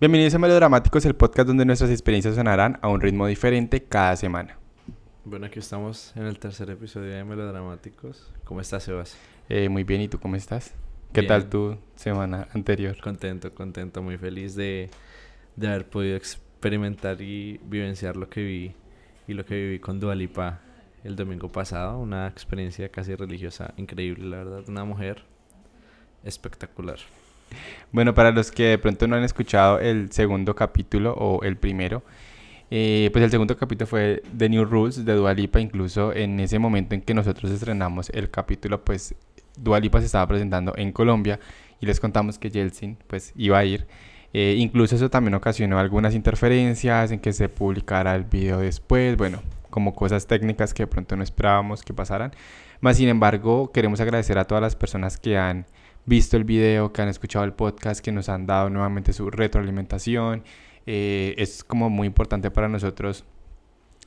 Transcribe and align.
Bienvenidos 0.00 0.34
a 0.34 0.38
Melodramáticos, 0.38 1.04
el 1.06 1.14
podcast 1.14 1.46
donde 1.46 1.64
nuestras 1.64 1.90
experiencias 1.90 2.34
sonarán 2.34 2.78
a 2.82 2.88
un 2.88 3.00
ritmo 3.00 3.26
diferente 3.26 3.82
cada 3.84 4.16
semana. 4.16 4.58
Bueno, 5.24 5.46
aquí 5.46 5.60
estamos 5.60 6.12
en 6.16 6.24
el 6.24 6.38
tercer 6.38 6.68
episodio 6.70 7.14
de 7.14 7.24
Melodramáticos. 7.24 8.30
¿Cómo 8.44 8.60
estás, 8.60 8.82
Sebas? 8.82 9.16
Eh, 9.48 9.68
muy 9.68 9.84
bien, 9.84 10.00
¿y 10.00 10.08
tú 10.08 10.18
cómo 10.18 10.36
estás? 10.36 10.74
¿Qué 11.12 11.20
Bien. 11.20 11.28
tal 11.28 11.48
tu 11.48 11.78
semana 11.94 12.48
anterior? 12.52 12.96
Contento, 13.00 13.54
contento, 13.54 14.02
muy 14.02 14.18
feliz 14.18 14.56
de, 14.56 14.90
de 15.54 15.68
haber 15.68 15.88
podido 15.88 16.16
experimentar 16.16 17.22
y 17.22 17.58
vivenciar 17.64 18.16
lo 18.16 18.28
que 18.28 18.42
vi 18.42 18.74
y 19.28 19.32
lo 19.34 19.44
que 19.44 19.54
viví 19.54 19.78
con 19.78 20.00
Dualipa 20.00 20.60
el 21.04 21.14
domingo 21.14 21.50
pasado. 21.52 21.98
Una 22.00 22.26
experiencia 22.26 22.88
casi 22.88 23.14
religiosa 23.14 23.72
increíble, 23.76 24.26
la 24.26 24.38
verdad. 24.38 24.64
Una 24.68 24.84
mujer 24.84 25.22
espectacular. 26.24 26.98
Bueno, 27.92 28.14
para 28.14 28.30
los 28.30 28.50
que 28.50 28.64
de 28.64 28.78
pronto 28.78 29.06
no 29.06 29.16
han 29.16 29.24
escuchado 29.24 29.78
el 29.78 30.10
segundo 30.12 30.54
capítulo 30.54 31.14
o 31.14 31.42
el 31.42 31.56
primero, 31.56 32.02
eh, 32.70 33.10
pues 33.12 33.24
el 33.24 33.30
segundo 33.30 33.56
capítulo 33.56 33.86
fue 33.86 34.22
The 34.36 34.48
New 34.48 34.64
Rules 34.64 35.04
de 35.04 35.14
Dua 35.14 35.34
Lipa. 35.34 35.60
Incluso 35.60 36.12
en 36.12 36.40
ese 36.40 36.58
momento 36.58 36.94
en 36.94 37.02
que 37.02 37.14
nosotros 37.14 37.50
estrenamos 37.50 38.10
el 38.10 38.30
capítulo, 38.30 38.84
pues 38.84 39.14
Dua 39.56 39.80
Lipa 39.80 40.00
se 40.00 40.06
estaba 40.06 40.26
presentando 40.26 40.72
en 40.76 40.92
Colombia 40.92 41.38
y 41.80 41.86
les 41.86 42.00
contamos 42.00 42.38
que 42.38 42.50
Yeltsin 42.50 42.96
pues 43.06 43.32
iba 43.36 43.58
a 43.58 43.64
ir. 43.64 43.86
Eh, 44.32 44.56
incluso 44.58 44.96
eso 44.96 45.10
también 45.10 45.34
ocasionó 45.34 45.78
algunas 45.78 46.14
interferencias 46.14 47.12
en 47.12 47.20
que 47.20 47.32
se 47.32 47.48
publicara 47.48 48.16
el 48.16 48.24
video 48.24 48.58
después, 48.58 49.16
bueno, 49.16 49.40
como 49.70 49.94
cosas 49.94 50.26
técnicas 50.26 50.74
que 50.74 50.82
de 50.82 50.86
pronto 50.88 51.14
no 51.14 51.22
esperábamos 51.22 51.82
que 51.82 51.94
pasaran. 51.94 52.32
Más 52.80 52.96
sin 52.96 53.08
embargo, 53.08 53.70
queremos 53.72 54.00
agradecer 54.00 54.36
a 54.38 54.44
todas 54.44 54.60
las 54.60 54.74
personas 54.74 55.18
que 55.18 55.38
han 55.38 55.66
visto 56.06 56.36
el 56.36 56.44
video, 56.44 56.92
que 56.92 57.02
han 57.02 57.08
escuchado 57.08 57.44
el 57.44 57.52
podcast, 57.52 58.04
que 58.04 58.12
nos 58.12 58.28
han 58.28 58.46
dado 58.46 58.70
nuevamente 58.70 59.12
su 59.12 59.30
retroalimentación. 59.30 60.44
Eh, 60.86 61.34
es 61.38 61.64
como 61.64 61.90
muy 61.90 62.06
importante 62.06 62.50
para 62.50 62.68
nosotros 62.68 63.24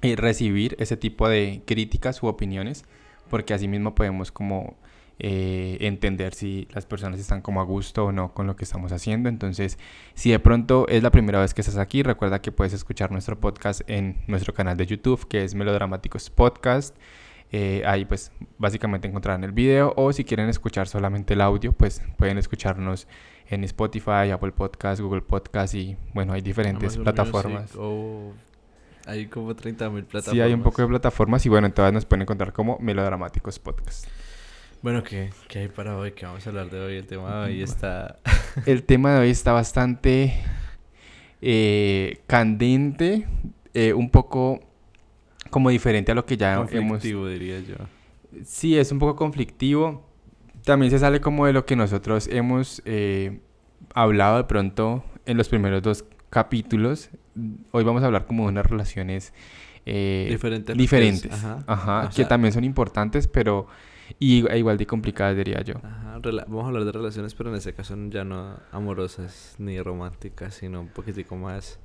eh, 0.01 0.15
recibir 0.15 0.75
ese 0.79 0.95
tipo 0.97 1.27
de 1.27 1.61
críticas 1.65 2.21
u 2.21 2.27
opiniones, 2.27 2.85
porque 3.29 3.53
así 3.53 3.67
mismo 3.67 3.95
podemos 3.95 4.31
como 4.31 4.77
eh, 5.19 5.77
entender 5.81 6.35
si 6.35 6.67
las 6.73 6.85
personas 6.85 7.19
están 7.19 7.41
como 7.41 7.59
a 7.59 7.63
gusto 7.63 8.05
o 8.05 8.11
no 8.11 8.35
con 8.35 8.45
lo 8.45 8.55
que 8.55 8.63
estamos 8.63 8.91
haciendo. 8.91 9.29
Entonces, 9.29 9.79
si 10.13 10.29
de 10.29 10.39
pronto 10.39 10.87
es 10.87 11.01
la 11.01 11.09
primera 11.09 11.39
vez 11.39 11.55
que 11.55 11.61
estás 11.61 11.77
aquí, 11.77 12.03
recuerda 12.03 12.41
que 12.41 12.51
puedes 12.51 12.73
escuchar 12.73 13.11
nuestro 13.11 13.39
podcast 13.39 13.81
en 13.87 14.17
nuestro 14.27 14.53
canal 14.53 14.77
de 14.77 14.85
YouTube, 14.85 15.27
que 15.27 15.43
es 15.43 15.55
Melodramáticos 15.55 16.29
Podcast. 16.29 16.95
Eh, 17.51 17.81
ahí 17.85 18.03
pues 18.03 18.31
básicamente 18.57 19.07
encontrarán 19.07 19.43
el 19.45 19.53
video 19.53 19.93
o 19.95 20.11
si 20.11 20.25
quieren 20.25 20.49
escuchar 20.49 20.89
solamente 20.89 21.33
el 21.33 21.39
audio 21.39 21.71
pues 21.71 22.01
pueden 22.17 22.37
escucharnos 22.37 23.07
en 23.47 23.63
Spotify, 23.63 24.31
Apple 24.33 24.51
Podcast, 24.51 24.99
Google 24.99 25.21
Podcast 25.21 25.73
y 25.73 25.95
bueno 26.13 26.33
hay 26.33 26.41
diferentes 26.41 26.95
Amazon 26.95 27.03
plataformas. 27.03 27.73
Music, 27.73 28.35
hay 29.05 29.27
como 29.27 29.55
30 29.55 29.89
mil 29.89 30.03
plataformas. 30.03 30.35
Sí 30.35 30.41
hay 30.41 30.53
un 30.53 30.61
poco 30.61 30.81
de 30.81 30.89
plataformas 30.89 31.45
y 31.45 31.49
bueno 31.49 31.67
en 31.67 31.73
todas 31.73 31.93
nos 31.93 32.05
pueden 32.05 32.23
encontrar 32.23 32.51
como 32.51 32.77
Melodramáticos 32.79 33.59
Podcast. 33.59 34.07
Bueno, 34.81 35.01
¿qué, 35.03 35.31
¿qué 35.47 35.59
hay 35.59 35.67
para 35.69 35.97
hoy? 35.97 36.11
¿Qué 36.11 36.25
vamos 36.25 36.45
a 36.45 36.49
hablar 36.49 36.69
de 36.69 36.79
hoy? 36.79 36.97
El 36.97 37.07
tema 37.07 37.39
de 37.39 37.45
hoy 37.45 37.61
está... 37.63 38.19
El 38.65 38.83
tema 38.83 39.13
de 39.13 39.21
hoy 39.21 39.29
está 39.31 39.51
bastante 39.51 40.35
eh, 41.41 42.19
candente, 42.27 43.25
eh, 43.73 43.93
un 43.93 44.09
poco 44.11 44.59
como 45.49 45.69
diferente 45.69 46.11
a 46.11 46.15
lo 46.15 46.25
que 46.25 46.37
ya 46.37 46.53
hemos 46.55 46.69
conflictivo, 46.71 47.27
diría 47.27 47.59
yo. 47.61 47.75
Sí, 48.43 48.77
es 48.77 48.91
un 48.91 48.99
poco 48.99 49.15
conflictivo. 49.15 50.05
También 50.63 50.91
se 50.91 50.99
sale 50.99 51.21
como 51.21 51.45
de 51.45 51.53
lo 51.53 51.65
que 51.65 51.75
nosotros 51.75 52.27
hemos 52.31 52.81
eh, 52.85 53.39
hablado 53.93 54.37
de 54.37 54.43
pronto 54.43 55.03
en 55.25 55.37
los 55.37 55.47
primeros 55.49 55.81
dos 55.81 56.03
capítulos. 56.29 57.09
Hoy 57.71 57.83
vamos 57.83 58.03
a 58.03 58.07
hablar 58.07 58.25
como 58.25 58.43
de 58.43 58.49
unas 58.49 58.65
relaciones 58.65 59.33
eh, 59.85 60.27
Diferente 60.29 60.71
a 60.71 60.75
lo 60.75 60.77
que 60.77 60.83
es, 60.83 60.89
diferentes. 60.89 61.31
ajá. 61.31 61.63
Ajá, 61.67 62.07
que 62.09 62.15
sea- 62.15 62.27
también 62.27 62.51
son 62.53 62.63
importantes, 62.65 63.27
pero 63.27 63.67
y, 64.19 64.45
e 64.49 64.57
igual 64.57 64.77
de 64.77 64.85
complicadas, 64.85 65.37
diría 65.37 65.61
yo. 65.61 65.75
Ajá, 65.83 66.19
vamos 66.47 66.65
a 66.65 66.67
hablar 66.67 66.83
de 66.83 66.91
relaciones, 66.91 67.33
pero 67.35 67.49
en 67.49 67.55
este 67.57 67.73
caso 67.73 67.95
ya 68.09 68.23
no 68.25 68.57
amorosas 68.71 69.55
ni 69.59 69.79
románticas, 69.81 70.55
sino 70.55 70.81
un 70.81 70.87
poquitico 70.89 71.35
más 71.37 71.79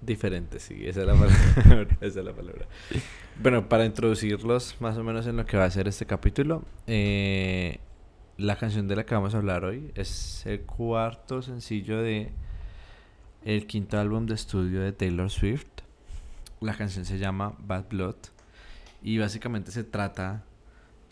diferentes, 0.00 0.62
sí, 0.62 0.86
esa 0.86 1.00
es 1.00 1.06
la 1.06 1.14
palabra. 1.64 1.96
esa 2.00 2.20
es 2.20 2.24
la 2.24 2.32
palabra. 2.34 2.66
Bueno, 3.40 3.68
para 3.68 3.84
introducirlos 3.84 4.76
más 4.80 4.96
o 4.96 5.04
menos 5.04 5.26
en 5.26 5.36
lo 5.36 5.46
que 5.46 5.56
va 5.56 5.64
a 5.64 5.70
ser 5.70 5.88
este 5.88 6.06
capítulo, 6.06 6.64
eh, 6.86 7.78
la 8.36 8.56
canción 8.56 8.88
de 8.88 8.96
la 8.96 9.06
que 9.06 9.14
vamos 9.14 9.34
a 9.34 9.38
hablar 9.38 9.64
hoy 9.64 9.92
es 9.94 10.44
el 10.46 10.60
cuarto 10.62 11.42
sencillo 11.42 12.02
de 12.02 12.30
el 13.44 13.66
quinto 13.66 13.98
álbum 13.98 14.26
de 14.26 14.34
estudio 14.34 14.80
de 14.80 14.92
Taylor 14.92 15.30
Swift. 15.30 15.66
La 16.60 16.74
canción 16.74 17.04
se 17.04 17.18
llama 17.18 17.54
Bad 17.58 17.88
Blood 17.90 18.16
y 19.02 19.18
básicamente 19.18 19.70
se 19.70 19.84
trata 19.84 20.44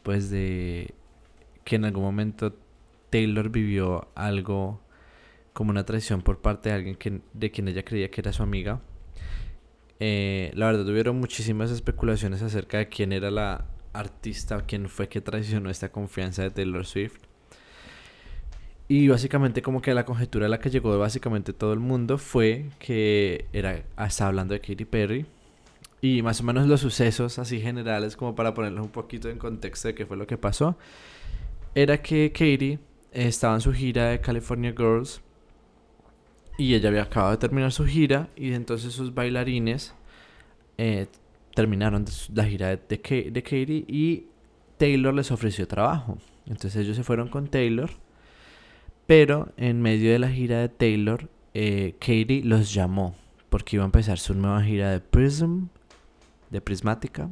pues 0.03 0.31
de 0.31 0.95
que 1.65 1.77
en 1.77 1.85
algún 1.85 2.03
momento 2.03 2.55
Taylor 3.11 3.49
vivió 3.51 4.09
algo 4.15 4.81
como 5.55 5.71
una 5.71 5.87
traición 5.87 6.21
por 6.21 6.43
parte 6.43 6.69
de 6.69 6.75
alguien 6.75 6.97
que, 6.97 7.21
de 7.33 7.51
quien 7.51 7.69
ella 7.69 7.85
creía 7.85 8.11
que 8.11 8.21
era 8.21 8.33
su 8.33 8.43
amiga. 8.43 8.83
Eh, 10.01 10.51
la 10.55 10.67
verdad, 10.67 10.85
tuvieron 10.85 11.19
muchísimas 11.19 11.71
especulaciones 11.71 12.43
acerca 12.43 12.79
de 12.79 12.89
quién 12.89 13.13
era 13.13 13.31
la 13.31 13.65
artista, 13.93 14.61
quién 14.67 14.89
fue 14.89 15.09
que 15.09 15.21
traicionó 15.21 15.71
esta 15.71 15.91
confianza 15.91 16.43
de 16.43 16.51
Taylor 16.51 16.85
Swift. 16.85 17.21
Y 18.89 19.09
básicamente 19.09 19.63
como 19.63 19.81
que 19.81 19.95
la 19.95 20.05
conjetura 20.05 20.47
a 20.47 20.49
la 20.49 20.59
que 20.59 20.69
llegó 20.69 20.99
básicamente 20.99 21.53
todo 21.53 21.73
el 21.73 21.81
mundo 21.81 22.19
fue 22.19 22.67
que 22.81 23.47
era, 23.53 23.83
estaba 24.07 24.29
hablando 24.29 24.55
de 24.55 24.61
Katy 24.61 24.85
Perry. 24.85 25.25
Y 26.03 26.21
más 26.23 26.41
o 26.41 26.45
menos 26.45 26.67
los 26.67 26.81
sucesos 26.81 27.39
así 27.39 27.61
generales, 27.61 28.17
como 28.17 28.35
para 28.35 28.53
ponerlos 28.53 28.85
un 28.85 28.93
poquito 28.93 29.31
en 29.31 29.39
contexto 29.39 29.89
de 29.89 29.95
qué 29.95 30.05
fue 30.05 30.17
lo 30.17 30.27
que 30.27 30.37
pasó, 30.37 30.77
era 31.75 32.03
que 32.03 32.31
Katie 32.33 32.81
estaba 33.13 33.55
en 33.55 33.61
su 33.61 33.73
gira 33.73 34.11
de 34.11 34.21
California 34.21 34.75
Girls 34.77 35.23
y 36.57 36.75
ella 36.75 36.89
había 36.89 37.03
acabado 37.03 37.33
de 37.33 37.39
terminar 37.39 37.73
su 37.73 37.85
gira 37.85 38.29
y 38.37 38.53
entonces 38.53 38.93
sus 38.93 39.15
bailarines 39.15 39.95
eh, 40.79 41.07
terminaron 41.55 42.05
la 42.35 42.45
gira 42.45 42.69
de, 42.69 42.77
de, 42.77 43.31
de 43.31 43.43
Katie 43.43 43.85
y 43.89 44.27
Taylor 44.77 45.15
les 45.15 45.31
ofreció 45.31 45.67
trabajo. 45.67 46.19
Entonces 46.47 46.77
ellos 46.77 46.97
se 46.97 47.05
fueron 47.05 47.29
con 47.29 47.49
Taylor, 47.49 47.91
pero 49.07 49.53
en 49.57 49.83
medio 49.83 50.13
de 50.13 50.19
la 50.19 50.29
gira 50.29 50.61
de 50.61 50.69
Taylor, 50.69 51.29
eh, 51.55 51.95
Katie 51.99 52.43
los 52.45 52.73
llamó 52.73 53.15
porque 53.49 53.77
iba 53.77 53.85
a 53.85 53.87
empezar 53.87 54.19
su 54.19 54.35
nueva 54.35 54.63
gira 54.63 54.91
de 54.91 55.01
Prism, 55.01 55.67
de 56.51 56.61
Prismática. 56.61 57.31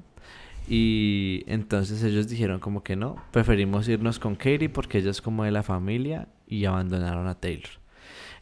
Y 0.69 1.43
entonces 1.49 2.03
ellos 2.05 2.28
dijeron 2.28 2.61
como 2.61 2.84
que 2.84 2.94
no, 2.94 3.16
preferimos 3.32 3.88
irnos 3.88 4.21
con 4.21 4.37
Katie 4.37 4.69
porque 4.69 4.99
ella 4.99 5.11
es 5.11 5.21
como 5.21 5.43
de 5.43 5.50
la 5.50 5.65
familia 5.65 6.28
y 6.47 6.65
abandonaron 6.65 7.27
a 7.27 7.34
Taylor. 7.34 7.81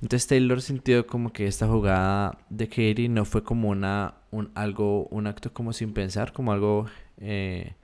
Entonces 0.03 0.27
Taylor 0.27 0.63
sintió 0.63 1.07
como 1.07 1.33
que 1.33 1.47
esta 1.47 1.67
jugada 1.69 2.39
de 2.49 2.69
Katie 2.69 3.09
no 3.09 3.25
fue 3.25 3.43
como 3.43 3.69
una 3.69 4.15
un 4.31 4.51
algo 4.55 5.07
un 5.11 5.27
acto 5.27 5.53
como 5.53 5.73
sin 5.73 5.93
pensar, 5.93 6.33
como 6.33 6.53
algo 6.53 6.87
eh, 7.19 7.75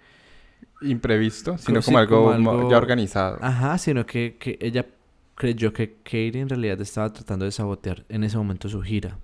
Imprevisto, 0.83 1.57
sino 1.59 1.81
Como 1.81 1.83
sí, 1.83 1.95
algo- 1.95 2.71
ya 2.71 2.77
organizado. 2.77 3.39
Ajá, 3.41 3.79
sino 3.79 4.05
que, 4.05 4.37
que 4.39 4.59
ella 4.61 4.87
creyó 5.35 5.73
que 5.73 5.95
Katie 6.03 6.41
en 6.41 6.49
realidad 6.49 6.81
estaba 6.81 7.13
tratando 7.13 7.45
de 7.45 7.51
sabotear 7.53 8.05
en 8.09 8.25
ese 8.25 8.37
momento 8.37 8.69
su 8.69 8.83
gira. 8.83 9.19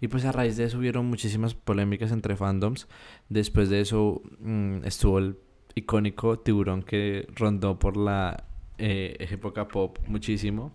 Y 0.00 0.06
pues 0.08 0.24
a 0.24 0.30
raíz 0.32 0.56
de 0.56 0.64
eso 0.64 0.78
hubieron 0.78 1.06
muchísimas 1.06 1.54
polémicas 1.54 2.12
entre 2.12 2.36
fandoms. 2.36 2.86
Después 3.28 3.68
de 3.70 3.80
eso 3.80 4.22
mm, 4.38 4.84
estuvo 4.84 5.18
el 5.18 5.36
icónico 5.74 6.38
tiburón 6.38 6.82
que 6.84 7.26
rondó 7.34 7.78
por 7.80 7.96
la 7.96 8.44
eh, 8.78 9.16
época 9.30 9.66
pop 9.68 9.98
muchísimo. 10.06 10.72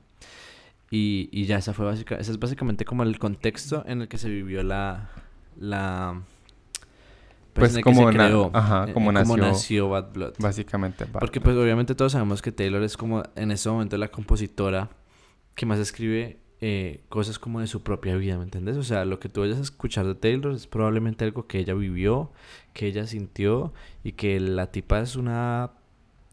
Y, 0.96 1.30
y 1.32 1.46
ya 1.46 1.58
esa 1.58 1.74
fue 1.74 1.86
básica, 1.86 2.16
ese 2.18 2.32
es 2.32 2.38
básicamente 2.40 2.86
como 2.86 3.02
el 3.02 3.18
contexto 3.18 3.84
en 3.88 4.02
el 4.02 4.08
que 4.08 4.18
se 4.20 4.30
vivió 4.30 4.62
la... 4.62 5.10
la 5.58 6.22
Pues 7.54 7.76
el 7.76 7.84
como 7.84 8.06
que 8.08 8.12
se 8.12 8.18
na- 8.20 8.26
creó, 8.28 8.52
ajá, 8.54 8.86
eh, 8.90 8.94
como 8.94 9.10
eh, 9.10 9.14
nació- 9.14 9.38
nació 9.38 9.90
Bad 9.90 10.14
Blood. 10.14 10.34
Básicamente. 10.40 11.06
Bad 11.06 11.20
Porque 11.20 11.40
Blood. 11.40 11.54
pues 11.56 11.64
obviamente 11.64 11.96
todos 11.96 12.12
sabemos 12.12 12.42
que 12.44 12.52
Taylor 12.52 12.84
es 12.84 12.96
como 12.98 13.24
en 13.36 13.50
ese 13.52 13.70
momento 13.70 13.98
la 13.98 14.10
compositora 14.10 14.90
que 15.56 15.66
más 15.66 15.80
escribe 15.80 16.38
eh, 16.62 17.02
cosas 17.10 17.40
como 17.40 17.60
de 17.60 17.68
su 17.68 17.82
propia 17.84 18.16
vida, 18.16 18.38
¿me 18.38 18.44
entiendes? 18.44 18.78
O 18.78 18.84
sea, 18.84 19.04
lo 19.06 19.20
que 19.20 19.30
tú 19.30 19.42
vayas 19.42 19.58
a 19.58 19.62
escuchar 19.62 20.06
de 20.06 20.16
Taylor 20.16 20.54
es 20.54 20.66
probablemente 20.68 21.26
algo 21.26 21.48
que 21.48 21.60
ella 21.60 21.74
vivió, 21.74 22.32
que 22.74 22.86
ella 22.88 23.06
sintió 23.08 23.74
y 24.04 24.12
que 24.14 24.40
la 24.40 24.72
tipa 24.72 25.00
es 25.02 25.16
una 25.16 25.72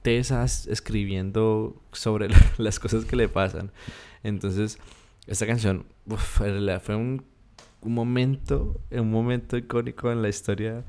tesa 0.02 0.44
es- 0.44 0.66
escribiendo 0.66 1.80
sobre 1.92 2.28
la- 2.28 2.38
las 2.58 2.78
cosas 2.78 3.04
que 3.04 3.16
le 3.16 3.28
pasan. 3.28 3.70
Entonces, 4.22 4.78
esta 5.26 5.46
canción 5.46 5.84
uf, 6.06 6.40
en 6.40 6.46
realidad 6.48 6.82
fue 6.82 6.94
un, 6.96 7.24
un 7.82 7.94
momento, 7.94 8.80
un 8.90 9.10
momento 9.10 9.56
icónico 9.56 10.10
en 10.12 10.22
la 10.22 10.28
historia. 10.28 10.84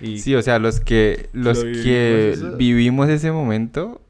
Y 0.00 0.18
Sí, 0.18 0.34
o 0.34 0.42
sea, 0.42 0.58
los 0.58 0.80
que, 0.80 1.28
los 1.32 1.58
Lo 1.58 1.64
que 1.64 2.32
vivimos 2.36 2.38
eso. 2.48 2.56
vivimos 2.56 3.08
ese 3.08 3.32
momento, 3.32 4.00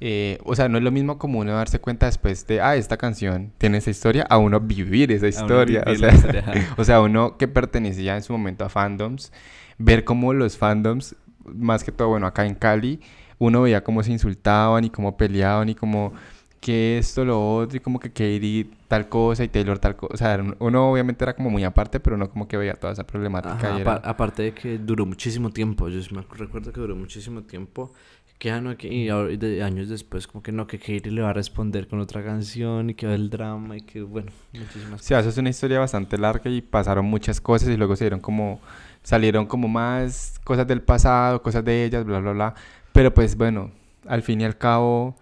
eh, 0.00 0.38
o 0.44 0.54
sea, 0.56 0.68
no 0.68 0.76
es 0.78 0.84
lo 0.84 0.90
mismo 0.90 1.18
como 1.18 1.38
uno 1.38 1.52
darse 1.52 1.78
cuenta 1.78 2.06
después 2.06 2.46
de, 2.46 2.60
ah, 2.60 2.76
esta 2.76 2.96
canción 2.96 3.52
tiene 3.56 3.78
esa 3.78 3.90
historia, 3.90 4.26
a 4.28 4.36
uno 4.38 4.60
vivir 4.60 5.10
esa 5.12 5.28
historia. 5.28 5.84
o, 5.86 5.94
sea, 5.94 6.12
o 6.76 6.84
sea, 6.84 7.00
uno 7.00 7.36
que 7.38 7.48
pertenecía 7.48 8.16
en 8.16 8.22
su 8.22 8.32
momento 8.32 8.64
a 8.64 8.68
fandoms, 8.68 9.32
ver 9.78 10.04
cómo 10.04 10.32
los 10.32 10.56
fandoms, 10.58 11.14
más 11.44 11.84
que 11.84 11.92
todo, 11.92 12.08
bueno, 12.08 12.26
acá 12.26 12.44
en 12.44 12.54
Cali, 12.56 13.00
uno 13.38 13.62
veía 13.62 13.84
cómo 13.84 14.02
se 14.02 14.12
insultaban 14.12 14.84
y 14.84 14.90
cómo 14.90 15.16
peleaban 15.16 15.68
y 15.68 15.74
cómo 15.74 16.12
que 16.60 16.98
esto, 16.98 17.24
lo 17.24 17.56
otro, 17.58 17.76
y 17.76 17.80
como 17.80 18.00
que 18.00 18.08
Katie 18.10 18.68
tal 18.88 19.08
cosa 19.08 19.44
y 19.44 19.48
Taylor 19.48 19.78
tal 19.78 19.94
cosa. 19.94 20.14
O 20.14 20.16
sea, 20.16 20.44
uno 20.58 20.90
obviamente 20.90 21.24
era 21.24 21.34
como 21.34 21.48
muy 21.48 21.62
aparte, 21.62 22.00
pero 22.00 22.16
no 22.16 22.28
como 22.28 22.48
que 22.48 22.56
veía 22.56 22.74
toda 22.74 22.92
esa 22.92 23.06
problemática. 23.06 24.00
Aparte 24.02 24.42
de 24.42 24.52
que 24.52 24.78
duró 24.78 25.06
muchísimo 25.06 25.50
tiempo, 25.50 25.88
yo 25.88 26.00
me 26.10 26.22
recuerdo 26.36 26.72
que 26.72 26.80
duró 26.80 26.96
muchísimo 26.96 27.42
tiempo. 27.42 27.92
Que 28.38 28.50
ah, 28.50 28.60
no, 28.60 28.76
que, 28.76 28.88
y 28.88 29.06
de, 29.36 29.62
años 29.62 29.88
después, 29.88 30.26
como 30.26 30.42
que 30.42 30.52
no, 30.52 30.66
que 30.66 30.78
Katie 30.78 31.10
le 31.10 31.22
va 31.22 31.30
a 31.30 31.32
responder 31.32 31.88
con 31.88 32.00
otra 32.00 32.22
canción 32.22 32.90
y 32.90 32.94
que 32.94 33.06
va 33.06 33.14
el 33.14 33.30
drama 33.30 33.78
y 33.78 33.80
que, 33.80 34.02
bueno, 34.02 34.30
muchísimas 34.52 35.00
sí, 35.00 35.14
eso 35.14 35.28
es 35.30 35.38
una 35.38 35.48
historia 35.48 35.78
bastante 35.78 36.18
larga 36.18 36.50
y 36.50 36.60
pasaron 36.60 37.06
muchas 37.06 37.40
cosas 37.40 37.70
y 37.70 37.78
luego 37.78 37.96
se 37.96 38.04
dieron 38.04 38.20
como, 38.20 38.60
salieron 39.02 39.46
como 39.46 39.68
más 39.68 40.38
cosas 40.44 40.66
del 40.66 40.82
pasado, 40.82 41.40
cosas 41.42 41.64
de 41.64 41.84
ellas, 41.84 42.04
bla, 42.04 42.18
bla, 42.18 42.32
bla. 42.32 42.54
Pero 42.96 43.14
pues 43.14 43.36
bueno, 43.36 43.70
al 44.06 44.22
fin 44.22 44.40
y 44.40 44.44
al 44.44 44.58
cabo 44.58 45.16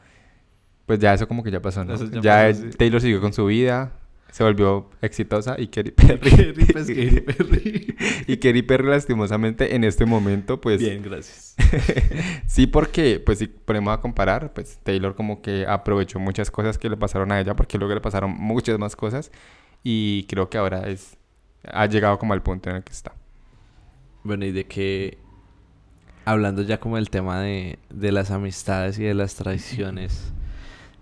pues 0.87 0.99
ya 0.99 1.15
eso 1.15 1.27
como 1.27 1.43
que 1.43 1.51
ya 1.51 1.63
pasó, 1.63 1.85
¿no? 1.85 1.97
ya, 2.21 2.53
Taylor 2.77 3.01
siguió 3.01 3.21
con 3.21 3.33
su 3.33 3.47
vida, 3.47 3.93
se 4.31 4.45
volvió 4.45 4.91
exitosa 5.01 5.57
y 5.59 5.69
Katy 5.69 5.93
Perry. 5.93 6.55
Pues, 6.73 6.87
Perry. 7.37 7.97
y 8.27 8.37
Katy 8.37 8.63
Perry 8.63 8.89
lastimosamente 8.89 9.75
en 9.75 9.85
este 9.85 10.05
momento, 10.05 10.61
pues... 10.61 10.81
Bien, 10.81 11.03
gracias. 11.03 11.55
sí, 12.47 12.67
porque, 12.67 13.23
pues 13.25 13.39
si 13.39 13.47
ponemos 13.47 13.95
a 13.95 14.01
comparar, 14.01 14.53
pues 14.53 14.79
Taylor 14.83 15.15
como 15.15 15.41
que 15.41 15.65
aprovechó 15.67 16.19
muchas 16.19 16.51
cosas 16.51 16.79
que 16.79 16.91
le 16.91 16.97
pasaron 16.97 17.33
a 17.33 17.41
ella, 17.41 17.55
porque 17.57 17.79
luego 17.79 17.95
le 17.95 18.01
pasaron 18.01 18.31
muchas 18.31 18.79
más 18.79 18.97
cosas 18.97 19.31
y 19.83 20.25
creo 20.25 20.51
que 20.51 20.59
ahora 20.59 20.89
es... 20.89 21.17
Ha 21.67 21.87
llegado 21.87 22.19
como 22.19 22.35
al 22.35 22.43
punto 22.43 22.69
en 22.69 22.77
el 22.77 22.85
que 22.85 22.93
está. 22.93 23.15
Bueno, 24.23 24.45
y 24.45 24.53
de 24.53 24.67
que... 24.67 25.24
Hablando 26.25 26.63
ya 26.63 26.81
como 26.81 26.99
el 26.99 27.11
tema 27.11 27.41
de, 27.41 27.79
de 27.91 28.13
las 28.13 28.31
amistades 28.31 28.99
y 28.99 29.05
de 29.05 29.15
las 29.15 29.35
traiciones 29.35 30.33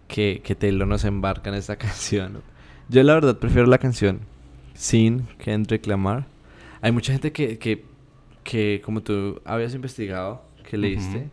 que, 0.09 0.43
que 0.45 0.55
Taylor 0.55 0.87
nos 0.87 1.05
embarca 1.05 1.51
en 1.51 1.57
esta 1.57 1.77
canción. 1.79 2.43
Yo 2.89 3.03
la 3.03 3.15
verdad 3.15 3.39
prefiero 3.39 3.67
la 3.67 3.79
canción 3.79 4.21
sin 4.75 5.27
Kendrick 5.39 5.87
Lamar. 5.87 6.27
Hay 6.81 6.93
mucha 6.93 7.13
gente 7.13 7.33
que, 7.33 7.59
que, 7.59 7.85
que 8.45 8.83
como 8.85 9.03
tú 9.03 9.41
habías 9.45 9.75
investigado, 9.75 10.45
que 10.69 10.77
leíste, 10.77 11.31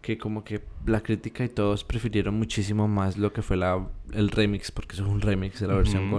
que 0.00 0.18
como 0.18 0.44
que 0.44 0.62
la 0.86 1.00
crítica 1.00 1.44
y 1.44 1.48
todos 1.48 1.84
prefirieron 1.84 2.34
muchísimo 2.34 2.88
más 2.88 3.18
lo 3.18 3.32
que 3.32 3.42
fue 3.42 3.56
la, 3.56 3.86
el 4.12 4.30
remix, 4.30 4.70
porque 4.70 4.94
eso 4.94 5.04
es 5.04 5.10
un 5.10 5.20
remix 5.20 5.60
de 5.60 5.66
la 5.66 5.74
versión 5.74 6.10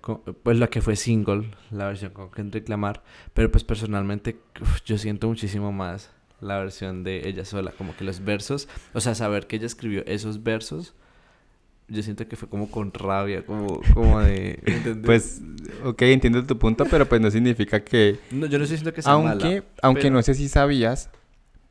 con, 0.00 0.24
pues 0.42 0.58
la 0.58 0.68
que 0.68 0.82
fue 0.82 0.96
single, 0.96 1.50
la 1.70 1.86
versión 1.86 2.12
con 2.12 2.30
Kendrick 2.30 2.68
Lamar, 2.68 3.02
pero 3.32 3.50
pues 3.50 3.64
personalmente 3.64 4.36
yo 4.84 4.98
siento 4.98 5.28
muchísimo 5.28 5.72
más 5.72 6.10
la 6.44 6.58
versión 6.58 7.02
de 7.04 7.28
ella 7.28 7.44
sola, 7.44 7.72
como 7.72 7.96
que 7.96 8.04
los 8.04 8.24
versos, 8.24 8.68
o 8.92 9.00
sea, 9.00 9.14
saber 9.14 9.46
que 9.46 9.56
ella 9.56 9.66
escribió 9.66 10.04
esos 10.06 10.42
versos 10.42 10.94
yo 11.88 12.02
siento 12.02 12.26
que 12.26 12.36
fue 12.36 12.48
como 12.48 12.70
con 12.70 12.92
rabia, 12.92 13.44
como, 13.44 13.80
como 13.92 14.20
de... 14.20 14.58
Pues, 15.04 15.42
ok, 15.84 16.02
entiendo 16.02 16.44
tu 16.44 16.58
punto, 16.58 16.86
pero 16.86 17.06
pues 17.06 17.20
no 17.20 17.30
significa 17.30 17.84
que... 17.84 18.18
No, 18.30 18.46
yo 18.46 18.58
no 18.58 18.64
estoy 18.64 18.76
diciendo 18.76 18.94
que 18.94 19.02
sea 19.02 19.12
aunque, 19.12 19.62
Aunque 19.82 20.10
no 20.10 20.22
sé 20.22 20.34
si 20.34 20.48
sabías, 20.48 21.10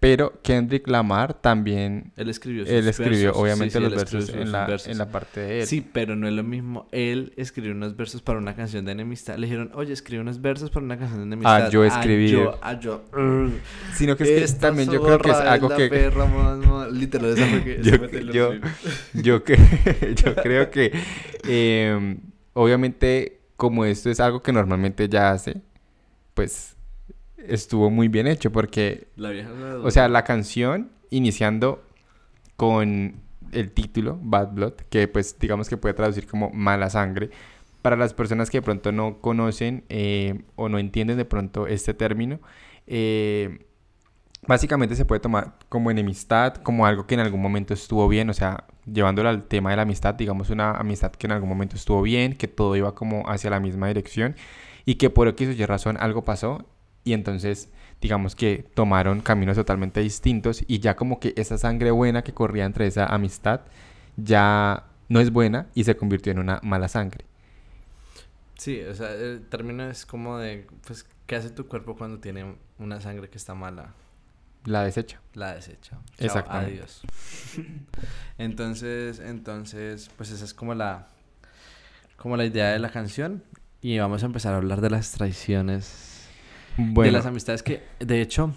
pero 0.04 0.42
Kendrick 0.42 0.86
Lamar 0.90 1.34
también... 1.34 2.12
Él 2.18 2.30
escribió 2.30 2.66
Él 2.66 2.90
escribió, 2.90 3.32
obviamente, 3.36 3.80
los 3.80 3.96
versos, 3.96 4.28
en 4.32 4.52
la, 4.52 4.78
en 4.86 4.98
la 4.98 5.08
parte 5.08 5.40
de 5.40 5.62
él. 5.62 5.66
Sí, 5.66 5.80
pero 5.80 6.18
no 6.18 6.28
es 6.28 6.34
lo 6.34 6.44
mismo. 6.44 6.90
Él 6.92 7.32
escribió 7.38 7.72
unos 7.72 7.96
versos 7.96 8.22
para 8.22 8.38
una 8.38 8.54
canción 8.54 8.84
de 8.84 8.92
enemistad. 8.92 9.38
Le 9.38 9.48
dijeron, 9.48 9.72
oye, 9.76 9.94
escribe 9.94 10.22
unos 10.22 10.42
versos 10.42 10.70
para 10.72 10.86
una 10.86 10.98
canción 10.98 11.20
de 11.20 11.28
enemistad. 11.28 11.68
Ah, 11.68 11.70
yo 11.70 11.86
escribí. 11.86 12.26
Ah, 12.26 12.34
yo, 12.34 12.60
ah, 12.62 12.80
yo. 12.82 13.02
Sino 13.94 14.18
que 14.18 14.44
es 14.44 14.52
que 14.52 14.60
también 14.60 14.92
yo 14.92 15.02
creo 15.02 15.20
que 15.20 15.30
es 15.30 15.38
algo 15.38 15.70
que... 15.70 15.88
Perra, 15.88 16.90
literal, 16.92 17.38
esa 17.38 17.48
fue 17.48 17.64
que... 17.64 17.82
yo, 18.34 18.52
yo, 19.14 19.44
que, 19.46 19.56
yo 20.22 20.36
creo 20.36 20.70
que... 20.70 20.92
Eh, 21.48 22.18
obviamente, 22.52 23.40
como 23.56 23.86
esto 23.86 24.10
es 24.10 24.20
algo 24.20 24.42
que 24.42 24.52
normalmente 24.52 25.08
ya 25.08 25.32
hace, 25.32 25.62
pues 26.34 26.76
estuvo 27.48 27.90
muy 27.90 28.08
bien 28.08 28.28
hecho 28.28 28.52
porque, 28.52 29.08
o 29.84 29.92
sea, 29.92 30.08
la 30.08 30.24
canción 30.24 30.92
iniciando 31.10 31.84
con 32.58 33.22
el 33.52 33.72
título 33.72 34.20
Bad 34.22 34.54
Blood, 34.54 34.74
que 34.90 35.08
pues 35.08 35.38
digamos 35.40 35.70
que 35.70 35.78
puede 35.78 35.94
traducir 35.94 36.28
como 36.28 36.50
mala 36.52 36.90
sangre, 36.90 37.30
para 37.82 37.96
las 37.96 38.14
personas 38.14 38.50
que 38.50 38.60
de 38.60 38.62
pronto 38.62 38.92
no 38.92 39.20
conocen 39.20 39.84
eh, 39.90 40.44
o 40.56 40.70
no 40.70 40.80
entienden 40.80 41.18
de 41.18 41.26
pronto 41.26 41.68
este 41.68 41.94
término, 41.94 42.40
eh, 42.88 43.66
básicamente 44.48 44.96
se 44.96 45.06
puede 45.06 45.20
tomar 45.20 45.56
como 45.70 45.92
enemistad, 45.92 46.56
como 46.56 46.86
algo 46.86 47.06
que 47.06 47.14
en 47.14 47.20
algún 47.20 47.42
momento 47.42 47.74
estuvo 47.74 48.08
bien, 48.08 48.30
o 48.30 48.34
sea, 48.34 48.66
llevándolo 48.86 49.30
al 49.30 49.44
tema 49.44 49.70
de 49.72 49.78
la 49.78 49.82
amistad, 49.84 50.16
digamos 50.16 50.50
una 50.50 50.72
amistad 50.72 51.12
que 51.12 51.28
en 51.28 51.34
algún 51.34 51.50
momento 51.50 51.76
estuvo 51.76 52.02
bien, 52.02 52.36
que 52.36 52.48
todo 52.48 52.76
iba 52.76 52.96
como 52.96 53.30
hacia 53.30 53.50
la 53.50 53.60
misma 53.60 53.88
dirección 53.88 54.36
y 54.86 54.96
que 54.96 55.10
por 55.10 55.28
X 55.28 55.50
o 55.50 55.52
Y 55.52 55.66
razón 55.66 55.98
algo 56.00 56.24
pasó 56.24 56.66
y 57.04 57.14
entonces 57.14 57.70
digamos 58.02 58.36
que 58.36 58.66
tomaron 58.74 59.22
caminos 59.22 59.56
totalmente 59.56 60.02
distintos 60.02 60.64
y 60.68 60.80
ya 60.80 60.96
como 60.96 61.20
que 61.20 61.34
esa 61.38 61.58
sangre 61.58 61.92
buena 61.92 62.24
que 62.24 62.34
corría 62.34 62.66
entre 62.66 62.88
esa 62.88 63.06
amistad 63.06 63.62
ya 64.18 64.86
no 65.10 65.20
es 65.20 65.32
buena 65.32 65.68
y 65.74 65.84
se 65.84 65.96
convirtió 65.96 66.32
en 66.32 66.40
una 66.40 66.60
mala 66.64 66.88
sangre. 66.88 67.26
Sí, 68.58 68.82
o 68.82 68.94
sea, 68.94 69.12
el 69.14 69.46
término 69.48 69.90
es 69.90 70.06
como 70.06 70.38
de, 70.38 70.68
pues, 70.86 71.06
¿qué 71.26 71.36
hace 71.36 71.50
tu 71.50 71.68
cuerpo 71.68 71.96
cuando 71.96 72.20
tiene 72.20 72.56
una 72.78 73.02
sangre 73.02 73.30
que 73.30 73.38
está 73.38 73.56
mala? 73.56 73.94
La 74.66 74.84
desecha. 74.84 75.20
La 75.34 75.54
desecha. 75.54 75.98
Exacto. 76.18 76.52
Adiós. 76.52 77.02
entonces, 78.38 79.20
entonces, 79.20 80.10
pues 80.16 80.30
esa 80.30 80.46
es 80.46 80.54
como 80.54 80.74
la, 80.74 81.08
como 82.18 82.38
la 82.38 82.46
idea 82.46 82.72
de 82.72 82.80
la 82.80 82.90
canción 82.90 83.44
y 83.82 84.00
vamos 84.00 84.24
a 84.24 84.28
empezar 84.28 84.54
a 84.54 84.58
hablar 84.58 84.80
de 84.80 84.90
las 84.90 85.12
traiciones 85.12 86.13
de 86.78 87.12
las 87.12 87.26
amistades 87.26 87.64
que, 87.64 87.84
de 88.00 88.22
hecho, 88.22 88.54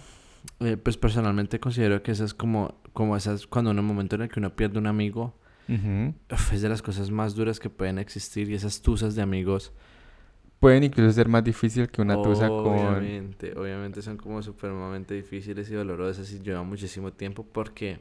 eh, 0.59 0.77
pues 0.77 0.97
personalmente 0.97 1.59
considero 1.59 2.01
que 2.01 2.11
esas 2.11 2.33
como, 2.33 2.75
como 2.93 3.15
esas, 3.15 3.47
cuando 3.47 3.71
en 3.71 3.79
un 3.79 3.85
momento 3.85 4.15
en 4.15 4.23
el 4.23 4.29
que 4.29 4.39
uno 4.39 4.55
pierde 4.55 4.79
un 4.79 4.87
amigo, 4.87 5.35
es 5.67 6.61
de 6.61 6.69
las 6.69 6.81
cosas 6.81 7.11
más 7.11 7.35
duras 7.35 7.59
que 7.59 7.69
pueden 7.69 7.99
existir 7.99 8.49
y 8.49 8.55
esas 8.55 8.81
tusas 8.81 9.15
de 9.15 9.21
amigos. 9.21 9.73
Pueden 10.59 10.83
incluso 10.83 11.11
ser 11.11 11.27
más 11.27 11.43
difícil 11.43 11.87
que 11.89 12.01
una 12.01 12.19
tusa 12.21 12.47
con... 12.47 12.79
Obviamente, 12.79 13.53
obviamente 13.55 14.01
son 14.01 14.17
como 14.17 14.41
supremamente 14.41 15.13
difíciles 15.13 15.69
y 15.69 15.73
dolorosas 15.73 16.31
y 16.31 16.39
llevan 16.39 16.67
muchísimo 16.67 17.11
tiempo 17.13 17.45
porque... 17.45 17.99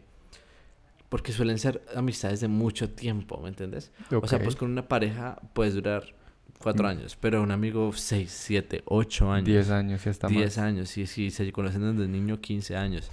Porque 1.09 1.33
suelen 1.33 1.59
ser 1.59 1.83
amistades 1.95 2.41
de 2.41 2.49
mucho 2.49 2.91
tiempo, 2.91 3.41
¿me 3.41 3.49
entiendes? 3.49 3.93
O 4.11 4.27
sea, 4.27 4.41
pues 4.41 4.57
con 4.57 4.71
una 4.71 4.89
pareja 4.89 5.39
puedes 5.53 5.75
durar 5.75 6.16
cuatro 6.59 6.85
mm. 6.85 6.91
años, 6.91 7.17
pero 7.21 7.43
un 7.43 7.51
amigo 7.51 7.93
seis, 7.93 8.31
siete, 8.31 8.83
ocho 8.87 9.31
años. 9.33 9.47
Diez 9.47 9.71
años, 9.71 10.05
ya 10.05 10.11
está 10.11 10.29
Diez 10.29 10.59
años, 10.59 10.89
sí, 10.89 11.07
sí, 11.07 11.31
se 11.31 11.51
conocen 11.53 11.97
desde 11.97 12.09
niño, 12.09 12.41
quince 12.41 12.77
años. 12.77 13.11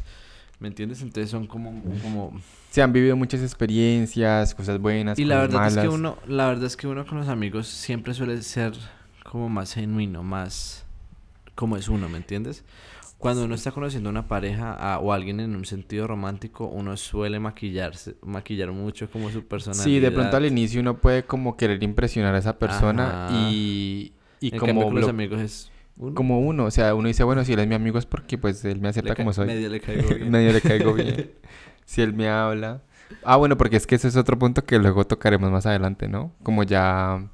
¿Me 0.59 0.69
entiendes? 0.69 1.01
Entonces 1.01 1.29
son 1.29 1.45
como, 1.45 1.83
como... 2.01 2.39
Se 2.69 2.81
han 2.81 2.93
vivido 2.93 3.15
muchas 3.15 3.41
experiencias, 3.41 4.55
cosas 4.55 4.79
buenas, 4.79 5.19
Y 5.19 5.25
la 5.25 5.39
verdad 5.39 5.67
es 5.67 5.77
que 5.77 5.89
uno, 5.89 6.17
la 6.27 6.47
verdad 6.47 6.65
es 6.65 6.77
que 6.77 6.87
uno 6.87 7.05
con 7.05 7.17
los 7.17 7.27
amigos 7.27 7.67
siempre 7.67 8.13
suele 8.13 8.41
ser 8.41 8.73
como 9.23 9.49
más 9.49 9.73
genuino, 9.73 10.23
más 10.23 10.85
como 11.55 11.77
es 11.77 11.89
uno, 11.89 12.07
¿me 12.09 12.17
entiendes? 12.17 12.63
Cuando 13.23 13.45
uno 13.45 13.55
está 13.55 13.71
conociendo 13.71 14.09
a 14.09 14.11
una 14.11 14.27
pareja 14.27 14.99
o 14.99 15.13
alguien 15.13 15.39
en 15.39 15.55
un 15.55 15.63
sentido 15.63 16.07
romántico, 16.07 16.67
uno 16.67 16.97
suele 16.97 17.39
maquillarse, 17.39 18.17
maquillar 18.21 18.73
mucho 18.73 19.09
como 19.09 19.29
su 19.29 19.47
personalidad. 19.47 19.85
Sí, 19.85 19.99
de 20.01 20.11
pronto 20.11 20.35
al 20.35 20.45
inicio 20.45 20.81
uno 20.81 20.99
puede 20.99 21.23
como 21.23 21.55
querer 21.55 21.81
impresionar 21.83 22.35
a 22.35 22.39
esa 22.39 22.59
persona 22.59 23.29
y, 23.31 24.11
y 24.41 24.51
como 24.51 24.83
con 24.83 24.95
los 24.95 25.07
amigos 25.07 25.39
es 25.39 25.71
uno. 25.95 26.15
como 26.15 26.41
uno, 26.41 26.65
o 26.65 26.71
sea, 26.71 26.93
uno 26.95 27.07
dice, 27.07 27.23
bueno, 27.23 27.45
si 27.45 27.53
él 27.53 27.59
es 27.59 27.67
mi 27.67 27.75
amigo 27.75 27.97
es 27.97 28.05
porque 28.05 28.37
pues 28.37 28.65
él 28.65 28.81
me 28.81 28.89
acepta 28.89 29.15
como 29.15 29.31
soy. 29.31 29.47
Medio 29.47 29.69
le 29.69 29.79
caigo 29.79 30.09
bien. 30.15 30.29
medio 30.29 30.51
le 30.51 30.59
caigo 30.59 30.93
bien. 30.93 31.31
si 31.85 32.01
él 32.01 32.13
me 32.13 32.27
habla. 32.27 32.81
Ah, 33.23 33.37
bueno, 33.37 33.57
porque 33.57 33.77
es 33.77 33.87
que 33.87 33.95
ese 33.95 34.09
es 34.09 34.17
otro 34.17 34.37
punto 34.37 34.65
que 34.65 34.79
luego 34.79 35.07
tocaremos 35.07 35.49
más 35.49 35.65
adelante, 35.65 36.09
¿no? 36.09 36.33
Como 36.43 36.63
ya 36.63 37.29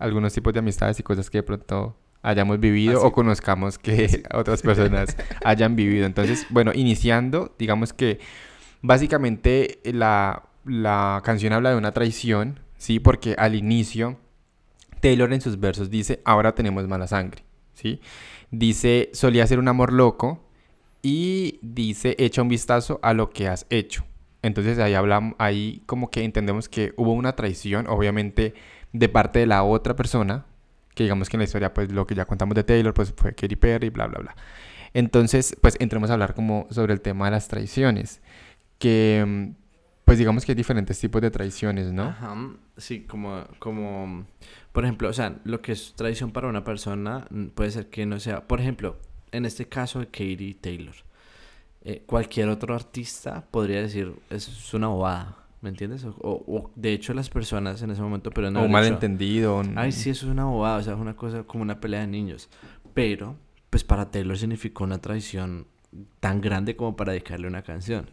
algunos 0.00 0.32
tipos 0.32 0.52
de 0.52 0.58
amistades 0.58 0.98
y 0.98 1.04
cosas 1.04 1.30
que 1.30 1.38
de 1.38 1.42
pronto 1.44 1.96
hayamos 2.22 2.60
vivido 2.60 3.02
o 3.02 3.12
conozcamos 3.12 3.78
que 3.78 4.22
otras 4.34 4.62
personas 4.62 5.16
hayan 5.44 5.76
vivido. 5.76 6.06
Entonces, 6.06 6.46
bueno, 6.50 6.72
iniciando, 6.74 7.54
digamos 7.58 7.92
que 7.92 8.18
básicamente 8.82 9.80
la, 9.84 10.44
la 10.64 11.22
canción 11.24 11.52
habla 11.52 11.70
de 11.70 11.76
una 11.76 11.92
traición, 11.92 12.60
¿sí? 12.76 13.00
Porque 13.00 13.34
al 13.38 13.54
inicio, 13.54 14.18
Taylor 15.00 15.32
en 15.32 15.40
sus 15.40 15.58
versos 15.58 15.90
dice, 15.90 16.20
ahora 16.24 16.54
tenemos 16.54 16.86
mala 16.88 17.06
sangre, 17.06 17.42
¿sí? 17.74 18.00
Dice, 18.50 19.10
solía 19.12 19.46
ser 19.46 19.58
un 19.58 19.68
amor 19.68 19.92
loco 19.92 20.44
y 21.02 21.58
dice, 21.62 22.16
echa 22.18 22.42
un 22.42 22.48
vistazo 22.48 23.00
a 23.02 23.14
lo 23.14 23.30
que 23.30 23.48
has 23.48 23.66
hecho, 23.70 24.04
Entonces 24.42 24.78
ahí 24.78 24.94
hablamos, 24.94 25.34
ahí 25.38 25.82
como 25.86 26.10
que 26.10 26.24
entendemos 26.24 26.68
que 26.68 26.92
hubo 26.96 27.12
una 27.12 27.36
traición, 27.36 27.86
obviamente, 27.86 28.54
de 28.92 29.08
parte 29.08 29.38
de 29.38 29.46
la 29.46 29.62
otra 29.62 29.96
persona, 29.96 30.46
digamos 31.04 31.28
que 31.28 31.36
en 31.36 31.40
la 31.40 31.44
historia, 31.44 31.74
pues 31.74 31.92
lo 31.92 32.06
que 32.06 32.14
ya 32.14 32.24
contamos 32.24 32.54
de 32.54 32.64
Taylor, 32.64 32.94
pues 32.94 33.12
fue 33.16 33.34
Katy 33.34 33.56
Perry, 33.56 33.90
bla, 33.90 34.06
bla, 34.06 34.18
bla. 34.20 34.36
Entonces, 34.94 35.56
pues 35.60 35.76
entremos 35.80 36.10
a 36.10 36.14
hablar 36.14 36.34
como 36.34 36.66
sobre 36.70 36.92
el 36.92 37.00
tema 37.00 37.26
de 37.26 37.32
las 37.32 37.48
traiciones, 37.48 38.20
que 38.78 39.24
mm, 39.26 39.60
pues 40.04 40.18
digamos 40.18 40.44
que 40.44 40.52
hay 40.52 40.56
diferentes 40.56 40.98
tipos 40.98 41.22
de 41.22 41.30
traiciones, 41.30 41.92
¿no? 41.92 42.04
Ajá, 42.04 42.36
sí, 42.76 43.02
como, 43.02 43.44
como, 43.58 44.26
por 44.72 44.84
ejemplo, 44.84 45.08
o 45.08 45.12
sea, 45.12 45.38
lo 45.44 45.62
que 45.62 45.72
es 45.72 45.94
traición 45.94 46.32
para 46.32 46.48
una 46.48 46.64
persona 46.64 47.26
mm, 47.30 47.46
puede 47.48 47.70
ser 47.70 47.90
que 47.90 48.06
no 48.06 48.18
sea, 48.18 48.46
por 48.48 48.60
ejemplo, 48.60 48.98
en 49.30 49.44
este 49.44 49.68
caso 49.68 50.00
de 50.00 50.06
Katie 50.06 50.56
Taylor, 50.60 50.94
eh, 51.82 52.02
cualquier 52.06 52.48
otro 52.48 52.74
artista 52.74 53.46
podría 53.50 53.80
decir, 53.82 54.12
es 54.30 54.74
una 54.74 54.88
bobada, 54.88 55.36
¿me 55.60 55.68
entiendes? 55.68 56.04
O, 56.04 56.14
o, 56.20 56.70
de 56.74 56.92
hecho 56.92 57.14
las 57.14 57.28
personas 57.28 57.82
en 57.82 57.90
ese 57.90 58.02
momento, 58.02 58.30
pero 58.30 58.50
no... 58.50 58.62
O 58.62 58.68
malentendido. 58.68 59.62
Ay, 59.76 59.92
sí, 59.92 60.10
eso 60.10 60.26
es 60.26 60.32
una 60.32 60.44
bobada, 60.44 60.78
o 60.78 60.82
sea, 60.82 60.94
es 60.94 61.00
una 61.00 61.16
cosa 61.16 61.42
como 61.44 61.62
una 61.62 61.80
pelea 61.80 62.00
de 62.00 62.06
niños, 62.06 62.48
pero, 62.94 63.36
pues 63.68 63.84
para 63.84 64.10
Taylor 64.10 64.36
significó 64.36 64.84
una 64.84 64.98
traición 64.98 65.66
tan 66.20 66.40
grande 66.40 66.76
como 66.76 66.96
para 66.96 67.12
dedicarle 67.12 67.48
una 67.48 67.62
canción. 67.62 68.10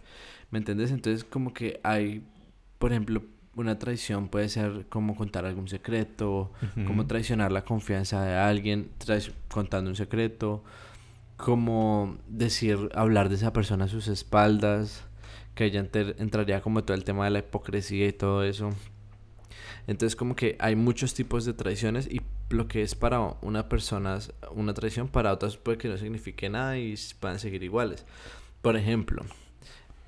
¿Me 0.49 0.59
entiendes? 0.59 0.91
Entonces 0.91 1.23
como 1.23 1.53
que 1.53 1.79
hay, 1.83 2.23
por 2.79 2.91
ejemplo, 2.91 3.21
una 3.55 3.79
traición 3.79 4.27
puede 4.27 4.49
ser 4.49 4.85
como 4.87 5.15
contar 5.15 5.45
algún 5.45 5.67
secreto, 5.67 6.51
como 6.85 7.07
traicionar 7.07 7.51
la 7.51 7.65
confianza 7.65 8.23
de 8.23 8.35
alguien, 8.35 8.91
contando 9.49 9.89
un 9.89 9.95
secreto, 9.95 10.63
como 11.37 12.17
decir, 12.27 12.89
hablar 12.93 13.29
de 13.29 13.35
esa 13.35 13.53
persona 13.53 13.85
a 13.85 13.87
sus 13.87 14.07
espaldas, 14.07 15.06
que 15.57 15.65
ella 15.65 15.85
entraría 16.19 16.61
como 16.61 16.83
todo 16.83 16.95
el 16.95 17.03
tema 17.03 17.25
de 17.25 17.31
la 17.31 17.39
hipocresía 17.39 18.07
y 18.07 18.13
todo 18.13 18.43
eso. 18.43 18.69
Entonces 19.87 20.15
como 20.15 20.35
que 20.35 20.55
hay 20.59 20.75
muchos 20.75 21.15
tipos 21.15 21.45
de 21.45 21.53
traiciones 21.53 22.07
y 22.07 22.21
lo 22.49 22.67
que 22.67 22.83
es 22.83 22.93
para 22.93 23.19
una 23.41 23.67
persona 23.67 24.19
una 24.51 24.73
traición, 24.73 25.07
para 25.07 25.33
otras 25.33 25.57
puede 25.57 25.79
que 25.79 25.89
no 25.89 25.97
signifique 25.97 26.47
nada 26.49 26.77
y 26.77 26.95
puedan 27.19 27.39
seguir 27.39 27.63
iguales. 27.63 28.05
Por 28.61 28.77
ejemplo, 28.77 29.23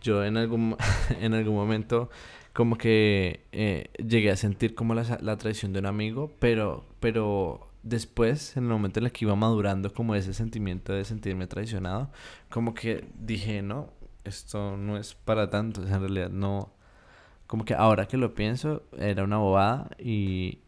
yo 0.04 0.24
en 0.24 0.38
algún, 0.38 0.78
en 1.20 1.34
algún 1.34 1.56
momento 1.56 2.10
como 2.54 2.78
que 2.78 3.46
eh, 3.52 3.90
llegué 3.98 4.32
a 4.32 4.36
sentir 4.36 4.76
como 4.76 4.94
la, 4.94 5.18
la, 5.22 5.38
traición 5.38 5.74
de 5.74 5.80
un 5.80 5.86
amigo, 5.88 6.32
pero, 6.40 6.86
pero 7.00 7.70
después, 7.84 8.56
en 8.58 8.66
el 8.66 8.70
momento 8.70 9.00
en 9.00 9.06
el 9.06 9.12
que 9.12 9.26
iba 9.26 9.36
madurando 9.36 9.94
como 9.94 10.14
ese 10.14 10.34
sentimiento 10.34 10.94
de 10.94 11.06
sentirme 11.06 11.48
traicionado, 11.48 12.12
como 12.50 12.74
que 12.74 13.06
dije, 13.18 13.62
no, 13.62 13.94
esto 14.30 14.78
no 14.78 14.98
es 14.98 15.14
para 15.14 15.50
tanto, 15.50 15.82
en 15.82 16.00
realidad 16.00 16.30
no, 16.30 16.74
como 17.48 17.66
que 17.66 17.74
ahora 17.74 18.08
que 18.08 18.18
lo 18.18 18.34
pienso, 18.34 18.84
era 18.98 19.24
una 19.24 19.38
bobada 19.38 19.90
y, 20.00 20.60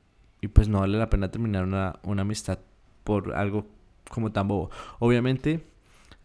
y 0.42 0.48
pues 0.48 0.68
no 0.68 0.80
vale 0.80 0.98
la 0.98 1.10
pena 1.10 1.32
terminar 1.32 1.64
una, 1.64 2.00
una 2.04 2.24
amistad 2.24 2.60
por 3.04 3.34
algo 3.36 3.68
como 4.10 4.32
tan 4.32 4.48
bobo. 4.48 4.70
Obviamente 5.00 5.64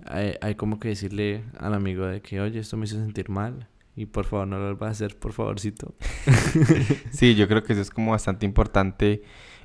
hay, 0.04 0.54
como 0.56 0.78
que 0.78 0.88
decirle 0.88 1.44
al 1.58 1.74
amigo 1.74 2.06
de 2.06 2.20
que, 2.20 2.40
oye, 2.40 2.60
esto 2.60 2.76
me 2.76 2.84
hizo 2.84 2.96
sentir 2.96 3.28
mal 3.28 3.68
y 3.94 4.06
por 4.06 4.26
favor 4.26 4.46
no 4.46 4.58
lo 4.58 4.76
vas 4.76 4.88
a 4.88 4.92
hacer, 4.92 5.18
por 5.18 5.32
favorcito. 5.32 5.94
sí, 7.10 7.34
yo 7.34 7.48
creo 7.48 7.62
que 7.62 7.72
eso 7.72 7.82
es 7.82 7.90
como 7.90 8.10
bastante 8.10 8.44
importante 8.44 9.22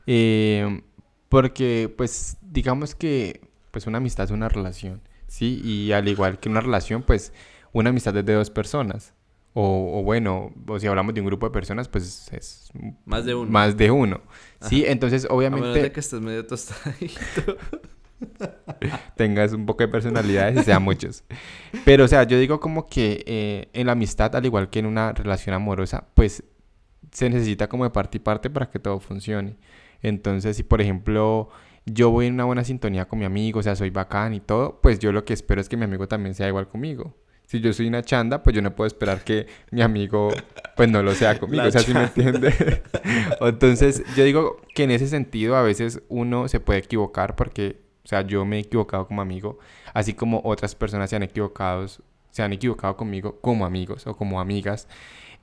eh, 0.07 0.81
porque 1.29 1.93
pues 1.95 2.37
digamos 2.41 2.95
que 2.95 3.41
pues 3.71 3.87
una 3.87 3.97
amistad 3.99 4.25
es 4.25 4.31
una 4.31 4.49
relación, 4.49 5.01
¿sí? 5.27 5.61
Y 5.63 5.91
al 5.91 6.07
igual 6.07 6.39
que 6.39 6.49
una 6.49 6.61
relación, 6.61 7.03
pues 7.03 7.33
una 7.73 7.89
amistad 7.89 8.15
es 8.17 8.25
de 8.25 8.33
dos 8.33 8.49
personas. 8.49 9.13
O, 9.53 9.99
o, 9.99 10.03
bueno, 10.03 10.53
o 10.65 10.79
si 10.79 10.87
hablamos 10.87 11.13
de 11.13 11.19
un 11.19 11.27
grupo 11.27 11.45
de 11.45 11.51
personas, 11.51 11.89
pues 11.89 12.31
es 12.31 12.71
más 13.05 13.25
de 13.25 13.35
uno. 13.35 13.51
Más 13.51 13.75
de 13.75 13.91
uno. 13.91 14.21
Sí, 14.61 14.85
entonces 14.85 15.27
obviamente. 15.29 15.85
A 15.85 15.91
que 15.91 15.99
estés 15.99 16.21
medio 16.21 16.45
tostadito. 16.45 17.57
tengas 19.15 19.53
un 19.53 19.65
poco 19.65 19.83
de 19.83 19.87
personalidad 19.87 20.53
y 20.53 20.63
sean 20.63 20.83
muchos. 20.83 21.23
Pero, 21.85 22.05
o 22.05 22.07
sea, 22.07 22.23
yo 22.23 22.39
digo 22.39 22.59
como 22.59 22.87
que 22.87 23.23
eh, 23.25 23.69
en 23.73 23.87
la 23.87 23.93
amistad, 23.93 24.35
al 24.35 24.45
igual 24.45 24.69
que 24.69 24.79
en 24.79 24.85
una 24.85 25.11
relación 25.11 25.53
amorosa, 25.53 26.07
pues 26.13 26.43
se 27.11 27.29
necesita 27.29 27.67
como 27.67 27.83
de 27.83 27.89
parte 27.89 28.17
y 28.17 28.21
parte 28.21 28.49
para 28.49 28.69
que 28.69 28.79
todo 28.79 28.99
funcione. 28.99 29.57
Entonces, 30.01 30.57
si 30.57 30.63
por 30.63 30.81
ejemplo 30.81 31.49
yo 31.85 32.11
voy 32.11 32.27
en 32.27 32.35
una 32.35 32.45
buena 32.45 32.63
sintonía 32.63 33.07
con 33.07 33.19
mi 33.19 33.25
amigo, 33.25 33.59
o 33.59 33.63
sea, 33.63 33.75
soy 33.75 33.89
bacán 33.89 34.33
y 34.33 34.39
todo, 34.39 34.79
pues 34.81 34.99
yo 34.99 35.11
lo 35.11 35.25
que 35.25 35.33
espero 35.33 35.59
es 35.61 35.67
que 35.67 35.77
mi 35.77 35.83
amigo 35.83 36.07
también 36.07 36.35
sea 36.35 36.47
igual 36.47 36.67
conmigo. 36.67 37.15
Si 37.51 37.59
yo 37.59 37.73
soy 37.73 37.89
una 37.89 38.01
chanda, 38.01 38.41
pues 38.43 38.55
yo 38.55 38.61
no 38.61 38.73
puedo 38.73 38.87
esperar 38.87 39.25
que 39.25 39.45
mi 39.71 39.81
amigo, 39.81 40.29
pues 40.77 40.89
no 40.89 41.03
lo 41.03 41.13
sea 41.13 41.37
conmigo, 41.39 41.65
o 41.65 41.69
sea, 41.69 41.81
si 41.81 41.93
me 41.93 42.03
entiende? 42.03 42.81
Entonces, 43.41 44.03
yo 44.15 44.23
digo 44.23 44.61
que 44.73 44.83
en 44.83 44.91
ese 44.91 45.09
sentido 45.09 45.57
a 45.57 45.61
veces 45.61 46.01
uno 46.07 46.47
se 46.47 46.61
puede 46.61 46.79
equivocar 46.79 47.35
porque 47.35 47.81
o 48.05 48.07
sea, 48.07 48.21
yo 48.21 48.45
me 48.45 48.55
he 48.55 48.59
equivocado 48.61 49.05
como 49.05 49.21
amigo, 49.21 49.59
así 49.93 50.13
como 50.13 50.39
otras 50.45 50.75
personas 50.75 51.09
se 51.09 51.17
han 51.17 51.23
equivocado, 51.23 51.85
se 52.29 52.41
han 52.41 52.53
equivocado 52.53 52.95
conmigo 52.95 53.41
como 53.41 53.65
amigos 53.65 54.07
o 54.07 54.15
como 54.15 54.39
amigas. 54.39 54.87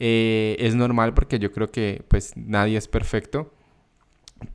Eh, 0.01 0.57
es 0.61 0.75
normal 0.75 1.13
porque 1.13 1.39
yo 1.39 1.53
creo 1.53 1.71
que 1.71 2.07
pues 2.09 2.33
nadie 2.39 2.79
es 2.79 2.89
perfecto, 2.89 3.53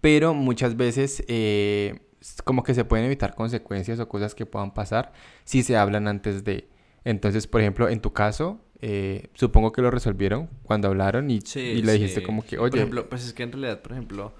pero 0.01 0.33
muchas 0.33 0.75
veces 0.75 1.23
eh, 1.27 1.99
como 2.45 2.63
que 2.63 2.73
se 2.73 2.83
pueden 2.83 3.05
evitar 3.05 3.35
consecuencias 3.35 3.99
o 3.99 4.09
cosas 4.09 4.33
que 4.33 4.47
puedan 4.47 4.73
pasar 4.73 5.13
si 5.43 5.61
se 5.61 5.77
hablan 5.77 6.07
antes 6.07 6.43
de. 6.43 6.72
Entonces, 7.05 7.47
por 7.47 7.61
ejemplo, 7.61 7.89
en 7.89 8.01
tu 8.01 8.13
caso, 8.13 8.59
eh, 8.81 9.29
supongo 9.33 9.71
que 9.71 9.81
lo 9.81 9.91
resolvieron 9.91 10.49
cuando 10.63 10.87
hablaron 10.87 11.29
y, 11.29 11.39
le 11.55 11.93
dijiste 11.93 12.23
como 12.23 12.45
que, 12.45 12.57
oye... 12.57 12.71
Por 12.71 12.79
ejemplo, 12.79 13.09
pues 13.09 13.25
es 13.25 13.33
que 13.33 13.43
en 13.43 13.51
realidad, 13.51 13.81
por 13.81 13.93
ejemplo, 13.93 14.33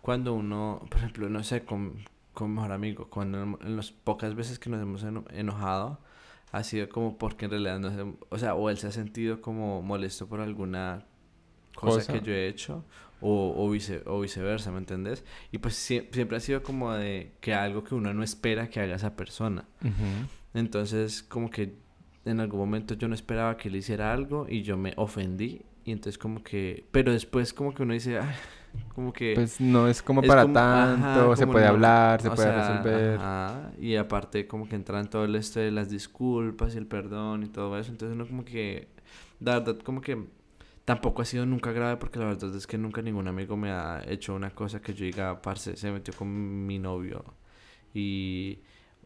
cuando 0.00 0.34
uno, 0.34 0.84
por 0.88 0.98
ejemplo, 0.98 1.28
no 1.28 1.42
sé, 1.42 1.64
con, 1.64 1.94
con 2.32 2.54
mejor 2.54 2.72
amigo. 2.72 3.08
Cuando 3.10 3.58
en 3.60 3.76
las 3.76 3.90
pocas 3.90 4.34
veces 4.34 4.58
que 4.58 4.70
nos 4.70 4.80
hemos 4.80 5.04
enojado, 5.32 6.00
ha 6.52 6.62
sido 6.62 6.88
como 6.88 7.18
porque 7.18 7.46
en 7.46 7.50
realidad 7.50 7.78
no 7.78 8.16
o 8.28 8.38
sea, 8.38 8.54
o 8.54 8.70
él 8.70 8.78
se 8.78 8.86
ha 8.86 8.92
sentido 8.92 9.40
como 9.40 9.82
molesto 9.82 10.26
por 10.26 10.40
alguna 10.40 11.04
cosa, 11.74 12.12
que 12.12 12.20
yo 12.20 12.32
he 12.32 12.48
hecho, 12.48 12.84
o, 13.20 13.54
o, 13.56 13.70
vice, 13.70 14.02
o 14.06 14.20
viceversa, 14.20 14.70
¿me 14.70 14.78
entendés? 14.78 15.24
Y 15.52 15.58
pues 15.58 15.74
siempre 15.74 16.36
ha 16.36 16.40
sido 16.40 16.62
como 16.62 16.92
de 16.92 17.32
que 17.40 17.54
algo 17.54 17.84
que 17.84 17.94
uno 17.94 18.14
no 18.14 18.22
espera 18.22 18.70
que 18.70 18.80
haga 18.80 18.96
esa 18.96 19.16
persona. 19.16 19.66
Entonces, 20.54 21.22
como 21.22 21.50
que 21.50 21.76
en 22.24 22.40
algún 22.40 22.60
momento 22.60 22.94
yo 22.94 23.08
no 23.08 23.14
esperaba 23.14 23.56
que 23.56 23.68
él 23.68 23.76
hiciera 23.76 24.12
algo 24.12 24.46
y 24.48 24.62
yo 24.62 24.76
me 24.76 24.92
ofendí. 24.96 25.62
Y 25.84 25.92
entonces 25.92 26.18
como 26.18 26.42
que, 26.42 26.84
pero 26.90 27.12
después 27.12 27.54
como 27.54 27.72
que 27.72 27.82
uno 27.82 27.94
dice, 27.94 28.18
Ay, 28.18 28.34
como 28.94 29.12
que... 29.12 29.32
Pues 29.34 29.60
no 29.60 29.88
es 29.88 30.02
como 30.02 30.22
para 30.22 30.50
tanto, 30.52 31.34
se 31.34 31.46
puede 31.46 31.66
hablar, 31.66 32.20
se 32.20 32.30
puede 32.30 32.52
resolver. 32.52 33.20
y 33.80 33.96
aparte 33.96 34.46
como 34.46 34.68
que 34.68 34.76
entra 34.76 35.00
en 35.00 35.08
todo 35.08 35.24
el 35.24 35.34
este 35.34 35.60
de 35.60 35.70
las 35.70 35.88
disculpas 35.88 36.74
y 36.74 36.78
el 36.78 36.86
perdón 36.86 37.44
y 37.44 37.48
todo 37.48 37.78
eso, 37.78 37.90
entonces 37.90 38.14
uno 38.14 38.26
como 38.26 38.44
que, 38.44 38.88
la 39.40 39.60
verdad 39.60 39.78
como 39.78 40.00
que 40.00 40.26
tampoco 40.84 41.22
ha 41.22 41.24
sido 41.24 41.46
nunca 41.46 41.72
grave 41.72 41.96
porque 41.96 42.18
la 42.18 42.26
verdad 42.26 42.54
es 42.54 42.66
que 42.66 42.78
nunca 42.78 43.02
ningún 43.02 43.28
amigo 43.28 43.56
me 43.56 43.70
ha 43.70 44.02
hecho 44.06 44.34
una 44.34 44.50
cosa 44.50 44.80
que 44.80 44.94
yo 44.94 45.04
diga, 45.04 45.40
parce, 45.40 45.76
se 45.76 45.90
metió 45.90 46.14
con 46.14 46.66
mi 46.66 46.78
novio 46.78 47.24
y 47.94 48.58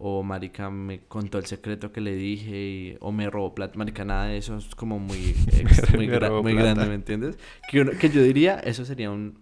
o 0.04 0.23
marica 0.25 0.68
me 0.68 1.00
contó 1.00 1.38
el 1.38 1.47
secreto 1.47 1.92
que 1.92 2.00
le 2.00 2.14
dije 2.14 2.50
y, 2.50 2.97
o 3.00 3.12
me 3.12 3.30
robó 3.30 3.54
plata, 3.54 3.78
marica 3.78 4.04
nada 4.04 4.26
de 4.26 4.37
eso 4.37 4.59
es 4.59 4.75
como 4.75 4.99
muy 4.99 5.37
muy, 5.94 6.09
muy 6.42 6.54
grande, 6.54 6.87
¿me 6.87 6.94
entiendes? 6.94 7.38
Que, 7.71 7.85
que 7.99 8.11
yo 8.11 8.23
diría, 8.23 8.59
eso 8.59 8.85
sería 8.85 9.11
un 9.11 9.40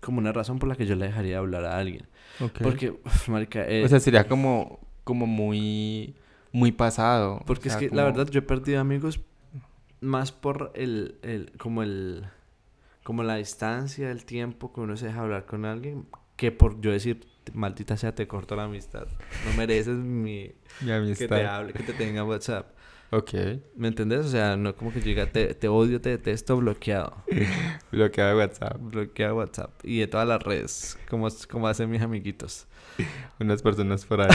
como 0.00 0.18
una 0.18 0.32
razón 0.32 0.58
por 0.58 0.68
la 0.68 0.76
que 0.76 0.86
yo 0.86 0.94
le 0.94 1.06
dejaría 1.06 1.38
hablar 1.38 1.64
a 1.64 1.78
alguien. 1.78 2.06
Porque, 2.62 2.94
marica... 3.26 3.68
Eh, 3.68 3.84
o 3.84 3.88
sea, 3.88 4.00
sería 4.00 4.28
como, 4.28 4.80
como 5.04 5.26
muy, 5.26 6.14
muy 6.52 6.72
pasado. 6.72 7.42
Porque 7.46 7.68
es 7.68 7.76
que, 7.76 7.90
la 7.90 8.04
verdad, 8.04 8.28
yo 8.28 8.38
he 8.38 8.42
perdido 8.42 8.80
amigos 8.80 9.20
más 10.00 10.30
por 10.30 10.70
el, 10.74 11.18
el, 11.22 11.52
como 11.58 11.82
el, 11.82 12.26
como 13.02 13.24
la 13.24 13.36
distancia, 13.36 14.10
el 14.10 14.24
tiempo 14.24 14.72
que 14.72 14.80
uno 14.80 14.96
se 14.96 15.06
deja 15.06 15.20
hablar 15.20 15.46
con 15.46 15.64
alguien, 15.64 16.06
que 16.38 16.52
por 16.52 16.80
yo 16.80 16.92
decir, 16.92 17.26
maldita 17.52 17.96
sea, 17.96 18.14
te 18.14 18.28
corto 18.28 18.54
la 18.54 18.64
amistad. 18.64 19.08
No 19.44 19.56
mereces 19.56 19.96
mi... 19.96 20.52
mi 20.80 20.92
amistad. 20.92 21.26
Que 21.26 21.28
te 21.28 21.46
hable, 21.46 21.72
que 21.72 21.82
te 21.82 21.92
tenga 21.92 22.24
WhatsApp. 22.24 22.70
Ok. 23.10 23.32
¿Me 23.74 23.88
entendés? 23.88 24.24
O 24.24 24.28
sea, 24.28 24.56
no 24.56 24.76
como 24.76 24.92
que 24.92 25.00
llega, 25.00 25.26
te, 25.26 25.52
te 25.54 25.66
odio, 25.66 26.00
te 26.00 26.10
detesto, 26.10 26.56
bloqueado. 26.56 27.16
bloqueado 27.90 28.30
de 28.30 28.36
WhatsApp. 28.36 28.76
Bloqueado 28.78 29.34
de 29.34 29.38
WhatsApp. 29.40 29.70
Y 29.82 29.98
de 29.98 30.06
todas 30.06 30.28
las 30.28 30.40
redes, 30.40 30.96
como, 31.10 31.26
como 31.50 31.66
hacen 31.66 31.90
mis 31.90 32.02
amiguitos. 32.02 32.68
Unas 33.40 33.60
personas 33.60 34.04
por 34.04 34.20
ahí. 34.20 34.28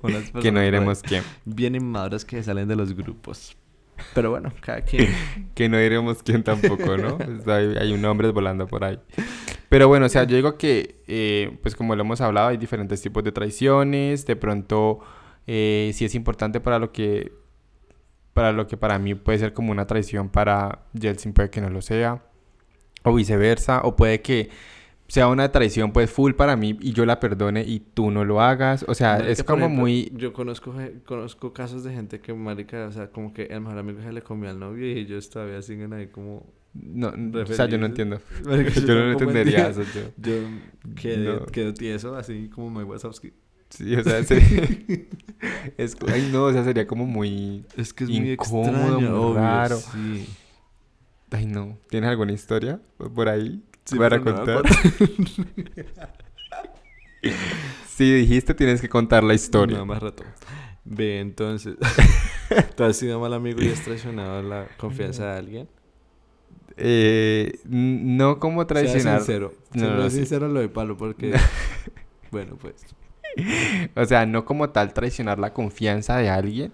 Unas 0.00 0.22
personas 0.22 0.42
que 0.42 0.50
no 0.50 0.60
diremos 0.62 1.02
quién. 1.02 1.22
Bien 1.44 1.74
inmaduras 1.74 2.24
que 2.24 2.42
salen 2.42 2.68
de 2.68 2.76
los 2.76 2.94
grupos. 2.94 3.54
Pero 4.14 4.30
bueno, 4.30 4.50
cada 4.60 4.80
quien. 4.80 5.14
que 5.54 5.68
no 5.68 5.76
diremos 5.76 6.22
quién 6.22 6.42
tampoco, 6.42 6.96
¿no? 6.96 7.18
hay, 7.52 7.76
hay, 7.76 7.92
un 7.92 8.02
hombre 8.06 8.30
volando 8.30 8.66
por 8.66 8.82
ahí. 8.82 8.98
Pero 9.72 9.88
bueno, 9.88 10.04
o 10.04 10.08
sea, 10.10 10.24
yo 10.24 10.36
digo 10.36 10.58
que, 10.58 11.02
eh, 11.08 11.56
pues 11.62 11.74
como 11.74 11.96
lo 11.96 12.02
hemos 12.02 12.20
hablado, 12.20 12.48
hay 12.48 12.58
diferentes 12.58 13.00
tipos 13.00 13.24
de 13.24 13.32
traiciones. 13.32 14.26
De 14.26 14.36
pronto, 14.36 15.00
eh, 15.46 15.92
sí 15.94 16.04
es 16.04 16.14
importante 16.14 16.60
para 16.60 16.78
lo 16.78 16.92
que 16.92 17.32
para 18.34 18.52
lo 18.52 18.66
que 18.66 18.76
para 18.76 18.98
mí 18.98 19.14
puede 19.14 19.38
ser 19.38 19.54
como 19.54 19.72
una 19.72 19.86
traición, 19.86 20.28
para 20.28 20.84
Jelsin 20.92 21.32
puede 21.32 21.48
que 21.48 21.62
no 21.62 21.70
lo 21.70 21.80
sea, 21.80 22.22
o 23.02 23.14
viceversa, 23.14 23.80
o 23.82 23.96
puede 23.96 24.20
que 24.20 24.50
sea 25.08 25.28
una 25.28 25.50
traición 25.50 25.92
pues 25.92 26.10
full 26.10 26.32
para 26.32 26.54
mí 26.54 26.76
y 26.78 26.92
yo 26.92 27.06
la 27.06 27.18
perdone 27.18 27.62
y 27.62 27.80
tú 27.80 28.10
no 28.10 28.26
lo 28.26 28.42
hagas, 28.42 28.84
o 28.86 28.94
sea, 28.94 29.20
es 29.26 29.42
como 29.42 29.70
muy... 29.70 30.12
Yo 30.14 30.34
conozco, 30.34 30.74
conozco 31.06 31.54
casos 31.54 31.82
de 31.82 31.94
gente 31.94 32.20
que, 32.20 32.34
marica, 32.34 32.88
o 32.88 32.92
sea, 32.92 33.10
como 33.10 33.32
que 33.32 33.44
el 33.44 33.62
mejor 33.62 33.78
amigo 33.78 34.02
se 34.02 34.12
le 34.12 34.20
comió 34.20 34.50
al 34.50 34.58
novio 34.58 34.86
y 34.86 34.98
ellos 34.98 35.30
todavía 35.30 35.62
siguen 35.62 35.94
ahí 35.94 36.08
como... 36.08 36.44
No, 36.74 37.08
o 37.08 37.46
sea, 37.46 37.66
yo 37.66 37.78
no 37.78 37.86
entiendo. 37.86 38.20
yo, 38.44 38.94
no 38.94 39.12
entendería 39.12 39.68
eso. 39.68 39.82
Yo, 39.82 40.02
yo 40.16 40.48
quedo, 40.94 41.46
quedo 41.46 41.74
tieso, 41.74 42.16
así 42.16 42.48
como 42.48 42.70
Mike 42.70 42.84
Wazowski. 42.84 43.32
Sí, 43.68 43.94
o 43.94 44.04
sea, 44.04 44.22
sería... 44.22 44.68
es, 45.78 45.96
ay, 46.06 46.28
no, 46.30 46.44
o 46.44 46.52
sea, 46.52 46.62
sería 46.64 46.86
como 46.86 47.06
muy... 47.06 47.64
Es 47.76 47.94
que 47.94 48.04
es 48.04 48.10
incómodo, 48.10 48.72
muy, 48.72 49.04
extraño, 49.04 49.34
raro. 49.34 49.76
Sí. 49.78 50.28
Ay, 51.30 51.46
no. 51.46 51.78
¿Tienes 51.88 52.10
alguna 52.10 52.32
historia 52.32 52.80
por 53.14 53.28
ahí 53.30 53.62
sí, 53.84 53.96
para 53.96 54.20
contar? 54.20 54.62
sí, 57.88 58.12
dijiste, 58.12 58.52
tienes 58.52 58.82
que 58.82 58.90
contar 58.90 59.24
la 59.24 59.32
historia. 59.32 59.78
No, 59.78 59.86
más 59.86 60.02
rato. 60.02 60.22
Ve, 60.84 61.20
entonces... 61.20 61.76
¿Tú 62.76 62.84
has 62.84 62.96
sido 62.96 63.20
mal 63.20 63.32
amigo 63.32 63.62
y 63.62 63.68
has 63.68 63.80
traicionado 63.80 64.42
la 64.42 64.68
confianza 64.76 65.32
de 65.32 65.38
alguien? 65.38 65.68
Eh, 66.76 67.60
no 67.64 68.38
como 68.38 68.66
traicionar. 68.66 69.02
Sea 69.02 69.18
sincero. 69.18 69.54
No, 69.74 70.04
es 70.04 70.12
sincero 70.12 70.48
lo 70.48 70.60
de 70.60 70.68
palo 70.68 70.96
porque... 70.96 71.34
bueno, 72.30 72.56
pues... 72.60 72.84
o 73.96 74.04
sea, 74.04 74.26
no 74.26 74.44
como 74.44 74.70
tal 74.70 74.92
traicionar 74.92 75.38
la 75.38 75.52
confianza 75.52 76.16
de 76.16 76.28
alguien. 76.28 76.72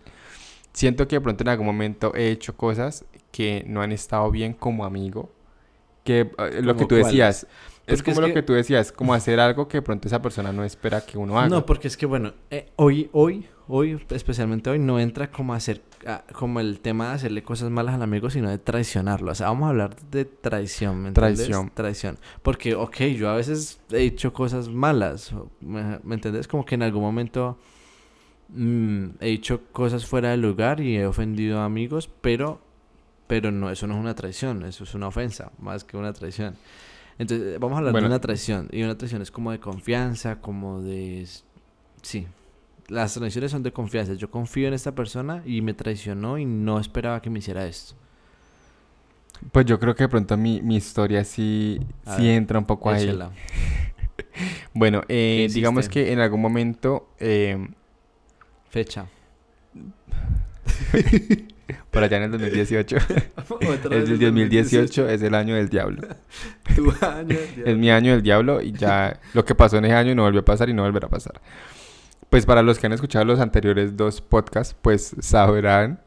Siento 0.72 1.08
que 1.08 1.16
de 1.16 1.20
pronto 1.20 1.44
en 1.44 1.48
algún 1.48 1.66
momento 1.66 2.14
he 2.14 2.30
hecho 2.30 2.56
cosas 2.56 3.04
que 3.30 3.64
no 3.66 3.82
han 3.82 3.92
estado 3.92 4.30
bien 4.30 4.52
como 4.52 4.84
amigo. 4.84 5.32
Que 6.04 6.30
eh, 6.38 6.60
lo 6.62 6.76
que 6.76 6.86
tú 6.86 6.94
decías, 6.94 7.46
es 7.88 8.02
como 8.02 8.20
lo 8.20 8.32
que... 8.32 8.42
tú 8.42 8.52
decías, 8.52 8.92
como 8.92 9.14
hacer 9.14 9.40
algo 9.40 9.68
que 9.68 9.78
de 9.78 9.82
pronto 9.82 10.08
esa 10.08 10.20
persona 10.22 10.52
no 10.52 10.64
espera 10.64 11.00
que 11.00 11.18
uno 11.18 11.38
haga. 11.38 11.48
No, 11.48 11.66
porque 11.66 11.88
es 11.88 11.96
que 11.96 12.06
bueno, 12.06 12.34
eh, 12.50 12.70
hoy, 12.76 13.08
hoy, 13.12 13.46
hoy, 13.66 14.00
especialmente 14.10 14.70
hoy, 14.70 14.78
no 14.78 15.00
entra 15.00 15.30
como 15.30 15.54
hacer, 15.54 15.82
como 16.32 16.60
el 16.60 16.80
tema 16.80 17.08
de 17.08 17.14
hacerle 17.14 17.42
cosas 17.42 17.70
malas 17.70 17.94
al 17.94 18.02
amigo, 18.02 18.30
sino 18.30 18.50
de 18.50 18.58
traicionarlo. 18.58 19.32
O 19.32 19.34
sea, 19.34 19.48
vamos 19.48 19.66
a 19.66 19.70
hablar 19.70 19.96
de 20.10 20.24
traición, 20.24 21.02
¿me 21.02 21.08
entiendes? 21.08 21.38
Traición. 21.38 21.70
Traición. 21.74 22.18
Porque, 22.42 22.74
ok, 22.74 22.96
yo 23.16 23.30
a 23.30 23.36
veces 23.36 23.80
he 23.90 24.02
hecho 24.02 24.32
cosas 24.32 24.68
malas, 24.68 25.32
¿me, 25.60 25.98
¿me 26.02 26.14
entiendes? 26.14 26.48
Como 26.48 26.64
que 26.64 26.74
en 26.74 26.82
algún 26.82 27.02
momento 27.02 27.58
mm, 28.48 29.06
he 29.20 29.30
hecho 29.30 29.62
cosas 29.72 30.06
fuera 30.06 30.30
del 30.30 30.42
lugar 30.42 30.80
y 30.80 30.96
he 30.96 31.06
ofendido 31.06 31.60
a 31.60 31.64
amigos, 31.64 32.10
pero, 32.20 32.60
pero 33.26 33.50
no, 33.50 33.70
eso 33.70 33.86
no 33.86 33.94
es 33.94 34.00
una 34.00 34.14
traición, 34.14 34.64
eso 34.64 34.84
es 34.84 34.94
una 34.94 35.08
ofensa, 35.08 35.52
más 35.58 35.84
que 35.84 35.96
una 35.96 36.12
traición. 36.12 36.56
Entonces, 37.18 37.58
vamos 37.58 37.76
a 37.76 37.78
hablar 37.78 37.94
de 37.94 38.06
una 38.06 38.20
traición. 38.20 38.68
Y 38.72 38.82
una 38.82 38.96
traición 38.96 39.22
es 39.22 39.30
como 39.30 39.50
de 39.50 39.58
confianza, 39.58 40.40
como 40.40 40.80
de... 40.80 41.26
Sí, 42.02 42.26
las 42.88 43.14
traiciones 43.14 43.50
son 43.50 43.62
de 43.62 43.72
confianza. 43.72 44.14
Yo 44.14 44.30
confío 44.30 44.68
en 44.68 44.74
esta 44.74 44.94
persona 44.94 45.42
y 45.44 45.60
me 45.60 45.74
traicionó 45.74 46.38
y 46.38 46.44
no 46.44 46.78
esperaba 46.78 47.20
que 47.20 47.28
me 47.30 47.40
hiciera 47.40 47.66
esto. 47.66 47.94
Pues 49.52 49.66
yo 49.66 49.78
creo 49.78 49.94
que 49.94 50.04
de 50.04 50.08
pronto 50.08 50.36
mi, 50.36 50.62
mi 50.62 50.76
historia 50.76 51.24
sí, 51.24 51.80
sí 52.16 52.28
entra 52.28 52.58
un 52.58 52.64
poco 52.64 52.90
ahí. 52.90 53.16
bueno, 54.74 55.02
eh, 55.08 55.48
digamos 55.52 55.88
que 55.88 56.12
en 56.12 56.20
algún 56.20 56.40
momento... 56.40 57.10
Eh, 57.18 57.68
Fecha. 58.70 59.06
Por 61.90 62.02
allá 62.02 62.16
en 62.18 62.22
el 62.24 62.30
2018. 62.32 62.96
es 63.90 64.08
el 64.10 64.18
2018 64.18 65.08
es 65.08 65.22
el 65.22 65.34
año 65.34 65.54
del 65.54 65.68
diablo. 65.68 66.02
Tu 66.74 66.90
año 67.04 67.26
del 67.26 67.54
diablo. 67.54 67.64
Es 67.64 67.76
mi 67.76 67.90
año 67.90 68.12
del 68.12 68.22
diablo 68.22 68.62
y 68.62 68.72
ya 68.72 69.20
lo 69.34 69.44
que 69.44 69.54
pasó 69.54 69.78
en 69.78 69.86
ese 69.86 69.94
año 69.94 70.14
no 70.14 70.22
volvió 70.22 70.40
a 70.40 70.44
pasar 70.44 70.68
y 70.68 70.74
no 70.74 70.82
volverá 70.82 71.06
a 71.06 71.10
pasar. 71.10 71.40
Pues 72.30 72.44
para 72.44 72.62
los 72.62 72.78
que 72.78 72.86
han 72.86 72.92
escuchado 72.92 73.24
los 73.24 73.40
anteriores 73.40 73.96
dos 73.96 74.20
podcasts, 74.20 74.76
pues 74.80 75.16
sabrán 75.20 76.00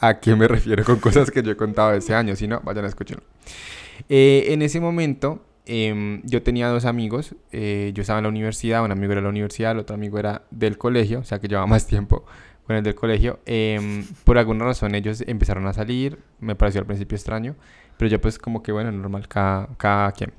a 0.00 0.20
qué 0.20 0.34
me 0.34 0.48
refiero 0.48 0.84
con 0.84 0.98
cosas 0.98 1.30
que 1.30 1.42
yo 1.42 1.52
he 1.52 1.56
contado 1.56 1.92
ese 1.92 2.14
año. 2.14 2.36
Si 2.36 2.46
no, 2.46 2.60
vayan 2.64 2.84
a 2.84 2.88
escucharlo. 2.88 3.24
Eh, 4.08 4.46
en 4.48 4.62
ese 4.62 4.80
momento, 4.80 5.44
em, 5.64 6.22
yo 6.24 6.42
tenía 6.42 6.68
dos 6.68 6.84
amigos. 6.84 7.34
Eh, 7.50 7.92
yo 7.94 8.02
estaba 8.02 8.18
en 8.18 8.24
la 8.24 8.28
universidad, 8.28 8.84
un 8.84 8.92
amigo 8.92 9.12
era 9.12 9.20
de 9.20 9.24
la 9.24 9.30
universidad, 9.30 9.72
el 9.72 9.78
otro 9.78 9.94
amigo 9.94 10.18
era 10.18 10.42
del 10.50 10.78
colegio, 10.78 11.20
o 11.20 11.24
sea 11.24 11.40
que 11.40 11.48
llevaba 11.48 11.66
más 11.66 11.86
tiempo 11.86 12.24
con 12.72 12.78
el 12.78 12.84
del 12.84 12.94
colegio. 12.94 13.40
Em, 13.46 14.04
por 14.24 14.38
alguna 14.38 14.64
razón 14.64 14.94
ellos 14.94 15.22
empezaron 15.26 15.66
a 15.66 15.72
salir, 15.72 16.18
me 16.40 16.54
pareció 16.54 16.80
al 16.80 16.86
principio 16.86 17.16
extraño, 17.16 17.54
pero 17.96 18.10
yo 18.10 18.20
pues 18.20 18.38
como 18.38 18.62
que 18.62 18.72
bueno, 18.72 18.90
normal, 18.90 19.28
cada, 19.28 19.68
cada 19.76 20.12
quien. 20.12 20.32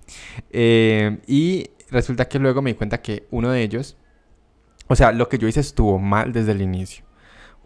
Em, 0.51 1.19
y 1.27 1.69
resulta 1.91 2.27
que 2.27 2.39
luego 2.39 2.61
me 2.61 2.71
di 2.71 2.75
cuenta 2.75 3.01
que 3.01 3.27
uno 3.31 3.51
de 3.51 3.61
ellos 3.63 3.97
o 4.87 4.95
sea, 4.95 5.11
lo 5.11 5.29
que 5.29 5.37
yo 5.37 5.47
hice 5.47 5.59
estuvo 5.59 5.97
mal 5.99 6.33
desde 6.33 6.51
el 6.51 6.61
inicio. 6.61 7.05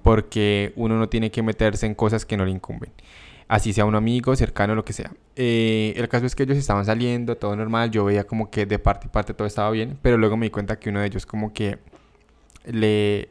Porque 0.03 0.73
uno 0.75 0.97
no 0.97 1.09
tiene 1.09 1.31
que 1.31 1.41
meterse 1.43 1.85
en 1.85 1.95
cosas 1.95 2.25
que 2.25 2.37
no 2.37 2.45
le 2.45 2.51
incumben. 2.51 2.91
Así 3.47 3.73
sea 3.73 3.85
un 3.85 3.95
amigo, 3.95 4.35
cercano, 4.35 4.75
lo 4.75 4.85
que 4.85 4.93
sea. 4.93 5.11
Eh, 5.35 5.93
el 5.95 6.07
caso 6.09 6.25
es 6.25 6.35
que 6.35 6.43
ellos 6.43 6.57
estaban 6.57 6.85
saliendo, 6.85 7.37
todo 7.37 7.55
normal. 7.55 7.91
Yo 7.91 8.05
veía 8.05 8.25
como 8.25 8.49
que 8.51 8.65
de 8.65 8.79
parte 8.79 9.07
y 9.07 9.09
parte 9.09 9.33
todo 9.33 9.47
estaba 9.47 9.71
bien. 9.71 9.97
Pero 10.01 10.17
luego 10.17 10.37
me 10.37 10.45
di 10.45 10.49
cuenta 10.51 10.79
que 10.79 10.89
uno 10.89 10.99
de 11.01 11.07
ellos 11.07 11.25
como 11.25 11.53
que 11.53 11.79
le... 12.65 13.29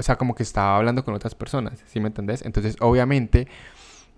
O 0.00 0.02
sea, 0.02 0.16
como 0.16 0.34
que 0.34 0.42
estaba 0.42 0.76
hablando 0.76 1.04
con 1.04 1.14
otras 1.14 1.34
personas. 1.34 1.84
¿Sí 1.86 2.00
me 2.00 2.08
entendés? 2.08 2.42
Entonces, 2.42 2.76
obviamente, 2.80 3.46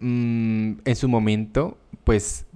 mmm, 0.00 0.72
en 0.84 0.96
su 0.96 1.08
momento, 1.08 1.76
pues 2.04 2.46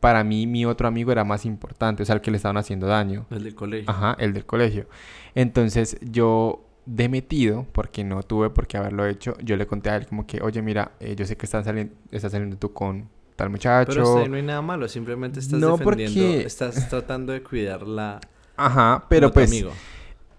para 0.00 0.24
mí 0.24 0.46
mi 0.46 0.64
otro 0.66 0.88
amigo 0.88 1.12
era 1.12 1.24
más 1.24 1.44
importante, 1.44 2.02
o 2.02 2.06
sea, 2.06 2.14
el 2.14 2.20
que 2.20 2.30
le 2.30 2.36
estaban 2.36 2.56
haciendo 2.56 2.86
daño. 2.86 3.26
El 3.30 3.44
del 3.44 3.54
colegio. 3.54 3.90
Ajá, 3.90 4.16
el 4.18 4.32
del 4.32 4.44
colegio. 4.44 4.86
Entonces 5.34 5.96
yo 6.02 6.64
de 6.86 7.08
metido, 7.08 7.66
porque 7.72 8.02
no 8.02 8.22
tuve 8.22 8.50
por 8.50 8.66
qué 8.66 8.78
haberlo 8.78 9.06
hecho, 9.06 9.36
yo 9.42 9.56
le 9.56 9.66
conté 9.66 9.90
a 9.90 9.96
él 9.96 10.06
como 10.06 10.26
que, 10.26 10.40
oye, 10.40 10.62
mira, 10.62 10.92
eh, 11.00 11.14
yo 11.16 11.26
sé 11.26 11.36
que 11.36 11.46
estás 11.46 11.64
saliendo, 11.64 11.94
estás 12.10 12.32
saliendo 12.32 12.56
tú 12.56 12.72
con 12.72 13.08
tal 13.36 13.50
muchacho. 13.50 13.92
Pero 13.92 14.26
no 14.26 14.36
hay 14.36 14.42
nada 14.42 14.62
malo, 14.62 14.88
simplemente 14.88 15.40
estás 15.40 15.60
no 15.60 15.76
defendiendo, 15.76 16.20
porque... 16.20 16.46
estás 16.46 16.88
tratando 16.90 17.32
de 17.32 17.42
cuidar 17.42 17.82
la... 17.86 18.20
Ajá, 18.56 19.04
pero 19.08 19.30
pues... 19.30 19.50
Amigo. 19.50 19.72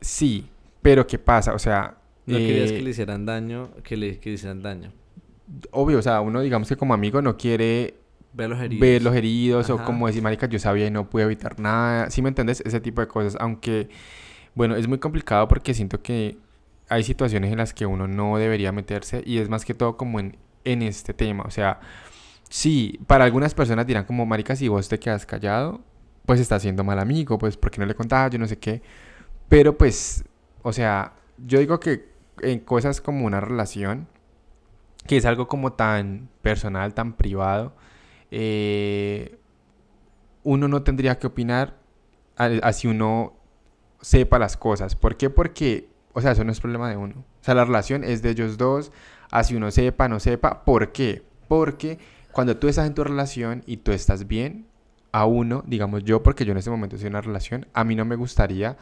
Sí, 0.02 0.50
pero 0.82 1.06
¿qué 1.06 1.20
pasa? 1.20 1.54
O 1.54 1.60
sea... 1.60 1.96
No 2.30 2.38
querías 2.38 2.72
que 2.72 2.82
le 2.82 2.90
hicieran 2.90 3.26
daño, 3.26 3.72
que 3.84 3.98
le, 3.98 4.20
que 4.20 4.30
le 4.30 4.36
hicieran 4.36 4.62
daño. 4.62 4.92
Obvio, 5.72 6.00
o 6.00 6.02
sea, 6.02 6.22
uno 6.22 6.42
digamos 6.42 6.70
que 6.70 6.76
como 6.76 6.94
amigo 6.94 7.22
no 7.22 7.38
quiere 7.38 7.96
ver 8.34 8.50
los 8.50 8.60
heridos, 8.60 8.82
ver 8.82 9.02
los 9.02 9.16
heridos 9.16 9.70
o 9.70 9.84
como 9.84 10.08
decir, 10.08 10.22
marica, 10.22 10.48
yo 10.48 10.60
sabía 10.60 10.88
y 10.88 10.92
no 10.92 11.10
pude 11.10 11.24
evitar 11.24 11.60
nada. 11.60 12.10
¿Sí 12.10 12.22
me 12.22 12.30
entiendes? 12.30 12.62
Ese 12.66 12.80
tipo 12.80 13.02
de 13.02 13.08
cosas, 13.08 13.36
aunque, 13.40 13.90
bueno, 14.56 14.76
es 14.76 14.88
muy 14.88 15.00
complicado 15.00 15.48
porque 15.48 15.74
siento 15.74 16.02
que 16.02 16.38
hay 16.88 17.04
situaciones 17.04 17.52
en 17.52 17.58
las 17.58 17.74
que 17.74 17.86
uno 17.86 18.08
no 18.08 18.38
debería 18.38 18.72
meterse 18.72 19.22
y 19.26 19.38
es 19.38 19.50
más 19.50 19.66
que 19.66 19.74
todo 19.74 19.98
como 19.98 20.20
en, 20.20 20.38
en 20.64 20.82
este 20.82 21.14
tema. 21.14 21.44
O 21.44 21.52
sea, 21.52 21.80
sí, 22.50 23.00
para 23.08 23.26
algunas 23.26 23.54
personas 23.54 23.86
dirán 23.88 24.06
como, 24.06 24.26
marica, 24.26 24.56
si 24.56 24.68
vos 24.68 24.90
te 24.90 25.00
quedas 25.00 25.26
callado, 25.26 25.82
pues 26.26 26.40
estás 26.40 26.62
siendo 26.62 26.84
mal 26.84 27.00
amigo, 27.00 27.38
pues 27.38 27.58
porque 27.58 27.80
no 27.80 27.86
le 27.86 27.96
contaba, 27.96 28.30
yo 28.30 28.40
no 28.40 28.48
sé 28.48 28.58
qué. 28.58 28.82
Pero 29.48 29.78
pues, 29.78 30.24
o 30.62 30.72
sea, 30.72 31.14
yo 31.46 31.60
digo 31.60 31.80
que 31.80 32.10
en 32.42 32.60
cosas 32.60 33.02
como 33.02 33.26
una 33.26 33.42
relación, 33.42 34.08
que 35.08 35.18
es 35.18 35.26
algo 35.26 35.48
como 35.48 35.74
tan 35.74 36.30
personal, 36.42 36.94
tan 36.94 37.14
privado, 37.14 37.74
eh, 38.32 39.38
uno 40.44 40.68
no 40.68 40.84
tendría 40.84 41.20
que 41.20 41.28
opinar 41.28 41.80
así 42.64 42.88
uno 42.88 43.34
sepa 44.02 44.40
las 44.40 44.58
cosas. 44.58 44.96
¿Por 44.96 45.18
qué? 45.18 45.30
Porque, 45.30 45.90
o 46.14 46.22
sea, 46.22 46.32
eso 46.32 46.44
no 46.44 46.52
es 46.52 46.60
problema 46.60 46.90
de 46.90 46.98
uno. 46.98 47.16
O 47.20 47.44
sea, 47.44 47.54
la 47.54 47.66
relación 47.66 48.04
es 48.04 48.22
de 48.22 48.30
ellos 48.30 48.58
dos, 48.58 48.92
así 49.30 49.56
uno 49.56 49.72
sepa, 49.72 50.08
no 50.08 50.20
sepa. 50.20 50.64
¿Por 50.64 50.92
qué? 50.92 51.24
Porque 51.48 52.00
cuando 52.32 52.58
tú 52.58 52.68
estás 52.68 52.88
en 52.88 52.94
tu 52.94 53.04
relación 53.04 53.64
y 53.66 53.78
tú 53.78 53.92
estás 53.92 54.28
bien, 54.28 54.68
a 55.12 55.26
uno, 55.26 55.64
digamos 55.66 56.04
yo, 56.04 56.22
porque 56.22 56.46
yo 56.46 56.52
en 56.52 56.60
este 56.60 56.70
momento 56.70 56.96
estoy 56.96 57.08
en 57.08 57.14
una 57.14 57.22
relación, 57.22 57.68
a 57.74 57.84
mí 57.84 57.96
no 57.96 58.06
me 58.06 58.16
gustaría 58.16 58.78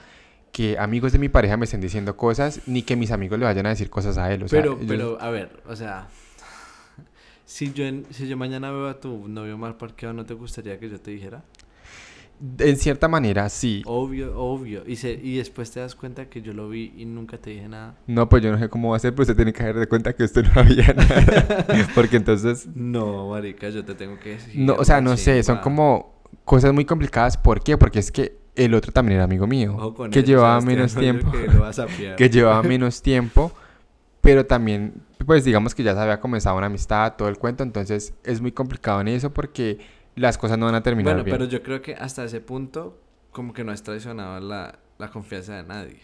que 0.57 0.75
amigos 0.79 1.11
de 1.11 1.19
mi 1.19 1.29
pareja 1.29 1.55
me 1.55 1.65
estén 1.65 1.81
diciendo 1.81 2.17
cosas, 2.17 2.61
ni 2.65 2.81
que 2.81 2.95
mis 2.95 3.11
amigos 3.11 3.37
le 3.37 3.45
vayan 3.45 3.67
a 3.67 3.69
decir 3.69 3.91
cosas 3.91 4.17
a 4.17 4.33
él. 4.33 4.41
O 4.41 4.47
pero, 4.47 4.75
pero, 4.87 5.21
a 5.21 5.29
ver, 5.29 5.61
o 5.67 5.75
sea, 5.75 6.07
si 7.45 7.71
yo, 7.73 7.85
si 8.09 8.27
yo 8.27 8.37
mañana 8.37 8.71
veo 8.71 8.87
a 8.87 8.99
tu 8.99 9.27
novio 9.27 9.55
mal 9.59 9.77
parqueado, 9.77 10.15
¿no 10.15 10.25
te 10.25 10.33
gustaría 10.33 10.79
que 10.79 10.89
yo 10.89 10.99
te 10.99 11.11
dijera? 11.11 11.43
En 12.57 12.75
cierta 12.77 13.07
manera, 13.07 13.47
sí. 13.49 13.83
Obvio, 13.85 14.35
obvio. 14.35 14.81
Y, 14.87 14.95
se, 14.95 15.11
y 15.11 15.37
después 15.37 15.69
te 15.69 15.79
das 15.79 15.93
cuenta 15.93 16.27
que 16.27 16.41
yo 16.41 16.53
lo 16.53 16.69
vi 16.69 16.91
y 16.97 17.05
nunca 17.05 17.37
te 17.37 17.51
dije 17.51 17.67
nada. 17.67 17.95
No, 18.07 18.27
pues 18.27 18.41
yo 18.41 18.51
no 18.51 18.57
sé 18.57 18.67
cómo 18.67 18.89
va 18.89 18.97
a 18.97 18.99
ser, 18.99 19.11
pero 19.11 19.21
usted 19.21 19.35
tiene 19.35 19.53
que 19.53 19.63
dar 19.63 19.75
de 19.77 19.85
cuenta 19.85 20.13
que 20.13 20.23
usted 20.23 20.43
no 20.55 20.61
había 20.61 20.91
nada. 20.91 21.67
Porque 21.93 22.17
entonces... 22.17 22.67
No, 22.73 23.29
marica, 23.29 23.69
yo 23.69 23.85
te 23.85 23.93
tengo 23.93 24.17
que 24.17 24.29
decir. 24.29 24.59
No, 24.59 24.73
o 24.73 24.83
sea, 24.83 25.01
no 25.01 25.17
sé, 25.17 25.43
son 25.43 25.59
como 25.59 26.23
cosas 26.45 26.73
muy 26.73 26.85
complicadas. 26.85 27.37
¿Por 27.37 27.61
qué? 27.61 27.77
Porque 27.77 27.99
es 27.99 28.11
que 28.11 28.46
el 28.57 28.73
otro 28.73 28.91
también 28.91 29.15
era 29.15 29.23
amigo 29.23 29.47
mío. 29.47 29.95
que 30.11 30.23
llevaba 30.23 30.59
menos 30.61 30.93
tiempo. 30.95 31.31
Que, 31.31 32.15
que 32.17 32.29
llevaba 32.29 32.61
menos 32.63 33.01
tiempo 33.01 33.51
pero 34.19 34.45
también, 34.45 34.93
pues 35.25 35.45
digamos 35.45 35.73
que 35.73 35.83
ya 35.83 35.93
se 35.93 35.99
había 36.01 36.19
comenzado 36.19 36.57
una 36.57 36.65
amistad, 36.65 37.13
todo 37.17 37.29
el 37.29 37.37
cuento, 37.37 37.63
entonces 37.63 38.13
es 38.25 38.41
muy 38.41 38.51
complicado 38.51 38.99
en 38.99 39.07
eso 39.07 39.31
porque 39.33 39.77
las 40.15 40.37
cosas 40.37 40.57
no 40.57 40.65
van 40.65 40.75
a 40.75 40.83
terminar 40.83 41.13
Bueno, 41.13 41.23
bien. 41.23 41.37
pero 41.37 41.49
yo 41.49 41.63
creo 41.63 41.81
que 41.81 41.95
hasta 41.95 42.25
ese 42.25 42.41
punto, 42.41 42.99
como 43.31 43.53
que 43.53 43.63
no 43.63 43.71
has 43.71 43.83
traicionado 43.83 44.41
la, 44.41 44.79
la 44.97 45.09
confianza 45.11 45.55
de 45.55 45.63
nadie. 45.63 45.99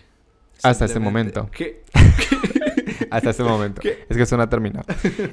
Hasta 0.61 0.85
este 0.85 0.99
Simplemente- 0.99 1.37
momento. 1.37 1.51
¿Qué? 1.57 1.83
Hasta 3.11 3.31
este 3.31 3.43
momento. 3.43 3.81
¿Qué? 3.81 4.05
Es 4.07 4.15
que 4.15 4.23
eso 4.23 4.37
no 4.37 4.43
ha 4.43 4.49
terminado. 4.49 4.85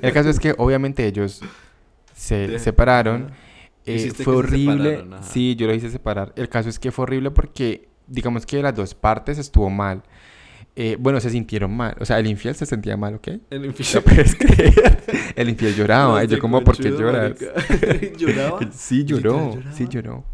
El 0.03 0.13
caso 0.13 0.29
es 0.29 0.41
que 0.41 0.55
obviamente 0.59 1.07
ellos 1.07 1.43
se 2.15 2.59
separaron. 2.59 3.31
Eh, 3.87 4.13
fue 4.15 4.37
horrible. 4.37 5.05
Sí, 5.23 5.57
yo 5.57 5.67
lo 5.67 5.75
hice 5.75 5.91
separar. 5.91 6.33
El 6.37 6.49
caso 6.49 6.69
es 6.69 6.79
que 6.79 6.91
fue 6.93 7.05
horrible 7.05 7.31
porque, 7.31 7.89
digamos 8.07 8.47
que 8.47 8.57
de 8.59 8.63
las 8.63 8.75
dos 8.75 8.95
partes 8.95 9.39
estuvo 9.39 9.71
mal. 9.71 10.03
Eh, 10.77 10.97
bueno, 11.01 11.21
se 11.21 11.31
sintieron 11.31 11.77
mal. 11.77 11.97
O 12.01 12.05
sea, 12.05 12.19
el 12.19 12.27
infiel 12.27 12.55
se 12.55 12.65
sentía 12.65 12.97
mal, 12.97 13.15
¿ok? 13.17 13.29
El 13.51 13.63
No 13.63 13.67
infiel. 13.67 14.03
puedes 14.03 14.35
creer. 14.37 15.03
El 15.37 15.49
infiel 15.49 15.75
lloraba. 15.75 16.23
Y 16.25 16.27
yo 16.29 16.39
como, 16.39 16.63
¿por 16.63 16.77
qué 16.77 16.91
lloras? 16.91 17.37
¿Lloraba? 18.19 18.61
Sí, 18.73 19.05
lloró. 19.05 19.53
¿Literal 19.57 19.75
Sí, 19.75 19.87
lloró. 19.89 20.25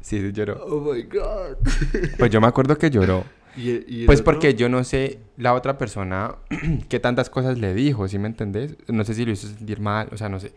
Sí, 0.00 0.20
sí, 0.20 0.32
lloró. 0.32 0.64
Oh 0.66 0.92
my 0.92 1.02
god. 1.04 1.56
Pues 2.18 2.30
yo 2.30 2.40
me 2.40 2.46
acuerdo 2.46 2.76
que 2.76 2.90
lloró. 2.90 3.24
¿Y 3.56 3.70
el- 3.70 3.84
y 3.88 4.00
el 4.00 4.06
Pues 4.06 4.20
otro? 4.20 4.32
porque 4.32 4.54
yo 4.54 4.68
no 4.68 4.82
sé 4.84 5.18
la 5.36 5.54
otra 5.54 5.76
persona 5.78 6.36
qué 6.88 7.00
tantas 7.00 7.28
cosas 7.30 7.58
le 7.58 7.74
dijo, 7.74 8.08
¿sí 8.08 8.18
me 8.18 8.28
entendés? 8.28 8.76
No 8.88 9.04
sé 9.04 9.14
si 9.14 9.24
lo 9.24 9.32
hizo 9.32 9.46
sentir 9.48 9.80
mal, 9.80 10.08
o 10.12 10.16
sea, 10.16 10.28
no 10.28 10.40
sé. 10.40 10.52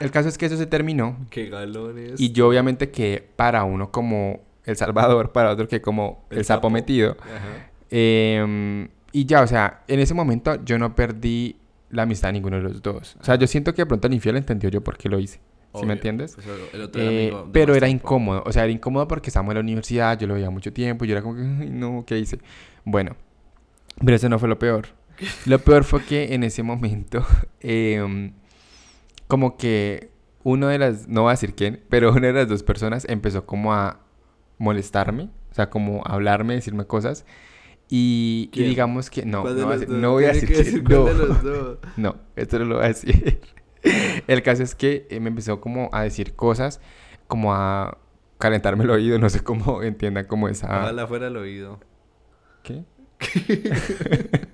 El 0.00 0.10
caso 0.10 0.28
es 0.28 0.38
que 0.38 0.46
eso 0.46 0.56
se 0.56 0.66
terminó 0.66 1.16
Qué 1.30 1.48
galones. 1.48 2.20
y 2.20 2.32
yo 2.32 2.48
obviamente 2.48 2.90
que 2.90 3.24
para 3.36 3.64
uno 3.64 3.90
como 3.92 4.40
El 4.64 4.76
Salvador, 4.76 5.32
para 5.32 5.50
otro 5.50 5.68
que 5.68 5.80
como 5.80 6.24
el, 6.30 6.38
El 6.38 6.44
sapo 6.44 6.58
sapo. 6.68 6.70
metido. 6.70 7.16
Ajá. 7.20 7.70
Em, 7.90 8.88
y 9.12 9.24
ya, 9.26 9.42
o 9.42 9.46
sea, 9.46 9.82
en 9.86 10.00
ese 10.00 10.14
momento 10.14 10.62
yo 10.64 10.78
no 10.78 10.94
perdí 10.96 11.56
la 11.90 12.02
amistad 12.02 12.28
de 12.30 12.32
ninguno 12.34 12.56
de 12.56 12.62
los 12.64 12.82
dos. 12.82 13.16
O 13.20 13.24
sea, 13.24 13.36
yo 13.36 13.46
siento 13.46 13.72
que 13.72 13.82
de 13.82 13.86
pronto 13.86 14.08
el 14.08 14.14
infiel 14.14 14.36
entendió 14.36 14.68
yo 14.68 14.82
por 14.82 14.96
qué 14.98 15.08
lo 15.08 15.20
hice. 15.20 15.38
¿Sí 15.74 15.78
Obvio. 15.80 15.86
me 15.88 15.92
entiendes? 15.94 16.34
Pues 16.36 16.46
el- 16.46 16.80
otro 16.82 17.02
era 17.02 17.10
Eh, 17.10 17.28
amigo 17.28 17.48
pero 17.52 17.74
era 17.74 17.88
incómodo, 17.88 18.42
o 18.46 18.52
sea, 18.52 18.62
era 18.64 18.72
incómodo 18.72 19.08
porque 19.08 19.28
estábamos 19.30 19.52
en 19.52 19.56
la 19.56 19.60
universidad, 19.62 20.18
yo 20.18 20.26
lo 20.28 20.34
veía 20.34 20.48
mucho 20.50 20.72
tiempo 20.72 21.04
yo 21.04 21.12
era 21.12 21.22
como 21.22 21.34
que, 21.36 21.42
"Ay, 21.42 21.70
no, 21.70 22.04
¿qué 22.06 22.18
hice? 22.18 22.38
Bueno, 22.84 23.16
pero 24.04 24.16
eso 24.16 24.28
no 24.28 24.38
fue 24.38 24.48
lo 24.48 24.58
peor. 24.58 24.86
Lo 25.46 25.58
peor 25.58 25.84
fue 25.84 26.02
que 26.04 26.34
en 26.34 26.42
ese 26.44 26.62
momento, 26.62 27.24
em, 27.60 28.32
como 29.26 29.56
que 29.56 30.10
uno 30.42 30.68
de 30.68 30.78
las, 30.78 31.08
no 31.08 31.22
voy 31.22 31.30
a 31.30 31.32
decir 31.32 31.54
quién, 31.54 31.82
pero 31.88 32.12
una 32.12 32.26
de 32.28 32.32
las 32.34 32.48
dos 32.48 32.62
personas 32.62 33.06
empezó 33.08 33.46
como 33.46 33.72
a 33.72 34.00
molestarme, 34.58 35.30
o 35.50 35.54
sea, 35.54 35.70
como 35.70 36.02
a 36.06 36.12
hablarme, 36.12 36.54
decirme 36.54 36.84
cosas. 36.86 37.24
Y, 37.88 38.48
y 38.52 38.54
¿Quién? 38.56 38.68
decimos 38.74 39.10
que 39.10 39.24
no, 39.26 39.42
¿Cuál 39.42 39.56
de 39.56 39.60
no, 39.62 39.66
voy 39.66 39.74
a 39.74 39.78
decir- 39.78 39.88
no 39.88 40.10
voy 40.12 40.24
a 40.24 40.28
decir 40.28 40.48
quién, 40.48 40.64
decir 40.64 40.84
cuál 40.84 41.18
no. 41.42 41.78
No, 41.96 42.16
esto 42.36 42.58
no 42.58 42.64
lo 42.66 42.74
voy 42.76 42.84
a 42.84 42.88
decir. 42.88 43.40
El 44.26 44.42
caso 44.42 44.62
es 44.62 44.74
que 44.74 45.06
eh, 45.10 45.20
me 45.20 45.28
empezó 45.28 45.60
como 45.60 45.88
a 45.92 46.02
decir 46.02 46.34
cosas, 46.34 46.80
como 47.26 47.54
a 47.54 47.98
calentarme 48.38 48.84
el 48.84 48.90
oído, 48.90 49.18
no 49.18 49.28
sé 49.30 49.40
cómo 49.40 49.82
entiendan 49.82 50.26
como 50.26 50.48
esa... 50.48 50.66
Ojalá 50.66 51.06
fuera 51.06 51.28
el 51.28 51.36
oído. 51.36 51.80
¿Qué? 52.62 52.84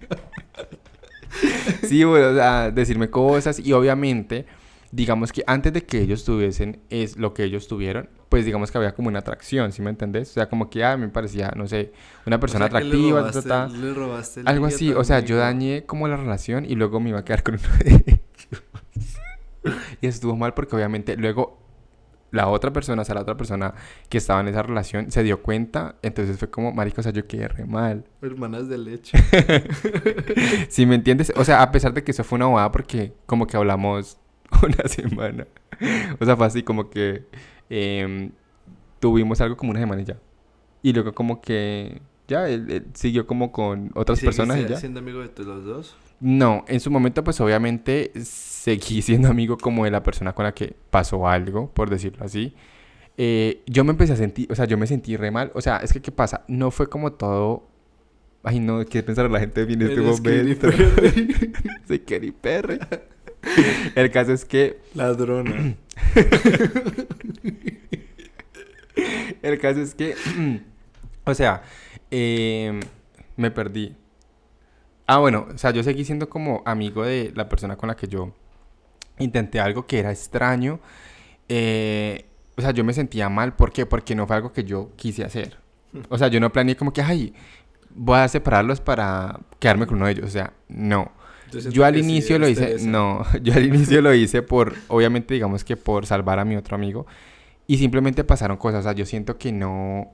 sí, 1.83 2.05
bueno, 2.05 2.29
o 2.29 2.35
sea, 2.35 2.71
decirme 2.71 3.11
cosas 3.11 3.59
y 3.59 3.73
obviamente, 3.73 4.47
digamos 4.93 5.33
que 5.33 5.43
antes 5.47 5.73
de 5.73 5.85
que 5.85 6.01
ellos 6.01 6.25
tuviesen 6.25 6.81
es 6.91 7.17
lo 7.17 7.35
que 7.35 7.45
ellos 7.45 7.69
tuvieron, 7.69 8.09
pues 8.29 8.45
digamos 8.45 8.71
que 8.71 8.79
había 8.79 8.95
como 8.95 9.09
una 9.09 9.21
atracción, 9.21 9.73
¿sí 9.73 9.83
me 9.83 9.91
entendés? 9.91 10.31
O 10.31 10.35
sea, 10.35 10.49
como 10.49 10.71
que 10.71 10.85
ah, 10.85 10.97
me 10.97 11.09
parecía, 11.09 11.53
no 11.57 11.67
sé, 11.67 11.93
una 12.27 12.39
persona 12.39 12.67
O 12.67 12.69
sea, 12.69 12.79
atractiva, 12.79 13.21
robaste- 13.23 13.43
ta, 13.43 13.69
ta, 14.45 14.51
Algo 14.51 14.67
a 14.67 14.69
así, 14.69 14.93
o 14.93 15.05
sea, 15.05 15.21
yo 15.21 15.37
dañé 15.37 15.85
como 15.85 16.07
la 16.07 16.17
relación 16.17 16.65
y 16.65 16.77
luego 16.77 17.01
me 17.01 17.11
iba 17.11 17.21
a 17.21 17.25
quedar 17.25 17.43
con 17.43 17.55
uno 17.55 17.69
de 17.85 17.91
ellos. 18.07 18.63
y 20.01 20.07
estuvo 20.07 20.37
mal 20.37 20.55
porque 20.55 20.77
obviamente 20.77 21.17
luego 21.17 21.59
la 22.31 22.49
otra 22.49 22.73
persona, 22.73 23.03
o 23.03 23.05
sea, 23.05 23.15
la 23.15 23.23
otra 23.23 23.37
persona 23.37 23.75
que 24.09 24.19
estaba 24.19 24.41
en 24.41 24.49
esa 24.49 24.63
relación 24.63 25.11
se 25.11 25.23
dio 25.23 25.43
cuenta, 25.43 25.97
entonces 26.03 26.39
fue 26.39 26.49
como, 26.49 26.73
marico, 26.73 27.01
o 27.01 27.03
sea, 27.03 27.13
yo 27.13 27.27
quedé 27.27 27.49
re 27.49 27.65
mal. 27.65 28.05
Hermanas 28.23 28.69
de 28.69 28.79
leche. 28.79 29.19
Si 30.69 30.87
me 30.87 30.95
entiendes, 30.95 31.33
o 31.37 31.45
sea, 31.45 31.63
a 31.63 31.73
pesar 31.73 31.93
de 31.93 32.05
que 32.05 32.13
eso 32.13 32.23
fue 32.25 32.37
una 32.37 32.47
bobada 32.47 32.71
porque 32.71 33.13
como 33.27 33.47
que 33.47 33.57
hablamos 33.57 34.19
una 34.63 34.89
semana. 34.89 35.47
O 36.21 36.25
sea, 36.25 36.37
fue 36.37 36.47
así 36.47 36.63
como 36.63 36.91
que 36.91 37.25
em, 37.69 38.31
tuvimos 39.01 39.41
algo 39.41 39.57
como 39.57 39.71
una 39.73 39.81
semana 39.81 40.03
y 40.03 40.05
ya. 40.05 40.19
Y 40.83 40.93
luego 40.93 41.13
como 41.13 41.41
que 41.41 42.01
ya, 42.29 42.49
él, 42.49 42.71
él 42.71 42.87
siguió 42.95 43.27
como 43.27 43.51
con 43.51 43.91
otras 43.95 44.23
¿Y 44.23 44.27
personas 44.27 44.59
y 44.59 44.67
ya. 44.67 44.77
siendo 44.77 45.01
amigo 45.01 45.21
de 45.21 45.45
los 45.45 45.65
dos? 45.65 45.97
No, 46.21 46.65
en 46.69 46.81
su 46.81 46.91
momento 46.91 47.25
pues 47.25 47.41
obviamente 47.41 48.13
seguí 48.23 49.03
siendo 49.03 49.29
amigo 49.29 49.59
como 49.59 49.85
de 49.85 49.91
la 49.91 50.03
persona 50.03 50.35
con 50.35 50.45
la 50.45 50.53
que 50.53 50.75
pasó 50.91 51.27
algo, 51.27 51.71
por 51.71 51.91
decirlo 51.91 52.25
así. 52.25 52.55
Eh, 53.17 53.63
yo 53.67 53.85
me 53.85 53.91
empecé 53.91 54.15
a 54.15 54.17
sentir, 54.17 54.51
o 54.51 54.55
sea, 54.55 54.65
yo 54.65 54.79
me 54.79 54.87
sentí 54.87 55.17
re 55.17 55.31
mal. 55.31 55.51
O 55.55 55.61
sea, 55.61 55.79
es 55.79 55.93
que 55.93 56.01
¿qué 56.01 56.13
pasa? 56.13 56.45
No 56.49 56.71
fue 56.71 56.89
como 56.89 57.13
todo... 57.13 57.69
Ay, 58.43 58.61
no, 58.61 58.83
¿qué 58.87 59.03
pensar 59.03 59.31
la 59.31 59.41
gente 59.41 59.61
en 59.61 59.83
este 59.83 60.01
momento? 60.01 60.71
Soy 61.87 61.99
Katy 61.99 62.33
Perry. 62.33 62.79
El 63.95 64.11
caso 64.11 64.33
es 64.33 64.47
que... 64.47 64.79
Ladrona. 64.95 65.75
El 69.43 69.59
caso 69.59 69.81
es 69.81 69.95
que... 69.95 70.15
o 71.25 71.35
sea, 71.35 71.63
em, 72.11 72.81
me 73.37 73.51
perdí. 73.51 73.95
Ah, 75.13 75.19
bueno, 75.19 75.49
o 75.53 75.59
sea, 75.59 75.73
yo 75.73 75.83
seguí 75.83 76.05
siendo 76.05 76.29
como 76.29 76.63
amigo 76.65 77.05
de 77.05 77.33
la 77.35 77.49
persona 77.49 77.75
con 77.75 77.89
la 77.89 77.97
que 77.97 78.07
yo 78.07 78.33
intenté 79.19 79.59
algo 79.59 79.85
que 79.85 79.99
era 79.99 80.13
extraño. 80.13 80.79
Eh, 81.49 82.27
o 82.57 82.63
sea, 82.63 82.71
yo 82.71 82.85
me 82.85 82.93
sentía 82.93 83.29
mal. 83.29 83.57
¿Por 83.57 83.73
qué? 83.73 83.87
Porque 83.87 84.15
no 84.15 84.29
fue 84.29 84.37
algo 84.37 84.53
que 84.53 84.63
yo 84.63 84.93
quise 84.95 85.25
hacer. 85.25 85.57
O 86.11 86.17
sea, 86.17 86.29
yo 86.29 86.39
no 86.39 86.53
planeé 86.53 86.77
como 86.77 86.93
que, 86.93 87.03
ay, 87.03 87.35
voy 87.93 88.21
a 88.21 88.29
separarlos 88.29 88.81
para 88.81 89.41
quedarme 89.59 89.89
con 89.89 89.97
uno 89.97 90.07
de 90.07 90.13
ellos. 90.13 90.27
O 90.27 90.31
sea, 90.31 90.53
no. 90.69 91.11
Yo 91.73 91.85
al 91.85 91.97
inicio 91.97 92.39
lo 92.39 92.47
hice, 92.47 92.77
no, 92.87 93.27
yo 93.43 93.55
al 93.55 93.67
inicio 93.67 94.01
lo 94.03 94.15
hice 94.15 94.43
por, 94.43 94.77
obviamente 94.87 95.35
digamos 95.35 95.65
que 95.65 95.77
por 95.77 96.07
salvar 96.07 96.39
a 96.39 96.45
mi 96.45 96.55
otro 96.55 96.77
amigo 96.77 97.09
y 97.67 97.79
simplemente 97.79 98.23
pasaron 98.23 98.57
cosas, 98.57 98.81
o 98.81 98.83
sea, 98.85 98.93
yo 98.93 99.05
siento 99.05 99.39
que 99.39 99.51
no, 99.51 100.13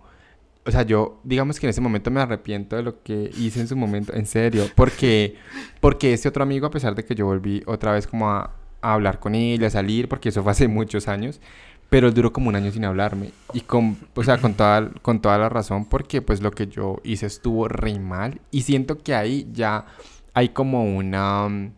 o 0.67 0.71
sea, 0.71 0.83
yo 0.83 1.21
digamos 1.25 1.61
que 1.61 1.67
en 1.67 1.71
ese 1.71 1.81
momento 1.81 2.11
me 2.11 2.21
arrepiento 2.21 2.77
de 2.77 2.83
lo 2.83 3.03
que 3.03 3.31
hice 3.39 3.61
en 3.61 3.69
su 3.69 3.77
momento, 3.77 4.13
en 4.15 4.27
serio, 4.27 4.65
porque, 4.75 5.37
porque 5.81 6.13
ese 6.13 6.29
otro 6.29 6.43
amigo, 6.43 6.67
a 6.67 6.71
pesar 6.71 6.95
de 6.95 7.05
que 7.05 7.15
yo 7.15 7.27
volví 7.27 7.63
otra 7.67 7.93
vez 7.93 8.07
como 8.07 8.31
a, 8.31 8.55
a 8.83 8.93
hablar 8.95 9.19
con 9.21 9.35
él, 9.35 9.65
a 9.65 9.71
salir, 9.71 10.09
porque 10.09 10.29
eso 10.31 10.43
fue 10.43 10.53
hace 10.53 10.69
muchos 10.69 11.09
años, 11.09 11.41
pero 11.89 12.09
él 12.09 12.15
duró 12.15 12.33
como 12.33 12.49
un 12.49 12.57
año 12.57 12.73
sin 12.73 12.85
hablarme 12.85 13.31
y 13.53 13.61
con, 13.61 13.97
o 14.15 14.25
sea, 14.25 14.39
con 14.39 14.55
toda, 14.55 14.91
con 15.03 15.21
toda 15.21 15.39
la 15.39 15.49
razón, 15.49 15.85
porque 15.85 16.21
pues 16.21 16.43
lo 16.43 16.51
que 16.51 16.67
yo 16.67 17.01
hice 17.05 17.27
estuvo 17.27 17.69
re 17.69 17.99
mal 18.01 18.41
y 18.51 18.63
siento 18.63 18.99
que 18.99 19.15
ahí 19.15 19.49
ya 19.53 19.87
hay 20.35 20.49
como 20.51 20.97
una... 20.97 21.71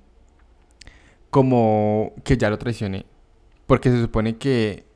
Como 1.30 2.14
que 2.24 2.36
ya 2.38 2.48
lo 2.50 2.58
traicioné. 2.58 3.04
Porque 3.66 3.90
se 3.90 4.00
supone 4.00 4.36
que, 4.38 4.86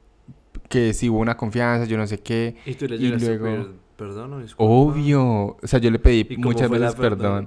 que 0.70 0.94
si 0.94 1.10
hubo 1.10 1.18
una 1.18 1.36
confianza, 1.36 1.84
yo 1.84 1.98
no 1.98 2.06
sé 2.06 2.18
qué. 2.20 2.56
¿Y 2.64 2.74
tú 2.74 2.88
le 2.88 2.96
Y 2.96 3.08
luego- 3.10 3.68
perdón 4.02 4.32
o 4.32 4.40
disculpa? 4.40 4.72
Obvio. 4.72 5.22
O 5.62 5.66
sea, 5.66 5.78
yo 5.78 5.90
le 5.90 5.98
pedí 5.98 6.26
¿Y 6.28 6.34
cómo 6.36 6.48
muchas 6.48 6.68
veces 6.68 6.94
perdón. 6.94 7.46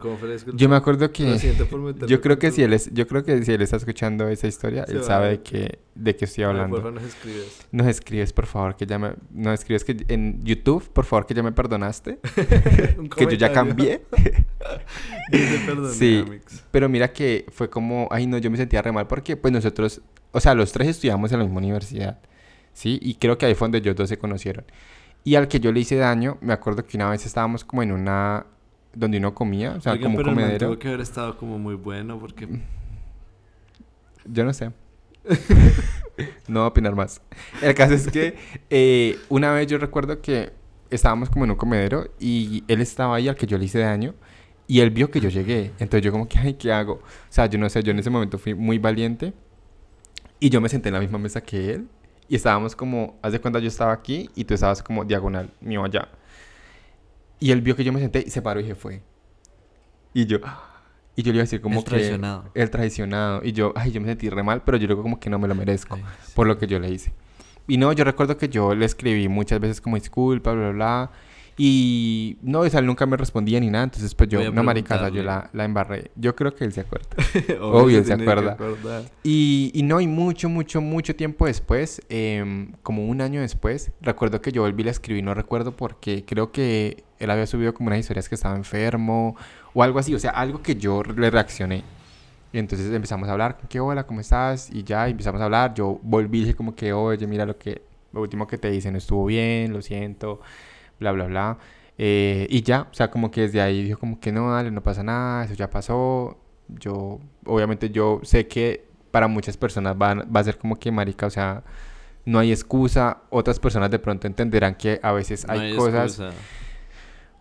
Yo 0.54 0.70
me 0.70 0.76
acuerdo 0.76 1.06
Lo 1.06 1.12
que... 1.12 1.38
siento 1.40 1.66
por 1.66 1.80
meterme 1.80 2.08
Yo 2.08 2.22
creo 2.22 2.40
que 2.40 2.52
si 2.52 2.64
él 2.64 2.74
es, 2.74 2.94
yo 2.94 3.08
creo 3.08 3.24
que 3.24 3.44
si 3.44 3.52
él 3.52 3.62
está 3.62 3.78
escuchando 3.78 4.28
esa 4.30 4.48
historia, 4.48 4.86
Se 4.86 4.94
él 4.94 5.04
sabe 5.04 5.30
de 5.30 5.42
qué, 5.42 5.80
de 5.96 6.16
qué 6.16 6.26
estoy 6.26 6.46
hablando. 6.46 6.78
porfa, 6.78 6.92
nos 6.92 7.04
escribes. 7.04 7.68
Nos 7.72 7.88
escribes, 7.88 8.34
por 8.34 8.46
favor, 8.46 8.76
que 8.76 8.86
ya 8.86 8.98
me... 8.98 9.14
Nos 9.32 9.54
escribes 9.60 9.84
que 9.84 9.98
en 10.08 10.42
YouTube, 10.44 10.88
por 10.90 11.06
favor, 11.06 11.26
que 11.26 11.34
ya 11.34 11.44
me 11.44 11.52
perdonaste. 11.52 12.20
Que 13.16 13.26
yo 13.26 13.32
ya 13.32 13.52
cambié. 13.52 14.02
Perdoné, 15.66 15.94
Sí. 15.94 16.24
Pero 16.72 16.90
mira 16.90 17.12
que 17.12 17.46
fue 17.52 17.70
como, 17.70 18.08
ay 18.12 18.28
no, 18.28 18.38
yo 18.38 18.50
me 18.52 18.58
sentía 18.58 18.82
re 18.82 18.92
mal 18.92 19.08
porque 19.08 19.38
pues 19.38 19.54
nosotros, 19.54 20.02
o 20.32 20.40
sea, 20.40 20.54
los 20.54 20.72
tres 20.72 20.88
estudiamos 20.88 21.32
en 21.32 21.40
la 21.40 21.46
misma 21.46 21.60
universidad, 21.60 22.20
¿sí? 22.74 23.00
Y 23.02 23.16
creo 23.16 23.38
que 23.38 23.46
ahí 23.46 23.56
fue 23.56 23.66
donde 23.66 23.80
ellos 23.80 23.96
dos 23.96 24.10
se 24.10 24.18
conocieron. 24.18 24.66
Y 25.26 25.36
al 25.36 25.48
que 25.48 25.60
yo 25.60 25.72
le 25.72 25.80
hice 25.80 25.96
daño, 25.96 26.38
me 26.40 26.54
acuerdo 26.54 26.86
que 26.86 26.98
una 26.98 27.10
vez 27.10 27.26
estábamos 27.26 27.66
como 27.66 27.82
en 27.82 27.92
una, 27.92 28.46
donde 28.94 29.18
uno 29.18 29.34
comía, 29.34 29.72
o 29.72 29.82
sea, 29.82 29.94
Oigan, 29.94 30.12
como 30.12 30.18
pero 30.18 30.30
comedero. 30.30 30.68
tuvo 30.68 30.80
que 30.80 30.88
haber 30.88 31.02
estado 31.02 31.36
como 31.36 31.58
muy 31.58 31.74
bueno 31.74 32.20
porque... 32.20 32.48
Yo 34.26 34.46
no 34.46 34.54
sé. 34.54 34.72
no 36.48 36.60
voy 36.60 36.66
a 36.66 36.68
opinar 36.68 36.96
más. 36.96 37.22
El 37.60 37.74
caso 37.74 37.96
es 37.96 38.08
que 38.08 38.38
eh, 38.70 39.18
una 39.28 39.52
vez 39.52 39.66
yo 39.66 39.80
recuerdo 39.80 40.22
que 40.22 40.54
estábamos 40.92 41.32
como 41.32 41.46
en 41.46 41.52
un 41.52 41.58
comedero 41.58 42.08
y 42.20 42.64
él 42.68 42.82
estaba 42.82 43.16
ahí 43.16 43.28
al 43.28 43.36
que 43.36 43.48
yo 43.48 43.58
le 43.58 43.66
hice 43.66 43.80
daño 43.80 44.14
y 44.68 44.80
él 44.82 44.92
vio 44.92 45.10
que 45.10 45.20
yo 45.20 45.30
llegué. 45.30 45.72
Entonces 45.80 46.04
yo 46.04 46.12
como 46.12 46.28
que, 46.28 46.38
ay, 46.38 46.54
¿qué 46.54 46.72
hago? 46.72 46.94
O 46.94 47.02
sea, 47.30 47.48
yo 47.48 47.58
no 47.58 47.68
sé, 47.68 47.82
yo 47.82 47.90
en 47.92 47.98
ese 47.98 48.12
momento 48.12 48.38
fui 48.38 48.54
muy 48.54 48.78
valiente 48.78 49.34
y 50.40 50.52
yo 50.52 50.62
me 50.62 50.70
senté 50.70 50.90
en 50.90 50.94
la 50.94 51.00
misma 51.00 51.18
mesa 51.18 51.42
que 51.42 51.74
él 51.74 51.88
y 52.28 52.36
estábamos 52.36 52.76
como, 52.76 53.20
haz 53.22 53.32
de 53.32 53.40
cuenta 53.40 53.60
yo 53.60 53.68
estaba 53.68 53.94
aquí 53.94 54.30
y 54.36 54.44
tú 54.46 54.54
estabas 54.54 54.82
como 54.82 55.06
diagonal 55.06 55.52
mío 55.62 55.84
allá. 55.84 56.10
Y 57.40 57.52
él 57.52 57.62
vio 57.62 57.76
que 57.76 57.84
yo 57.84 57.94
me 57.94 58.00
senté 58.00 58.24
y 58.26 58.30
se 58.30 58.42
paró 58.42 58.60
y 58.60 58.66
se 58.66 58.76
fue. 58.76 59.02
Y 60.14 60.26
yo, 60.26 60.40
y 61.16 61.24
yo 61.24 61.32
le 61.32 61.38
iba 61.38 61.42
a 61.42 61.46
decir 61.46 61.62
como 61.62 61.80
El 61.80 61.84
que... 61.84 61.90
traicionado. 61.90 62.50
El 62.54 62.70
traicionado. 62.70 63.42
Y 63.44 63.52
yo, 63.52 63.74
ay, 63.76 63.92
yo 63.92 64.02
me 64.02 64.08
sentí 64.08 64.30
re 64.30 64.44
mal, 64.44 64.64
pero 64.64 64.78
yo 64.78 64.88
luego 64.88 65.04
como 65.04 65.20
que 65.20 65.30
no 65.30 65.40
me 65.40 65.48
lo 65.48 65.56
merezco 65.56 65.96
Ay, 65.96 66.04
sí. 66.24 66.32
por 66.36 66.48
lo 66.48 66.58
que 66.58 66.68
yo 66.68 66.80
le 66.80 66.90
hice. 66.90 67.14
Y 67.68 67.78
no, 67.78 67.92
yo 67.94 68.04
recuerdo 68.04 68.38
que 68.38 68.50
yo 68.50 68.76
le 68.76 68.86
escribí 68.86 69.28
muchas 69.28 69.60
veces 69.60 69.82
como 69.82 69.96
disculpa, 69.96 70.52
bla, 70.54 70.70
bla, 70.70 70.72
bla. 70.72 71.12
Y 71.58 72.38
no, 72.42 72.66
él 72.66 72.86
nunca 72.86 73.06
me 73.06 73.16
respondía 73.16 73.60
ni 73.60 73.70
nada. 73.70 73.86
Entonces, 73.86 74.14
pues 74.14 74.30
yo, 74.30 74.40
Voy 74.40 74.48
a 74.48 74.52
no, 74.52 74.64
marica, 74.64 74.96
o 74.96 75.00
sea, 75.00 75.10
yo 75.10 75.24
la, 75.24 75.50
la 75.54 75.64
embarré. 75.64 76.12
Yo 76.16 76.36
creo 76.36 76.54
que 76.54 76.66
él 76.66 76.74
se 76.74 76.82
acuerda. 76.82 77.08
Obvio, 77.62 78.00
él 78.00 78.06
se 78.06 78.14
acuerda. 78.14 78.58
Y, 79.24 79.72
y 79.74 79.84
no, 79.84 80.02
y 80.02 80.08
mucho, 80.08 80.50
mucho, 80.50 80.82
mucho 80.82 81.16
tiempo 81.16 81.46
después, 81.46 82.02
em, 82.10 82.74
como 82.84 83.06
un 83.06 83.22
año 83.22 83.40
después, 83.40 83.92
recuerdo 84.02 84.42
que 84.42 84.52
yo 84.52 84.64
volví 84.64 84.86
a 84.86 84.92
escribir, 84.92 85.24
no 85.24 85.34
recuerdo 85.34 85.72
porque 85.72 86.26
creo 86.26 86.52
que 86.52 87.06
él 87.20 87.30
había 87.30 87.48
subido 87.48 87.74
como 87.74 87.88
unas 87.88 88.00
historias 88.00 88.28
que 88.28 88.36
estaba 88.36 88.58
enfermo 88.58 89.38
o 89.74 89.82
algo 89.82 90.00
así, 90.00 90.14
o 90.14 90.20
sea, 90.20 90.32
algo 90.32 90.62
que 90.62 90.76
yo 90.76 91.04
le 91.04 91.30
reaccioné. 91.30 91.84
Y 92.52 92.58
entonces 92.58 92.92
empezamos 92.94 93.30
a 93.30 93.34
hablar, 93.34 93.58
¿qué 93.70 93.80
hola, 93.80 94.06
cómo 94.06 94.20
estás? 94.22 94.70
Y 94.72 94.84
ya 94.84 95.08
y 95.08 95.12
empezamos 95.12 95.42
a 95.42 95.46
hablar, 95.46 95.74
yo 95.74 96.00
volví 96.04 96.40
y 96.40 96.42
dije 96.42 96.56
como 96.56 96.76
que, 96.76 96.92
oye, 96.94 97.26
mira 97.28 97.46
lo 97.46 97.58
que, 97.58 97.82
lo 98.14 98.22
último 98.22 98.46
que 98.48 98.58
te 98.58 98.74
hice 98.74 98.92
no 98.92 98.98
estuvo 98.98 99.26
bien, 99.26 99.74
lo 99.74 99.82
siento, 99.82 100.42
bla, 101.00 101.12
bla, 101.12 101.26
bla. 101.26 101.58
Eh, 101.98 102.48
y 102.50 102.62
ya, 102.62 102.88
o 102.92 102.94
sea, 102.94 103.10
como 103.10 103.32
que 103.32 103.42
desde 103.42 103.62
ahí 103.62 103.84
dijo 103.84 104.00
como 104.00 104.20
que 104.20 104.32
no, 104.32 104.52
dale, 104.52 104.72
no 104.72 104.84
pasa 104.84 105.04
nada, 105.04 105.46
eso 105.46 105.54
ya 105.54 105.70
pasó. 105.70 106.38
Yo, 106.68 107.20
obviamente 107.46 107.90
yo 107.90 108.20
sé 108.24 108.48
que 108.48 108.86
para 109.12 109.28
muchas 109.28 109.56
personas 109.56 109.98
van, 109.98 110.28
va 110.36 110.40
a 110.40 110.44
ser 110.44 110.58
como 110.58 110.78
que 110.78 110.92
marica, 110.92 111.26
o 111.26 111.30
sea, 111.30 111.64
no 112.26 112.40
hay 112.40 112.52
excusa. 112.52 113.22
Otras 113.30 113.60
personas 113.60 113.92
de 113.92 114.00
pronto 114.00 114.28
entenderán 114.28 114.76
que 114.76 115.00
a 115.02 115.12
veces 115.14 115.48
No 115.48 115.54
hay, 115.54 115.76
cosas, 115.76 116.20
excusa. 116.20 116.32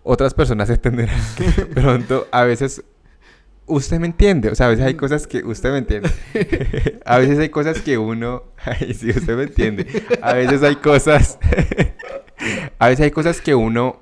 otras 0.02 0.34
personas 0.34 0.70
entenderán 0.70 1.20
que 1.36 1.50
de 1.50 1.66
pronto 1.80 2.28
a 2.30 2.44
veces 2.44 2.84
usted 3.66 3.98
me 3.98 4.06
entiende, 4.06 4.50
o 4.50 4.54
sea, 4.54 4.66
a 4.66 4.68
veces 4.68 4.84
hay 4.84 4.94
cosas 4.94 5.26
que 5.26 5.42
usted 5.42 5.72
me 5.72 5.78
entiende. 5.78 6.10
a 7.06 7.18
veces 7.18 7.38
hay 7.38 7.48
cosas 7.48 7.80
que 7.80 7.98
uno, 7.98 8.44
ay, 8.64 8.94
sí, 8.94 9.10
usted 9.10 9.36
me 9.36 9.44
entiende. 9.44 9.86
A 10.20 10.34
veces 10.34 10.62
hay 10.62 10.76
cosas 10.76 11.38
a 12.78 12.88
veces 12.88 13.04
hay 13.04 13.10
cosas 13.10 13.40
que 13.40 13.54
uno 13.54 14.00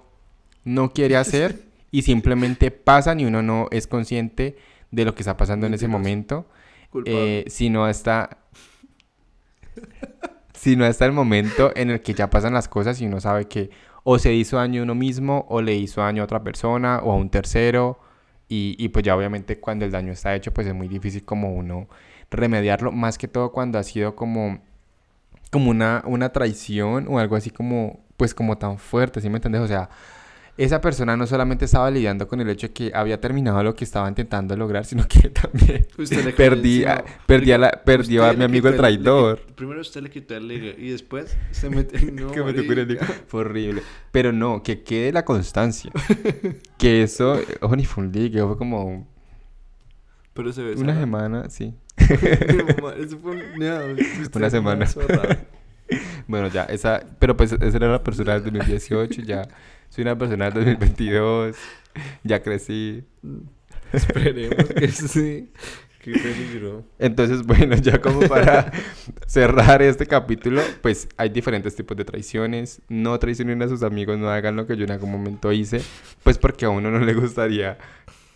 no 0.65 0.93
quiere 0.93 1.17
hacer 1.17 1.63
y 1.91 2.03
simplemente 2.03 2.71
pasan 2.71 3.21
y 3.21 3.25
uno 3.25 3.43
no 3.43 3.69
es 3.71 3.87
consciente 3.87 4.57
de 4.91 5.05
lo 5.05 5.15
que 5.15 5.23
está 5.23 5.37
pasando 5.37 5.67
en 5.67 5.75
ese 5.75 5.89
momento, 5.89 6.47
eh, 7.07 7.45
sino 7.49 7.85
hasta 7.85 8.39
sino 10.55 10.85
hasta 10.85 11.07
el 11.07 11.13
momento 11.13 11.73
en 11.75 11.91
el 11.91 12.03
que 12.03 12.15
ya 12.15 12.31
pasan 12.31 12.55
las 12.55 12.69
cosas 12.69 13.01
y 13.01 13.07
uno 13.07 13.21
sabe 13.21 13.47
que 13.47 13.71
o 14.05 14.19
se 14.19 14.33
hizo 14.33 14.57
daño 14.59 14.81
a 14.81 14.85
uno 14.85 14.95
mismo 14.95 15.47
o 15.49 15.63
le 15.63 15.75
hizo 15.75 16.03
daño 16.03 16.23
a 16.23 16.25
otra 16.25 16.43
persona 16.43 17.01
o 17.03 17.13
a 17.13 17.17
un 17.17 17.31
tercero 17.31 17.99
y, 18.49 18.77
y 18.79 18.89
pues 18.89 19.05
ya 19.05 19.17
obviamente 19.17 19.59
cuando 19.59 19.85
el 19.85 19.91
daño 19.91 20.13
está 20.13 20.35
hecho 20.35 20.53
pues 20.53 20.67
es 20.67 20.75
muy 20.75 20.89
difícil 20.89 21.25
como 21.25 21.55
uno 21.55 21.89
remediarlo 22.31 22.93
más 22.93 23.19
que 23.19 23.29
todo 23.29 23.51
cuando 23.53 23.79
ha 23.79 23.83
sido 23.83 24.15
como 24.15 24.61
como 25.51 25.71
una, 25.71 26.03
una 26.07 26.31
traición 26.31 27.07
o 27.09 27.19
algo 27.19 27.37
así 27.37 27.51
como 27.51 28.02
pues 28.17 28.35
como 28.35 28.59
tan 28.59 28.79
fuerte, 28.79 29.21
¿sí 29.21 29.29
me 29.31 29.37
entiendes? 29.37 29.63
O 29.63 29.69
sea, 29.69 29.89
esa 30.59 30.83
persona 30.83 31.17
no 31.17 31.27
solamente 31.27 31.65
estaba 31.65 31.91
lidiando 31.91 32.29
con 32.29 32.39
el 32.43 32.49
hecho 32.51 32.67
de 32.69 32.73
que 32.75 32.93
había 32.95 33.19
terminado 33.21 33.63
lo 33.63 33.75
que 33.75 33.85
estaba 33.85 34.07
intentando 34.07 34.55
lograr, 34.55 34.85
sino 34.85 35.09
que 35.09 35.29
también 35.31 35.87
Usted 35.97 36.25
le 36.27 36.33
perdí, 36.33 36.83
convenció. 36.85 36.91
a, 36.91 37.27
perdí, 37.27 37.53
a, 37.53 37.59
la, 37.59 37.71
perdió 37.71 38.25
a 38.27 38.33
mi 38.33 38.39
le 38.41 38.45
amigo 38.45 38.69
el 38.69 38.75
le 38.75 38.79
traidor. 38.79 39.39
quitó- 39.41 39.55
primero 39.57 39.81
usted 39.81 40.03
le 40.03 40.11
quitó 40.11 40.37
el 40.37 40.47
ligue 40.49 40.75
y 40.79 40.91
después 40.91 41.37
se 41.53 41.71
metió. 41.71 41.99
No. 42.13 42.29
Fue 43.29 43.41
horrible. 43.41 43.83
Pero 44.11 44.31
no, 44.33 44.63
que 44.63 44.83
quede 44.83 45.11
la 45.11 45.25
constancia. 45.25 45.91
que 46.79 47.03
eso, 47.03 47.41
ojo, 47.63 47.75
ni 47.75 47.87
fue 47.87 48.05
un 48.05 48.13
ligue, 48.13 48.43
fue 48.43 48.59
como 48.59 49.09
Pero 50.35 50.53
se 50.53 50.63
ve. 50.63 50.75
una 50.75 50.99
semana, 51.01 51.49
sí. 51.49 51.75
Eso 51.97 53.19
fue 53.19 53.31
un- 53.33 53.59
no, 53.59 53.79
Una 54.35 54.51
semana. 54.51 54.87
Bueno, 56.27 56.49
ya, 56.49 56.65
esa, 56.65 57.05
pero 57.19 57.37
pues 57.37 57.53
esa 57.53 57.77
era 57.77 57.89
la 57.89 58.03
persona 58.03 58.35
del 58.35 58.45
2018, 58.45 59.23
ya 59.23 59.43
soy 59.89 60.03
una 60.03 60.17
persona 60.17 60.51
del 60.51 60.55
2022, 60.55 61.57
ya 62.25 62.43
crecí. 62.43 63.05
Esperemos 63.93 64.65
que 64.75 64.89
sí. 64.89 65.51
Qué 66.03 66.13
peligro. 66.13 66.85
Entonces, 66.99 67.45
bueno, 67.47 67.77
ya 67.77 68.01
como 68.01 68.21
para 68.29 68.73
cerrar 69.27 69.83
este 69.83 70.05
capítulo, 70.07 70.61
pues 70.81 71.09
hay 71.17 71.29
diferentes 71.29 71.77
tipos 71.77 71.97
de 71.97 72.05
traiciones. 72.05 72.83
No 72.89 73.17
traicionen 73.21 73.63
a 73.63 73.69
sus 73.69 73.85
amigos, 73.85 74.19
no 74.19 74.29
hagan 74.29 74.57
lo 74.57 74.67
que 74.67 74.77
yo 74.77 74.85
en 74.85 74.91
algún 74.91 75.13
momento 75.13 75.53
hice, 75.53 75.81
pues 76.25 76.39
porque 76.39 76.65
a 76.65 76.71
uno 76.71 76.91
no 76.91 76.99
le 76.99 77.15
gustaría 77.15 77.79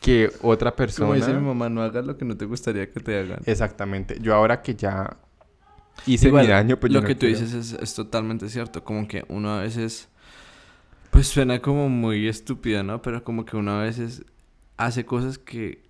que 0.00 0.30
otra 0.42 0.70
Como 0.70 0.76
persona... 0.76 1.14
dice 1.14 1.32
mi 1.32 1.44
mamá, 1.44 1.68
no 1.68 1.82
hagas 1.82 2.06
lo 2.06 2.16
que 2.16 2.24
no 2.24 2.36
te 2.36 2.44
gustaría 2.44 2.88
que 2.88 3.00
te 3.00 3.18
hagan. 3.18 3.40
Exactamente. 3.46 4.18
Yo 4.20 4.34
ahora 4.34 4.62
que 4.62 4.76
ya 4.76 5.16
hice 6.06 6.28
Igual, 6.28 6.44
mi 6.46 6.50
daño, 6.52 6.78
pues 6.78 6.92
lo 6.92 7.00
no 7.00 7.06
que 7.06 7.14
tú 7.14 7.20
quiero- 7.26 7.38
dices 7.40 7.54
es, 7.54 7.72
es 7.80 7.94
totalmente 7.94 8.48
cierto. 8.48 8.84
Como 8.84 9.06
que 9.08 9.24
uno 9.28 9.50
a 9.54 9.60
veces. 9.62 10.08
Pues 11.10 11.28
suena 11.28 11.60
como 11.62 11.88
muy 11.88 12.28
estúpido, 12.28 12.82
¿no? 12.82 13.00
Pero 13.00 13.24
como 13.24 13.44
que 13.44 13.56
uno 13.56 13.72
a 13.80 13.82
veces 13.84 14.24
hace 14.76 15.06
cosas 15.06 15.38
que, 15.38 15.82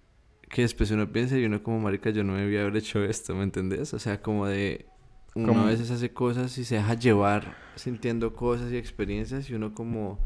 que 0.49 0.62
después 0.62 0.90
uno 0.92 1.11
piensa 1.11 1.37
y 1.37 1.45
uno 1.45 1.62
como 1.62 1.81
marica, 1.81 2.11
yo 2.11 2.23
no 2.23 2.37
debía 2.37 2.61
haber 2.62 2.77
hecho 2.77 3.03
esto, 3.03 3.35
¿me 3.35 3.42
entendés? 3.42 3.92
O 3.95 3.99
sea, 3.99 4.23
como 4.23 4.47
de 4.47 4.87
uno 5.35 5.49
Como- 5.49 5.62
a 5.62 5.66
veces 5.66 5.90
hace 5.90 6.12
cosas 6.12 6.57
y 6.59 6.64
se 6.64 6.77
deja 6.77 6.95
llevar 6.95 7.57
sintiendo 7.75 8.35
cosas 8.35 8.71
y 8.73 8.77
experiencias 8.77 9.51
y 9.51 9.55
uno 9.55 9.75
como, 9.75 10.19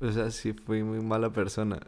o 0.00 0.10
sea, 0.12 0.30
sí 0.32 0.52
fui 0.54 0.82
muy 0.82 1.00
mala 1.00 1.32
persona. 1.32 1.78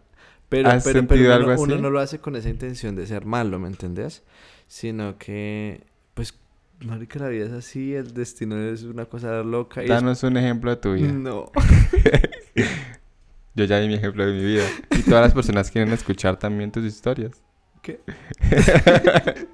Pero, 0.49 0.68
¿Has 0.68 0.85
pero, 0.85 1.05
pero 1.09 1.25
uno, 1.25 1.35
algo 1.35 1.62
uno 1.62 1.75
así? 1.75 1.83
no 1.83 1.90
lo 1.90 1.99
hace 1.99 2.20
con 2.20 2.37
esa 2.37 2.49
intención 2.51 2.94
de 2.94 3.07
ser 3.07 3.25
malo, 3.27 3.59
¿me 3.59 3.66
entendés? 3.68 4.23
Sino 4.68 5.18
que, 5.18 5.83
pues, 6.14 6.38
marica, 6.81 7.19
la 7.21 7.29
vida 7.29 7.47
es 7.47 7.53
así, 7.53 7.95
el 7.95 8.13
destino 8.15 8.57
es 8.59 8.83
una 8.83 9.07
cosa 9.07 9.43
loca 9.43 9.81
y 9.83 9.85
es- 9.85 9.91
Danos 9.91 10.23
un 10.23 10.37
ejemplo 10.37 10.71
de 10.71 10.77
tu 10.77 10.93
vida. 10.95 11.13
No. 11.13 11.51
Yo 13.57 13.65
ya 13.65 13.79
di 13.81 13.89
mi 13.89 13.95
ejemplo 13.95 14.27
de 14.27 14.33
mi 14.33 14.45
vida. 14.45 14.65
Y 14.91 15.03
todas 15.03 15.23
las 15.23 15.35
personas 15.35 15.71
quieren 15.71 15.93
escuchar 15.93 16.39
también 16.39 16.73
tus 16.73 16.85
historias. 16.85 17.41
¿Qué? 17.83 18.01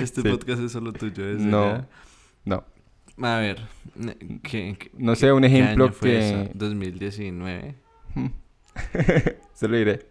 Este 0.00 0.22
Sí. 0.22 0.28
podcast 0.28 0.62
es 0.62 0.72
solo 0.72 0.92
tuyo, 0.92 1.28
¿es 1.28 1.38
No. 1.40 1.86
No. 2.44 2.64
A 3.22 3.38
ver, 3.38 3.58
¿qué, 4.42 4.76
qué- 4.78 4.90
No 4.98 5.12
qué- 5.12 5.18
sé, 5.20 5.32
un 5.32 5.42
qué 5.42 5.46
ejemplo 5.48 5.84
año 5.84 5.92
fue 5.92 6.10
que- 6.10 6.28
eso? 6.42 6.50
2019. 6.54 7.74
Se 9.54 9.68
lo 9.68 9.76
diré. 9.76 10.06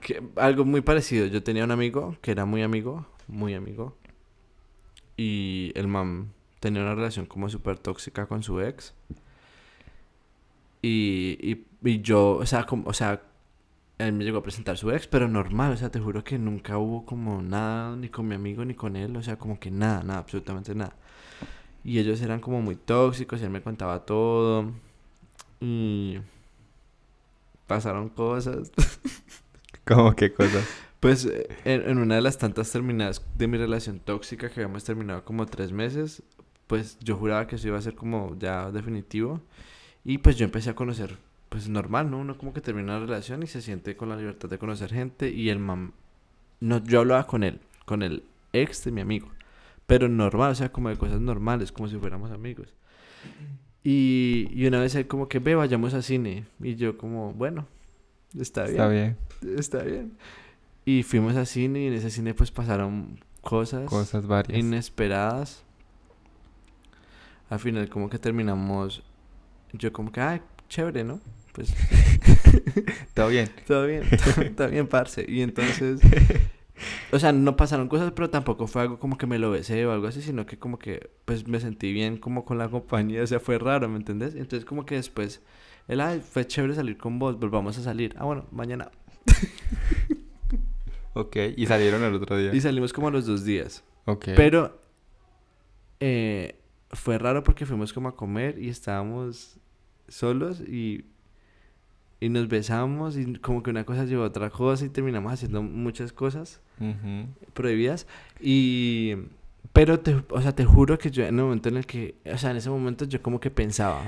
Que, 0.00 0.22
algo 0.36 0.64
muy 0.64 0.80
parecido. 0.80 1.26
Yo 1.26 1.42
tenía 1.42 1.64
un 1.64 1.70
amigo 1.70 2.16
que 2.20 2.32
era 2.32 2.44
muy 2.44 2.62
amigo, 2.62 3.06
muy 3.28 3.54
amigo. 3.54 3.96
Y 5.16 5.72
el 5.74 5.88
man 5.88 6.32
tenía 6.60 6.82
una 6.82 6.94
relación 6.94 7.26
como 7.26 7.48
súper 7.48 7.78
tóxica 7.78 8.26
con 8.26 8.42
su 8.42 8.60
ex. 8.60 8.94
Y, 10.80 11.64
y, 11.82 12.00
yo, 12.02 12.36
o 12.36 12.46
sea, 12.46 12.64
como, 12.64 12.88
o 12.88 12.92
sea, 12.92 13.22
él 13.98 14.12
me 14.12 14.24
llegó 14.24 14.38
a 14.38 14.42
presentar 14.42 14.76
su 14.76 14.90
ex, 14.90 15.06
pero 15.06 15.28
normal, 15.28 15.72
o 15.72 15.76
sea, 15.76 15.90
te 15.90 16.00
juro 16.00 16.24
que 16.24 16.38
nunca 16.38 16.78
hubo 16.78 17.06
como 17.06 17.40
nada, 17.42 17.94
ni 17.96 18.08
con 18.08 18.26
mi 18.26 18.34
amigo, 18.34 18.64
ni 18.64 18.74
con 18.74 18.96
él, 18.96 19.16
o 19.16 19.22
sea, 19.22 19.38
como 19.38 19.60
que 19.60 19.70
nada, 19.70 20.02
nada, 20.02 20.18
absolutamente 20.18 20.74
nada. 20.74 20.96
Y 21.84 21.98
ellos 21.98 22.20
eran 22.20 22.40
como 22.40 22.60
muy 22.62 22.76
tóxicos 22.76 23.42
él 23.42 23.50
me 23.50 23.62
contaba 23.62 24.04
todo. 24.04 24.72
Y 25.60 26.18
pasaron 27.66 28.08
cosas. 28.08 28.70
¿Cómo 29.84 30.14
qué 30.14 30.32
cosas? 30.32 30.68
Pues 31.02 31.24
eh, 31.24 31.48
en, 31.64 31.82
en 31.82 31.98
una 31.98 32.14
de 32.14 32.22
las 32.22 32.38
tantas 32.38 32.70
terminadas 32.70 33.26
de 33.36 33.48
mi 33.48 33.58
relación 33.58 33.98
tóxica 33.98 34.48
que 34.48 34.60
habíamos 34.60 34.84
terminado 34.84 35.24
como 35.24 35.46
tres 35.46 35.72
meses, 35.72 36.22
pues 36.68 36.96
yo 37.00 37.16
juraba 37.16 37.48
que 37.48 37.56
eso 37.56 37.66
iba 37.66 37.76
a 37.76 37.82
ser 37.82 37.96
como 37.96 38.38
ya 38.38 38.70
definitivo. 38.70 39.40
Y 40.04 40.18
pues 40.18 40.36
yo 40.36 40.44
empecé 40.44 40.70
a 40.70 40.76
conocer, 40.76 41.18
pues 41.48 41.68
normal, 41.68 42.08
¿no? 42.08 42.18
Uno 42.18 42.38
como 42.38 42.52
que 42.52 42.60
termina 42.60 42.96
una 42.96 43.04
relación 43.04 43.42
y 43.42 43.48
se 43.48 43.62
siente 43.62 43.96
con 43.96 44.10
la 44.10 44.16
libertad 44.16 44.48
de 44.48 44.58
conocer 44.58 44.90
gente. 44.90 45.28
Y 45.28 45.48
el 45.48 45.58
mam... 45.58 45.90
No, 46.60 46.80
yo 46.84 47.00
hablaba 47.00 47.26
con 47.26 47.42
él, 47.42 47.58
con 47.84 48.04
el 48.04 48.22
ex 48.52 48.84
de 48.84 48.92
mi 48.92 49.00
amigo. 49.00 49.28
Pero 49.88 50.08
normal, 50.08 50.52
o 50.52 50.54
sea, 50.54 50.70
como 50.70 50.88
de 50.88 50.98
cosas 50.98 51.20
normales, 51.20 51.72
como 51.72 51.88
si 51.88 51.96
fuéramos 51.98 52.30
amigos. 52.30 52.68
Y, 53.82 54.46
y 54.52 54.66
una 54.68 54.78
vez 54.78 54.94
él 54.94 55.08
como 55.08 55.28
que, 55.28 55.40
ve, 55.40 55.56
vayamos 55.56 55.94
a 55.94 56.02
cine. 56.02 56.44
Y 56.60 56.76
yo 56.76 56.96
como, 56.96 57.32
bueno, 57.32 57.66
está 58.38 58.62
bien 58.66 58.74
Está 58.76 58.88
bien. 58.88 59.16
está 59.58 59.82
bien. 59.82 60.12
Y 60.84 61.02
fuimos 61.04 61.36
a 61.36 61.44
cine 61.46 61.80
y 61.84 61.86
en 61.86 61.94
ese 61.94 62.10
cine 62.10 62.34
pues 62.34 62.50
pasaron 62.50 63.20
cosas, 63.40 63.88
Cosas 63.88 64.26
varias. 64.26 64.58
inesperadas. 64.58 65.64
Al 67.50 67.58
final 67.60 67.88
como 67.88 68.08
que 68.08 68.18
terminamos, 68.18 69.02
yo 69.72 69.92
como 69.92 70.10
que, 70.10 70.20
ay, 70.20 70.40
chévere, 70.68 71.04
¿no? 71.04 71.20
Pues 71.52 71.74
Todo 73.14 73.28
bien. 73.28 73.50
todo 73.66 73.86
bien, 73.86 74.04
todo 74.56 74.68
bien, 74.68 74.86
parce. 74.88 75.24
Y 75.28 75.42
entonces, 75.42 76.00
O 77.12 77.18
sea, 77.18 77.30
no 77.32 77.56
pasaron 77.56 77.88
cosas, 77.88 78.10
pero 78.12 78.30
tampoco 78.30 78.66
fue 78.66 78.82
algo 78.82 78.98
como 78.98 79.16
que 79.18 79.26
me 79.26 79.38
lo 79.38 79.50
besé 79.50 79.86
o 79.86 79.92
algo 79.92 80.06
así, 80.08 80.20
sino 80.22 80.46
que 80.46 80.58
como 80.58 80.78
que 80.78 81.10
pues 81.26 81.46
me 81.46 81.60
sentí 81.60 81.92
bien 81.92 82.16
como 82.16 82.44
con 82.44 82.58
la 82.58 82.68
compañía, 82.68 83.22
o 83.22 83.26
sea, 83.26 83.38
fue 83.38 83.58
raro, 83.58 83.88
¿me 83.88 83.98
entendés? 83.98 84.34
Entonces 84.34 84.64
como 84.64 84.84
que 84.86 84.96
después, 84.96 85.42
él, 85.88 86.00
ay, 86.00 86.20
fue 86.20 86.46
chévere 86.46 86.74
salir 86.74 86.96
con 86.98 87.18
vos, 87.18 87.38
volvamos 87.38 87.78
a 87.78 87.82
salir. 87.82 88.14
Ah, 88.18 88.24
bueno, 88.24 88.46
mañana. 88.50 88.90
Ok, 91.14 91.36
y 91.56 91.66
salieron 91.66 92.02
el 92.02 92.14
otro 92.14 92.36
día. 92.36 92.54
Y 92.54 92.60
salimos 92.60 92.92
como 92.92 93.08
a 93.08 93.10
los 93.10 93.26
dos 93.26 93.44
días. 93.44 93.84
Ok. 94.06 94.28
Pero 94.36 94.80
eh, 96.00 96.56
fue 96.90 97.18
raro 97.18 97.42
porque 97.42 97.66
fuimos 97.66 97.92
como 97.92 98.08
a 98.08 98.16
comer 98.16 98.58
y 98.58 98.68
estábamos 98.68 99.58
solos 100.08 100.60
y, 100.60 101.04
y 102.20 102.28
nos 102.28 102.48
besamos 102.48 103.16
y 103.16 103.34
como 103.36 103.62
que 103.62 103.70
una 103.70 103.84
cosa 103.84 104.04
llevó 104.04 104.24
a 104.24 104.26
otra 104.26 104.50
cosa 104.50 104.84
y 104.84 104.88
terminamos 104.88 105.32
haciendo 105.32 105.62
muchas 105.62 106.12
cosas 106.12 106.60
prohibidas 107.54 108.06
y 108.40 109.14
pero 109.72 110.00
te, 110.00 110.22
o 110.30 110.42
sea, 110.42 110.52
te 110.54 110.64
juro 110.64 110.98
que 110.98 111.10
yo 111.10 111.22
en 111.24 111.38
el 111.38 111.44
momento 111.44 111.68
en 111.68 111.76
el 111.78 111.86
que, 111.86 112.16
o 112.30 112.36
sea, 112.36 112.50
en 112.50 112.56
ese 112.58 112.68
momento 112.68 113.04
yo 113.06 113.22
como 113.22 113.38
que 113.40 113.50
pensaba, 113.50 114.02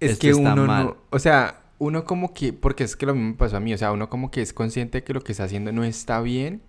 Es 0.00 0.18
que 0.18 0.32
uno 0.34 0.66
mal. 0.66 0.86
no, 0.86 0.96
o 1.10 1.18
sea, 1.18 1.60
uno 1.78 2.04
como 2.04 2.32
que, 2.34 2.52
porque 2.52 2.84
es 2.84 2.96
que 2.96 3.06
lo 3.06 3.14
mismo 3.14 3.30
me 3.30 3.36
pasó 3.36 3.56
a 3.58 3.60
mí, 3.60 3.74
o 3.74 3.78
sea, 3.78 3.92
uno 3.92 4.08
como 4.10 4.30
que 4.30 4.42
es 4.42 4.52
consciente 4.52 4.98
de 4.98 5.04
que 5.04 5.12
lo 5.14 5.20
que 5.22 5.32
está 5.32 5.44
haciendo 5.44 5.72
no 5.72 5.84
está 5.84 6.20
bien, 6.20 6.62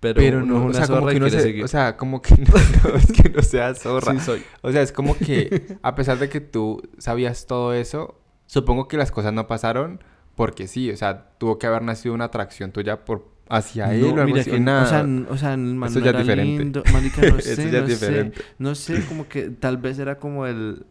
pero, 0.00 0.44
no, 0.44 0.66
o 0.66 0.72
sea, 0.74 0.86
como 0.86 1.06
que 1.06 1.20
quiere 1.20 1.30
se, 1.30 1.40
seguir. 1.40 1.64
o 1.64 1.68
sea, 1.68 1.96
como 1.96 2.20
que 2.20 2.34
no, 2.38 2.52
no, 2.84 2.96
es 2.96 3.10
que 3.12 3.30
no 3.30 3.42
sea 3.42 3.74
zorra. 3.74 4.12
Sí 4.12 4.20
soy. 4.20 4.44
O 4.60 4.70
sea, 4.70 4.82
es 4.82 4.92
como 4.92 5.16
que 5.18 5.78
a 5.82 5.94
pesar 5.94 6.18
de 6.18 6.28
que 6.28 6.40
tú 6.42 6.82
sabías 6.98 7.46
todo 7.46 7.72
eso, 7.72 8.20
supongo 8.46 8.86
que 8.86 8.98
las 8.98 9.10
cosas 9.10 9.32
no 9.32 9.46
pasaron 9.46 10.00
porque 10.34 10.66
sí, 10.68 10.90
o 10.90 10.96
sea, 10.96 11.30
tuvo 11.38 11.58
que 11.58 11.66
haber 11.66 11.82
nacido 11.82 12.14
una 12.14 12.24
atracción 12.26 12.72
tuya 12.72 13.04
por 13.04 13.32
hacia 13.48 13.94
él 13.94 14.00
No, 14.00 14.14
o 14.14 14.20
algo 14.20 14.24
mira 14.24 14.44
que, 14.44 14.56
o 14.56 14.86
sea, 14.86 15.06
o 15.30 15.36
sea, 15.38 15.54
el 15.54 15.60
man 15.74 15.90
Eso 15.90 16.00
no 16.00 16.04
ya 16.04 16.10
es 16.10 16.16
era 16.16 16.20
diferente. 16.20 16.64
lindo, 16.64 16.82
marica, 16.92 17.22
no 17.24 17.38
Eso 17.38 17.54
sé, 17.54 17.70
ya 17.70 17.80
no 17.82 17.86
es 17.86 17.98
sé, 17.98 18.06
diferente. 18.06 18.42
no 18.58 18.74
sé, 18.74 19.04
como 19.06 19.28
que 19.28 19.50
tal 19.50 19.78
vez 19.78 19.98
era 19.98 20.18
como 20.18 20.46
el, 20.46 20.86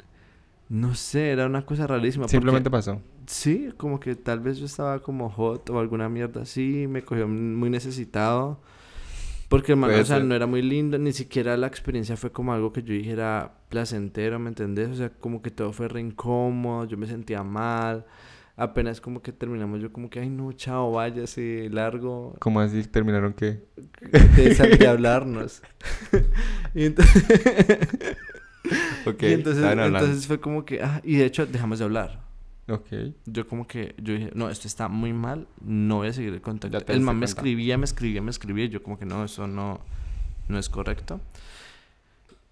no 0.69 0.95
sé, 0.95 1.29
era 1.31 1.45
una 1.45 1.65
cosa 1.65 1.85
rarísima. 1.87 2.23
porque- 2.23 2.31
Simplemente 2.37 2.69
pasó. 2.69 3.01
Sí, 3.27 3.69
como 3.77 3.99
que 3.99 4.15
tal 4.15 4.39
vez 4.41 4.57
yo 4.57 4.65
estaba 4.65 4.99
como 5.01 5.29
hot 5.29 5.69
o 5.69 5.79
alguna 5.79 6.09
mierda 6.09 6.41
así, 6.41 6.87
me 6.89 7.03
cogió 7.03 7.27
muy 7.27 7.69
necesitado. 7.69 8.59
Porque 9.49 9.73
el 9.73 9.77
man, 9.77 9.91
o 9.91 10.03
sea, 10.05 10.19
no 10.19 10.33
era 10.33 10.47
muy 10.47 10.63
lindo, 10.63 10.97
ni 10.97 11.13
siquiera 11.13 11.55
la 11.57 11.67
experiencia 11.67 12.17
fue 12.17 12.31
como 12.31 12.53
algo 12.53 12.73
que 12.73 12.81
yo 12.81 12.93
dijera 12.93 13.53
placentero, 13.69 14.39
¿me 14.39 14.49
entendés? 14.49 14.89
O 14.89 14.95
sea, 14.95 15.09
como 15.11 15.41
que 15.43 15.51
todo 15.51 15.71
fue 15.73 15.87
re 15.87 15.99
incómodo, 16.01 16.85
yo 16.85 16.97
me 16.97 17.05
sentía 17.05 17.43
mal. 17.43 18.05
Apenas 18.55 18.99
como 19.01 19.21
que 19.21 19.31
terminamos, 19.31 19.79
yo 19.81 19.91
como 19.91 20.09
que, 20.09 20.19
ay 20.19 20.29
no, 20.29 20.51
chao, 20.53 20.91
váyase, 20.91 21.69
largo, 21.71 22.35
¿Cómo 22.39 22.59
así 22.59 22.83
terminaron 22.83 23.33
sal- 24.55 24.77
de 24.77 24.87
hablarnos. 24.87 25.61
y 26.75 26.85
entonces, 26.85 27.23
Ok, 29.05 29.23
y 29.23 29.33
entonces, 29.33 29.63
entonces 29.63 30.27
fue 30.27 30.39
como 30.39 30.63
que, 30.65 30.81
ah, 30.81 31.01
y 31.03 31.15
de 31.17 31.25
hecho 31.25 31.45
dejamos 31.45 31.79
de 31.79 31.85
hablar. 31.85 32.23
Ok. 32.69 32.87
Yo 33.25 33.45
como 33.47 33.67
que, 33.67 33.93
yo 34.01 34.13
dije, 34.13 34.31
no, 34.33 34.49
esto 34.49 34.67
está 34.67 34.87
muy 34.87 35.11
mal, 35.11 35.47
no 35.61 35.97
voy 35.97 36.07
a 36.07 36.13
seguir 36.13 36.33
el 36.33 36.41
contacto. 36.41 36.91
El 36.91 37.01
man 37.01 37.17
me 37.19 37.25
escribía, 37.25 37.77
me 37.77 37.83
escribía, 37.85 38.21
me 38.21 38.31
escribía, 38.31 38.65
y 38.65 38.69
yo 38.69 38.81
como 38.81 38.97
que 38.97 39.05
no, 39.05 39.25
eso 39.25 39.47
no, 39.47 39.81
no 40.47 40.57
es 40.57 40.69
correcto. 40.69 41.19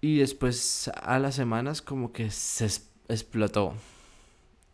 Y 0.02 0.18
después 0.18 0.90
a 1.02 1.18
las 1.18 1.34
semanas 1.34 1.80
como 1.80 2.12
que 2.12 2.30
se 2.30 2.66
explotó. 3.08 3.74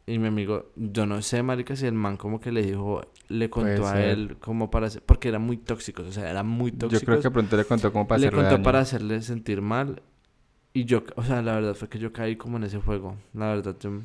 Y 0.06 0.18
mi 0.18 0.28
amigo, 0.28 0.72
yo 0.74 1.04
no 1.06 1.20
sé, 1.22 1.42
marica, 1.42 1.76
si 1.76 1.84
el 1.86 1.92
man 1.92 2.16
como 2.16 2.40
que 2.40 2.50
le 2.50 2.62
dijo, 2.62 3.02
le 3.28 3.48
Puede 3.50 3.76
contó 3.76 3.86
a 3.86 3.92
ser. 3.92 4.08
él 4.08 4.36
como 4.40 4.70
para 4.70 4.86
hacer, 4.86 5.02
porque 5.04 5.28
eran 5.28 5.42
muy 5.42 5.58
tóxicos, 5.58 6.06
o 6.06 6.12
sea, 6.12 6.30
eran 6.30 6.46
muy 6.48 6.72
Yo 6.72 6.78
tóxicos. 6.88 7.04
creo 7.04 7.20
que 7.20 7.30
pronto 7.30 7.56
le 7.58 7.64
contó 7.66 7.92
cómo 7.92 8.08
para 8.08 8.18
le 8.18 8.26
hacerle 8.28 8.42
contó 8.42 8.50
daño. 8.54 8.62
para 8.64 8.80
hacerle 8.80 9.20
sentir 9.22 9.60
mal. 9.60 10.02
Y 10.78 10.84
yo, 10.84 11.02
o 11.16 11.24
sea, 11.24 11.42
la 11.42 11.54
verdad 11.54 11.74
fue 11.74 11.88
que 11.88 11.98
yo 11.98 12.12
caí 12.12 12.36
como 12.36 12.56
en 12.56 12.62
ese 12.62 12.78
juego. 12.78 13.16
La 13.34 13.48
verdad, 13.48 13.74
yo 13.80 14.00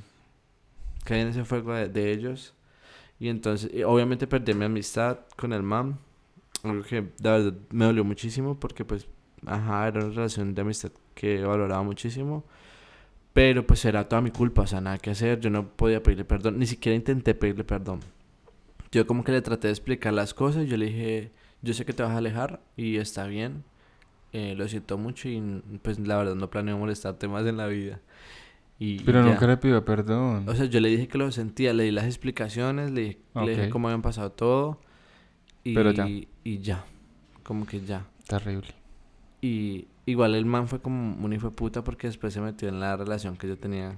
caí 1.04 1.22
en 1.22 1.28
ese 1.28 1.46
juego 1.46 1.72
de, 1.72 1.88
de 1.88 2.12
ellos. 2.12 2.56
Y 3.20 3.30
entonces, 3.30 3.70
y 3.72 3.84
obviamente 3.84 4.26
perdí 4.26 4.56
mi 4.56 4.66
amistad 4.66 5.20
con 5.38 5.54
el 5.54 5.62
man. 5.62 6.00
Algo 6.64 6.82
que 6.82 7.12
la 7.22 7.34
verdad 7.34 7.54
me 7.70 7.86
dolió 7.86 8.04
muchísimo 8.04 8.60
porque 8.60 8.84
pues, 8.86 9.06
ajá, 9.46 9.88
era 9.88 10.04
una 10.04 10.16
relación 10.16 10.56
de 10.56 10.62
amistad 10.64 10.92
que 11.14 11.44
valoraba 11.44 11.84
muchísimo. 11.84 12.44
Pero 13.34 13.68
pues 13.68 13.86
era 13.86 14.10
toda 14.10 14.24
mi 14.24 14.32
culpa, 14.32 14.64
o 14.64 14.68
sea, 14.68 14.82
nada 14.82 14.98
que 14.98 15.12
hacer. 15.12 15.40
Yo 15.42 15.52
no 15.52 15.68
podía 15.68 16.02
pedirle 16.02 16.26
perdón, 16.26 16.58
ni 16.58 16.66
siquiera 16.66 16.96
intenté 16.96 17.36
pedirle 17.36 17.66
perdón. 17.66 18.00
Yo 18.92 19.06
como 19.06 19.24
que 19.24 19.32
le 19.32 19.44
traté 19.44 19.68
de 19.68 19.74
explicar 19.74 20.12
las 20.12 20.34
cosas. 20.34 20.66
Yo 20.66 20.76
le 20.78 20.88
dije, 20.88 21.32
yo 21.62 21.76
sé 21.76 21.86
que 21.86 21.94
te 21.94 22.02
vas 22.02 22.14
a 22.14 22.18
alejar 22.18 22.62
y 22.76 22.98
está 22.98 23.28
bien. 23.28 23.64
Eh, 24.34 24.56
lo 24.56 24.68
siento 24.68 24.98
mucho 24.98 25.30
y 25.30 25.38
n- 25.38 25.62
pues 25.82 26.00
la 26.00 26.18
verdad 26.18 26.36
no 26.36 26.50
planeo 26.50 26.78
molestarte 26.78 27.28
más 27.28 27.46
en 27.46 27.58
la 27.58 27.68
vida. 27.68 28.02
Y, 28.80 29.00
Pero 29.04 29.24
nunca 29.24 29.48
le 29.48 29.56
pidió 29.58 29.86
perdón. 29.86 30.50
O 30.50 30.56
sea, 30.56 30.66
yo 30.66 30.80
le 30.82 30.90
dije 30.90 31.08
que 31.08 31.18
lo 31.18 31.32
sentía, 31.32 31.74
le 31.74 31.84
di 31.84 31.92
las 31.92 32.06
explicaciones, 32.06 32.92
le, 32.92 33.02
dije- 33.02 33.20
le 33.36 33.50
dije 33.52 33.66
Ok. 33.68 33.70
cómo 33.72 33.88
habían 33.88 34.02
pasado 34.02 34.32
todo. 34.32 34.80
Y, 35.64 35.74
Pero 35.74 35.92
ya. 35.92 36.08
Y 36.08 36.28
ya. 36.60 36.84
Como 37.44 37.66
que 37.66 37.80
ya. 37.82 38.06
Terrible. 38.28 38.68
Y 39.42 39.88
igual 40.06 40.36
el 40.36 40.46
man 40.46 40.68
fue 40.68 40.80
como 40.82 41.24
un 41.24 41.34
hijo 41.34 41.50
de 41.50 41.56
puta 41.56 41.84
porque 41.84 42.08
después 42.08 42.34
se 42.34 42.42
metió 42.42 42.68
en 42.68 42.80
la 42.80 42.98
relación 42.98 43.38
que 43.38 43.48
yo 43.48 43.58
tenía. 43.58 43.96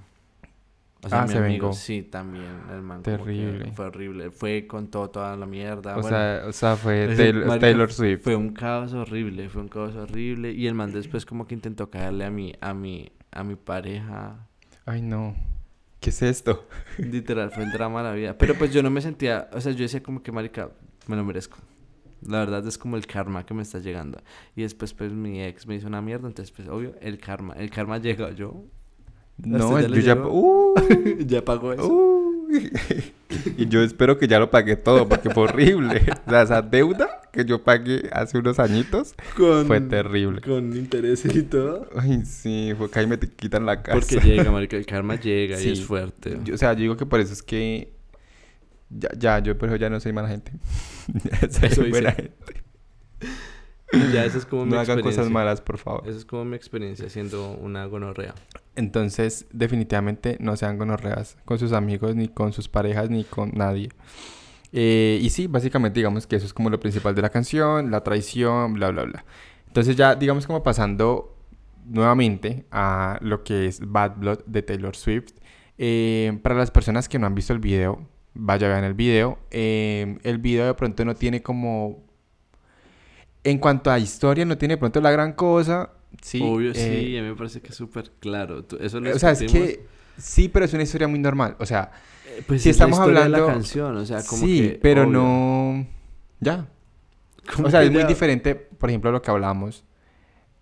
O 1.04 1.10
sea, 1.10 1.22
Ah, 1.22 1.26
mi 1.28 1.32
se 1.34 1.38
amigo, 1.38 1.68
vengó. 1.68 1.74
sí, 1.74 2.02
también 2.04 2.46
el 2.72 2.82
man. 2.82 3.04
como 3.04 3.18
que 3.18 3.24
Terrible. 3.24 3.72
Fue 3.74 3.86
horrible. 3.86 4.32
Fue 4.32 4.66
con 4.68 4.88
todo, 4.90 5.10
toda 5.12 5.36
la 5.36 5.46
mierda. 5.46 5.98
o, 5.98 6.02
bueno, 6.02 6.10
sea, 6.18 6.44
o 6.48 6.52
sea, 6.52 6.76
fue 6.78 7.16
Taylor, 7.60 7.92
Swift. 7.92 8.22
fue 8.24 8.36
un 8.36 8.50
caos 8.54 8.94
horrible, 8.94 9.48
fue 9.50 9.62
un 9.62 9.68
caos 9.68 9.96
horrible. 9.96 10.52
Y 10.52 10.66
el 10.68 10.74
man 10.74 10.92
después 10.92 11.26
como 11.26 11.46
que 11.48 11.54
intentó 11.54 11.90
caerle 11.92 12.26
a 12.26 12.32
mi, 12.32 12.54
a 12.60 12.74
mi, 12.74 13.12
a 13.32 13.44
mi 13.44 13.56
pareja. 13.56 14.48
Ay, 14.86 15.02
no. 15.04 15.36
¿Qué 16.00 16.10
es 16.10 16.22
esto? 16.24 16.68
Literal, 16.98 17.52
fue 17.52 17.64
el 17.64 17.72
drama 17.72 18.02
de 18.02 18.10
la 18.10 18.16
vida. 18.16 18.38
Pero 18.38 18.56
pues 18.56 18.74
yo 18.74 18.82
no 18.82 18.90
me 18.90 19.02
sentía, 19.02 19.50
o 19.54 19.62
sea, 19.62 19.72
yo 19.74 19.84
decía 19.84 20.02
como 20.02 20.24
que, 20.24 20.32
marica, 20.32 20.72
me 21.08 21.16
lo 21.16 21.24
merezco. 21.24 21.58
La 22.22 22.40
verdad 22.40 22.66
es 22.68 22.78
como 22.80 22.96
el 22.98 23.06
karma 23.06 23.46
que 23.46 23.54
me 23.54 23.62
está 23.62 23.78
llegando. 23.78 24.20
Y 24.56 24.64
después, 24.64 24.94
pues, 24.96 25.12
mi 25.12 25.44
ex 25.44 25.68
me 25.68 25.76
hizo 25.76 25.86
una 25.88 26.02
mierda. 26.02 26.28
Entonces, 26.28 26.52
pues, 26.56 26.68
obvio, 26.68 26.96
el 27.02 27.20
karma. 27.20 27.54
El 27.54 27.70
karma 27.70 27.98
llega. 28.00 28.32
Yo, 28.32 28.64
No, 29.38 29.80
ya 29.80 29.88
yo 29.88 29.96
ya... 30.02 30.16
Uh, 30.16 30.74
ya 31.26 31.44
pagó 31.44 31.74
eso. 31.74 31.88
uh. 31.88 32.26
y 33.58 33.68
yo 33.68 33.82
espero 33.82 34.18
que 34.18 34.28
ya 34.28 34.40
lo 34.40 34.50
pagué 34.50 34.76
todo 34.76 35.10
porque 35.10 35.30
fue 35.30 35.44
horrible. 35.44 36.02
O 36.26 36.30
sea, 36.30 36.44
esa 36.44 36.62
deuda 36.62 37.22
que 37.34 37.44
yo 37.44 37.64
pagué 37.64 38.08
hace 38.14 38.38
unos 38.38 38.60
añitos 38.60 39.14
con, 39.36 39.66
fue 39.66 39.82
terrible. 39.82 40.42
Con 40.42 40.76
intereses 40.78 41.36
y 41.36 41.42
todo. 41.44 41.90
Ay, 41.98 42.24
sí, 42.24 42.74
fue 42.78 42.90
que 42.90 43.00
ahí 43.00 43.08
me 43.08 43.18
te 43.18 43.28
quitan 43.30 43.66
la 43.66 43.82
casa. 43.82 44.00
Porque 44.00 44.20
llega, 44.20 44.52
marica, 44.52 44.78
el 44.78 44.86
karma 44.86 45.16
llega 45.20 45.58
Sí. 45.58 45.70
y 45.70 45.72
es 45.74 45.82
fuerte. 45.84 46.40
Yo- 46.44 46.56
o 46.56 46.58
sea, 46.58 46.74
yo 46.74 46.80
digo 46.82 46.98
que 46.98 47.06
por 47.06 47.20
eso 47.20 47.34
es 47.34 47.44
que... 47.44 47.92
Ya, 48.90 49.10
ya 49.18 49.40
yo 49.40 49.58
por 49.58 49.68
eso 49.70 49.76
ya 49.78 49.90
no 49.90 50.00
soy 50.00 50.14
mala 50.14 50.30
gente. 50.30 50.52
ya 51.42 51.50
soy 51.50 51.70
Eso 51.70 51.82
buena 51.90 52.12
dice. 52.12 52.22
gente. 52.22 52.55
Ya, 54.14 54.26
esa 54.26 54.38
es 54.38 54.46
como 54.46 54.66
mi 54.66 54.72
No 54.72 54.80
hagan 54.80 54.98
experiencia. 54.98 55.22
cosas 55.24 55.32
malas, 55.32 55.62
por 55.62 55.78
favor. 55.78 56.08
Esa 56.08 56.18
es 56.18 56.26
como 56.26 56.46
mi 56.46 56.56
experiencia 56.56 57.10
siendo 57.10 57.52
una 57.52 57.86
gonorrea. 57.86 58.34
Entonces, 58.76 59.46
definitivamente 59.52 60.38
no 60.40 60.58
sean 60.58 60.78
gonorreas 60.78 61.38
con 61.46 61.60
sus 61.60 61.72
amigos, 61.72 62.16
ni 62.16 62.28
con 62.28 62.52
sus 62.52 62.68
parejas, 62.68 63.10
ni 63.10 63.24
con 63.24 63.52
nadie. 63.54 63.90
Eh, 64.74 65.20
y 65.22 65.30
sí, 65.30 65.48
básicamente 65.48 66.00
digamos 66.00 66.28
que 66.28 66.36
eso 66.36 66.46
es 66.46 66.54
como 66.54 66.70
lo 66.70 66.80
principal 66.80 67.16
de 67.16 67.22
la 67.22 67.30
canción, 67.30 67.92
la 67.92 68.04
traición, 68.04 68.74
bla, 68.74 68.92
bla, 68.92 69.04
bla. 69.04 69.26
Entonces 69.68 69.96
ya 69.96 70.16
digamos 70.16 70.48
como 70.48 70.64
pasando 70.64 71.38
nuevamente 71.86 72.66
a 72.72 73.18
lo 73.22 73.44
que 73.44 73.68
es 73.68 73.80
Bad 73.80 74.18
Blood 74.18 74.40
de 74.46 74.62
Taylor 74.62 74.96
Swift. 74.96 75.34
Eh, 75.78 76.38
para 76.42 76.56
las 76.56 76.72
personas 76.72 77.08
que 77.08 77.20
no 77.20 77.28
han 77.28 77.36
visto 77.36 77.54
el 77.54 77.60
video, 77.60 78.06
vaya 78.34 78.68
vean 78.68 78.84
el 78.84 78.94
video. 78.96 79.38
Eh, 79.52 80.18
el 80.24 80.40
video 80.40 80.66
de 80.66 80.74
pronto 80.74 81.06
no 81.06 81.16
tiene 81.16 81.42
como... 81.42 82.04
En 83.46 83.58
cuanto 83.60 83.90
a 83.92 83.98
historia, 84.00 84.44
no 84.44 84.58
tiene 84.58 84.74
de 84.74 84.78
pronto 84.78 85.00
la 85.00 85.12
gran 85.12 85.32
cosa. 85.34 85.92
Sí, 86.22 86.42
Obvio, 86.44 86.72
eh, 86.72 86.74
sí, 86.76 87.18
a 87.18 87.22
mí 87.22 87.30
me 87.30 87.36
parece 87.36 87.62
que 87.62 87.70
es 87.70 87.76
súper 87.76 88.12
claro. 88.20 88.64
Tú- 88.64 88.78
Eso 88.82 89.00
lo 89.00 89.16
o 89.16 89.20
sea, 89.20 89.32
es 89.32 89.40
que 89.44 89.86
sí, 90.18 90.50
pero 90.50 90.66
es 90.66 90.74
una 90.74 90.84
historia 90.84 91.08
muy 91.08 91.20
normal. 91.20 91.56
O 91.60 91.66
sea, 91.66 91.92
Eh, 92.28 92.44
Pues 92.48 92.64
si 92.64 92.70
es 92.70 92.80
la 92.80 92.86
estamos 92.86 93.00
de 93.00 93.04
hablando- 93.06 93.48
la 93.48 93.54
canción, 93.54 93.96
o 93.98 94.06
sea, 94.06 94.22
como 94.24 94.44
sí, 94.46 94.62
que, 94.62 94.80
pero 94.82 95.04
obvio. 95.04 95.14
no. 95.14 95.88
Ya. 96.42 96.68
O 97.64 97.70
sea, 97.70 97.84
es 97.84 97.92
muy 97.92 98.04
diferente, 98.06 98.56
por 98.56 98.90
ejemplo, 98.90 99.10
a 99.12 99.14
lo 99.14 99.22
que 99.22 99.30
hablamos 99.32 99.84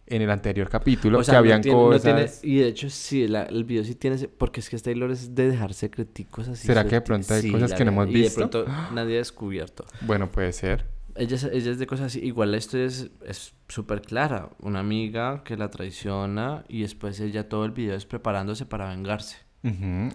en 0.05 0.21
el 0.21 0.29
anterior 0.29 0.67
capítulo, 0.69 1.19
O 1.19 1.23
sea, 1.23 1.31
que 1.31 1.35
no 1.35 1.39
habían 1.39 1.61
no 1.61 1.73
cosas. 1.73 2.01
tiene- 2.03 2.29
y 2.55 2.59
de 2.59 2.67
hecho, 2.67 2.89
sí, 2.89 3.27
la- 3.27 3.43
el 3.43 3.63
video 3.63 3.83
sí 3.85 3.95
tiene... 3.95 4.17
Porque 4.27 4.59
es 4.59 4.69
que 4.69 4.77
Taylor 4.77 5.09
es 5.09 5.33
de 5.33 5.49
dejar 5.49 5.73
secreticos 5.73 6.47
así. 6.49 6.67
¿Será 6.67 6.83
que 6.83 6.95
de 6.95 7.01
pronto 7.01 7.33
hay 7.33 7.41
Sí, 7.43 7.51
cosas 7.51 7.73
que 7.73 7.85
no 7.85 7.91
hemos 7.91 8.09
Y 8.09 8.13
visto? 8.13 8.41
de 8.41 8.47
pronto 8.49 8.71
nadie 8.93 9.15
ha 9.15 9.19
descubierto. 9.19 9.85
Bueno, 10.01 10.29
puede 10.29 10.51
ser. 10.51 10.85
Ella, 11.15 11.35
es- 11.35 11.43
ella 11.43 11.71
es 11.71 11.79
de 11.79 11.87
cosas 11.87 12.07
así. 12.07 12.19
Igual 12.19 12.51
la 12.51 12.57
historia 12.57 12.85
es 12.87 13.09
es 13.27 13.53
súper 13.67 14.01
clara. 14.01 14.49
Una 14.59 14.79
amiga 14.79 15.43
que 15.43 15.55
la 15.57 15.69
traiciona 15.69 16.63
y 16.67 16.81
después 16.81 17.19
ella 17.19 17.47
todo 17.49 17.65
el 17.65 17.71
video 17.71 17.95
es 17.95 18.05
preparándose 18.05 18.65
para 18.65 18.89
vengarse. 18.89 19.37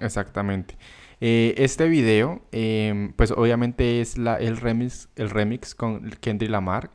Exactamente. 0.01 0.77
Eh, 1.21 1.55
este 1.57 1.89
video, 1.89 2.43
em, 2.53 3.13
pues 3.15 3.31
obviamente 3.31 4.01
es 4.01 4.19
la, 4.19 4.37
el 4.37 4.57
remix, 4.59 5.09
el 5.17 5.31
remix 5.31 5.75
con 5.75 6.11
Kendrick 6.21 6.51
Lamar. 6.51 6.91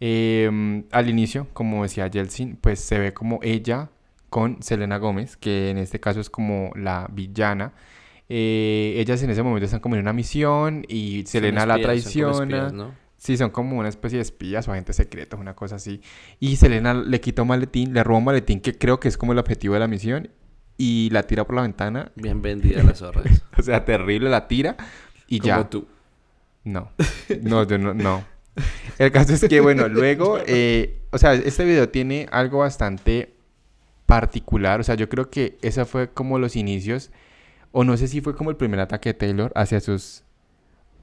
Em, 0.00 0.84
al 0.92 1.08
inicio, 1.08 1.48
como 1.52 1.82
decía 1.82 2.06
Yeltsin, 2.06 2.56
pues 2.56 2.78
se 2.80 2.98
ve 2.98 3.12
como 3.12 3.40
ella 3.42 3.90
con 4.30 4.62
Selena 4.62 4.98
Gómez, 4.98 5.36
que 5.36 5.70
en 5.70 5.78
este 5.78 5.98
caso 6.00 6.20
es 6.20 6.30
como 6.30 6.70
la 6.76 7.08
villana. 7.12 7.72
Eh, 8.28 8.94
ellas 8.98 9.22
en 9.22 9.30
ese 9.30 9.42
momento 9.42 9.64
están 9.64 9.80
como 9.80 9.94
en 9.96 10.02
una 10.02 10.12
misión 10.12 10.84
y 10.86 11.24
Selena 11.26 11.66
la 11.66 11.74
traiciona. 11.82 12.68
Sí, 13.18 13.36
son 13.36 13.50
como 13.50 13.76
una 13.76 13.88
especie 13.88 14.18
de 14.18 14.22
espías 14.22 14.68
o 14.68 14.72
agentes 14.72 14.96
secretos, 14.96 15.38
una 15.38 15.54
cosa 15.54 15.76
así. 15.76 16.00
Y 16.38 16.56
Selena 16.56 16.94
le 16.94 17.20
quita 17.20 17.42
un 17.42 17.48
maletín, 17.48 17.92
le 17.92 18.04
roba 18.04 18.18
un 18.18 18.24
maletín 18.24 18.60
que 18.60 18.78
creo 18.78 19.00
que 19.00 19.08
es 19.08 19.18
como 19.18 19.32
el 19.32 19.38
objetivo 19.38 19.74
de 19.74 19.80
la 19.80 19.88
misión 19.88 20.30
y 20.76 21.10
la 21.10 21.24
tira 21.24 21.44
por 21.44 21.56
la 21.56 21.62
ventana. 21.62 22.12
Bien 22.14 22.40
vendida 22.40 22.82
las 22.84 22.98
zorras. 22.98 23.42
o 23.58 23.62
sea, 23.62 23.84
terrible, 23.84 24.30
la 24.30 24.46
tira 24.46 24.76
y 25.26 25.40
como 25.40 25.48
ya. 25.48 25.68
tú. 25.68 25.88
No, 26.62 26.92
no, 27.42 27.66
yo 27.66 27.76
no, 27.76 27.92
no. 27.92 28.24
El 28.98 29.10
caso 29.10 29.34
es 29.34 29.44
que, 29.48 29.60
bueno, 29.60 29.88
luego, 29.88 30.38
eh, 30.46 31.00
o 31.10 31.18
sea, 31.18 31.34
este 31.34 31.64
video 31.64 31.88
tiene 31.88 32.28
algo 32.30 32.58
bastante 32.58 33.34
particular. 34.06 34.80
O 34.80 34.84
sea, 34.84 34.94
yo 34.94 35.08
creo 35.08 35.30
que 35.30 35.58
ese 35.62 35.84
fue 35.84 36.10
como 36.10 36.38
los 36.38 36.56
inicios, 36.56 37.10
o 37.72 37.84
no 37.84 37.96
sé 37.96 38.08
si 38.08 38.20
fue 38.20 38.34
como 38.34 38.50
el 38.50 38.56
primer 38.56 38.80
ataque 38.80 39.10
de 39.10 39.14
Taylor 39.14 39.52
hacia 39.54 39.80
sus, 39.80 40.24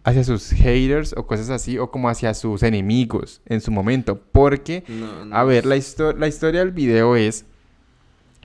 hacia 0.08 0.24
sus 0.24 0.52
haters 0.52 1.14
o 1.18 1.26
cosas 1.28 1.50
así, 1.50 1.78
o 1.80 1.90
como 1.92 2.08
hacia 2.10 2.34
sus 2.34 2.62
enemigos 2.64 3.42
en 3.48 3.60
su 3.60 3.72
momento. 3.72 4.22
Porque, 4.32 4.84
No, 4.88 5.26
no 5.26 5.36
a 5.36 5.44
ver, 5.44 5.66
la, 5.66 5.76
histo- 5.76 6.16
la 6.16 6.28
historia 6.28 6.60
del 6.62 6.72
video 6.72 7.16
es 7.16 7.46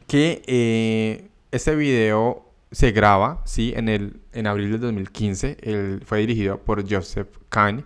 que 0.07 0.43
eh, 0.47 1.29
este 1.53 1.77
video 1.77 2.47
se 2.73 2.93
graba, 2.93 3.43
¿sí? 3.45 3.73
En, 3.77 3.89
el, 3.89 4.21
en 4.33 4.47
abril 4.47 4.73
del 4.73 4.81
2015. 4.81 5.59
El, 5.63 6.03
fue 6.05 6.19
dirigido 6.21 6.59
por 6.59 6.89
Joseph 6.91 7.29
Kahn. 7.49 7.85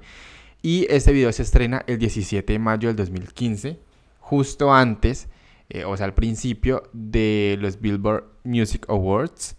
Y 0.63 0.87
este 0.89 1.13
video 1.13 1.31
se 1.33 1.43
estrena 1.43 1.83
el 1.87 1.99
17 1.99 2.53
de 2.53 2.59
mayo 2.59 2.89
del 2.89 2.97
2015, 2.97 3.79
justo 4.21 4.73
antes, 4.73 5.29
eh, 5.69 5.85
o 5.85 5.95
sea, 5.97 6.07
al 6.07 6.15
principio 6.15 6.85
de 6.93 7.59
los 7.61 7.81
Billboard 7.81 8.25
Music 8.45 8.87
Awards. 8.89 9.57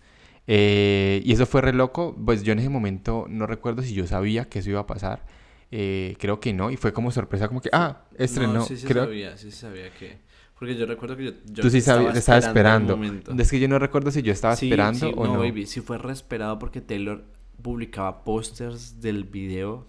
Eh, 0.48 1.22
y 1.26 1.34
eso 1.34 1.46
fue 1.46 1.62
re 1.62 1.74
loco, 1.74 2.16
pues 2.26 2.44
yo 2.44 2.54
en 2.54 2.60
ese 2.60 2.70
momento 2.70 3.26
no 3.30 3.48
recuerdo 3.48 3.82
si 3.82 3.94
yo 3.94 4.06
sabía 4.08 4.48
que 4.50 4.60
eso 4.60 4.70
iba 4.70 4.82
a 4.82 4.88
pasar. 4.88 5.26
Eh, 5.72 6.16
creo 6.20 6.40
que 6.40 6.54
no, 6.54 6.70
y 6.72 6.78
fue 6.78 6.94
como 6.94 7.12
sorpresa, 7.12 7.48
como 7.48 7.62
que, 7.62 7.70
ah, 7.74 8.04
estrenó. 8.18 8.54
No, 8.54 8.66
sí 8.66 8.78
se 8.78 8.88
creo, 8.88 9.06
sabía, 9.06 9.38
sí 9.38 9.52
sabía 9.52 9.90
que... 9.92 10.24
Porque 10.58 10.76
yo 10.78 10.86
recuerdo 10.86 11.18
que 11.18 11.26
yo, 11.26 11.32
yo 11.48 11.64
Tú 11.64 11.70
sí 11.70 11.82
sabías, 11.82 12.16
estaba 12.16 12.38
esperando. 12.38 12.98
Es 13.38 13.52
que 13.52 13.60
yo 13.60 13.68
no 13.68 13.78
recuerdo 13.78 14.10
si 14.10 14.22
yo 14.22 14.32
estaba 14.32 14.56
Sí, 14.56 14.68
esperando 14.68 15.08
sí, 15.08 15.14
o 15.18 15.28
no. 15.28 15.40
baby, 15.40 15.66
sí 15.66 15.82
fue 15.82 15.98
re 15.98 16.14
esperado 16.14 16.58
porque 16.60 16.80
Taylor 16.80 17.26
publicaba 17.62 18.24
pósters 18.24 19.02
del 19.02 19.26
video 19.26 19.86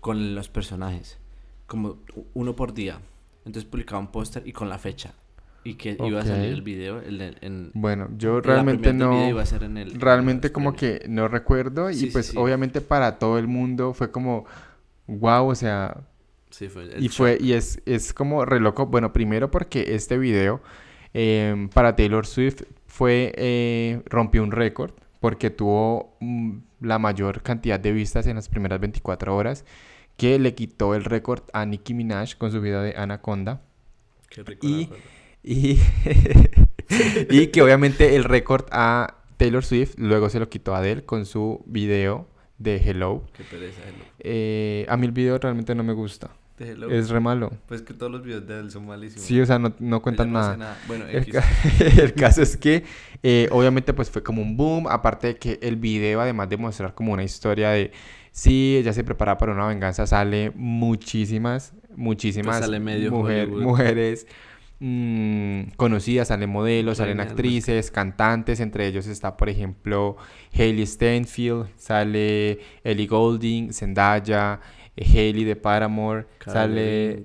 con 0.00 0.34
los 0.34 0.50
personajes, 0.50 1.18
como 1.66 1.96
uno 2.34 2.54
por 2.54 2.74
día. 2.74 3.00
Entonces 3.46 3.64
publicaba 3.64 4.00
un 4.00 4.08
póster 4.08 4.42
y 4.46 4.52
con 4.52 4.68
la 4.68 4.78
fecha. 4.78 5.14
Y 5.64 5.74
que 5.74 5.96
iba 6.04 6.20
a 6.20 6.24
salir 6.24 6.50
el 6.52 6.62
video 6.62 7.00
el 7.00 7.18
de- 7.18 7.36
en... 7.40 7.70
Bueno, 7.74 8.08
yo 8.18 8.36
la 8.36 8.40
realmente 8.42 8.92
no. 8.92 9.28
iba 9.28 9.42
a 9.42 9.46
ser 9.46 9.62
en 9.62 9.76
el- 9.76 9.92
en 9.92 10.00
Realmente 10.00 10.48
los 10.48 10.52
como 10.52 10.74
que 10.74 11.04
no 11.08 11.28
recuerdo 11.28 11.88
y 11.90 11.94
Sí, 11.94 12.00
sí, 12.06 12.10
pues 12.12 12.26
sí. 12.26 12.36
obviamente 12.36 12.80
para 12.80 13.18
todo 13.18 13.38
el 13.38 13.46
mundo 13.46 13.94
fue 13.94 14.10
como 14.10 14.44
wow, 15.06 15.48
o 15.48 15.54
sea, 15.54 15.98
Sí, 16.50 16.68
fue 16.68 16.82
el 16.84 17.02
y 17.04 17.08
fue 17.08 17.34
shock. 17.34 17.42
y 17.42 17.52
es 17.52 17.80
es 17.86 18.12
como 18.12 18.44
re 18.44 18.58
loco, 18.60 18.86
bueno, 18.86 19.12
primero 19.12 19.50
porque 19.50 19.94
este 19.94 20.18
video 20.18 20.60
em, 21.14 21.68
para 21.68 21.94
Taylor 21.96 22.26
Swift 22.26 22.62
fue 22.86 23.32
eh, 23.36 24.02
rompió 24.06 24.42
un 24.42 24.50
récord 24.52 24.92
porque 25.20 25.50
tuvo 25.50 26.16
mm, 26.20 26.56
la 26.80 26.98
mayor 26.98 27.42
cantidad 27.42 27.78
de 27.78 27.92
vistas 27.92 28.26
en 28.26 28.34
las 28.36 28.48
primeras 28.48 28.80
24 28.80 29.36
horas 29.36 29.64
que 30.16 30.38
le 30.38 30.54
quitó 30.54 30.94
el 30.96 31.04
récord 31.04 31.42
a 31.52 31.64
Nicki 31.64 31.94
Minaj 31.94 32.34
con 32.36 32.50
su 32.50 32.60
video 32.60 32.82
de 32.82 32.94
Anaconda. 32.96 33.62
Qué 34.28 34.42
rico, 34.42 34.66
y- 34.66 34.84
acuerdo. 34.84 35.02
Y, 35.44 35.78
y 37.30 37.46
que 37.48 37.62
obviamente 37.62 38.16
el 38.16 38.24
récord 38.24 38.66
a 38.70 39.16
Taylor 39.36 39.64
Swift 39.64 39.94
luego 39.96 40.28
se 40.28 40.38
lo 40.38 40.48
quitó 40.48 40.74
a 40.74 40.78
Adele 40.78 41.04
con 41.04 41.26
su 41.26 41.62
video 41.66 42.28
de 42.58 42.76
Hello. 42.76 43.24
Qué 43.36 43.44
pereza, 43.44 43.80
Hello. 43.86 44.04
Eh, 44.20 44.86
a 44.88 44.96
mí 44.96 45.06
el 45.06 45.12
video 45.12 45.38
realmente 45.38 45.74
no 45.74 45.82
me 45.82 45.92
gusta. 45.92 46.30
De 46.58 46.70
Hello. 46.72 46.90
Es 46.90 47.08
re 47.10 47.18
malo. 47.18 47.50
Pues 47.66 47.82
que 47.82 47.92
todos 47.94 48.12
los 48.12 48.22
videos 48.22 48.46
de 48.46 48.60
él 48.60 48.70
son 48.70 48.86
malísimos. 48.86 49.24
Sí, 49.24 49.40
o 49.40 49.46
sea, 49.46 49.58
no, 49.58 49.74
no 49.80 50.00
cuentan 50.02 50.30
no 50.32 50.38
nada. 50.40 50.78
Bueno, 50.86 51.06
El, 51.06 51.22
X. 51.22 51.34
ca- 51.34 51.44
el 52.02 52.14
caso 52.14 52.42
es 52.42 52.56
que 52.56 52.84
eh, 53.22 53.48
obviamente 53.50 53.92
pues 53.94 54.10
fue 54.10 54.22
como 54.22 54.42
un 54.42 54.56
boom, 54.56 54.86
aparte 54.86 55.28
de 55.28 55.36
que 55.36 55.58
el 55.62 55.76
video 55.76 56.20
además 56.20 56.48
de 56.50 56.56
mostrar 56.58 56.94
como 56.94 57.12
una 57.12 57.24
historia 57.24 57.70
de 57.70 57.90
sí, 58.30 58.76
ella 58.78 58.92
se 58.92 59.02
prepara 59.02 59.38
para 59.38 59.52
una 59.52 59.66
venganza, 59.66 60.06
sale 60.06 60.52
muchísimas, 60.54 61.72
muchísimas 61.96 62.58
Pues 62.58 62.64
sale 62.66 62.78
medio 62.80 63.10
mujer- 63.10 63.46
Hollywood. 63.48 63.62
mujeres 63.62 64.26
mm, 64.82 65.74
conocidas, 65.76 66.28
salen 66.28 66.50
modelos, 66.50 66.98
salen 66.98 67.20
actrices, 67.20 67.90
cantantes, 67.90 68.58
entre 68.58 68.86
ellos 68.86 69.06
está 69.06 69.36
por 69.36 69.48
ejemplo 69.48 70.16
Hailey 70.52 70.86
Steinfeld, 70.86 71.68
sale 71.76 72.58
Ellie 72.82 73.06
Goulding, 73.06 73.72
Zendaya, 73.72 74.60
eh, 74.96 75.06
Hailey 75.06 75.44
de 75.44 75.56
Paramore, 75.56 76.26
Cara 76.38 76.52
sale... 76.52 77.24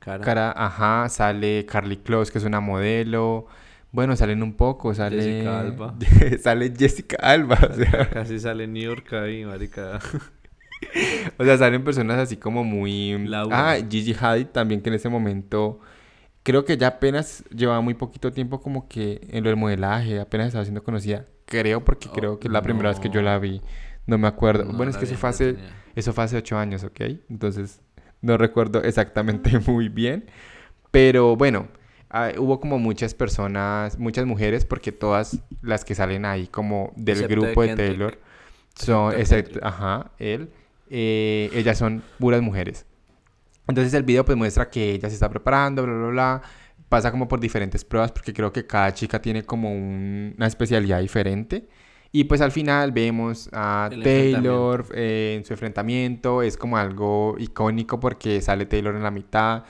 Cara. 0.00 0.24
Cara, 0.24 0.52
ajá, 0.56 1.08
sale 1.08 1.64
Carly 1.64 1.98
Close, 1.98 2.32
que 2.32 2.38
es 2.38 2.44
una 2.44 2.58
modelo. 2.58 3.46
Bueno, 3.92 4.16
salen 4.16 4.42
un 4.42 4.54
poco, 4.54 4.92
sale... 4.94 5.22
Jessica 5.22 5.60
Alba. 5.60 5.94
sale 6.42 6.72
Jessica 6.76 7.16
Alba, 7.20 7.56
o 7.70 7.74
sea, 7.74 8.10
Casi 8.12 8.40
sale 8.40 8.66
New 8.66 8.82
York 8.82 9.12
ahí, 9.12 9.44
marica. 9.44 10.00
o 11.38 11.44
sea, 11.44 11.56
salen 11.56 11.84
personas 11.84 12.18
así 12.18 12.36
como 12.36 12.64
muy... 12.64 13.16
Laura. 13.28 13.70
Ah, 13.70 13.76
Gigi 13.76 14.16
Hadid 14.20 14.46
también, 14.46 14.80
que 14.80 14.88
en 14.88 14.96
ese 14.96 15.08
momento... 15.08 15.78
Creo 16.42 16.64
que 16.64 16.76
ya 16.76 16.88
apenas 16.88 17.44
llevaba 17.50 17.80
muy 17.80 17.94
poquito 17.94 18.32
tiempo 18.32 18.60
como 18.60 18.88
que 18.88 19.20
en 19.30 19.44
lo 19.44 19.50
del 19.50 19.56
modelaje, 19.56 20.18
apenas 20.20 20.48
estaba 20.48 20.64
siendo 20.64 20.82
conocida. 20.82 21.26
Creo, 21.46 21.84
porque 21.84 22.08
Oh, 22.10 22.12
creo 22.12 22.38
que 22.38 22.48
es 22.48 22.52
la 22.52 22.62
primera 22.62 22.88
vez 22.88 22.98
que 22.98 23.10
yo 23.10 23.22
la 23.22 23.38
vi. 23.38 23.60
No 24.06 24.18
me 24.18 24.26
acuerdo. 24.26 24.64
No, 24.64 24.72
bueno, 24.72 24.90
es 24.90 24.96
que 24.96 25.04
eso 25.04 25.16
fue 25.16 25.30
hace... 25.30 25.56
Eso 25.94 26.12
fue 26.12 26.24
hace 26.24 26.38
ocho 26.38 26.56
años, 26.56 26.84
¿ok? 26.84 27.00
Entonces, 27.28 27.80
no 28.22 28.38
recuerdo 28.38 28.82
exactamente 28.82 29.58
muy 29.66 29.88
bien. 29.88 30.24
Pero 30.90 31.36
bueno, 31.36 31.68
ah, 32.10 32.30
hubo 32.38 32.60
como 32.60 32.78
muchas 32.78 33.14
personas, 33.14 33.98
muchas 33.98 34.24
mujeres, 34.24 34.64
porque 34.64 34.92
todas 34.92 35.42
las 35.60 35.84
que 35.84 35.94
salen 35.94 36.24
ahí 36.24 36.46
como 36.46 36.92
del 36.96 37.18
Excepto 37.18 37.40
grupo 37.42 37.62
de 37.62 37.68
Kendrick. 37.68 37.88
Taylor 37.88 38.18
son, 38.74 39.14
Excepto 39.18 39.60
ajá, 39.62 40.12
él, 40.18 40.50
eh, 40.88 41.50
ellas 41.54 41.78
son 41.78 42.02
puras 42.18 42.40
mujeres. 42.40 42.86
Entonces 43.68 43.94
el 43.94 44.02
video 44.02 44.24
pues 44.24 44.36
muestra 44.36 44.68
que 44.70 44.92
ella 44.92 45.08
se 45.08 45.14
está 45.14 45.28
preparando, 45.30 45.82
bla, 45.84 45.92
bla, 45.94 46.06
bla. 46.08 46.42
Pasa 46.88 47.10
como 47.10 47.26
por 47.28 47.40
diferentes 47.40 47.84
pruebas 47.84 48.12
porque 48.12 48.32
creo 48.34 48.52
que 48.52 48.66
cada 48.66 48.92
chica 48.92 49.20
tiene 49.22 49.44
como 49.44 49.72
un- 49.72 50.34
una 50.36 50.46
especialidad 50.46 51.00
diferente. 51.00 51.68
Y 52.14 52.24
pues 52.24 52.42
al 52.42 52.52
final 52.52 52.92
vemos 52.92 53.48
a 53.52 53.88
El 53.90 54.02
Taylor 54.34 54.86
eh, 54.94 55.36
en 55.38 55.44
su 55.46 55.54
enfrentamiento. 55.54 56.42
Es 56.42 56.56
como 56.58 56.76
algo 56.76 57.36
icónico 57.38 57.98
porque 58.00 58.42
sale 58.42 58.66
Taylor 58.66 58.94
en 58.94 59.02
la 59.02 59.10
mitad. 59.10 59.64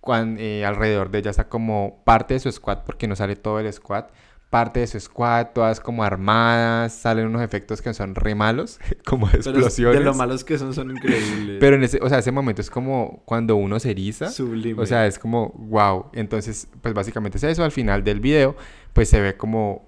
Cuan- 0.00 0.36
eh, 0.38 0.64
alrededor 0.64 1.10
de 1.10 1.18
ella 1.18 1.30
está 1.32 1.48
como 1.48 2.02
parte 2.04 2.34
de 2.34 2.40
su 2.40 2.52
squad 2.52 2.84
porque 2.86 3.08
no 3.08 3.16
sale 3.16 3.34
todo 3.34 3.58
el 3.58 3.72
squad. 3.72 4.04
Parte 4.50 4.80
de 4.80 4.86
su 4.86 4.98
squad, 4.98 5.48
todas 5.54 5.78
como 5.78 6.02
armadas. 6.02 6.94
Salen 6.94 7.26
unos 7.26 7.42
efectos 7.42 7.82
que 7.82 7.92
son 7.92 8.14
re 8.14 8.34
malos, 8.34 8.80
como 9.04 9.26
Pero 9.26 9.38
explosiones. 9.38 9.98
De 9.98 10.04
lo 10.04 10.14
malos 10.14 10.44
que 10.44 10.56
son, 10.56 10.72
son 10.72 10.90
increíbles. 10.90 11.58
Pero 11.60 11.76
en 11.76 11.84
ese, 11.84 11.98
o 12.02 12.08
sea, 12.08 12.18
ese 12.18 12.32
momento 12.32 12.62
es 12.62 12.70
como 12.70 13.22
cuando 13.24 13.56
uno 13.56 13.78
se 13.78 13.90
eriza. 13.90 14.30
Sublime. 14.30 14.80
O 14.80 14.86
sea, 14.86 15.06
es 15.06 15.18
como, 15.18 15.50
wow. 15.58 16.06
Entonces, 16.14 16.68
pues 16.80 16.94
básicamente 16.94 17.38
es 17.38 17.44
eso. 17.44 17.62
Al 17.62 17.72
final 17.72 18.04
del 18.04 18.20
video, 18.20 18.56
pues 18.92 19.08
se 19.08 19.20
ve 19.20 19.36
como 19.36 19.86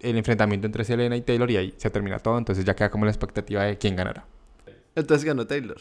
el 0.00 0.16
enfrentamiento 0.16 0.66
entre 0.66 0.84
Selena 0.84 1.16
y 1.16 1.22
Taylor 1.22 1.50
y 1.50 1.56
ahí 1.56 1.74
se 1.76 1.90
termina 1.90 2.18
todo. 2.18 2.38
Entonces 2.38 2.64
ya 2.64 2.74
queda 2.74 2.90
como 2.90 3.04
la 3.04 3.10
expectativa 3.10 3.64
de 3.64 3.78
quién 3.78 3.96
ganará. 3.96 4.26
Entonces 4.94 5.24
ganó 5.24 5.46
Taylor. 5.46 5.78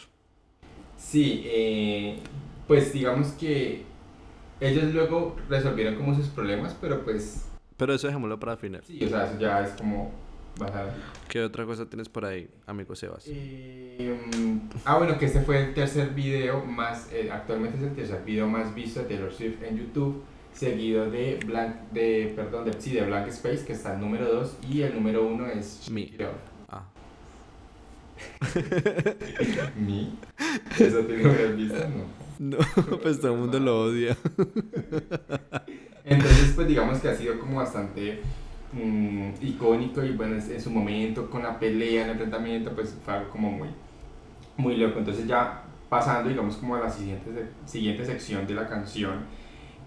Sí, 0.97 1.43
eh, 1.45 2.19
pues 2.67 2.91
digamos 2.93 3.29
que 3.29 3.83
ellos 4.59 4.93
luego 4.93 5.35
resolvieron 5.49 5.95
como 5.95 6.15
sus 6.15 6.27
problemas, 6.27 6.75
pero 6.79 7.03
pues 7.03 7.45
Pero 7.77 7.93
eso 7.93 8.07
dejémoslo 8.07 8.39
para 8.39 8.53
el 8.53 8.57
final. 8.57 8.81
sí, 8.85 9.03
o 9.03 9.07
sea, 9.07 9.25
eso 9.25 9.39
ya 9.39 9.61
es 9.63 9.71
como 9.71 10.11
bajar. 10.59 10.93
¿Qué 11.27 11.41
otra 11.43 11.65
cosa 11.65 11.85
tienes 11.85 12.09
por 12.09 12.25
ahí, 12.25 12.49
amigo 12.65 12.95
Sebas? 12.95 13.25
Eh, 13.27 14.19
mm, 14.35 14.57
ah, 14.85 14.97
bueno, 14.97 15.17
que 15.17 15.25
este 15.25 15.41
fue 15.41 15.63
el 15.63 15.73
tercer 15.73 16.09
video 16.09 16.65
más, 16.65 17.11
eh, 17.11 17.29
actualmente 17.31 17.77
es 17.77 17.83
el 17.83 17.95
tercer 17.95 18.23
video 18.25 18.47
más 18.47 18.73
visto 18.73 19.01
de 19.01 19.05
Taylor 19.05 19.31
Swift 19.31 19.61
en 19.61 19.77
YouTube, 19.77 20.23
seguido 20.53 21.09
de 21.11 21.39
Blank, 21.45 21.91
de, 21.91 22.33
perdón, 22.35 22.65
de, 22.65 22.81
sí, 22.81 22.93
de 22.93 23.03
Blank 23.03 23.27
Space, 23.27 23.63
que 23.65 23.73
está 23.73 23.93
el 23.93 24.01
número 24.01 24.25
2, 24.25 24.57
y 24.69 24.81
el 24.81 24.95
número 24.95 25.25
1 25.27 25.47
es 25.47 25.89
Mi. 25.91 26.15
Ah. 26.69 26.83
¿Mi? 29.77 30.17
¿Eso 30.79 30.99
tiene 31.01 31.21
que 31.21 31.29
haber 31.29 31.55
visto? 31.55 31.87
No. 31.87 32.17
No, 32.39 32.57
pues 33.01 33.19
todo 33.19 33.33
el 33.33 33.39
mundo 33.39 33.59
lo 33.59 33.81
odia. 33.85 34.15
Entonces, 36.07 36.53
pues 36.55 36.67
digamos 36.67 36.99
que 36.99 37.09
ha 37.09 37.15
sido 37.15 37.37
como 37.39 37.57
bastante 37.57 38.21
mm, 38.71 39.29
icónico 39.41 40.03
y 40.03 40.11
bueno, 40.11 40.35
en 40.35 40.61
su 40.61 40.71
momento 40.71 41.29
con 41.29 41.43
la 41.43 41.59
pelea, 41.59 42.05
el 42.05 42.11
enfrentamiento, 42.11 42.71
pues 42.73 42.95
fue 43.03 43.13
algo 43.13 43.29
como 43.29 43.51
muy, 43.51 43.69
muy 44.55 44.77
loco. 44.77 44.99
Entonces 44.99 45.27
ya 45.27 45.63
pasando, 45.89 46.29
digamos, 46.29 46.55
como 46.57 46.75
a 46.75 46.79
la 46.79 46.89
siguiente, 46.89 47.29
siguiente 47.65 48.05
sección 48.05 48.47
de 48.47 48.53
la 48.53 48.67
canción, 48.67 49.25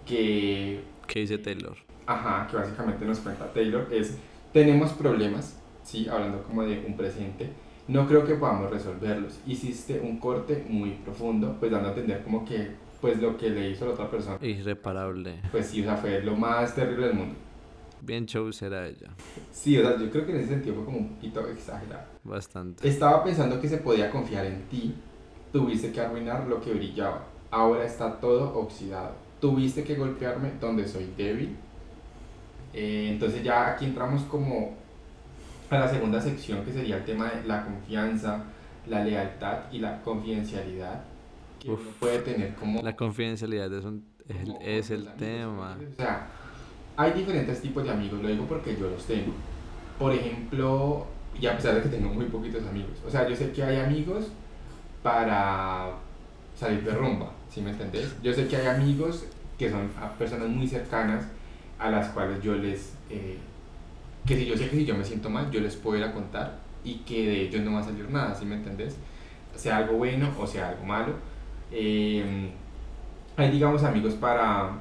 que... 0.06 0.82
¿Qué 1.06 1.20
dice 1.20 1.38
Taylor? 1.38 1.76
Ajá, 2.06 2.46
que 2.50 2.56
básicamente 2.56 3.04
nos 3.04 3.20
cuenta 3.20 3.52
Taylor, 3.52 3.88
es, 3.90 4.16
tenemos 4.52 4.92
problemas, 4.92 5.58
¿sí? 5.82 6.08
Hablando 6.08 6.42
como 6.42 6.62
de 6.62 6.84
un 6.86 6.96
presente, 6.96 7.50
no 7.88 8.06
creo 8.06 8.24
que 8.24 8.34
podamos 8.34 8.70
resolverlos. 8.70 9.40
Hiciste 9.46 10.00
un 10.00 10.18
corte 10.18 10.64
muy 10.68 10.90
profundo, 11.04 11.56
pues 11.58 11.72
dando 11.72 11.88
a 11.88 11.90
entender 11.92 12.22
como 12.22 12.44
que, 12.44 12.72
pues 13.01 13.20
lo 13.20 13.36
que 13.36 13.51
le 13.51 13.70
hizo 13.70 13.84
a 13.84 13.88
la 13.88 13.94
otra 13.94 14.11
persona. 14.11 14.38
Irreparable. 14.40 15.40
Pues 15.51 15.66
sí, 15.66 15.80
o 15.80 15.84
sea, 15.84 15.96
fue 15.96 16.22
lo 16.22 16.36
más 16.36 16.74
terrible 16.74 17.07
del 17.09 17.16
mundo. 17.16 17.34
Bien 18.03 18.26
show 18.26 18.51
será 18.53 18.86
ella. 18.86 19.09
Sí, 19.53 19.76
o 19.78 19.82
sea, 19.82 19.98
yo 19.98 20.11
creo 20.11 20.24
que 20.24 20.32
en 20.32 20.38
ese 20.38 20.48
sentido 20.48 20.74
fue 20.76 20.84
como 20.84 20.98
un 20.98 21.09
poquito 21.14 21.46
exagerado. 21.48 22.05
Bastante. 22.24 22.88
Estaba 22.88 23.22
pensando 23.22 23.61
que 23.61 23.68
se 23.68 23.78
podía 23.78 24.11
confiar 24.11 24.46
en 24.46 24.62
ti. 24.68 24.94
Tuviste 25.53 25.92
que 25.92 26.01
arruinar 26.01 26.46
lo 26.46 26.61
que 26.61 26.72
brillaba. 26.72 27.24
Ahora 27.51 27.84
está 27.84 28.18
todo 28.20 28.55
oxidado. 28.59 29.14
Tuviste 29.40 29.84
que 29.84 29.96
golpearme 29.96 30.53
donde 30.61 30.86
soy 30.86 31.12
débil. 31.16 31.57
Eh, 32.72 33.09
entonces 33.11 33.42
ya 33.42 33.72
aquí 33.72 33.86
entramos 33.86 34.22
como 34.22 34.74
a 35.68 35.78
la 35.78 35.88
segunda 35.88 36.20
sección 36.20 36.64
que 36.64 36.72
sería 36.72 36.98
el 36.98 37.05
tema 37.05 37.30
de 37.30 37.46
la 37.46 37.64
confianza, 37.64 38.44
la 38.86 39.05
lealtad 39.05 39.59
y 39.72 39.78
la 39.78 40.01
confidencialidad 40.03 41.03
que 41.61 41.70
uno 41.70 41.78
puede 42.00 42.18
tener 42.20 42.54
como... 42.54 42.82
La 42.82 42.96
confidencialidad 42.96 43.72
es, 43.72 43.84
un, 43.84 44.04
es, 44.61 44.90
el 44.90 45.12
tema. 45.14 45.78
O 45.78 45.96
sea, 45.96 46.28
hay 46.96 47.12
diferentes 47.12 47.61
tipos 47.61 47.84
de 47.84 47.90
amigos, 47.90 48.20
lo 48.20 48.28
digo 48.28 48.46
porque 48.46 48.76
yo 48.76 48.90
los 48.90 49.04
tengo. 49.04 49.32
Por 49.98 50.12
ejemplo, 50.12 51.06
y 51.38 51.46
a 51.46 51.56
pesar 51.56 51.76
de 51.76 51.82
que 51.82 51.88
tengo 51.88 52.12
muy 52.12 52.26
poquitos 52.26 52.66
amigos, 52.66 52.98
o 53.06 53.11
sea, 53.11 53.28
yo 53.28 53.36
sé 53.36 53.52
que 53.52 53.62
hay 53.62 53.78
amigos 53.78 54.28
para 55.02 55.92
salir 56.58 56.82
de 56.82 56.92
rumba, 56.92 57.30
¿sí 57.48 57.61
me 57.61 57.70
entendés? 57.70 58.14
Yo 58.22 58.32
sé 58.32 58.48
que 58.48 58.56
hay 58.56 58.66
amigos 58.66 59.26
que 59.58 59.70
son 59.70 59.90
personas 60.18 60.48
muy 60.48 60.66
cercanas 60.66 61.24
a 61.78 61.90
las 61.90 62.08
cuales 62.08 62.42
yo 62.42 62.54
les... 62.54 62.94
Eh, 63.11 63.38
que 64.26 64.36
si 64.36 64.46
yo 64.46 64.56
sé 64.56 64.68
que 64.68 64.76
si 64.76 64.84
yo 64.84 64.94
me 64.94 65.04
siento 65.04 65.30
mal, 65.30 65.50
yo 65.50 65.61
les 65.61 65.76
puedo 65.76 65.96
ir 65.96 66.04
a 66.04 66.12
contar 66.12 66.58
y 66.84 66.96
que 66.96 67.26
de 67.26 67.40
ellos 67.42 67.62
no 67.62 67.72
va 67.72 67.80
a 67.80 67.84
salir 67.84 68.08
nada, 68.11 68.34
¿sí 68.34 68.44
me 68.44 68.56
entendés? 68.56 68.96
Sea 69.54 69.78
algo 69.78 69.94
bueno 69.94 70.30
o 70.38 70.46
sea 70.46 70.68
algo 70.68 70.84
malo. 70.84 71.14
Eh, 71.72 72.50
hay, 73.36 73.50
digamos, 73.50 73.84
amigos 73.84 74.14
para 74.14 74.72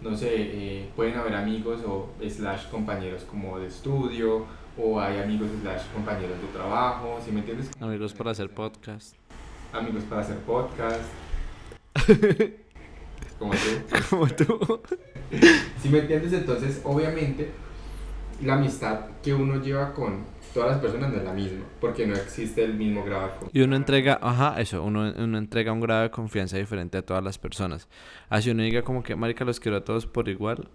no 0.00 0.16
sé, 0.16 0.28
eh, 0.32 0.90
pueden 0.94 1.16
haber 1.16 1.34
amigos 1.34 1.80
o 1.86 2.08
slash 2.28 2.68
compañeros 2.68 3.24
como 3.24 3.58
de 3.58 3.66
estudio, 3.66 4.46
o 4.76 5.00
hay 5.00 5.18
amigos 5.18 5.48
slash 5.60 5.82
compañeros 5.92 6.40
de 6.40 6.46
trabajo, 6.48 7.18
¿sí 7.24 7.32
me 7.32 7.40
entiendes? 7.40 7.70
Amigos 7.80 8.14
para 8.14 8.30
hacer 8.30 8.48
podcast. 8.50 9.16
Amigos 9.72 10.04
para 10.04 10.20
hacer 10.20 10.38
podcast. 10.38 11.02
como 13.38 13.52
tú. 13.52 13.96
Como 14.08 14.26
tú. 14.28 14.80
¿Sí 15.82 15.88
me 15.88 15.98
entiendes? 15.98 16.32
Entonces, 16.32 16.80
obviamente, 16.84 17.50
la 18.42 18.54
amistad 18.54 19.00
que 19.22 19.34
uno 19.34 19.60
lleva 19.60 19.92
con 19.94 20.24
todas 20.58 20.72
las 20.72 20.80
personas 20.80 21.12
no 21.12 21.18
es 21.18 21.24
la 21.24 21.32
misma, 21.32 21.64
porque 21.80 22.04
no 22.04 22.14
existe 22.16 22.64
el 22.64 22.74
mismo 22.74 23.04
grado 23.04 23.22
de 23.22 23.28
confianza. 23.30 23.56
Y 23.56 23.62
uno 23.62 23.76
entrega, 23.76 24.18
ajá, 24.20 24.60
eso, 24.60 24.82
uno, 24.82 25.14
uno 25.16 25.38
entrega 25.38 25.72
un 25.72 25.80
grado 25.80 26.02
de 26.02 26.10
confianza 26.10 26.56
diferente 26.56 26.98
a 26.98 27.02
todas 27.02 27.22
las 27.22 27.38
personas. 27.38 27.88
Así 28.28 28.50
uno 28.50 28.64
diga 28.64 28.82
como 28.82 29.04
que, 29.04 29.14
marica, 29.14 29.44
los 29.44 29.60
quiero 29.60 29.76
a 29.76 29.84
todos 29.84 30.06
por 30.06 30.28
igual. 30.28 30.68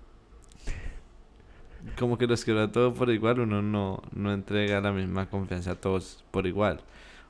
Como 1.99 2.17
que 2.17 2.27
los 2.27 2.45
quiero 2.45 2.61
a 2.61 2.71
todos 2.71 2.97
por 2.97 3.09
igual, 3.09 3.41
uno 3.41 3.61
no, 3.61 4.01
no 4.13 4.31
entrega 4.31 4.79
la 4.79 4.93
misma 4.93 5.29
confianza 5.29 5.71
a 5.71 5.75
todos 5.75 6.23
por 6.31 6.47
igual. 6.47 6.79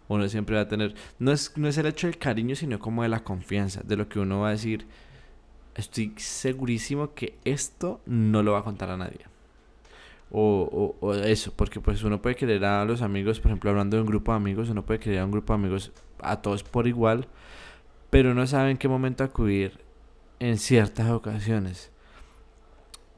Uno 0.07 0.29
siempre 0.29 0.55
va 0.55 0.61
a 0.61 0.67
tener, 0.67 0.93
no 1.17 1.31
es, 1.31 1.57
no 1.57 1.67
es 1.67 1.79
el 1.79 1.87
hecho 1.87 2.05
del 2.05 2.19
cariño, 2.19 2.55
sino 2.55 2.77
como 2.77 3.01
de 3.01 3.09
la 3.09 3.23
confianza, 3.23 3.81
de 3.83 3.97
lo 3.97 4.07
que 4.07 4.19
uno 4.19 4.41
va 4.41 4.49
a 4.49 4.51
decir, 4.51 4.85
estoy 5.73 6.13
segurísimo 6.17 7.15
que 7.15 7.35
esto 7.45 7.99
no 8.05 8.43
lo 8.43 8.51
va 8.51 8.59
a 8.59 8.63
contar 8.63 8.91
a 8.91 8.97
nadie 8.97 9.32
o, 10.33 10.95
o, 10.99 11.13
eso, 11.13 11.53
porque 11.55 11.79
pues 11.79 12.03
uno 12.03 12.21
puede 12.21 12.35
querer 12.35 12.65
a 12.65 12.83
los 12.85 13.01
amigos, 13.01 13.39
por 13.39 13.51
ejemplo, 13.51 13.69
hablando 13.69 13.97
de 13.97 14.01
un 14.01 14.07
grupo 14.07 14.31
de 14.31 14.37
amigos, 14.37 14.69
uno 14.69 14.83
puede 14.83 14.99
querer 14.99 15.19
a 15.19 15.25
un 15.25 15.31
grupo 15.31 15.53
de 15.53 15.59
amigos 15.59 15.91
a 16.19 16.41
todos 16.41 16.63
por 16.63 16.87
igual, 16.87 17.27
pero 18.09 18.33
no 18.33 18.45
sabe 18.47 18.71
en 18.71 18.77
qué 18.77 18.87
momento 18.87 19.23
acudir 19.23 19.79
en 20.39 20.57
ciertas 20.57 21.09
ocasiones. 21.11 21.91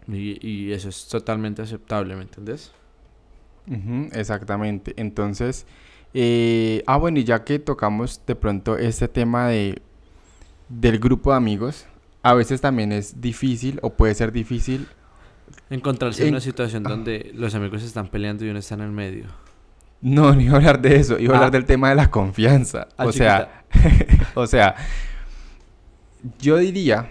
Y, 0.07 0.45
y 0.47 0.73
eso 0.73 0.89
es 0.89 1.07
totalmente 1.07 1.61
aceptable, 1.61 2.15
¿me 2.15 2.23
entendés? 2.23 2.71
exactamente. 4.13 4.93
Entonces, 4.97 5.65
eh, 6.13 6.83
ah, 6.85 6.97
bueno, 6.97 7.19
y 7.19 7.23
ya 7.23 7.43
que 7.43 7.59
tocamos 7.59 8.21
de 8.27 8.35
pronto 8.35 8.77
este 8.77 9.07
tema 9.07 9.47
de 9.47 9.81
del 10.69 10.99
grupo 10.99 11.31
de 11.31 11.37
amigos, 11.37 11.85
a 12.23 12.33
veces 12.33 12.61
también 12.61 12.91
es 12.91 13.21
difícil 13.21 13.79
o 13.81 13.91
puede 13.91 14.15
ser 14.15 14.31
difícil 14.31 14.87
Encontrarse 15.69 16.23
en 16.23 16.29
una 16.29 16.41
situación 16.41 16.83
donde 16.83 17.31
los 17.33 17.55
amigos 17.55 17.83
están 17.83 18.07
peleando 18.07 18.45
y 18.45 18.49
uno 18.49 18.59
está 18.59 18.75
en 18.75 18.81
el 18.81 18.91
medio. 18.91 19.25
No, 20.01 20.35
ni 20.35 20.47
hablar 20.47 20.81
de 20.81 20.97
eso, 20.97 21.17
iba 21.17 21.33
a 21.33 21.37
hablar 21.37 21.49
ah. 21.49 21.51
del 21.51 21.65
tema 21.65 21.89
de 21.89 21.95
la 21.95 22.11
confianza. 22.11 22.87
Ah, 22.97 23.05
o 23.05 23.11
sea, 23.11 23.65
o 24.35 24.45
sea, 24.45 24.75
yo 26.39 26.57
diría, 26.57 27.09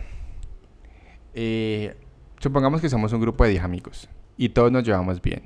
eh, 1.34 1.96
supongamos 2.38 2.80
que 2.80 2.88
somos 2.88 3.12
un 3.12 3.20
grupo 3.20 3.44
de 3.44 3.50
10 3.50 3.64
amigos 3.64 4.08
y 4.36 4.50
todos 4.50 4.70
nos 4.70 4.84
llevamos 4.84 5.20
bien. 5.20 5.42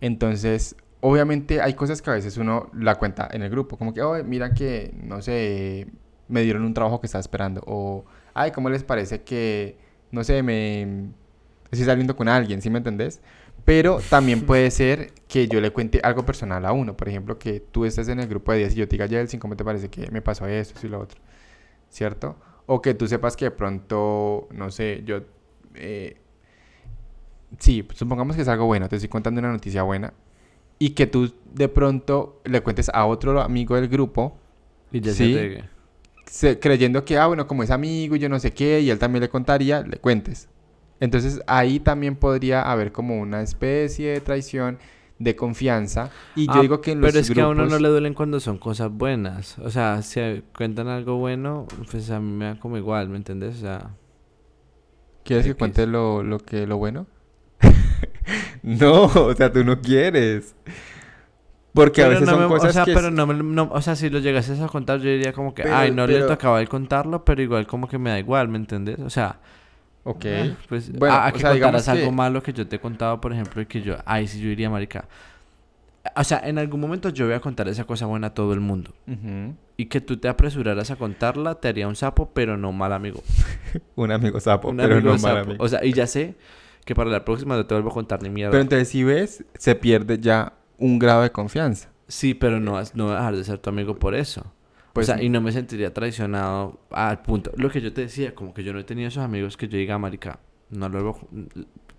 Entonces, 0.00 0.76
obviamente 1.00 1.60
hay 1.60 1.74
cosas 1.74 2.00
que 2.00 2.10
a 2.10 2.14
veces 2.14 2.36
uno 2.38 2.70
la 2.74 2.94
cuenta 2.94 3.28
en 3.30 3.42
el 3.42 3.50
grupo, 3.50 3.76
como 3.76 3.92
que, 3.92 4.00
oh, 4.02 4.22
mira 4.24 4.54
que, 4.54 4.94
no 5.02 5.20
sé, 5.20 5.86
me 6.28 6.42
dieron 6.42 6.64
un 6.64 6.72
trabajo 6.72 7.00
que 7.00 7.06
estaba 7.06 7.20
esperando, 7.20 7.62
o, 7.66 8.04
ay, 8.32 8.50
¿cómo 8.52 8.70
les 8.70 8.82
parece 8.82 9.22
que, 9.22 9.76
no 10.10 10.24
sé, 10.24 10.42
me 10.42 11.10
estoy 11.72 11.86
saliendo 11.86 12.14
con 12.14 12.28
alguien, 12.28 12.62
¿sí 12.62 12.70
me 12.70 12.78
entendés? 12.78 13.20
Pero 13.64 14.00
también 14.10 14.42
puede 14.42 14.70
ser 14.70 15.12
que 15.28 15.48
yo 15.48 15.60
le 15.60 15.70
cuente 15.70 16.00
algo 16.02 16.26
personal 16.26 16.64
a 16.66 16.72
uno. 16.72 16.96
Por 16.96 17.08
ejemplo, 17.08 17.38
que 17.38 17.60
tú 17.60 17.84
estés 17.84 18.08
en 18.08 18.20
el 18.20 18.28
grupo 18.28 18.52
de 18.52 18.58
10 18.58 18.72
y 18.72 18.76
yo 18.76 18.88
te 18.88 18.96
diga, 18.96 19.08
Jelsin, 19.08 19.40
¿cómo 19.40 19.56
te 19.56 19.64
parece 19.64 19.88
que 19.88 20.10
me 20.10 20.20
pasó 20.20 20.46
esto 20.46 20.86
y 20.86 20.90
lo 20.90 21.00
otro? 21.00 21.20
¿Cierto? 21.88 22.36
O 22.66 22.82
que 22.82 22.94
tú 22.94 23.06
sepas 23.06 23.36
que 23.36 23.46
de 23.46 23.50
pronto, 23.50 24.48
no 24.52 24.70
sé, 24.70 25.02
yo... 25.04 25.22
Eh, 25.74 26.16
sí, 27.58 27.86
supongamos 27.94 28.36
que 28.36 28.42
es 28.42 28.48
algo 28.48 28.66
bueno, 28.66 28.88
te 28.88 28.96
estoy 28.96 29.08
contando 29.08 29.38
una 29.38 29.52
noticia 29.52 29.82
buena. 29.82 30.12
Y 30.78 30.90
que 30.90 31.06
tú 31.06 31.32
de 31.54 31.68
pronto 31.68 32.42
le 32.44 32.60
cuentes 32.62 32.90
a 32.92 33.06
otro 33.06 33.40
amigo 33.40 33.76
del 33.76 33.88
grupo. 33.88 34.36
Y 34.90 35.00
ya 35.00 35.12
¿sí? 35.12 35.56
se 36.26 36.58
creyendo 36.58 37.04
que, 37.04 37.16
ah, 37.18 37.28
bueno, 37.28 37.46
como 37.46 37.62
es 37.62 37.70
amigo 37.70 38.16
y 38.16 38.18
yo 38.18 38.28
no 38.28 38.40
sé 38.40 38.52
qué, 38.52 38.80
y 38.80 38.90
él 38.90 38.98
también 38.98 39.20
le 39.20 39.28
contaría, 39.28 39.82
le 39.82 39.98
cuentes. 39.98 40.48
Entonces 41.02 41.42
ahí 41.48 41.80
también 41.80 42.14
podría 42.14 42.62
haber 42.62 42.92
como 42.92 43.20
una 43.20 43.42
especie 43.42 44.10
de 44.10 44.20
traición 44.20 44.78
de 45.18 45.34
confianza. 45.34 46.10
Y 46.36 46.46
yo 46.46 46.52
ah, 46.54 46.60
digo 46.60 46.80
que 46.80 46.92
en 46.92 47.00
los 47.00 47.10
Pero 47.10 47.20
es 47.20 47.28
que 47.28 47.40
a 47.40 47.48
uno 47.48 47.66
no 47.66 47.80
le 47.80 47.88
duelen 47.88 48.14
cuando 48.14 48.38
son 48.38 48.56
cosas 48.56 48.88
buenas. 48.88 49.58
O 49.58 49.68
sea, 49.68 50.00
si 50.02 50.44
cuentan 50.56 50.86
algo 50.86 51.16
bueno, 51.16 51.66
pues 51.90 52.08
a 52.12 52.20
mí 52.20 52.30
me 52.30 52.44
da 52.44 52.60
como 52.60 52.76
igual, 52.76 53.08
¿me 53.08 53.16
entiendes? 53.16 53.56
O 53.56 53.60
sea... 53.62 53.90
¿Quieres 55.24 55.44
que 55.44 55.54
cuente 55.54 55.88
lo, 55.88 56.22
lo, 56.22 56.38
que, 56.38 56.68
lo 56.68 56.78
bueno? 56.78 57.08
no, 58.62 59.06
o 59.06 59.34
sea, 59.34 59.52
tú 59.52 59.64
no 59.64 59.80
quieres. 59.80 60.54
Porque 61.74 62.04
a 62.04 62.08
veces 62.10 62.28
son 62.28 62.46
cosas 62.46 62.70
o 62.70 62.72
sea, 62.74 62.84
que... 62.84 62.94
pero 62.94 63.10
no, 63.10 63.26
no, 63.26 63.70
o 63.72 63.82
sea, 63.82 63.96
si 63.96 64.08
lo 64.08 64.20
llegases 64.20 64.60
a 64.60 64.68
contar, 64.68 65.00
yo 65.00 65.10
diría 65.10 65.32
como 65.32 65.52
que, 65.52 65.64
ay, 65.64 65.90
no 65.90 66.06
le 66.06 66.20
tocaba 66.20 66.60
el 66.60 66.68
contarlo, 66.68 67.24
pero 67.24 67.42
igual 67.42 67.66
como 67.66 67.88
que 67.88 67.98
me 67.98 68.10
da 68.10 68.20
igual, 68.20 68.46
¿me 68.46 68.58
entiendes? 68.58 69.00
O 69.00 69.10
sea, 69.10 69.40
Ok. 70.04 70.26
Ah, 70.26 70.56
pues, 70.68 70.92
bueno, 70.92 71.14
a, 71.14 71.32
que 71.32 71.42
contaras 71.42 71.88
algo 71.88 72.10
malo 72.10 72.42
que 72.42 72.52
yo 72.52 72.66
te 72.66 72.76
he 72.76 72.80
contado, 72.80 73.20
por 73.20 73.32
ejemplo, 73.32 73.62
y 73.62 73.66
que 73.66 73.82
yo, 73.82 73.96
ay, 74.04 74.26
sí, 74.26 74.40
yo 74.40 74.48
diría, 74.48 74.68
marica. 74.68 75.06
O 76.16 76.24
sea, 76.24 76.40
en 76.44 76.58
algún 76.58 76.80
momento 76.80 77.10
yo 77.10 77.26
voy 77.26 77.34
a 77.34 77.40
contar 77.40 77.68
esa 77.68 77.84
cosa 77.84 78.06
buena 78.06 78.28
a 78.28 78.34
todo 78.34 78.52
el 78.52 78.60
mundo. 78.60 78.92
Y 79.76 79.86
que 79.86 80.00
tú 80.00 80.16
te 80.16 80.28
apresuraras 80.28 80.90
a 80.90 80.96
contarla, 80.96 81.54
te 81.56 81.68
haría 81.68 81.86
un 81.86 81.94
sapo, 81.94 82.30
pero 82.34 82.56
no 82.56 82.72
mal 82.72 82.92
amigo. 82.92 83.22
un 83.94 84.10
amigo 84.10 84.40
sapo, 84.40 84.74
pero 84.76 85.00
no 85.00 85.16
mal 85.18 85.38
amigo. 85.38 85.62
O 85.64 85.68
sea, 85.68 85.84
y 85.84 85.92
ya 85.92 86.06
sé 86.06 86.34
que 86.84 86.94
para 86.94 87.10
la 87.10 87.24
próxima 87.24 87.56
no 87.56 87.66
te 87.66 87.74
vuelvo 87.74 87.90
a 87.90 87.94
contar 87.94 88.22
ni 88.22 88.30
mierda. 88.30 88.50
Pero 88.50 88.62
entonces, 88.62 88.88
si 88.88 89.04
ves, 89.04 89.44
se 89.54 89.76
pierde 89.76 90.18
ya 90.18 90.54
un 90.78 90.98
grado 90.98 91.22
de 91.22 91.30
confianza. 91.30 91.88
Sí, 92.08 92.34
pero 92.34 92.58
no, 92.58 92.80
no 92.94 93.10
a 93.10 93.14
dejar 93.14 93.36
de 93.36 93.44
ser 93.44 93.58
tu 93.58 93.70
amigo 93.70 93.96
por 93.96 94.16
eso. 94.16 94.52
Pues, 94.92 95.08
o 95.08 95.14
sea, 95.14 95.22
y 95.22 95.28
no 95.28 95.40
me 95.40 95.52
sentiría 95.52 95.92
traicionado 95.94 96.80
al 96.90 97.22
punto. 97.22 97.52
Lo 97.56 97.70
que 97.70 97.80
yo 97.80 97.92
te 97.92 98.02
decía, 98.02 98.34
como 98.34 98.52
que 98.52 98.62
yo 98.62 98.72
no 98.72 98.78
he 98.78 98.84
tenido 98.84 99.08
esos 99.08 99.22
amigos 99.22 99.56
que 99.56 99.68
yo 99.68 99.78
diga, 99.78 99.98
marica, 99.98 100.38
no 100.70 100.88
luego 100.88 101.28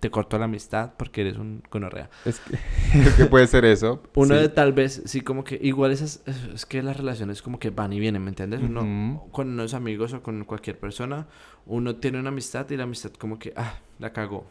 te 0.04 0.10
corto 0.10 0.38
la 0.38 0.44
amistad 0.44 0.92
porque 0.98 1.22
eres 1.22 1.38
un 1.38 1.62
conorrea. 1.70 2.10
Es 2.26 2.38
que, 3.16 3.24
puede 3.24 3.46
ser 3.46 3.64
eso. 3.64 4.02
Uno 4.14 4.34
de 4.34 4.50
tal 4.50 4.74
vez, 4.74 5.02
sí, 5.06 5.22
como 5.22 5.44
que 5.44 5.58
igual 5.62 5.92
esas, 5.92 6.22
es 6.54 6.66
que 6.66 6.82
las 6.82 6.98
relaciones 6.98 7.40
como 7.40 7.58
que 7.58 7.70
van 7.70 7.92
y 7.94 8.00
vienen, 8.00 8.22
¿me 8.22 8.28
entiendes? 8.28 8.60
Uno, 8.60 9.26
con 9.32 9.48
unos 9.48 9.72
amigos 9.72 10.12
o 10.12 10.22
con 10.22 10.44
cualquier 10.44 10.78
persona, 10.78 11.26
uno 11.64 11.96
tiene 11.96 12.18
una 12.18 12.28
amistad 12.28 12.68
y 12.68 12.76
la 12.76 12.82
amistad 12.82 13.12
como 13.12 13.38
que, 13.38 13.54
ah, 13.56 13.78
la 13.98 14.12
cagó. 14.12 14.46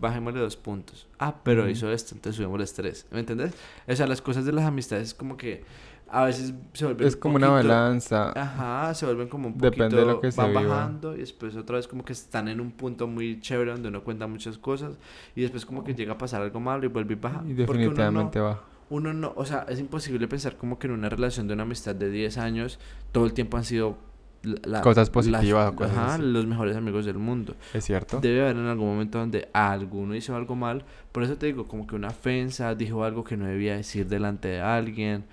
Bajémosle 0.00 0.40
dos 0.40 0.56
puntos. 0.56 1.06
Ah, 1.18 1.34
pero 1.42 1.68
hizo 1.68 1.90
esto, 1.90 2.14
entonces 2.14 2.36
subimos 2.36 2.72
tres. 2.74 3.06
¿Me 3.10 3.20
entiendes? 3.20 3.52
O 3.88 3.94
sea, 3.96 4.06
las 4.06 4.22
cosas 4.22 4.44
de 4.44 4.52
las 4.52 4.64
amistades 4.64 5.08
es 5.08 5.14
como 5.14 5.36
que 5.36 5.64
a 6.10 6.24
veces 6.24 6.54
se 6.72 6.84
vuelven 6.86 7.06
Es 7.06 7.14
un 7.14 7.20
como 7.20 7.36
una 7.36 7.48
poquito- 7.48 7.68
balanza. 7.68 8.32
Ajá, 8.34 8.94
se 8.94 9.04
vuelven 9.04 9.28
como 9.28 9.48
un 9.48 9.54
poquito, 9.54 9.70
Depende 9.70 9.96
de 9.96 10.06
lo 10.06 10.20
que 10.20 10.32
se 10.32 10.40
van 10.40 10.50
viva. 10.50 10.62
bajando 10.62 11.14
y 11.14 11.18
después 11.18 11.54
otra 11.56 11.76
vez 11.76 11.86
como 11.88 12.04
que 12.04 12.12
están 12.14 12.48
en 12.48 12.60
un 12.60 12.70
punto 12.70 13.06
muy 13.06 13.40
chévere 13.40 13.72
donde 13.72 13.88
uno 13.88 14.02
cuenta 14.04 14.26
muchas 14.26 14.56
cosas 14.56 14.96
y 15.36 15.42
después 15.42 15.66
como 15.66 15.84
que 15.84 15.94
llega 15.94 16.12
a 16.14 16.18
pasar 16.18 16.40
algo 16.42 16.60
malo 16.60 16.84
y 16.86 16.88
vuelve 16.88 17.14
y 17.14 17.16
baja. 17.16 17.42
Y 17.46 17.52
Porque 17.64 17.88
uno 17.88 17.94
no- 17.94 17.94
definitivamente 17.96 18.40
va. 18.40 18.62
uno 18.90 19.12
no, 19.12 19.32
o 19.36 19.44
sea, 19.44 19.66
es 19.68 19.78
imposible 19.80 20.26
pensar 20.28 20.56
como 20.56 20.78
que 20.78 20.86
en 20.86 20.94
una 20.94 21.10
relación 21.10 21.46
de 21.46 21.52
una 21.54 21.64
amistad 21.64 21.94
de 21.94 22.08
10 22.08 22.38
años 22.38 22.78
todo 23.12 23.26
el 23.26 23.34
tiempo 23.34 23.58
han 23.58 23.64
sido 23.64 23.98
la- 24.42 24.80
Cosas 24.82 24.96
las- 25.08 25.10
positivas 25.10 25.72
o 25.72 25.76
cosas 25.76 25.96
ajá, 25.96 26.14
así. 26.14 26.22
los 26.22 26.46
mejores 26.46 26.76
amigos 26.76 27.04
del 27.04 27.18
mundo. 27.18 27.54
Es 27.74 27.84
cierto. 27.84 28.20
Debe 28.20 28.42
haber 28.42 28.56
en 28.56 28.66
algún 28.66 28.86
momento 28.88 29.18
donde 29.18 29.48
alguno 29.52 30.14
hizo 30.14 30.34
algo 30.36 30.54
mal, 30.56 30.84
por 31.12 31.22
eso 31.24 31.36
te 31.36 31.46
digo, 31.46 31.66
como 31.66 31.86
que 31.86 31.96
una 31.96 32.08
ofensa, 32.08 32.74
dijo 32.74 33.04
algo 33.04 33.24
que 33.24 33.36
no 33.36 33.46
debía 33.46 33.76
decir 33.76 34.06
delante 34.06 34.48
de 34.48 34.60
alguien. 34.60 35.24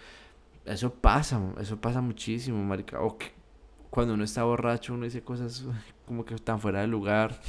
Eso 0.65 0.91
pasa, 0.93 1.39
eso 1.59 1.77
pasa 1.79 2.01
muchísimo, 2.01 2.63
marica. 2.63 2.99
O 2.99 3.17
que 3.17 3.31
cuando 3.91 4.13
uno 4.15 4.23
está 4.23 4.43
borracho 4.43 4.93
uno 4.93 5.05
dice 5.05 5.21
cosas 5.21 5.63
como 6.07 6.25
que 6.25 6.35
tan 6.35 6.59
fuera 6.59 6.81
de 6.81 6.87
lugar. 6.87 7.39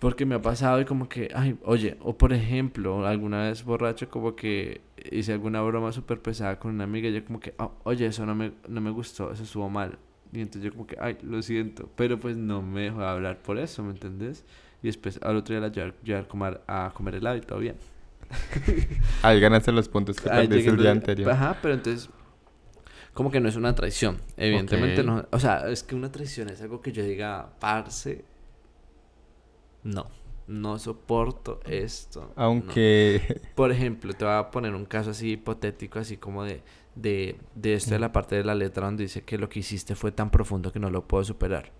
Porque 0.00 0.26
me 0.26 0.34
ha 0.34 0.42
pasado 0.42 0.80
y 0.80 0.84
como 0.84 1.08
que, 1.08 1.30
ay, 1.32 1.56
oye, 1.64 1.96
o 2.00 2.16
por 2.18 2.32
ejemplo, 2.32 3.06
alguna 3.06 3.42
vez 3.44 3.64
borracho 3.64 4.08
como 4.08 4.34
que 4.34 4.80
hice 5.12 5.32
alguna 5.32 5.62
broma 5.62 5.92
súper 5.92 6.20
pesada 6.20 6.58
con 6.58 6.72
una 6.74 6.84
amiga 6.84 7.08
y 7.08 7.12
yo 7.12 7.24
como 7.24 7.38
que, 7.38 7.54
"Ah, 7.56 7.70
oye, 7.84 8.06
eso 8.06 8.26
no 8.26 8.34
me, 8.34 8.52
no 8.68 8.80
me 8.80 8.90
gustó, 8.90 9.30
eso 9.32 9.44
estuvo 9.44 9.68
mal. 9.70 9.98
Y 10.32 10.40
entonces 10.40 10.62
yo 10.62 10.72
como 10.72 10.86
que, 10.86 10.96
ay, 10.98 11.18
lo 11.22 11.42
siento, 11.42 11.90
pero 11.94 12.18
pues 12.18 12.36
no 12.36 12.62
me 12.62 12.82
dejó 12.82 13.00
de 13.00 13.06
hablar 13.06 13.42
por 13.42 13.58
eso, 13.58 13.82
¿me 13.82 13.90
entendés? 13.90 14.44
Y 14.82 14.86
después 14.86 15.20
al 15.22 15.36
otro 15.36 15.54
día 15.54 15.60
la 15.60 15.70
llevar, 15.72 15.94
llevar 16.02 16.26
comer, 16.26 16.60
a 16.66 16.90
comer 16.94 17.16
helado 17.16 17.36
y 17.36 17.42
todo 17.42 17.58
bien. 17.58 17.76
Ahí 19.22 19.40
ganaste 19.40 19.72
los 19.72 19.88
puntos 19.88 20.16
que 20.16 20.28
perdiste 20.28 20.70
el 20.70 20.76
día 20.78 20.90
anterior. 20.90 21.30
Ajá, 21.30 21.58
pero 21.60 21.74
entonces, 21.74 22.08
como 23.12 23.30
que 23.30 23.40
no 23.40 23.48
es 23.48 23.56
una 23.56 23.74
traición. 23.74 24.18
Evidentemente 24.38 25.02
no. 25.02 25.26
O 25.30 25.38
sea, 25.38 25.68
es 25.68 25.82
que 25.82 25.94
una 25.94 26.10
traición 26.10 26.48
es 26.48 26.62
algo 26.62 26.80
que 26.80 26.92
yo 26.92 27.04
diga, 27.04 27.52
parce, 27.60 28.24
no, 29.82 30.06
no 30.46 30.78
soporto 30.78 31.60
esto. 31.66 32.32
no". 32.36 32.42
Aunque 32.42 33.42
Por 33.54 33.70
ejemplo, 33.70 34.14
te 34.14 34.24
voy 34.24 34.34
a 34.34 34.50
poner 34.50 34.74
un 34.74 34.86
caso 34.86 35.10
así 35.10 35.32
hipotético, 35.32 35.98
así 35.98 36.16
como 36.16 36.42
de, 36.44 36.62
de, 36.94 37.38
de 37.54 37.74
esto 37.74 37.90
de 37.92 37.98
la 37.98 38.12
parte 38.12 38.36
de 38.36 38.44
la 38.44 38.54
letra 38.54 38.86
donde 38.86 39.04
dice 39.04 39.22
que 39.22 39.38
lo 39.38 39.48
que 39.48 39.60
hiciste 39.60 39.94
fue 39.94 40.12
tan 40.12 40.30
profundo 40.30 40.72
que 40.72 40.78
no 40.78 40.90
lo 40.90 41.06
puedo 41.06 41.24
superar. 41.24 41.72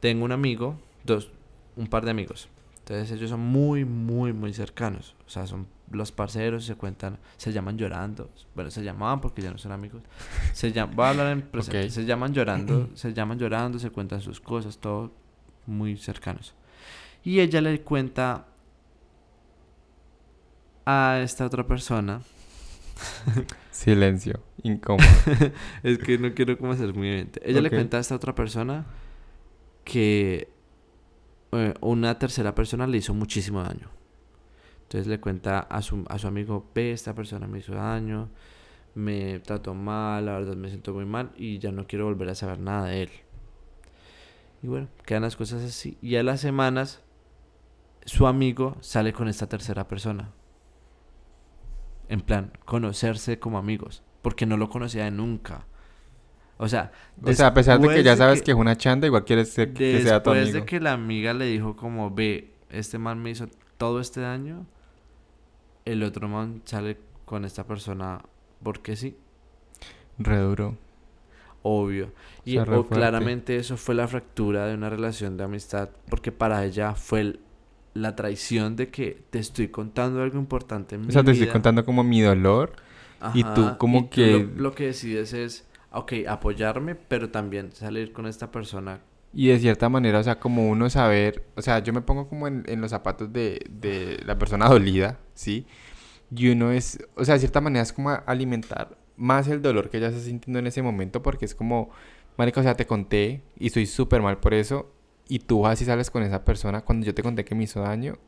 Tengo 0.00 0.24
un 0.24 0.32
amigo, 0.32 0.78
dos, 1.04 1.30
un 1.76 1.86
par 1.86 2.04
de 2.04 2.10
amigos. 2.10 2.48
Entonces 2.80 3.10
ellos 3.12 3.30
son 3.30 3.40
muy, 3.40 3.84
muy, 3.86 4.32
muy 4.34 4.52
cercanos. 4.52 5.16
O 5.26 5.30
sea, 5.30 5.46
son 5.46 5.66
los 5.90 6.12
parceros, 6.12 6.66
se 6.66 6.74
cuentan, 6.74 7.18
se 7.38 7.52
llaman 7.52 7.78
llorando. 7.78 8.30
Bueno, 8.54 8.70
se 8.70 8.84
llamaban 8.84 9.22
porque 9.22 9.40
ya 9.40 9.50
no 9.50 9.56
son 9.56 9.72
amigos. 9.72 10.02
Se 10.52 10.70
llaman, 10.70 10.94
voy 10.94 11.06
a 11.06 11.10
hablar 11.10 11.32
en 11.32 11.42
presente. 11.42 11.88
Se 11.88 12.04
llaman 12.04 12.34
llorando, 12.34 12.90
se 12.94 13.14
llaman 13.14 13.38
llorando, 13.38 13.78
se 13.78 13.90
cuentan 13.90 14.20
sus 14.20 14.40
cosas, 14.40 14.78
todo 14.78 15.12
muy 15.66 15.96
cercanos. 15.96 16.54
Y 17.22 17.40
ella 17.40 17.62
le 17.62 17.80
cuenta 17.80 18.46
a 20.84 21.20
esta 21.22 21.46
otra 21.46 21.66
persona. 21.66 22.20
silencio, 23.74 24.40
incómodo. 24.62 25.08
Es 25.82 25.98
que 25.98 26.16
no 26.16 26.32
quiero 26.32 26.56
como 26.56 26.72
hacer 26.72 26.94
muy 26.94 27.08
evidente. 27.08 27.40
Ella 27.44 27.60
le 27.60 27.70
cuenta 27.70 27.96
a 27.96 28.00
esta 28.00 28.14
otra 28.14 28.34
persona 28.34 28.86
que 29.84 30.48
eh, 31.52 31.74
una 31.80 32.18
tercera 32.18 32.54
persona 32.54 32.86
le 32.86 32.98
hizo 32.98 33.12
muchísimo 33.14 33.62
daño. 33.62 33.90
Entonces 34.82 35.08
le 35.08 35.18
cuenta 35.18 35.58
a 35.58 35.82
su, 35.82 36.04
a 36.08 36.18
su 36.18 36.28
amigo, 36.28 36.70
ve, 36.74 36.92
esta 36.92 37.14
persona 37.14 37.48
me 37.48 37.58
hizo 37.58 37.74
daño, 37.74 38.30
me 38.94 39.40
trató 39.40 39.74
mal, 39.74 40.26
la 40.26 40.32
verdad 40.34 40.54
me 40.54 40.68
siento 40.68 40.94
muy 40.94 41.04
mal 41.04 41.32
y 41.36 41.58
ya 41.58 41.72
no 41.72 41.86
quiero 41.86 42.04
volver 42.04 42.28
a 42.28 42.34
saber 42.36 42.60
nada 42.60 42.86
de 42.86 43.02
él. 43.02 43.10
Y 44.62 44.68
bueno, 44.68 44.88
quedan 45.04 45.22
las 45.22 45.36
cosas 45.36 45.64
así. 45.64 45.98
Y 46.00 46.14
a 46.14 46.22
las 46.22 46.40
semanas, 46.40 47.02
su 48.04 48.28
amigo 48.28 48.76
sale 48.80 49.12
con 49.12 49.26
esta 49.26 49.48
tercera 49.48 49.88
persona. 49.88 50.30
En 52.08 52.20
plan, 52.20 52.52
conocerse 52.64 53.38
como 53.38 53.58
amigos. 53.58 54.02
Porque 54.22 54.46
no 54.46 54.56
lo 54.56 54.68
conocía 54.68 55.04
de 55.04 55.10
nunca. 55.10 55.66
O 56.56 56.68
sea, 56.68 56.92
o 57.22 57.32
sea, 57.32 57.48
a 57.48 57.54
pesar 57.54 57.80
de 57.80 57.88
que 57.88 58.02
ya 58.02 58.16
sabes 58.16 58.40
que 58.40 58.52
es 58.52 58.56
una 58.56 58.76
chanda, 58.76 59.06
igual 59.06 59.24
quieres 59.24 59.50
ser- 59.52 59.72
que 59.74 60.00
sea 60.02 60.22
tu 60.22 60.30
Después 60.30 60.52
de 60.52 60.64
que 60.64 60.80
la 60.80 60.92
amiga 60.92 61.34
le 61.34 61.46
dijo 61.46 61.74
como, 61.76 62.10
ve, 62.14 62.52
este 62.70 62.96
man 62.98 63.20
me 63.22 63.30
hizo 63.30 63.48
todo 63.76 64.00
este 64.00 64.20
daño, 64.20 64.64
el 65.84 66.02
otro 66.04 66.28
man 66.28 66.62
sale 66.64 66.96
con 67.24 67.44
esta 67.44 67.64
persona 67.64 68.22
porque 68.62 68.94
sí, 68.96 69.16
Re 70.18 70.38
duro. 70.38 70.76
obvio. 71.62 72.12
Y 72.44 72.56
o 72.58 72.86
claramente 72.86 73.56
eso 73.56 73.76
fue 73.76 73.94
la 73.96 74.06
fractura 74.06 74.66
de 74.66 74.74
una 74.74 74.88
relación 74.88 75.36
de 75.36 75.44
amistad, 75.44 75.90
porque 76.08 76.30
para 76.30 76.64
ella 76.64 76.94
fue 76.94 77.20
el- 77.20 77.40
la 77.94 78.16
traición 78.16 78.76
de 78.76 78.90
que 78.90 79.22
te 79.30 79.38
estoy 79.38 79.68
contando 79.68 80.22
algo 80.22 80.38
importante 80.38 80.96
en 80.96 81.06
O 81.08 81.12
sea, 81.12 81.22
mi 81.22 81.24
te 81.24 81.32
estoy 81.32 81.46
vida. 81.46 81.52
contando 81.52 81.84
como 81.84 82.02
mi 82.04 82.20
dolor. 82.22 82.76
y 83.32 83.44
tú 83.44 83.62
Ajá, 83.62 83.78
como 83.78 83.98
y 83.98 84.02
tú 84.04 84.10
que- 84.10 84.30
Lo, 84.30 84.62
lo 84.62 84.74
que 84.74 84.86
decides 84.86 85.32
es, 85.32 85.66
ok, 85.92 86.12
apoyarme, 86.28 86.94
pero 86.94 87.30
también 87.30 87.72
salir 87.72 88.12
con 88.12 88.26
esta 88.26 88.50
persona 88.50 89.00
Y 89.32 89.48
de 89.48 89.58
cierta 89.58 89.88
manera, 89.88 90.20
o 90.20 90.22
sea, 90.22 90.38
como 90.38 90.68
uno 90.70 90.88
saber, 90.90 91.44
o 91.56 91.62
sea, 91.62 91.80
yo 91.80 91.92
me 91.92 92.02
pongo 92.02 92.28
como 92.28 92.46
en, 92.46 92.62
en 92.68 92.80
los 92.80 92.90
zapatos 92.92 93.32
de, 93.32 93.60
de 93.68 94.20
la 94.24 94.38
persona 94.38 94.68
dolida, 94.68 95.18
¿sí? 95.34 95.66
Y 96.34 96.50
uno 96.50 96.72
es, 96.72 96.98
o 97.16 97.24
sea, 97.24 97.34
de 97.34 97.40
cierta 97.40 97.60
manera 97.62 97.82
es 97.84 97.92
como 97.92 98.10
alimentar 98.26 98.98
más 99.16 99.48
el 99.48 99.62
dolor 99.62 99.90
que 99.90 99.98
ella 99.98 100.08
está 100.08 100.20
sintiendo 100.20 100.60
en 100.60 100.68
ese 100.68 100.82
momento 100.82 101.22
porque 101.22 101.46
es 101.46 101.54
como, 101.56 101.90
marica, 102.38 102.60
o 102.60 102.64
sea, 102.64 102.76
te 102.76 102.86
conté 102.86 103.42
y 103.58 103.68
estoy 103.68 103.86
súper 103.86 104.22
mal 104.22 104.38
por 104.40 104.54
eso 104.54 104.93
y 105.28 105.38
tú 105.40 105.62
vas 105.62 105.80
y 105.80 105.84
sales 105.84 106.10
con 106.10 106.22
esa 106.22 106.44
persona 106.44 106.82
cuando 106.82 107.06
yo 107.06 107.14
te 107.14 107.22
conté 107.22 107.44
que 107.44 107.54
me 107.54 107.64
hizo 107.64 107.80
daño. 107.80 108.18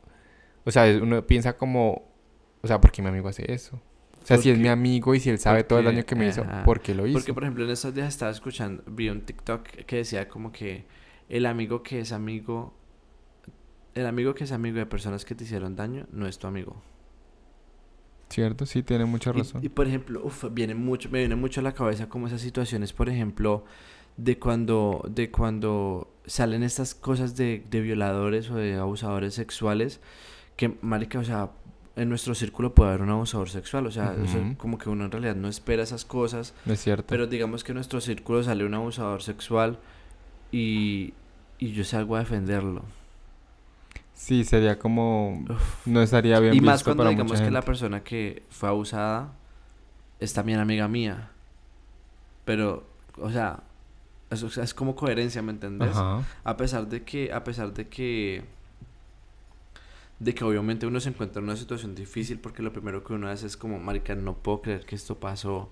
O 0.65 0.71
sea, 0.71 0.85
uno 1.01 1.25
piensa 1.25 1.55
como, 1.57 2.07
o 2.61 2.67
sea, 2.67 2.81
¿por 2.81 2.91
qué 2.91 3.01
mi 3.01 3.07
amigo 3.09 3.27
hace 3.29 3.51
eso? 3.51 3.79
O 4.21 4.25
sea, 4.27 4.37
si 4.37 4.49
es 4.49 4.57
mi 4.59 4.67
amigo 4.67 5.15
y 5.15 5.21
si 5.21 5.29
él 5.29 5.39
sabe 5.39 5.63
todo 5.63 5.79
el 5.79 5.85
daño 5.85 6.05
que 6.05 6.15
me 6.15 6.27
hizo. 6.27 6.43
¿por 6.65 6.81
qué 6.81 6.93
lo 6.93 7.07
hizo? 7.07 7.17
Porque, 7.17 7.33
por 7.33 7.43
ejemplo, 7.43 7.63
en 7.63 7.69
estos 7.69 7.93
días 7.93 8.09
estaba 8.09 8.31
escuchando, 8.31 8.83
vi 8.87 9.07
un 9.09 9.21
TikTok 9.21 9.63
que 9.85 9.95
decía 9.97 10.27
como 10.27 10.51
que 10.51 10.85
el 11.29 11.45
amigo 11.45 11.81
que 11.81 11.99
es 12.01 12.11
amigo, 12.11 12.73
el 13.93 14.05
amigo 14.05 14.33
que 14.35 14.43
es 14.43 14.51
amigo 14.51 14.77
de 14.77 14.85
personas 14.85 15.23
que 15.23 15.33
te 15.35 15.45
hicieron 15.45 15.75
daño 15.77 16.07
no 16.11 16.27
es 16.27 16.37
tu 16.39 16.47
amigo. 16.47 16.81
¿Cierto? 18.29 18.65
Sí, 18.65 18.83
tiene 18.83 19.05
mucha 19.05 19.29
Y- 19.29 19.33
razón. 19.39 19.63
Y, 19.63 19.69
por 19.69 19.87
ejemplo, 19.87 20.21
uf, 20.25 20.45
viene 20.51 20.75
mucho, 20.75 21.09
me 21.09 21.19
viene 21.19 21.35
mucho 21.37 21.61
a 21.61 21.63
la 21.63 21.71
cabeza 21.73 22.09
como 22.09 22.27
esas 22.27 22.41
situaciones, 22.41 22.91
por 22.91 23.07
ejemplo, 23.07 23.63
de 24.17 24.39
cuando, 24.39 25.03
de 25.09 25.31
cuando 25.31 26.11
salen 26.25 26.63
estas 26.63 26.95
cosas 26.95 27.35
de, 27.35 27.63
de 27.69 27.81
violadores 27.81 28.49
o 28.49 28.55
de 28.55 28.75
abusadores 28.75 29.33
sexuales, 29.35 29.99
que, 30.55 30.75
marica, 30.81 31.19
o 31.19 31.23
sea, 31.23 31.51
en 31.95 32.09
nuestro 32.09 32.35
círculo 32.35 32.73
puede 32.73 32.89
haber 32.89 33.01
un 33.01 33.09
abusador 33.09 33.49
sexual, 33.49 33.87
o 33.87 33.91
sea, 33.91 34.15
eso 34.23 34.39
como 34.57 34.77
que 34.77 34.89
uno 34.89 35.05
en 35.05 35.11
realidad 35.11 35.35
no 35.35 35.47
espera 35.47 35.81
esas 35.81 36.05
cosas, 36.05 36.53
es 36.67 36.79
cierto. 36.79 37.05
pero 37.07 37.25
digamos 37.25 37.63
que 37.63 37.71
en 37.71 37.75
nuestro 37.75 38.01
círculo 38.01 38.43
sale 38.43 38.65
un 38.65 38.73
abusador 38.75 39.23
sexual 39.23 39.79
y, 40.51 41.13
y 41.57 41.71
yo 41.71 41.83
salgo 41.83 42.15
a 42.15 42.19
defenderlo. 42.19 42.83
Sí, 44.13 44.43
sería 44.43 44.79
como... 44.79 45.43
Uf. 45.49 45.87
No 45.87 46.01
estaría 46.01 46.39
bien 46.39 46.55
Y 46.55 46.61
más 46.61 46.79
visto 46.79 46.85
cuando 46.89 47.03
para 47.03 47.11
digamos 47.11 47.39
que 47.39 47.51
la 47.51 47.61
persona 47.61 48.03
que 48.03 48.43
fue 48.49 48.69
abusada 48.69 49.33
es 50.19 50.33
también 50.33 50.59
amiga 50.59 50.87
mía. 50.87 51.29
Pero, 52.43 52.87
o 53.17 53.31
sea, 53.31 53.61
eso 54.29 54.61
es 54.61 54.73
como 54.73 54.95
coherencia, 54.95 55.41
¿me 55.41 55.51
entendés? 55.51 55.95
Ajá. 55.95 56.23
A 56.43 56.57
pesar 56.57 56.87
de 56.87 57.03
que, 57.03 57.31
a 57.31 57.43
pesar 57.43 57.73
de 57.73 57.87
que, 57.87 58.43
de 60.19 60.33
que 60.33 60.43
obviamente 60.43 60.85
uno 60.85 60.99
se 60.99 61.09
encuentra 61.09 61.39
en 61.39 61.45
una 61.45 61.55
situación 61.55 61.95
difícil 61.95 62.39
porque 62.39 62.61
lo 62.61 62.73
primero 62.73 63.03
que 63.03 63.13
uno 63.13 63.29
hace 63.29 63.47
es 63.47 63.55
como, 63.55 63.79
marica, 63.79 64.15
no 64.15 64.35
puedo 64.35 64.61
creer 64.61 64.85
que 64.85 64.95
esto 64.95 65.15
pasó. 65.15 65.69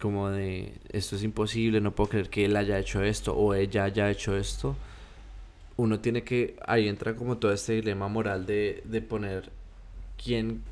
Como 0.00 0.28
de, 0.28 0.74
esto 0.90 1.14
es 1.14 1.22
imposible, 1.22 1.80
no 1.80 1.94
puedo 1.94 2.10
creer 2.10 2.28
que 2.28 2.44
él 2.44 2.56
haya 2.56 2.78
hecho 2.78 3.02
esto 3.02 3.36
o 3.36 3.54
ella 3.54 3.84
haya 3.84 4.10
hecho 4.10 4.36
esto. 4.36 4.74
Uno 5.76 6.00
tiene 6.00 6.24
que, 6.24 6.56
ahí 6.66 6.88
entra 6.88 7.14
como 7.14 7.38
todo 7.38 7.52
este 7.52 7.74
dilema 7.74 8.08
moral 8.08 8.44
de, 8.46 8.82
de 8.84 9.00
poner 9.00 9.50
quién, 10.22 10.62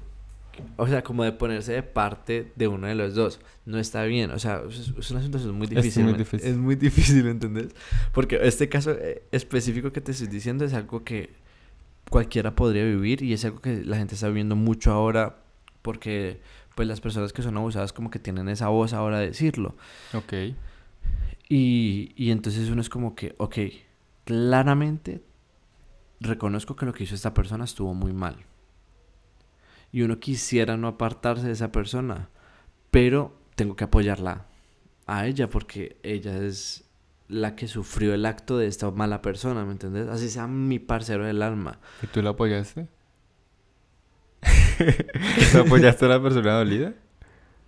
o 0.76 0.86
sea, 0.86 1.02
como 1.02 1.24
de 1.24 1.32
ponerse 1.32 1.72
de 1.72 1.82
parte 1.82 2.52
de 2.56 2.68
uno 2.68 2.86
de 2.86 2.94
los 2.94 3.14
dos. 3.14 3.40
No 3.66 3.78
está 3.78 4.04
bien, 4.04 4.30
o 4.32 4.38
sea, 4.38 4.62
es, 4.68 4.92
es 4.98 5.10
una 5.10 5.22
situación 5.22 5.54
muy 5.54 5.64
Es 5.66 5.70
difícil. 5.70 6.04
muy 6.04 6.12
¿me- 6.12 6.18
difícil. 6.18 6.48
Es 6.48 6.56
muy 6.56 6.74
difícil, 6.76 7.26
¿entendés? 7.26 7.68
Porque 8.12 8.38
este 8.42 8.68
caso 8.68 8.92
eh, 8.92 9.22
específico 9.32 9.92
que 9.92 10.00
te 10.00 10.12
estoy 10.12 10.26
diciendo 10.28 10.64
es 10.64 10.74
algo 10.74 11.04
que 11.04 11.30
cualquiera 12.10 12.54
podría 12.54 12.84
vivir 12.84 13.22
y 13.22 13.32
es 13.32 13.44
algo 13.44 13.60
que 13.60 13.84
la 13.84 13.96
gente 13.96 14.14
está 14.14 14.28
viviendo 14.28 14.56
mucho 14.56 14.92
ahora 14.92 15.38
porque 15.82 16.40
pues 16.74 16.86
las 16.88 17.00
personas 17.00 17.32
que 17.32 17.42
son 17.42 17.56
abusadas 17.56 17.92
como 17.92 18.10
que 18.10 18.18
tienen 18.18 18.48
esa 18.48 18.68
voz 18.68 18.92
ahora 18.92 19.18
de 19.18 19.28
decirlo. 19.28 19.76
Ok. 20.14 20.32
Y, 21.48 22.12
y 22.16 22.30
entonces 22.30 22.68
uno 22.70 22.80
es 22.80 22.88
como 22.88 23.14
que, 23.14 23.34
ok, 23.38 23.56
claramente 24.24 25.22
reconozco 26.20 26.76
que 26.76 26.86
lo 26.86 26.92
que 26.92 27.04
hizo 27.04 27.14
esta 27.14 27.34
persona 27.34 27.64
estuvo 27.64 27.94
muy 27.94 28.12
mal. 28.12 28.36
Y 29.92 30.02
uno 30.02 30.18
quisiera 30.18 30.76
no 30.76 30.88
apartarse 30.88 31.46
de 31.46 31.52
esa 31.52 31.70
persona, 31.70 32.30
pero 32.90 33.38
tengo 33.54 33.76
que 33.76 33.84
apoyarla 33.84 34.46
a 35.06 35.26
ella 35.26 35.48
porque 35.48 35.96
ella 36.02 36.36
es 36.38 36.88
la 37.28 37.56
que 37.56 37.68
sufrió 37.68 38.14
el 38.14 38.26
acto 38.26 38.58
de 38.58 38.66
esta 38.66 38.90
mala 38.90 39.22
persona, 39.22 39.64
¿me 39.64 39.72
entiendes? 39.72 40.08
Así 40.08 40.28
sea 40.28 40.46
mi 40.46 40.78
parcero 40.78 41.24
del 41.24 41.42
alma. 41.42 41.78
¿Y 42.02 42.06
tú 42.06 42.22
la 42.22 42.30
apoyaste? 42.30 42.88
¿Lo 45.54 45.62
apoyaste 45.62 46.04
a 46.04 46.08
la 46.08 46.22
persona 46.22 46.54
dolida? 46.54 46.94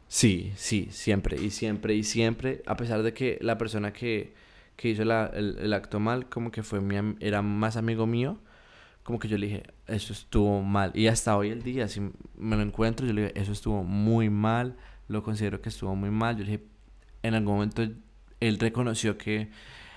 Sí, 0.08 0.52
sí, 0.56 0.88
siempre 0.90 1.40
y 1.40 1.50
siempre 1.50 1.94
y 1.94 2.04
siempre, 2.04 2.62
a 2.66 2.76
pesar 2.76 3.02
de 3.02 3.14
que 3.14 3.38
la 3.40 3.58
persona 3.58 3.92
que, 3.92 4.34
que 4.76 4.90
hizo 4.90 5.04
la, 5.04 5.30
el, 5.34 5.58
el, 5.58 5.72
acto 5.72 5.98
mal, 5.98 6.28
como 6.28 6.50
que 6.50 6.62
fue 6.62 6.80
mi, 6.80 7.16
era 7.20 7.42
más 7.42 7.76
amigo 7.76 8.06
mío, 8.06 8.38
como 9.04 9.18
que 9.18 9.28
yo 9.28 9.38
le 9.38 9.46
dije, 9.46 9.62
eso 9.86 10.12
estuvo 10.12 10.60
mal. 10.62 10.90
Y 10.94 11.06
hasta 11.06 11.36
hoy 11.36 11.50
el 11.50 11.62
día, 11.62 11.86
si 11.88 12.00
me 12.00 12.56
lo 12.56 12.62
encuentro, 12.62 13.06
yo 13.06 13.12
le 13.12 13.22
dije, 13.28 13.40
eso 13.40 13.52
estuvo 13.52 13.84
muy 13.84 14.30
mal, 14.30 14.76
lo 15.08 15.22
considero 15.22 15.60
que 15.60 15.68
estuvo 15.68 15.94
muy 15.94 16.10
mal. 16.10 16.36
Yo 16.36 16.44
le 16.44 16.50
dije, 16.52 16.64
en 17.22 17.34
algún 17.34 17.54
momento 17.54 17.82
él 18.40 18.58
reconoció 18.58 19.16
que 19.16 19.50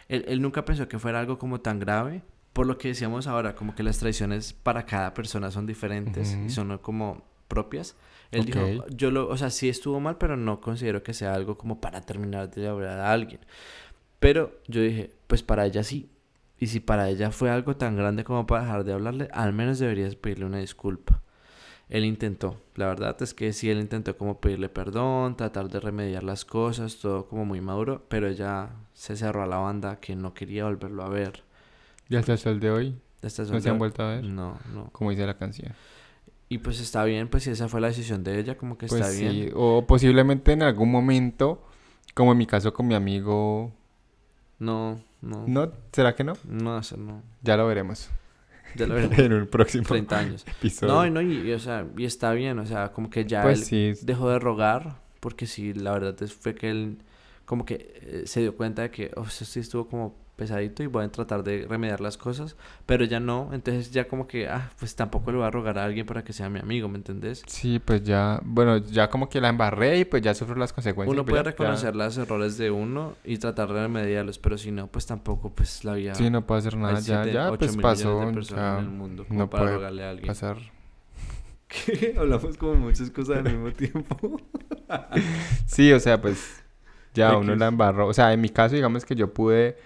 él, 0.09 0.25
él 0.27 0.41
nunca 0.41 0.63
pensó 0.65 0.87
que 0.87 0.99
fuera 0.99 1.19
algo 1.19 1.39
como 1.39 1.61
tan 1.61 1.79
grave, 1.79 2.21
por 2.53 2.67
lo 2.67 2.77
que 2.77 2.89
decíamos 2.89 3.27
ahora, 3.27 3.55
como 3.55 3.75
que 3.75 3.83
las 3.83 3.97
traiciones 3.99 4.51
para 4.53 4.85
cada 4.85 5.13
persona 5.13 5.51
son 5.51 5.65
diferentes 5.65 6.33
Ujú. 6.33 6.45
y 6.45 6.49
son 6.49 6.77
como 6.79 7.23
propias. 7.47 7.95
Él 8.31 8.41
Ok. 8.41 8.45
dijo, 8.47 8.87
yo 8.89 9.11
lo, 9.11 9.29
o 9.29 9.37
sea, 9.37 9.49
sí 9.51 9.69
estuvo 9.69 9.99
mal, 10.01 10.17
pero 10.17 10.35
no 10.35 10.59
considero 10.59 11.01
que 11.01 11.13
sea 11.13 11.33
algo 11.33 11.57
como 11.57 11.79
para 11.79 12.01
terminar 12.01 12.49
de 12.49 12.67
hablar 12.67 12.99
a 12.99 13.11
alguien. 13.13 13.39
Pero 14.19 14.59
yo 14.67 14.81
dije, 14.81 15.11
pues 15.27 15.43
para 15.43 15.65
ella 15.65 15.83
sí. 15.83 16.09
Y 16.59 16.67
si 16.67 16.79
para 16.79 17.09
ella 17.09 17.31
fue 17.31 17.49
algo 17.49 17.75
tan 17.75 17.95
grande 17.95 18.23
como 18.23 18.47
para 18.47 18.63
dejar 18.63 18.83
de 18.83 18.93
hablarle, 18.93 19.29
al 19.31 19.53
menos 19.53 19.79
deberías 19.79 20.15
pedirle 20.15 20.45
una 20.45 20.57
disculpa. 20.57 21.21
Él 21.89 22.03
intentó, 22.03 22.59
la 22.75 22.87
verdad 22.87 23.15
es 23.21 23.33
que 23.33 23.53
sí, 23.53 23.69
él 23.69 23.79
intentó 23.79 24.17
como 24.17 24.41
pedirle 24.41 24.67
perdón, 24.67 25.37
tratar 25.37 25.69
de 25.69 25.79
remediar 25.79 26.23
las 26.23 26.43
cosas, 26.43 26.97
todo 26.97 27.27
como 27.27 27.45
muy 27.45 27.61
maduro, 27.61 28.03
pero 28.09 28.27
ella 28.27 28.71
se 28.93 29.15
cerró 29.15 29.43
a 29.43 29.47
la 29.47 29.57
banda 29.57 29.99
que 30.01 30.15
no 30.15 30.33
quería 30.33 30.65
volverlo 30.65 31.03
a 31.03 31.09
ver. 31.09 31.43
¿Y 32.09 32.15
hasta 32.17 32.33
el 32.49 32.59
de 32.59 32.71
hoy? 32.71 32.95
¿No 33.21 33.29
se 33.61 33.69
han 33.69 33.79
vuelto 33.79 34.03
a 34.03 34.15
ver? 34.15 34.23
No, 34.23 34.57
no. 34.73 34.89
Como 34.91 35.11
dice 35.11 35.25
la 35.25 35.37
canción. 35.37 35.73
Y 36.49 36.59
pues 36.59 36.79
está 36.79 37.03
bien, 37.03 37.27
pues 37.27 37.43
si 37.43 37.51
esa 37.51 37.67
fue 37.67 37.81
la 37.81 37.87
decisión 37.87 38.23
de 38.23 38.39
ella, 38.39 38.57
como 38.57 38.77
que 38.77 38.87
Pues 38.87 39.01
está 39.01 39.13
bien. 39.13 39.31
sí, 39.31 39.51
o 39.53 39.85
posiblemente 39.85 40.53
en 40.53 40.63
algún 40.63 40.91
momento, 40.91 41.61
como 42.13 42.31
en 42.31 42.37
mi 42.37 42.45
caso 42.45 42.73
con 42.73 42.87
mi 42.87 42.95
amigo... 42.95 43.73
No, 44.59 44.99
no. 45.21 45.45
¿No? 45.47 45.71
¿Será 45.91 46.15
que 46.15 46.23
no? 46.23 46.33
No, 46.45 46.79
eso 46.79 46.97
no. 46.97 47.23
Ya 47.41 47.57
lo 47.57 47.67
veremos. 47.67 48.09
Ya 48.75 48.87
lo 48.87 48.95
veremos. 48.95 49.17
en 49.19 49.33
un 49.33 49.47
próximo 49.47 49.83
30 49.87 50.17
años. 50.17 50.45
episodio. 50.47 50.93
No, 50.93 51.05
y 51.05 51.11
no, 51.11 51.21
y, 51.21 51.49
y, 51.49 51.53
o 51.53 51.59
sea, 51.59 51.85
y 51.97 52.05
está 52.05 52.31
bien, 52.33 52.59
o 52.59 52.65
sea, 52.65 52.91
como 52.91 53.09
que 53.09 53.25
ya 53.25 53.41
pues 53.43 53.59
él 53.59 53.95
sí, 53.95 54.05
dejó 54.05 54.29
de 54.29 54.39
rogar, 54.39 55.01
porque 55.19 55.47
sí, 55.47 55.73
la 55.73 55.91
verdad 55.91 56.21
es, 56.21 56.33
fue 56.33 56.55
que 56.55 56.69
él 56.69 56.99
como 57.47 57.63
que 57.63 57.93
eh, 58.01 58.23
se 58.25 58.41
dio 58.41 58.55
cuenta 58.55 58.81
de 58.81 58.91
que, 58.91 59.11
oh, 59.15 59.23
eso 59.23 59.45
sí 59.45 59.61
estuvo 59.61 59.87
como 59.87 60.15
pesadito 60.37 60.83
y 60.83 60.85
voy 60.87 61.03
a 61.03 61.09
tratar 61.11 61.43
de 61.43 61.65
remediar 61.67 61.99
las 61.99 62.15
cosas, 62.17 62.55
pero 62.85 63.03
ya 63.03 63.19
no, 63.19 63.49
entonces 63.51 63.91
ya 63.91 64.07
como 64.07 64.27
que, 64.27 64.47
ah, 64.47 64.71
pues 64.79 64.95
tampoco 64.95 65.31
le 65.31 65.37
voy 65.39 65.47
a 65.47 65.51
rogar 65.51 65.77
a 65.79 65.83
alguien 65.83 66.05
para 66.05 66.23
que 66.23 66.31
sea 66.31 66.47
mi 66.49 66.59
amigo, 66.59 66.87
¿me 66.87 66.97
entendés? 66.97 67.43
sí, 67.47 67.79
pues 67.79 68.03
ya, 68.03 68.39
bueno, 68.45 68.77
ya 68.77 69.09
como 69.09 69.27
que 69.27 69.41
la 69.41 69.49
embarré 69.49 69.99
y 69.99 70.05
pues 70.05 70.21
ya 70.21 70.33
sufro 70.33 70.55
las 70.55 70.71
consecuencias. 70.71 71.11
Uno 71.11 71.25
pues 71.25 71.31
puede 71.31 71.43
ya- 71.43 71.43
ya- 71.43 71.51
reconocer 71.51 71.95
los 71.95 72.17
errores 72.17 72.57
de 72.57 72.71
uno 72.71 73.15
y 73.25 73.37
tratar 73.37 73.67
de 73.73 73.81
remediarlos, 73.81 74.39
pero 74.39 74.57
si 74.57 74.71
no, 74.71 74.87
pues 74.87 75.05
tampoco, 75.05 75.49
pues 75.49 75.83
la 75.83 75.95
vida... 75.95 76.13
Sí, 76.13 76.29
no 76.29 76.45
puedo 76.45 76.59
hacer 76.59 76.77
nada, 76.77 76.93
ya, 76.93 77.01
siete, 77.01 77.33
ya, 77.33 77.47
pues 77.49 77.75
pasó, 77.77 78.19
de 78.31 78.41
ya 78.43 78.79
en 78.79 78.85
el 78.85 78.89
mundo 78.91 79.25
como 79.27 79.39
no 79.39 79.49
para 79.49 79.63
puede 79.63 79.75
rogarle 79.75 80.03
a 80.05 80.09
alguien. 80.11 80.27
pasar. 80.27 80.57
Hablamos 82.17 82.57
como 82.57 82.75
muchas 82.75 83.09
cosas 83.09 83.37
al 83.37 83.43
mismo 83.43 83.71
tiempo. 83.71 84.39
Sí, 85.65 85.91
o 85.91 85.99
sea, 85.99 86.21
pues 86.21 86.63
ya 87.13 87.35
uno 87.37 87.55
la 87.55 87.67
embarró. 87.67 88.07
O 88.07 88.13
sea, 88.13 88.31
en 88.31 88.39
mi 88.39 88.49
caso, 88.49 88.75
digamos 88.75 89.03
que 89.03 89.15
yo 89.15 89.33
pude 89.33 89.77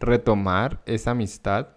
retomar 0.00 0.82
esa 0.86 1.12
amistad. 1.12 1.68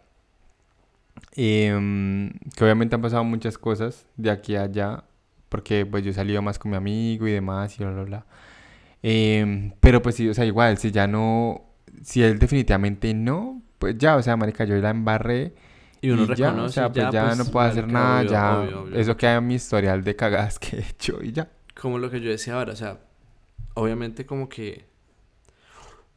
em, 1.36 2.32
que 2.56 2.64
obviamente 2.64 2.96
han 2.96 3.02
pasado 3.02 3.24
muchas 3.24 3.58
cosas 3.58 4.08
de 4.18 4.32
aquí 4.32 4.56
a 4.56 4.64
allá. 4.64 5.04
Porque 5.50 5.86
pues 5.86 6.04
yo 6.04 6.12
he 6.12 6.14
salido 6.14 6.42
más 6.42 6.60
con 6.60 6.72
mi 6.72 6.78
amigo 6.78 7.28
y 7.28 7.32
demás 7.32 7.80
y 7.80 7.84
bla, 7.84 7.94
bla, 7.94 8.04
bla. 8.04 8.26
Em, 9.04 9.72
pero 9.80 10.02
pues 10.02 10.16
sí, 10.16 10.28
o 10.30 10.34
sea, 10.34 10.46
igual, 10.46 10.78
si 10.78 10.92
ya 10.92 11.08
no... 11.08 11.66
Si 12.04 12.24
él 12.24 12.40
definitivamente 12.40 13.14
no, 13.14 13.62
pues 13.80 13.98
ya, 13.98 14.16
o 14.16 14.22
sea, 14.22 14.38
marica, 14.38 14.64
yo 14.66 14.76
la 14.78 14.92
embarré. 14.92 15.54
Y 16.02 16.12
uno 16.12 16.24
y 16.24 16.28
ya, 16.36 16.52
reconoce, 16.52 16.66
o 16.66 16.70
sea, 16.70 16.92
pues 16.92 17.12
ya, 17.12 17.36
no 17.36 17.46
puedo 17.46 17.66
hacer 17.66 17.88
nada, 17.88 18.22
obvio, 18.22 18.32
ya. 18.32 18.60
obvio, 18.60 18.82
obvio. 18.84 18.96
Eso 19.00 19.18
queda 19.18 19.36
en 19.36 19.48
mi 19.48 19.56
historial 19.56 20.04
de 20.04 20.16
cagadas 20.16 20.60
que 20.60 20.78
he 20.78 20.82
hecho 20.82 21.20
y 21.22 21.32
ya. 21.32 21.50
Como 21.80 21.98
lo 21.98 22.10
que 22.10 22.22
yo 22.22 22.30
decía 22.30 22.56
ahora, 22.56 22.74
o 22.74 22.76
sea, 22.76 23.00
obviamente 23.74 24.26
como 24.26 24.48
que 24.50 24.89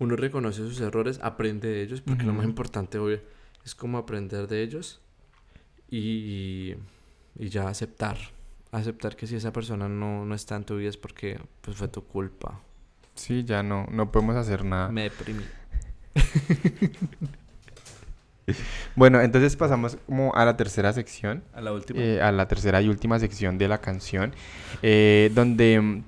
uno 0.03 0.17
reconoce 0.17 0.59
sus 0.59 0.81
errores, 0.81 1.19
aprende 1.23 1.69
de 1.69 1.83
ellos, 1.83 2.01
porque 2.01 2.25
lo 2.25 2.33
más 2.33 2.45
importante, 2.45 2.99
obvio, 2.99 3.21
es 3.65 3.75
como 3.75 3.99
aprender 3.99 4.47
de 4.49 4.63
ellos 4.63 5.01
y, 5.91 6.75
y 7.39 7.49
ya 7.49 7.69
aceptar. 7.69 8.17
Aceptar 8.73 9.17
que 9.17 9.27
si 9.27 9.37
esa 9.37 9.53
persona 9.53 9.89
no, 9.89 10.25
no 10.25 10.35
está 10.35 10.57
en 10.57 10.65
tu 10.65 10.77
vida 10.77 10.89
es 10.89 10.97
porque 10.97 11.39
pues 11.61 11.77
fue 11.77 11.89
tu 11.89 12.03
culpa. 12.05 12.61
Sí, 13.15 13.45
ya 13.45 13.63
no, 13.63 13.87
no 13.91 14.11
podemos 14.11 14.37
hacer 14.37 14.65
nada. 14.65 14.89
Me 14.89 15.03
deprimí. 15.05 15.43
Bueno, 18.97 19.21
entonces 19.21 19.55
pasamos 19.57 19.97
como 20.07 20.35
a 20.35 20.45
la 20.45 20.57
tercera 20.57 20.93
sección, 20.93 21.45
A 21.55 21.61
la 21.61 21.73
última. 21.73 22.01
eh, 22.03 22.21
a 22.21 22.33
la 22.33 22.49
tercera 22.49 22.83
y 22.83 22.89
última 22.89 23.19
sección 23.21 23.57
de 23.57 23.69
la 23.69 23.81
canción, 23.81 24.35
eh, 24.83 25.31
donde 25.33 25.81
mm, 25.81 26.03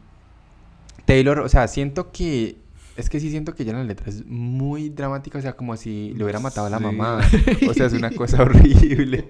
Taylor, 1.06 1.38
o 1.40 1.48
sea, 1.48 1.68
siento 1.68 2.10
que, 2.10 2.56
es 2.96 3.10
que 3.10 3.18
sí 3.20 3.30
siento 3.30 3.54
que 3.54 3.62
ella 3.64 3.72
en 3.72 3.78
la 3.78 3.84
letra 3.84 4.08
es 4.08 4.24
muy 4.26 4.88
dramática, 4.88 5.38
o 5.38 5.42
sea, 5.42 5.54
como 5.54 5.76
si 5.76 6.12
le 6.14 6.24
hubiera 6.24 6.38
matado 6.40 6.66
a 6.66 6.70
la 6.70 6.78
Sí. 6.78 6.84
mamá, 6.84 7.20
o 7.68 7.74
sea, 7.74 7.86
es 7.86 7.92
una 7.92 8.10
cosa 8.16 8.42
horrible, 8.42 9.28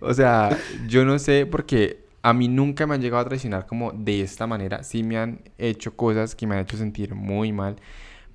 o 0.00 0.14
sea, 0.14 0.56
yo 0.88 1.04
no 1.04 1.18
sé, 1.18 1.46
porque 1.46 2.04
a 2.22 2.32
mí 2.32 2.48
nunca 2.48 2.86
me 2.86 2.94
han 2.94 3.00
llegado 3.02 3.22
a 3.22 3.26
traicionar 3.26 3.66
como 3.66 3.92
de 3.92 4.20
esta 4.22 4.46
manera, 4.46 4.82
sí 4.82 5.02
me 5.02 5.18
han 5.18 5.40
hecho 5.58 5.96
cosas 5.96 6.34
que 6.34 6.46
me 6.46 6.54
han 6.54 6.62
hecho 6.62 6.76
sentir 6.76 7.14
muy 7.14 7.52
mal, 7.52 7.76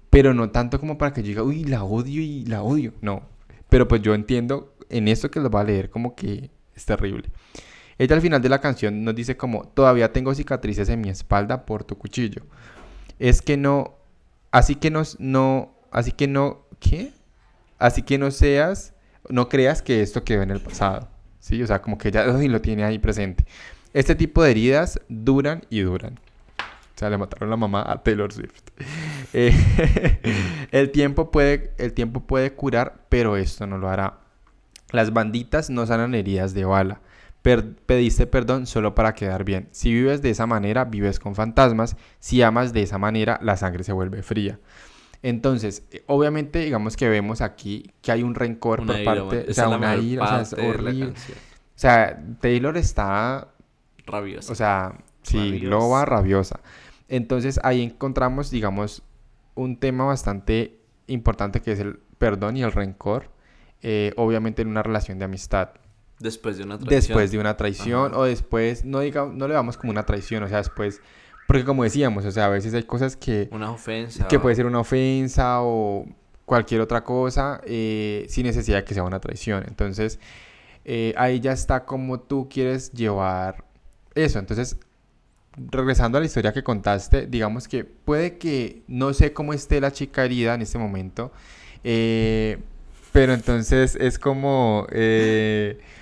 pero 0.10 0.34
no 0.34 0.50
tanto 0.50 0.80
como 0.80 0.98
para 0.98 1.14
que 1.14 1.22
yo 1.24 1.28
diga, 1.30 1.44
uy, 1.44 1.64
la 1.64 1.84
odio 1.84 2.22
y 2.22 2.46
la 2.46 2.62
odio, 2.64 2.94
no, 3.02 3.24
pero 3.70 3.88
pues 3.88 4.02
yo 4.02 4.14
entiendo 4.14 4.74
en 4.90 5.08
esto 5.08 5.32
que 5.32 5.40
lo 5.40 5.50
va 5.50 5.62
a 5.62 5.64
leer 5.66 5.90
como 5.90 6.16
que 6.16 6.50
es 6.76 6.86
terrible. 6.86 7.30
Ella 7.98 8.16
al 8.16 8.22
final 8.22 8.42
de 8.42 8.50
la 8.50 8.60
canción 8.60 9.04
nos 9.04 9.14
dice 9.16 9.38
como, 9.38 9.64
todavía 9.68 10.12
tengo 10.12 10.34
cicatrices 10.34 10.90
en 10.90 11.02
mi 11.02 11.10
espalda 11.10 11.66
por 11.66 11.84
tu 11.84 11.98
cuchillo. 11.98 12.42
Es 13.20 13.42
que 13.44 13.58
no, 13.58 13.94
así 14.52 14.76
que 14.76 14.92
no, 14.92 15.74
así 15.92 16.12
que 16.12 16.28
no, 16.28 16.66
¿qué? 16.80 17.12
Así 17.80 18.04
que 18.04 18.18
no 18.18 18.30
seas, 18.32 18.94
no 19.30 19.50
creas 19.50 19.82
que 19.82 20.02
esto 20.02 20.24
quedó 20.24 20.44
en 20.44 20.52
el 20.52 20.60
pasado. 20.60 21.10
¿Sí? 21.40 21.62
O 21.64 21.68
sea, 21.68 21.82
como 21.82 21.98
que 21.98 22.10
uy, 22.10 22.48
lo 22.48 22.62
tiene 22.62 22.84
ahí 22.84 23.00
presente. 23.00 23.46
Este 23.94 24.16
tipo 24.16 24.44
de 24.44 24.52
heridas 24.52 25.02
duran 25.10 25.66
y 25.70 25.82
duran. 25.82 26.20
O 26.60 27.00
sea, 27.02 27.10
le 27.10 27.18
mataron 27.18 27.50
la 27.50 27.58
mamá 27.58 27.84
a 27.86 28.04
Taylor 28.04 28.32
Swift. 28.32 28.62
Eh, 29.34 29.54
el, 30.72 30.92
tiempo 30.92 31.32
puede, 31.32 31.74
el 31.78 31.94
tiempo 31.94 32.20
puede 32.20 32.52
curar, 32.52 33.06
pero 33.08 33.38
esto 33.38 33.66
no 33.66 33.78
lo 33.78 33.88
hará. 33.88 34.18
Las 34.92 35.14
banditas 35.14 35.70
no 35.70 35.86
sanan 35.86 36.16
heridas 36.16 36.54
de 36.54 36.66
bala. 36.66 37.00
Per- 37.42 37.74
pediste 37.76 38.28
perdón 38.28 38.68
solo 38.68 38.94
para 38.94 39.14
quedar 39.14 39.44
bien. 39.44 39.68
Si 39.72 39.92
vives 39.92 40.22
de 40.22 40.30
esa 40.30 40.46
manera, 40.46 40.86
vives 40.86 41.20
con 41.20 41.34
fantasmas. 41.36 41.96
Si 42.20 42.42
amas 42.44 42.72
de 42.74 42.84
esa 42.84 42.98
manera, 43.00 43.40
la 43.42 43.58
sangre 43.58 43.84
se 43.84 43.94
vuelve 43.94 44.22
fría. 44.22 44.60
Entonces, 45.24 45.84
eh, 45.92 46.04
obviamente, 46.08 46.60
digamos 46.60 46.98
que 46.98 47.08
vemos 47.10 47.42
aquí 47.42 47.92
que 48.02 48.12
hay 48.12 48.24
un 48.24 48.36
rencor 48.36 48.82
Una 48.82 48.94
por 48.94 49.02
ira, 49.02 49.14
parte, 49.16 49.46
o 49.50 49.54
sea, 49.54 49.70
una 49.70 49.96
ira, 49.96 50.24
o 50.24 50.28
sea, 50.28 50.42
es 50.42 50.54
horrible. 50.54 51.14
O 51.14 51.80
sea, 51.82 52.24
Taylor 52.42 52.78
está 52.78 53.48
Rabiosa. 54.06 54.52
o 54.52 54.56
sea, 54.56 54.94
sí, 55.24 55.38
Rabiosa. 55.38 55.66
loba 55.68 56.06
rabiosa. 56.06 56.60
Entonces 57.08 57.60
ahí 57.64 57.82
encontramos, 57.84 58.52
digamos, 58.52 59.04
un 59.56 59.78
tema 59.78 60.06
bastante 60.06 60.80
importante 61.08 61.62
que 61.62 61.74
es 61.74 61.80
el 61.80 62.00
perdón 62.18 62.58
y 62.58 62.64
el 62.64 62.72
rencor, 62.72 63.30
eh, 63.82 64.14
obviamente 64.16 64.62
en 64.62 64.70
una 64.70 64.84
relación 64.84 65.20
de 65.20 65.26
amistad. 65.26 65.70
Después 66.22 66.58
de 66.58 66.64
una 66.64 66.78
traición. 66.78 67.00
Después 67.00 67.32
de 67.32 67.40
una 67.40 67.58
traición 67.58 68.12
Ajá. 68.12 68.20
o 68.20 68.24
después, 68.24 68.86
no, 68.86 69.00
diga, 69.00 69.30
no 69.32 69.48
le 69.48 69.54
vamos 69.54 69.78
como 69.78 69.92
una 69.92 70.06
traición, 70.06 70.44
o 70.44 70.48
sea, 70.48 70.58
después, 70.58 71.02
porque 71.48 71.66
como 71.66 71.84
decíamos, 71.84 72.26
o 72.26 72.32
sea, 72.32 72.46
a 72.46 72.50
veces 72.50 72.74
hay 72.74 72.84
cosas 72.84 73.16
que, 73.16 73.50
Una 73.52 73.72
ofensa. 73.72 74.28
que 74.28 74.40
puede 74.40 74.56
ser 74.56 74.66
una 74.66 74.80
ofensa 74.80 75.62
o 75.62 76.06
cualquier 76.46 76.82
otra 76.82 77.04
cosa 77.04 77.62
eh, 77.66 78.26
sin 78.30 78.46
necesidad 78.46 78.78
de 78.78 78.84
que 78.84 78.94
sea 78.94 79.04
una 79.04 79.20
traición. 79.20 79.64
Entonces, 79.68 80.20
eh, 80.86 81.14
ahí 81.18 81.40
ya 81.40 81.52
está 81.52 81.86
como 81.86 82.20
tú 82.20 82.48
quieres 82.50 82.92
llevar 82.92 83.64
eso. 84.16 84.40
Entonces, 84.40 84.78
regresando 85.56 86.18
a 86.18 86.22
la 86.22 86.28
historia 86.28 86.54
que 86.54 86.64
contaste, 86.64 87.28
digamos 87.28 87.68
que 87.68 87.84
puede 87.84 88.38
que 88.38 88.84
no 88.88 89.14
sé 89.14 89.34
cómo 89.34 89.54
esté 89.54 89.82
la 89.82 89.92
chica 89.92 90.24
herida 90.24 90.56
en 90.56 90.62
este 90.62 90.78
momento, 90.78 91.32
eh, 91.84 92.60
pero 93.12 93.34
entonces 93.34 93.96
es 94.00 94.18
como 94.18 94.88
eh, 94.92 95.80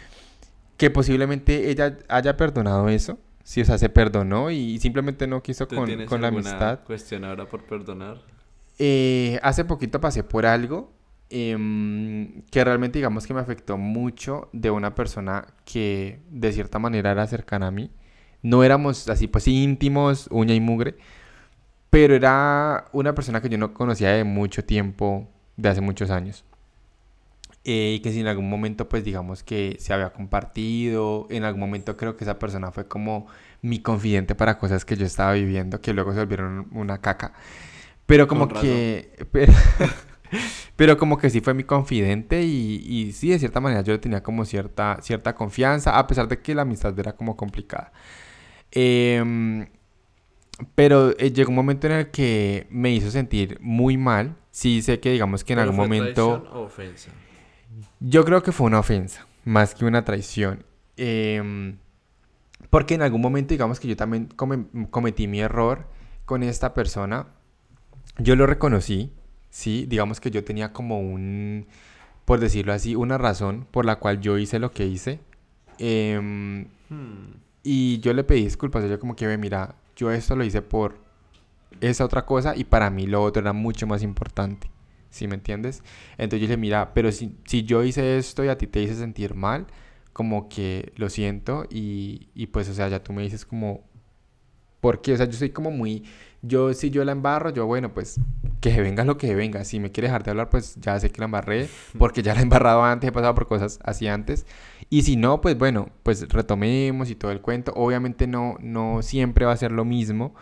que 0.80 0.90
posiblemente 0.90 1.70
ella 1.70 2.00
haya 2.08 2.36
perdonado 2.36 2.90
eso, 2.90 3.20
Sí, 3.50 3.62
o 3.62 3.66
sea, 3.66 3.80
se 3.80 3.90
perdonó 3.90 4.52
y 4.52 4.78
simplemente 4.78 5.26
no 5.26 5.42
quiso 5.42 5.68
¿Tú 5.68 5.78
con, 5.78 5.86
tienes 5.88 6.08
con 6.08 6.22
la 6.22 6.28
amistad. 6.28 6.82
cuestión 6.86 7.26
ahora 7.26 7.48
por 7.50 7.64
perdonar? 7.64 8.22
Eh, 8.78 9.40
hace 9.42 9.66
poquito 9.66 10.00
pasé 10.00 10.24
por 10.24 10.46
algo 10.46 10.94
em, 11.32 12.44
que 12.52 12.64
realmente 12.64 13.00
digamos 13.00 13.26
que 13.26 13.34
me 13.34 13.40
afectó 13.40 13.76
mucho 13.76 14.50
de 14.54 14.70
una 14.70 14.94
persona 14.94 15.48
que 15.66 16.20
de 16.30 16.52
cierta 16.52 16.78
manera 16.78 17.12
era 17.12 17.26
cercana 17.26 17.68
a 17.68 17.72
mí. 17.72 17.90
No 18.44 18.64
éramos 18.64 19.10
así 19.10 19.28
pues 19.28 19.48
íntimos, 19.48 20.28
uña 20.30 20.54
y 20.54 20.60
mugre, 20.60 20.98
pero 21.90 22.14
era 22.14 22.86
una 22.92 23.16
persona 23.16 23.42
que 23.42 23.50
yo 23.50 23.58
no 23.58 23.74
conocía 23.74 24.12
de 24.12 24.26
mucho 24.26 24.64
tiempo, 24.64 25.28
de 25.58 25.70
hace 25.70 25.82
muchos 25.82 26.12
años. 26.12 26.46
Eh, 27.66 27.96
y 27.98 28.00
que 28.00 28.12
si 28.12 28.22
en 28.22 28.28
algún 28.28 28.50
momento 28.50 28.88
pues 28.88 29.04
digamos 29.04 29.44
que 29.44 29.76
se 29.80 29.94
había 29.94 30.12
compartido, 30.14 31.28
en 31.30 31.44
algún 31.44 31.60
momento 31.60 31.98
creo 31.98 32.16
que 32.16 32.24
esa 32.24 32.40
persona 32.40 32.72
fue 32.72 32.88
como 32.88 33.28
mi 33.62 33.80
confidente 33.82 34.34
para 34.36 34.58
cosas 34.58 34.86
que 34.86 34.96
yo 34.96 35.06
estaba 35.06 35.34
viviendo, 35.34 35.82
que 35.82 35.94
luego 35.94 36.14
se 36.14 36.20
volvieron 36.20 36.68
una 36.72 37.00
caca. 37.02 37.34
Pero 38.06 38.28
como 38.28 38.50
Con 38.50 38.62
que... 38.62 39.28
Pero, 39.32 39.54
pero 40.76 40.98
como 40.98 41.18
que 41.18 41.30
sí 41.30 41.42
fue 41.42 41.54
mi 41.54 41.64
confidente 41.64 42.44
y, 42.44 42.76
y 42.88 43.12
sí, 43.14 43.30
de 43.30 43.40
cierta 43.40 43.60
manera 43.60 43.82
yo 43.82 43.94
le 43.94 44.00
tenía 44.00 44.24
como 44.24 44.46
cierta, 44.46 45.00
cierta 45.02 45.36
confianza, 45.36 45.98
a 45.98 46.08
pesar 46.08 46.28
de 46.28 46.40
que 46.42 46.56
la 46.56 46.62
amistad 46.64 46.98
era 47.00 47.14
como 47.16 47.36
complicada. 47.36 47.92
Em, 48.72 49.68
pero 50.76 51.12
eh, 51.18 51.32
llegó 51.32 51.50
un 51.50 51.56
momento 51.56 51.88
en 51.88 51.94
el 51.94 52.12
que 52.12 52.68
me 52.70 52.92
hizo 52.92 53.12
sentir 53.12 53.58
muy 53.62 53.98
mal. 53.98 54.36
Sí 54.52 54.82
sé 54.82 55.00
que 55.00 55.12
digamos 55.12 55.44
que 55.44 55.54
en 55.54 55.60
¿Pero 55.60 55.72
algún 55.72 55.82
fue 55.88 55.88
momento... 55.88 56.48
o 56.52 56.62
ofensa? 56.64 57.12
Yo 58.00 58.24
creo 58.26 58.44
que 58.44 58.52
fue 58.52 58.68
una 58.68 58.80
ofensa, 58.80 59.28
más 59.46 59.76
que 59.76 59.86
una 59.86 60.06
traición. 60.06 60.64
Em, 60.98 61.78
porque 62.70 62.94
en 62.96 63.02
algún 63.02 63.22
momento, 63.22 63.54
digamos 63.54 63.80
que 63.80 63.88
yo 63.88 63.96
también 63.96 64.28
come- 64.36 64.66
cometí 64.90 65.28
mi 65.28 65.42
error 65.42 65.86
con 66.26 66.44
esta 66.44 66.74
persona. 66.74 67.28
Yo 68.18 68.36
lo 68.36 68.46
reconocí, 68.46 69.12
sí, 69.50 69.86
digamos 69.88 70.20
que 70.20 70.32
yo 70.32 70.44
tenía 70.44 70.72
como 70.74 71.00
un, 71.00 71.68
por 72.26 72.40
decirlo 72.40 72.74
así, 72.74 72.96
una 72.96 73.18
razón 73.18 73.66
por 73.72 73.86
la 73.86 73.98
cual 73.98 74.20
yo 74.22 74.38
hice 74.38 74.60
lo 74.60 74.72
que 74.72 74.86
hice. 74.86 75.20
Em, 75.78 76.68
y 77.64 78.00
yo 78.00 78.14
le 78.14 78.24
pedí 78.24 78.44
disculpas, 78.44 78.84
yo 78.90 79.00
como 79.00 79.16
que, 79.16 79.28
"Ve, 79.28 79.38
mira, 79.38 79.76
yo 79.96 80.12
esto 80.12 80.36
lo 80.36 80.44
hice 80.44 80.62
por 80.62 80.98
esa 81.82 82.04
otra 82.06 82.26
cosa 82.26 82.56
y 82.56 82.64
para 82.66 82.90
mí 82.90 83.06
lo 83.08 83.24
otro 83.24 83.42
era 83.42 83.54
mucho 83.54 83.88
más 83.88 84.04
importante. 84.04 84.70
¿Sí 85.10 85.28
me 85.28 85.36
entiendes? 85.36 85.84
Entonces 86.18 86.42
yo 86.42 86.48
le 86.48 86.48
dije, 86.48 86.58
mira, 86.58 86.94
pero 86.94 87.12
si, 87.12 87.36
si 87.46 87.64
yo 87.64 87.84
hice 87.84 88.18
esto 88.18 88.44
y 88.44 88.48
a 88.50 88.58
ti 88.58 88.68
te 88.68 88.82
hice 88.82 88.96
sentir 88.96 89.36
mal, 89.36 89.68
como 90.14 90.50
que 90.50 90.94
lo 90.98 91.10
siento 91.10 91.66
y, 91.70 92.30
y 92.36 92.48
pues, 92.48 92.70
o 92.70 92.74
sea, 92.74 92.90
ya 92.90 93.04
tú 93.04 93.14
me 93.14 93.24
dices 93.24 93.46
como, 93.46 93.84
¿por 94.82 95.02
qué? 95.02 95.14
O 95.14 95.18
sea, 95.18 95.26
yo 95.26 95.34
soy 95.34 95.50
como 95.50 95.72
muy, 95.72 96.04
yo 96.42 96.74
si 96.74 96.90
yo 96.90 97.04
la 97.04 97.12
embarro, 97.12 97.50
yo 97.52 97.66
bueno, 97.66 97.94
pues 97.94 98.20
que 98.62 98.82
venga 98.82 99.04
lo 99.04 99.18
que 99.18 99.36
venga. 99.36 99.64
Si 99.64 99.80
me 99.80 99.92
quiere 99.92 100.08
dejar 100.08 100.24
de 100.24 100.32
hablar, 100.32 100.50
pues 100.50 100.76
ya 100.76 101.00
sé 101.00 101.10
que 101.12 101.20
la 101.20 101.26
embarré, 101.26 101.70
porque 101.98 102.22
ya 102.22 102.34
la 102.34 102.40
he 102.40 102.44
embarrado 102.44 102.84
antes, 102.84 103.10
he 103.10 103.12
pasado 103.12 103.36
por 103.36 103.48
cosas 103.48 103.80
así 103.84 104.08
antes. 104.08 104.46
Y 104.90 105.04
si 105.04 105.16
no, 105.16 105.42
pues 105.42 105.58
bueno, 105.58 105.90
pues 106.04 106.28
retomemos 106.30 107.10
y 107.10 107.16
todo 107.16 107.32
el 107.32 107.42
cuento. 107.42 107.74
Obviamente 107.76 108.28
no, 108.28 108.58
no 108.62 109.02
siempre 109.02 109.46
va 109.46 109.54
a 109.54 109.58
ser 109.58 109.72
lo 109.72 109.86
mismo, 109.86 110.34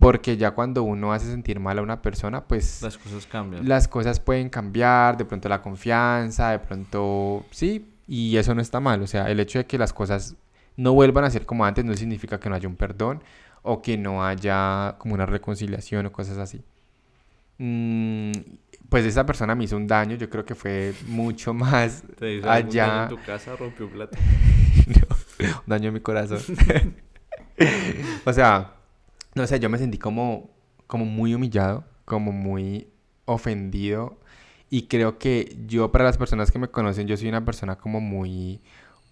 porque 0.00 0.38
ya 0.38 0.52
cuando 0.52 0.82
uno 0.82 1.12
hace 1.12 1.26
sentir 1.26 1.60
mal 1.60 1.78
a 1.78 1.82
una 1.82 2.00
persona, 2.00 2.42
pues 2.44 2.80
Las 2.80 2.96
cosas 2.96 3.26
cambian. 3.26 3.68
las 3.68 3.86
cosas 3.86 4.18
pueden 4.18 4.48
cambiar, 4.48 5.18
de 5.18 5.26
pronto 5.26 5.46
la 5.48 5.60
confianza, 5.60 6.52
de 6.52 6.58
pronto, 6.58 7.44
sí, 7.50 7.86
y 8.08 8.38
eso 8.38 8.54
no 8.54 8.62
está 8.62 8.80
mal. 8.80 9.02
O 9.02 9.06
sea, 9.06 9.30
el 9.30 9.38
hecho 9.40 9.58
de 9.58 9.66
que 9.66 9.76
las 9.76 9.92
cosas 9.92 10.36
no 10.78 10.94
vuelvan 10.94 11.24
a 11.24 11.30
ser 11.30 11.44
como 11.44 11.66
antes 11.66 11.84
no 11.84 11.92
significa 11.94 12.40
que 12.40 12.48
no 12.48 12.54
haya 12.54 12.66
un 12.66 12.76
perdón 12.76 13.22
o 13.60 13.82
que 13.82 13.98
no 13.98 14.24
haya 14.24 14.94
como 14.96 15.12
una 15.12 15.26
reconciliación 15.26 16.06
o 16.06 16.12
cosas 16.12 16.38
así. 16.38 16.62
Mm, 17.58 18.32
pues 18.88 19.04
esa 19.04 19.26
persona 19.26 19.54
me 19.54 19.64
hizo 19.64 19.76
un 19.76 19.86
daño, 19.86 20.16
yo 20.16 20.30
creo 20.30 20.46
que 20.46 20.54
fue 20.54 20.94
mucho 21.08 21.52
más 21.54 22.02
Te 22.18 22.36
hizo 22.36 22.50
algún 22.50 22.70
daño 22.70 22.82
allá, 22.82 23.02
en 23.02 23.08
tu 23.10 23.22
casa, 23.22 23.54
rompió 23.54 23.84
un 23.84 23.92
plato. 23.92 24.16
no, 24.86 25.46
un 25.58 25.66
daño 25.66 25.88
en 25.88 25.94
mi 25.94 26.00
corazón. 26.00 26.40
o 28.24 28.32
sea, 28.32 28.79
no 29.34 29.46
sé, 29.46 29.60
yo 29.60 29.68
me 29.68 29.78
sentí 29.78 29.98
como, 29.98 30.50
como 30.86 31.04
muy 31.04 31.34
humillado, 31.34 31.84
como 32.04 32.32
muy 32.32 32.88
ofendido. 33.24 34.18
Y 34.68 34.82
creo 34.82 35.18
que 35.18 35.56
yo, 35.66 35.90
para 35.90 36.04
las 36.04 36.18
personas 36.18 36.50
que 36.50 36.58
me 36.58 36.68
conocen, 36.68 37.06
yo 37.06 37.16
soy 37.16 37.28
una 37.28 37.44
persona 37.44 37.76
como 37.76 38.00
muy... 38.00 38.60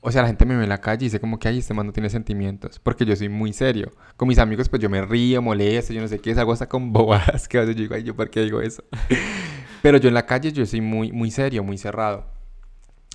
O 0.00 0.12
sea, 0.12 0.22
la 0.22 0.28
gente 0.28 0.46
me 0.46 0.56
ve 0.56 0.62
en 0.62 0.68
la 0.68 0.80
calle 0.80 1.04
y 1.04 1.08
dice 1.08 1.18
como 1.18 1.40
que, 1.40 1.48
ay, 1.48 1.58
este 1.58 1.74
man 1.74 1.86
no 1.86 1.92
tiene 1.92 2.08
sentimientos. 2.08 2.78
Porque 2.78 3.04
yo 3.04 3.16
soy 3.16 3.28
muy 3.28 3.52
serio. 3.52 3.90
Con 4.16 4.28
mis 4.28 4.38
amigos, 4.38 4.68
pues 4.68 4.80
yo 4.80 4.88
me 4.88 5.02
río, 5.02 5.42
molesto, 5.42 5.92
yo 5.92 6.00
no 6.00 6.06
sé 6.06 6.20
qué, 6.20 6.30
es 6.30 6.38
algo 6.38 6.52
hasta 6.52 6.68
con 6.68 6.92
bobadas 6.94 7.48
que 7.48 7.58
a 7.58 7.62
veces 7.62 7.74
yo 7.74 7.82
digo, 7.82 7.94
ay, 7.94 8.04
¿yo 8.04 8.14
por 8.14 8.30
qué 8.30 8.42
digo 8.42 8.60
eso? 8.60 8.84
Pero 9.82 9.98
yo 9.98 10.08
en 10.08 10.14
la 10.14 10.26
calle 10.26 10.52
yo 10.52 10.64
soy 10.66 10.80
muy, 10.80 11.10
muy 11.10 11.30
serio, 11.30 11.64
muy 11.64 11.78
cerrado. 11.78 12.26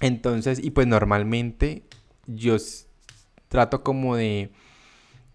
Entonces, 0.01 0.59
y 0.61 0.71
pues 0.71 0.87
normalmente 0.87 1.83
yo 2.27 2.57
trato 3.47 3.83
como 3.83 4.15
de 4.15 4.51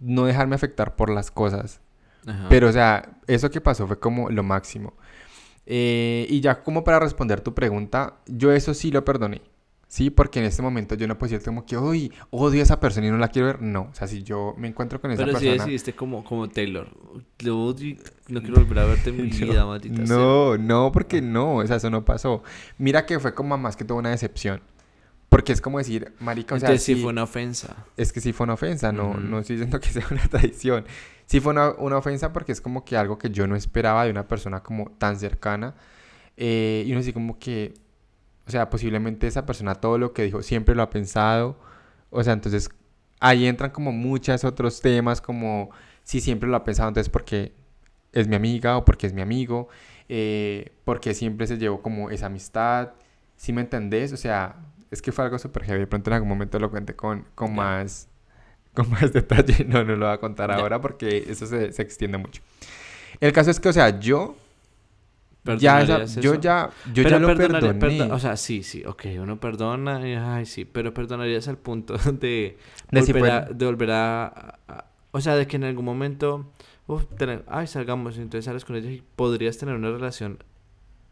no 0.00 0.24
dejarme 0.24 0.54
afectar 0.54 0.96
por 0.96 1.10
las 1.10 1.30
cosas. 1.30 1.80
Ajá. 2.26 2.46
Pero, 2.48 2.68
o 2.68 2.72
sea, 2.72 3.18
eso 3.26 3.50
que 3.50 3.60
pasó 3.60 3.86
fue 3.86 3.98
como 3.98 4.30
lo 4.30 4.42
máximo. 4.42 4.94
Eh, 5.66 6.26
y 6.30 6.40
ya 6.40 6.62
como 6.62 6.82
para 6.82 6.98
responder 6.98 7.40
tu 7.40 7.54
pregunta, 7.54 8.16
yo 8.26 8.52
eso 8.52 8.72
sí 8.74 8.90
lo 8.90 9.04
perdoné. 9.04 9.42
Sí, 9.86 10.10
porque 10.10 10.38
en 10.38 10.44
este 10.44 10.60
momento 10.60 10.94
yo 10.94 11.08
no 11.08 11.16
puedo 11.16 11.30
decirte 11.30 11.46
como 11.46 11.64
que, 11.64 11.76
uy, 11.78 12.12
odio 12.28 12.60
a 12.60 12.62
esa 12.62 12.78
persona 12.78 13.06
y 13.06 13.10
no 13.10 13.16
la 13.16 13.28
quiero 13.28 13.46
ver. 13.48 13.62
No, 13.62 13.88
o 13.90 13.94
sea, 13.94 14.06
si 14.06 14.22
yo 14.22 14.54
me 14.58 14.68
encuentro 14.68 15.00
con 15.00 15.10
esa 15.10 15.24
Pero 15.24 15.38
si 15.38 15.46
persona... 15.46 15.64
decidiste 15.64 15.94
como, 15.94 16.22
como 16.24 16.46
Taylor. 16.48 16.88
Lo 17.40 17.64
odio 17.64 17.88
y 17.88 17.98
no 18.28 18.40
quiero 18.42 18.56
volver 18.56 18.78
a 18.80 18.84
verte 18.84 19.08
en 19.10 19.16
mi 19.16 19.30
No, 19.30 19.46
vida, 19.46 19.64
maldita 19.64 20.06
sea. 20.06 20.16
No, 20.16 20.58
no, 20.58 20.92
porque 20.92 21.22
no, 21.22 21.56
o 21.56 21.66
sea, 21.66 21.76
eso 21.76 21.88
no 21.88 22.04
pasó. 22.04 22.42
Mira 22.76 23.06
que 23.06 23.18
fue 23.18 23.32
como 23.32 23.56
más 23.56 23.76
que 23.76 23.84
todo 23.84 23.96
una 23.96 24.10
decepción. 24.10 24.60
Porque 25.28 25.52
es 25.52 25.60
como 25.60 25.78
decir, 25.78 26.12
marica, 26.20 26.54
o 26.54 26.58
sea, 26.58 26.68
Entonces 26.70 26.84
sí 26.84 26.94
sí- 26.94 27.02
fue 27.02 27.10
una 27.12 27.24
ofensa. 27.24 27.84
Es 27.98 28.12
que 28.12 28.20
sí 28.20 28.32
fue 28.32 28.44
una 28.44 28.54
ofensa, 28.54 28.92
no, 28.92 29.10
Ujú. 29.10 29.20
no 29.20 29.38
estoy 29.40 29.56
diciendo 29.56 29.78
que 29.78 29.88
sea 29.92 30.06
una 30.10 30.26
traición. 30.28 30.86
Sí 31.26 31.40
fue 31.40 31.52
una, 31.52 31.72
una 31.72 31.98
ofensa 31.98 32.32
porque 32.32 32.52
es 32.52 32.60
como 32.62 32.84
que 32.84 32.96
algo 32.96 33.18
que 33.18 33.30
yo 33.30 33.46
no 33.46 33.54
esperaba 33.54 34.04
de 34.04 34.10
una 34.10 34.26
persona 34.26 34.62
como 34.62 34.90
tan 34.92 35.18
cercana. 35.18 35.74
Eh, 36.38 36.84
y 36.86 36.90
uno 36.92 37.00
así 37.00 37.12
como 37.12 37.38
que, 37.38 37.74
o 38.46 38.50
sea, 38.50 38.70
posiblemente 38.70 39.26
esa 39.26 39.44
persona 39.44 39.74
todo 39.74 39.98
lo 39.98 40.12
que 40.14 40.22
dijo 40.22 40.42
siempre 40.42 40.74
lo 40.74 40.82
ha 40.82 40.88
pensado. 40.90 41.58
O 42.10 42.24
sea, 42.24 42.32
entonces 42.32 42.70
ahí 43.20 43.46
entran 43.46 43.70
como 43.70 43.92
muchos 43.92 44.44
otros 44.44 44.80
temas 44.80 45.20
como 45.20 45.70
si 46.04 46.20
siempre 46.22 46.48
lo 46.48 46.56
ha 46.56 46.64
pensado, 46.64 46.88
entonces 46.88 47.10
porque 47.10 47.52
es 48.12 48.26
mi 48.28 48.36
amiga 48.36 48.78
o 48.78 48.84
porque 48.86 49.06
es 49.06 49.12
mi 49.12 49.20
amigo, 49.20 49.68
eh, 50.08 50.72
porque 50.84 51.12
siempre 51.12 51.46
se 51.46 51.58
llevó 51.58 51.82
como 51.82 52.08
esa 52.08 52.26
amistad. 52.26 52.92
¿Sí 53.36 53.52
me 53.52 53.60
entendés? 53.60 54.12
O 54.14 54.16
sea, 54.16 54.56
es 54.90 55.02
que 55.02 55.12
fue 55.12 55.24
algo 55.24 55.38
súper 55.38 55.64
heavy. 55.64 55.80
De 55.80 55.86
pronto 55.86 56.10
en 56.10 56.14
algún 56.14 56.28
momento 56.28 56.58
lo 56.58 56.70
cuente 56.70 56.94
con, 56.94 57.24
con 57.34 57.54
más 57.54 58.08
con 58.74 58.90
más 58.90 59.12
detalle. 59.12 59.64
No, 59.68 59.84
no 59.84 59.96
lo 59.96 60.06
voy 60.06 60.14
a 60.14 60.18
contar 60.18 60.50
ahora 60.50 60.80
porque 60.80 61.24
eso 61.28 61.46
se, 61.46 61.72
se 61.72 61.82
extiende 61.82 62.18
mucho. 62.18 62.42
El 63.20 63.32
caso 63.32 63.50
es 63.50 63.58
que, 63.60 63.68
o 63.68 63.72
sea, 63.72 63.98
yo 63.98 64.36
ya, 65.44 65.80
esa- 65.82 65.86
¿Perdonarías 65.98 66.16
yo 66.16 66.34
ya, 66.34 66.70
yo 66.92 67.02
Pero 67.02 67.08
ya 67.10 67.18
lo 67.18 67.34
perdoné. 67.34 67.78
perdo- 67.78 68.14
o 68.14 68.18
sea, 68.18 68.36
sí, 68.36 68.62
sí, 68.62 68.84
ok, 68.84 69.06
uno 69.20 69.40
perdona, 69.40 70.06
y, 70.06 70.12
ay, 70.14 70.44
sí, 70.46 70.64
pero 70.66 70.92
perdonarías 70.92 71.48
al 71.48 71.56
punto 71.58 71.94
de 72.20 72.58
De 72.90 73.02
si 73.02 73.12
volver, 73.12 73.30
a, 73.32 73.40
fuera- 73.42 73.54
de 73.54 73.64
volver 73.66 73.90
a, 73.92 74.26
a- 74.68 74.84
O 75.10 75.20
sea, 75.20 75.36
de 75.36 75.46
que 75.46 75.56
en 75.56 75.64
algún 75.64 75.84
momento, 75.86 76.52
uf, 76.86 77.04
tener- 77.16 77.44
ay, 77.48 77.66
salgamos, 77.66 78.18
entonces 78.18 78.44
sales 78.44 78.64
con 78.64 78.76
ella 78.76 78.90
y 78.90 79.02
podrías 79.16 79.56
tener 79.56 79.74
una 79.74 79.90
relación 79.90 80.42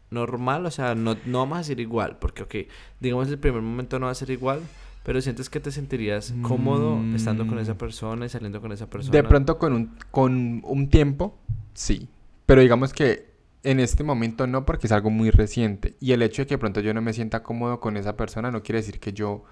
normal, 0.09 0.65
o 0.65 0.71
sea, 0.71 0.95
no, 0.95 1.15
no 1.25 1.39
vamos 1.39 1.59
a 1.59 1.63
ser 1.63 1.79
igual, 1.79 2.17
porque, 2.19 2.43
ok, 2.43 2.55
digamos, 2.99 3.27
el 3.29 3.37
primer 3.39 3.61
momento 3.61 3.99
no 3.99 4.05
va 4.05 4.11
a 4.11 4.15
ser 4.15 4.29
igual, 4.31 4.61
pero 5.03 5.21
sientes 5.21 5.49
que 5.49 5.59
te 5.59 5.71
sentirías 5.71 6.33
cómodo 6.41 6.99
estando 7.15 7.47
con 7.47 7.59
esa 7.59 7.73
Mm. 7.73 7.77
persona 7.77 8.25
y 8.25 8.29
saliendo 8.29 8.59
con 8.61 8.71
esa 8.71 8.89
persona. 8.89 9.11
De 9.11 9.23
pronto 9.23 9.57
con 9.57 9.73
un, 9.73 9.95
con 10.11 10.61
un 10.65 10.89
tiempo, 10.89 11.37
sí. 11.73 12.09
Pero 12.45 12.61
digamos 12.61 12.93
que 12.93 13.27
en 13.63 13.79
este 13.79 14.03
momento 14.03 14.47
no 14.47 14.65
porque 14.65 14.87
es 14.87 14.91
algo 14.93 15.09
muy 15.09 15.29
reciente. 15.29 15.95
Y 15.99 16.11
el 16.13 16.21
hecho 16.21 16.41
de 16.41 16.45
que 16.47 16.53
de 16.55 16.59
pronto 16.59 16.79
yo 16.81 16.93
no 16.93 17.01
me 17.01 17.13
sienta 17.13 17.43
cómodo 17.43 17.79
con 17.79 17.97
esa 17.97 18.15
persona 18.15 18.51
no 18.51 18.63
quiere 18.63 18.79
decir 18.79 18.99
que 18.99 19.11
yo 19.13 19.43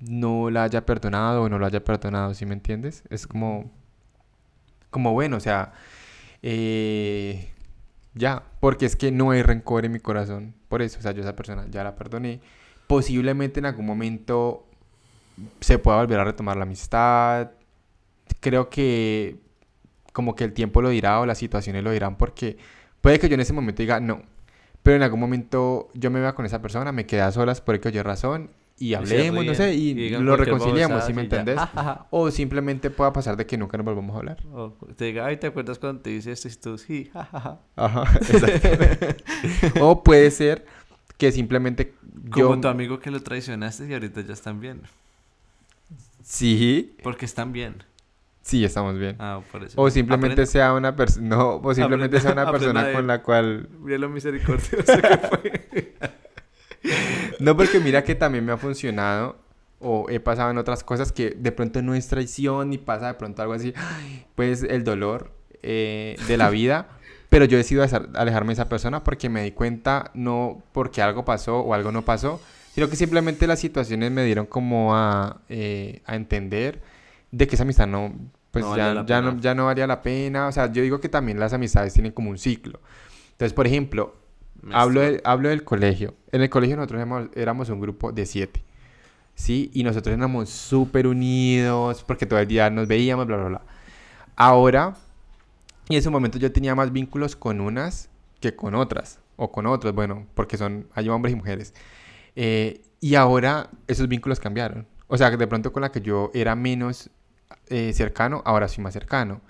no 0.00 0.48
la 0.50 0.64
haya 0.64 0.84
perdonado 0.86 1.42
o 1.42 1.48
no 1.48 1.58
lo 1.58 1.66
haya 1.66 1.82
perdonado, 1.84 2.32
¿sí 2.34 2.46
me 2.46 2.54
entiendes? 2.54 3.02
Es 3.10 3.26
como, 3.26 3.70
como 4.90 5.12
bueno, 5.12 5.36
o 5.36 5.40
sea, 5.40 5.72
eh, 6.42 7.50
ya, 8.14 8.44
porque 8.60 8.86
es 8.86 8.96
que 8.96 9.10
no 9.12 9.30
hay 9.30 9.42
rencor 9.42 9.84
en 9.84 9.92
mi 9.92 10.00
corazón. 10.00 10.54
Por 10.68 10.82
eso, 10.82 10.98
o 10.98 11.02
sea, 11.02 11.12
yo 11.12 11.20
a 11.20 11.24
esa 11.24 11.36
persona 11.36 11.66
ya 11.70 11.84
la 11.84 11.94
perdoné. 11.94 12.40
Posiblemente 12.86 13.60
en 13.60 13.66
algún 13.66 13.86
momento 13.86 14.66
se 15.60 15.78
pueda 15.78 15.98
volver 15.98 16.20
a 16.20 16.24
retomar 16.24 16.56
la 16.56 16.64
amistad. 16.64 17.50
Creo 18.40 18.70
que 18.70 19.36
como 20.12 20.34
que 20.34 20.44
el 20.44 20.52
tiempo 20.52 20.82
lo 20.82 20.88
dirá 20.88 21.20
o 21.20 21.26
las 21.26 21.38
situaciones 21.38 21.84
lo 21.84 21.92
dirán 21.92 22.16
porque 22.16 22.56
puede 23.00 23.20
que 23.20 23.28
yo 23.28 23.34
en 23.34 23.40
ese 23.40 23.52
momento 23.52 23.82
diga 23.82 24.00
no, 24.00 24.22
pero 24.82 24.96
en 24.96 25.02
algún 25.02 25.20
momento 25.20 25.90
yo 25.94 26.10
me 26.10 26.20
vea 26.20 26.34
con 26.34 26.44
esa 26.44 26.60
persona, 26.60 26.90
me 26.90 27.06
quedé 27.06 27.20
a 27.20 27.30
solas 27.30 27.60
por 27.60 27.76
X 27.76 28.02
razón 28.02 28.50
y 28.80 28.94
hablemos, 28.94 29.44
no 29.44 29.54
sé, 29.54 29.74
y 29.74 30.10
lo 30.10 30.36
reconciliamos, 30.36 30.98
babosada 30.98 31.06
¿sí 31.06 31.12
me 31.14 31.22
entendés? 31.22 31.58
O 32.10 32.30
simplemente 32.30 32.90
pueda 32.90 33.12
pasar 33.12 33.36
de 33.36 33.46
que 33.46 33.58
nunca 33.58 33.76
nos 33.76 33.84
volvamos 33.84 34.14
a 34.14 34.18
hablar. 34.18 34.38
O 34.52 34.70
te 34.96 35.06
diga, 35.06 35.26
ay, 35.26 35.36
¿te 35.36 35.48
acuerdas 35.48 35.78
cuando 35.78 36.00
te 36.02 36.10
hice 36.10 36.32
esto 36.32 36.48
y 36.48 36.54
tú? 36.54 36.78
Sí, 36.78 37.10
jajaja. 37.12 37.58
Ajá, 37.76 38.04
exactamente. 38.20 39.16
o 39.80 40.02
puede 40.02 40.30
ser 40.30 40.64
que 41.16 41.32
simplemente 41.32 41.94
yo... 42.34 42.48
Como 42.48 42.60
tu 42.60 42.68
amigo 42.68 43.00
que 43.00 43.10
lo 43.10 43.20
traicionaste 43.20 43.88
y 43.88 43.92
ahorita 43.94 44.20
ya 44.20 44.32
están 44.32 44.60
bien. 44.60 44.82
Sí, 46.22 46.94
Porque 47.02 47.24
están 47.24 47.52
bien. 47.52 47.82
sí, 48.42 48.64
estamos 48.64 48.98
bien. 48.98 49.16
Ah, 49.18 49.40
por 49.50 49.64
eso. 49.64 49.80
O 49.80 49.90
simplemente 49.90 50.42
Aprende- 50.42 50.46
sea 50.46 50.74
una 50.74 50.94
persona, 50.94 51.26
no, 51.26 51.56
o 51.56 51.74
simplemente 51.74 52.20
sea 52.20 52.32
una 52.32 52.50
persona 52.50 52.92
con 52.92 53.06
la 53.06 53.22
cual... 53.22 53.68
Mira 53.80 53.98
lo 53.98 54.08
misericordioso 54.08 54.84
que 55.00 55.18
fue. 55.18 55.94
No, 57.38 57.56
porque 57.56 57.80
mira 57.80 58.04
que 58.04 58.14
también 58.14 58.44
me 58.44 58.52
ha 58.52 58.56
funcionado 58.56 59.36
o 59.80 60.06
he 60.08 60.20
pasado 60.20 60.50
en 60.50 60.58
otras 60.58 60.82
cosas 60.82 61.12
que 61.12 61.30
de 61.30 61.52
pronto 61.52 61.82
no 61.82 61.94
es 61.94 62.08
traición 62.08 62.70
ni 62.70 62.78
pasa 62.78 63.08
de 63.08 63.14
pronto 63.14 63.42
algo 63.42 63.54
así, 63.54 63.72
pues 64.34 64.62
el 64.62 64.84
dolor 64.84 65.32
eh, 65.62 66.16
de 66.26 66.36
la 66.36 66.50
vida, 66.50 66.88
pero 67.28 67.44
yo 67.44 67.56
decido 67.56 67.84
alejarme 68.14 68.48
de 68.48 68.52
esa 68.54 68.68
persona 68.68 69.04
porque 69.04 69.28
me 69.28 69.42
di 69.42 69.52
cuenta 69.52 70.10
no 70.14 70.62
porque 70.72 71.00
algo 71.00 71.24
pasó 71.24 71.60
o 71.60 71.74
algo 71.74 71.92
no 71.92 72.04
pasó, 72.04 72.40
sino 72.74 72.88
que 72.88 72.96
simplemente 72.96 73.46
las 73.46 73.60
situaciones 73.60 74.10
me 74.10 74.24
dieron 74.24 74.46
como 74.46 74.96
a, 74.96 75.40
eh, 75.48 76.02
a 76.06 76.16
entender 76.16 76.80
de 77.30 77.46
que 77.46 77.54
esa 77.54 77.64
amistad 77.64 77.86
no, 77.86 78.14
pues 78.50 78.64
No 78.64 78.76
ya, 78.76 79.04
ya, 79.06 79.20
no, 79.20 79.38
ya 79.38 79.54
no 79.54 79.66
valía 79.66 79.86
la 79.86 80.02
pena, 80.02 80.48
o 80.48 80.52
sea, 80.52 80.72
yo 80.72 80.82
digo 80.82 81.00
que 81.00 81.08
también 81.08 81.38
las 81.38 81.52
amistades 81.52 81.92
tienen 81.92 82.12
como 82.12 82.30
un 82.30 82.38
ciclo. 82.38 82.80
Entonces, 83.32 83.52
por 83.52 83.66
ejemplo, 83.66 84.16
Hablo, 84.72 85.00
hablo 85.24 85.48
del 85.48 85.64
colegio. 85.64 86.14
En 86.32 86.42
el 86.42 86.50
colegio 86.50 86.76
nosotros 86.76 86.98
éramos, 86.98 87.28
éramos 87.34 87.68
un 87.70 87.80
grupo 87.80 88.12
de 88.12 88.26
siete. 88.26 88.62
¿Sí? 89.34 89.70
Y 89.72 89.84
nosotros 89.84 90.16
éramos 90.16 90.50
súper 90.50 91.06
unidos 91.06 92.02
porque 92.04 92.26
todo 92.26 92.40
el 92.40 92.48
día 92.48 92.70
nos 92.70 92.88
veíamos, 92.88 93.26
bla, 93.26 93.36
bla, 93.36 93.46
bla. 93.46 93.62
Ahora, 94.34 94.94
y 95.88 95.94
en 95.94 95.98
ese 96.00 96.10
momento 96.10 96.38
yo 96.38 96.52
tenía 96.52 96.74
más 96.74 96.92
vínculos 96.92 97.36
con 97.36 97.60
unas 97.60 98.10
que 98.40 98.54
con 98.54 98.74
otras. 98.74 99.20
O 99.36 99.52
con 99.52 99.66
otros, 99.66 99.94
bueno, 99.94 100.26
porque 100.34 100.56
son, 100.56 100.88
hay 100.94 101.08
hombres 101.08 101.32
y 101.32 101.36
mujeres. 101.36 101.72
Eh, 102.34 102.82
y 103.00 103.14
ahora 103.14 103.70
esos 103.86 104.08
vínculos 104.08 104.40
cambiaron. 104.40 104.86
O 105.06 105.16
sea, 105.16 105.30
que 105.30 105.36
de 105.36 105.46
pronto 105.46 105.72
con 105.72 105.82
la 105.82 105.92
que 105.92 106.00
yo 106.00 106.30
era 106.34 106.54
menos 106.56 107.10
eh, 107.68 107.92
cercano, 107.92 108.42
ahora 108.44 108.68
soy 108.68 108.82
más 108.82 108.92
cercano. 108.92 109.40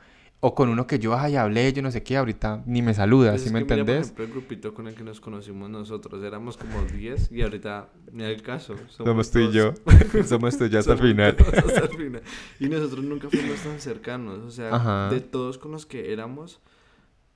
O 0.40 0.54
con 0.54 0.68
uno 0.68 0.86
que 0.86 1.00
yo, 1.00 1.16
ay, 1.18 1.34
hablé, 1.34 1.72
yo 1.72 1.82
no 1.82 1.90
sé 1.90 2.04
qué, 2.04 2.16
ahorita 2.16 2.62
ni 2.64 2.80
me 2.80 2.94
saluda, 2.94 3.30
Pues 3.30 3.42
¿sí 3.42 3.48
es 3.48 3.52
me 3.52 3.58
que 3.58 3.64
mira, 3.64 3.76
por 3.76 3.80
entendés? 3.80 4.04
ejemplo, 4.06 4.24
el 4.24 4.30
grupito 4.30 4.72
con 4.72 4.86
el 4.86 4.94
que 4.94 5.02
nos 5.02 5.20
conocimos 5.20 5.68
nosotros 5.68 6.22
éramos 6.22 6.56
como 6.56 6.80
10 6.82 7.32
y 7.32 7.42
ahorita, 7.42 7.88
mira 8.12 8.28
el 8.30 8.40
caso. 8.42 8.76
Somos 8.88 9.32
tú 9.32 9.40
y 9.40 9.50
yo. 9.50 9.74
Somos 10.28 10.56
tú 10.56 10.66
y 10.66 10.68
yo 10.70 10.78
hasta 10.78 10.92
el 10.92 10.98
Somos 10.98 11.10
final. 11.10 11.34
todos 11.36 11.54
hasta 11.54 11.80
el 11.86 11.88
final. 11.88 12.22
Y 12.60 12.68
nosotros 12.68 13.04
nunca 13.04 13.28
fuimos 13.28 13.58
tan 13.64 13.80
cercanos. 13.80 14.38
O 14.38 14.50
sea, 14.52 14.72
Ajá. 14.76 15.08
de 15.10 15.20
todos 15.20 15.58
con 15.58 15.72
los 15.72 15.86
que 15.86 16.12
éramos, 16.12 16.60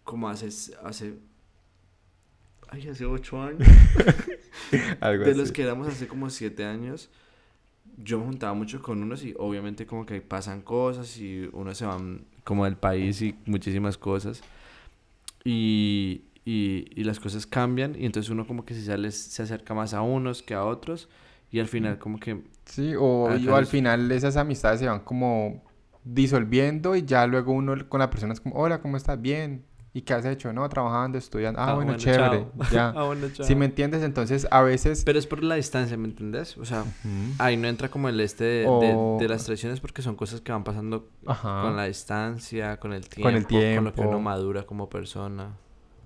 como 0.04 0.28
hace. 0.28 0.46
hace 0.84 1.14
ay, 2.68 2.86
hace 2.88 3.04
8 3.04 3.42
años. 3.42 3.68
Algo 5.00 5.24
de 5.24 5.30
así. 5.32 5.40
los 5.40 5.50
que 5.50 5.62
éramos 5.62 5.88
hace 5.88 6.06
como 6.06 6.30
7 6.30 6.64
años, 6.64 7.10
yo 7.98 8.18
me 8.20 8.26
juntaba 8.26 8.54
mucho 8.54 8.80
con 8.80 9.02
unos 9.02 9.24
y 9.24 9.34
obviamente 9.38 9.86
como 9.86 10.06
que 10.06 10.20
pasan 10.20 10.62
cosas 10.62 11.16
y 11.18 11.48
uno 11.52 11.74
se 11.74 11.84
van 11.84 12.26
como 12.44 12.64
del 12.64 12.76
país 12.76 13.22
y 13.22 13.36
muchísimas 13.46 13.98
cosas. 13.98 14.44
Y, 15.44 16.24
y, 16.44 16.86
y 16.94 17.04
las 17.04 17.18
cosas 17.20 17.46
cambian 17.46 17.94
y 17.98 18.06
entonces 18.06 18.30
uno 18.30 18.46
como 18.46 18.64
que 18.64 18.74
se, 18.74 18.84
sale, 18.84 19.10
se 19.10 19.42
acerca 19.42 19.74
más 19.74 19.94
a 19.94 20.02
unos 20.02 20.42
que 20.42 20.54
a 20.54 20.64
otros 20.64 21.08
y 21.50 21.58
al 21.60 21.66
final 21.68 21.98
como 21.98 22.18
que 22.20 22.42
Sí, 22.64 22.94
o, 22.96 23.04
o 23.46 23.56
al 23.56 23.66
los- 23.66 23.66
final 23.66 24.10
esas 24.12 24.36
amistades 24.36 24.80
se 24.80 24.86
van 24.86 25.00
como 25.00 25.62
disolviendo 26.04 26.94
y 26.96 27.04
ya 27.04 27.26
luego 27.26 27.52
uno 27.52 27.74
con 27.88 28.00
la 28.00 28.10
persona 28.10 28.32
es 28.32 28.40
como, 28.40 28.56
hola, 28.56 28.80
¿cómo 28.80 28.96
estás? 28.96 29.20
Bien. 29.20 29.64
¿Y 29.94 30.02
qué 30.02 30.14
has 30.14 30.24
hecho? 30.24 30.52
No, 30.54 30.66
trabajando, 30.70 31.18
estudiando. 31.18 31.60
Ah, 31.60 31.64
Ah, 31.70 31.74
bueno, 31.74 31.92
bueno, 31.92 31.98
chévere. 32.02 32.46
chao. 32.58 32.70
Ya. 32.72 32.88
Ah, 32.96 33.02
bueno, 33.04 33.28
chao. 33.30 33.44
Si 33.46 33.54
me 33.54 33.66
entiendes, 33.66 34.02
entonces 34.02 34.46
a 34.50 34.62
veces... 34.62 35.02
Pero 35.04 35.18
es 35.18 35.26
por 35.26 35.42
la 35.42 35.56
distancia, 35.56 35.98
¿me 35.98 36.08
entendés? 36.08 36.56
O 36.56 36.64
sea, 36.64 36.84
ahí 37.38 37.58
no 37.58 37.68
entra 37.68 37.90
como 37.90 38.08
el 38.08 38.18
este 38.20 38.44
de, 38.44 38.60
de- 38.60 38.66
O- 38.96 39.18
de 39.20 39.28
las 39.28 39.44
traiciones 39.44 39.80
porque 39.80 40.00
son 40.00 40.16
cosas 40.16 40.40
que 40.40 40.50
van 40.50 40.64
pasando 40.64 41.08
Ajá. 41.26 41.60
con 41.62 41.76
la 41.76 41.84
distancia, 41.84 42.78
con 42.78 42.94
el 42.94 43.06
tiempo, 43.08 43.28
Con 43.28 43.36
el 43.36 43.44
con 43.44 43.84
lo 43.84 43.92
que 43.92 44.00
uno 44.00 44.08
tiempo. 44.10 44.20
madura 44.20 44.62
como 44.64 44.88
persona. 44.88 45.50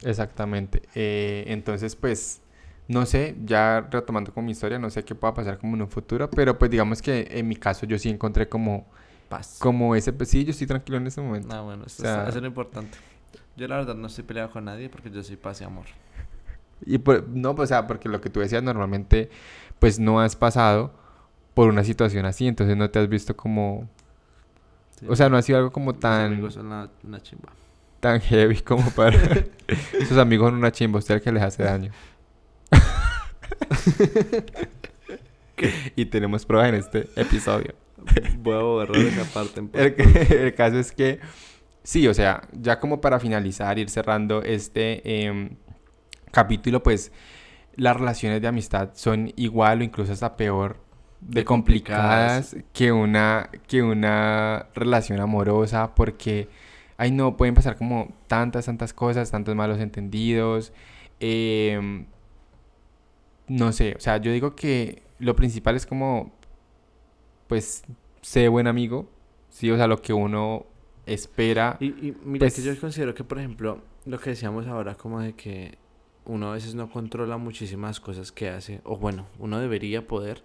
Exactamente. 0.03 0.83
Eh, 0.95 1.45
entonces, 1.47 1.95
pues, 1.97 2.41
no 2.89 3.07
sé, 3.07 3.37
ya 3.45 3.87
retomando 3.91 4.33
con 4.33 4.45
mi 4.45 4.53
historia, 4.53 4.79
no 4.81 4.91
sé 4.91 5.05
qué 5.05 5.15
pueda 5.15 5.33
pasar 5.33 5.59
como 5.59 5.77
en 5.77 5.83
un 5.83 5.89
futuro, 5.89 6.29
pero 6.31 6.59
pues 6.59 6.71
digamos 6.71 7.01
que 7.03 7.29
en 7.31 7.47
mi 7.49 7.57
caso 7.57 7.87
yo 7.87 7.99
sí 7.99 8.09
encontré 8.09 8.49
como, 8.49 8.87
Paz. 9.29 9.59
como 9.61 9.95
ese, 9.95 10.13
pues 10.13 10.29
sí, 10.29 10.45
yo 10.45 10.51
estoy 10.51 10.67
tranquilo 10.67 10.99
en 10.99 11.07
ese 11.07 11.21
momento. 11.21 11.49
No, 11.55 11.65
bueno, 11.65 11.85
O 11.87 11.89
sea- 11.89 12.23
eso 12.29 12.37
es 12.39 12.43
lo 12.43 12.49
importante. 12.49 12.99
Yo 13.57 13.69
la 13.69 13.77
verdad 13.77 13.95
no 13.95 14.07
estoy 14.07 14.25
peleado 14.25 14.51
con 14.51 14.65
nadie 14.67 14.89
porque 14.89 15.11
yo 15.11 15.23
soy 15.23 15.37
paz 15.37 15.61
y 15.61 15.65
amor. 15.65 15.87
Y 16.85 16.99
por- 16.99 17.27
no, 17.29 17.55
pues, 17.55 17.69
o 17.69 17.71
sea, 17.71 17.87
porque 17.87 18.09
lo 18.09 18.21
que 18.21 18.29
tú 18.31 18.41
decías 18.41 18.63
normalmente, 18.63 19.31
pues 19.79 19.99
no 19.99 20.21
has 20.21 20.37
pasado 20.37 20.93
por 21.55 21.69
una 21.69 21.85
situación 21.85 22.27
así, 22.27 22.47
entonces 22.47 22.77
no 22.77 22.91
te 22.91 22.99
has 22.99 23.09
visto 23.09 23.35
como, 23.37 23.89
Sí. 25.01 25.07
o 25.09 25.17
sea, 25.17 25.29
no 25.31 25.37
ha 25.39 25.43
sido 25.43 25.59
algo 25.59 25.73
como 25.73 25.93
Mis 25.93 26.01
tan, 26.01 26.33
amigos 26.33 26.55
son 26.55 26.67
una, 26.67 26.91
una 27.03 27.21
chimba. 27.23 27.49
tan 28.01 28.21
heavy 28.21 28.61
como 28.61 28.91
para 28.91 29.19
sus 30.09 30.19
amigos 30.19 30.51
en 30.51 30.57
una 30.59 30.71
chimba, 30.71 30.99
usted 30.99 31.15
el 31.17 31.23
que 31.23 31.33
les 31.33 31.43
hace 31.43 31.63
daño. 31.63 31.91
y 35.97 36.05
tenemos 36.07 36.45
pruebas 36.45 36.69
en 36.69 36.75
este 36.77 37.09
episodio. 37.17 37.75
Voy 38.39 38.55
a 38.55 38.59
borrar 38.59 38.97
esa 38.97 39.25
parte 39.33 39.61
en 39.61 39.71
El, 39.73 39.95
el 40.33 40.55
caso 40.55 40.79
es 40.79 40.93
que, 40.93 41.21
sí, 41.87 42.09
o 42.09 42.15
sea, 42.15 42.43
ya 42.53 42.81
como 42.81 43.01
para 43.01 43.21
finalizar, 43.21 43.79
ir 43.79 43.89
cerrando 43.91 44.43
este 44.43 45.25
em, 45.25 45.51
capítulo, 46.33 46.83
pues 46.83 47.13
las 47.77 47.97
relaciones 47.97 48.43
de 48.43 48.49
amistad 48.49 48.91
son 48.95 49.33
igual 49.37 49.81
o 49.81 49.85
incluso 49.85 50.13
hasta 50.13 50.37
peor 50.37 50.81
de, 51.21 51.45
complicadas. 51.45 52.57
que 52.73 52.91
una, 52.91 53.51
que 53.69 53.85
una 53.85 54.67
relación 54.75 55.21
amorosa, 55.21 55.95
porque, 55.95 56.49
ay 56.97 57.13
no, 57.13 57.37
pueden 57.37 57.55
pasar 57.55 57.77
como 57.77 58.13
tantas, 58.27 58.67
tantas 58.67 58.93
cosas, 58.93 59.31
tantos 59.31 59.55
malos 59.55 59.79
entendidos. 59.79 60.73
em, 61.21 62.07
no 63.47 63.71
sé, 63.73 63.95
o 63.97 64.01
sea, 64.01 64.17
yo 64.17 64.33
digo 64.33 64.57
que 64.57 65.05
lo 65.21 65.37
principal 65.37 65.77
es 65.77 65.87
como, 65.87 66.33
pues, 67.47 67.85
sé 68.23 68.49
buen 68.49 68.67
amigo, 68.67 69.09
sí, 69.51 69.71
o 69.71 69.77
sea, 69.77 69.87
lo 69.87 70.03
que 70.03 70.13
uno 70.13 70.67
espera. 71.07 71.77
Y, 71.81 71.87
y 71.87 72.17
mira, 72.25 72.45
Pues- 72.45 72.55
que 72.57 72.63
yo 72.63 72.79
considero 72.81 73.15
que, 73.15 73.25
por 73.25 73.39
ejemplo, 73.39 73.81
lo 74.05 74.19
que 74.19 74.31
decíamos 74.31 74.67
ahora, 74.67 74.95
como 74.97 75.21
de 75.21 75.33
que 75.35 75.79
uno 76.25 76.51
a 76.51 76.55
veces 76.55 76.75
no 76.75 76.91
controla 76.91 77.37
muchísimas 77.39 78.01
cosas 78.01 78.33
que 78.33 78.49
hace, 78.51 78.81
o 78.85 78.97
bueno, 78.97 79.27
uno 79.39 79.59
debería 79.61 80.07
poder, 80.07 80.43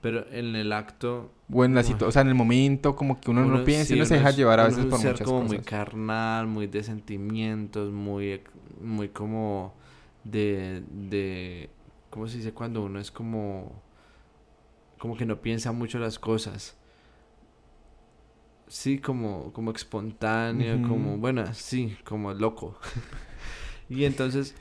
pero 0.00 0.24
en 0.30 0.54
el 0.54 0.72
acto 0.72 1.32
O 1.52 1.64
en 1.64 1.74
la 1.74 1.80
o 1.80 2.12
sea, 2.12 2.22
en 2.22 2.28
el 2.28 2.34
momento 2.34 2.94
como 2.94 3.20
que 3.20 3.30
uno, 3.30 3.44
no 3.44 3.64
piensa 3.64 3.86
sí, 3.86 3.94
y 3.94 3.96
uno 3.96 4.06
se 4.06 4.14
uno 4.14 4.18
deja 4.20 4.30
es- 4.30 4.36
llevar 4.36 4.60
a 4.60 4.62
uno 4.66 4.68
veces 4.70 4.78
es 4.78 4.84
un 4.84 4.90
por 4.90 5.00
ser 5.00 5.12
muchas 5.12 5.26
como 5.26 5.42
muy 5.42 5.58
carnal, 5.58 6.46
muy 6.46 6.66
de 6.68 6.82
sentimientos, 6.84 7.92
muy, 7.92 8.40
muy 8.80 9.08
como 9.08 9.74
de, 10.22 10.82
de, 10.90 11.70
¿cómo 12.10 12.28
se 12.28 12.36
dice? 12.38 12.52
Cuando 12.52 12.84
uno 12.84 13.00
es 13.00 13.10
como, 13.10 13.72
como 14.98 15.16
que 15.16 15.26
no 15.26 15.40
piensa 15.40 15.72
mucho 15.72 15.98
las 15.98 16.18
cosas. 16.18 16.76
Sí, 18.68 18.98
como, 18.98 19.52
como 19.52 19.70
espontáneo, 19.70 20.82
como, 20.82 21.18
bueno, 21.18 21.44
sí, 21.54 21.96
como 22.04 22.34
loco. 22.34 22.78
y 23.88 24.04
entonces, 24.04 24.54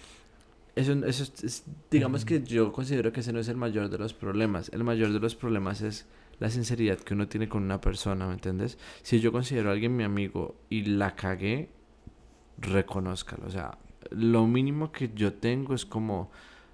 eso, 0.76 0.94
eso 1.06 1.24
es- 1.24 1.44
es- 1.44 1.64
digamos 1.92 2.26
que 2.26 2.44
yo 2.44 2.72
considero 2.74 3.12
que 3.14 3.22
ese 3.22 3.34
no 3.34 3.40
es 3.40 3.48
el 3.50 3.58
mayor 3.58 3.90
de 3.90 3.98
los 3.98 4.14
problemas. 4.14 4.70
El 4.74 4.84
mayor 4.84 5.12
de 5.14 5.20
los 5.20 5.36
problemas 5.36 5.82
es 5.82 6.08
la 6.40 6.50
sinceridad 6.50 7.00
que 7.00 7.14
uno 7.16 7.28
tiene 7.28 7.50
con 7.50 7.64
una 7.64 7.82
persona, 7.82 8.28
¿me 8.28 8.34
entiendes? 8.34 8.78
Si 9.04 9.20
yo 9.22 9.32
considero 9.32 9.70
a 9.70 9.74
alguien 9.74 9.96
mi 9.96 10.04
amigo 10.04 10.56
y 10.70 10.84
la 10.86 11.16
cagué, 11.16 11.70
reconózcalo. 12.58 13.48
O 13.48 13.50
sea, 13.52 13.78
lo 14.12 14.48
mínimo 14.48 14.92
que 14.92 15.12
yo 15.14 15.34
tengo 15.34 15.74
es 15.76 15.86
como, 15.86 16.32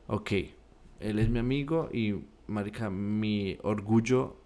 ok, 0.08 0.32
él 1.00 1.20
es 1.20 1.30
mi 1.30 1.40
amigo 1.40 1.90
y, 1.92 2.16
marica, 2.48 2.90
mi 2.90 3.58
orgullo 3.64 4.38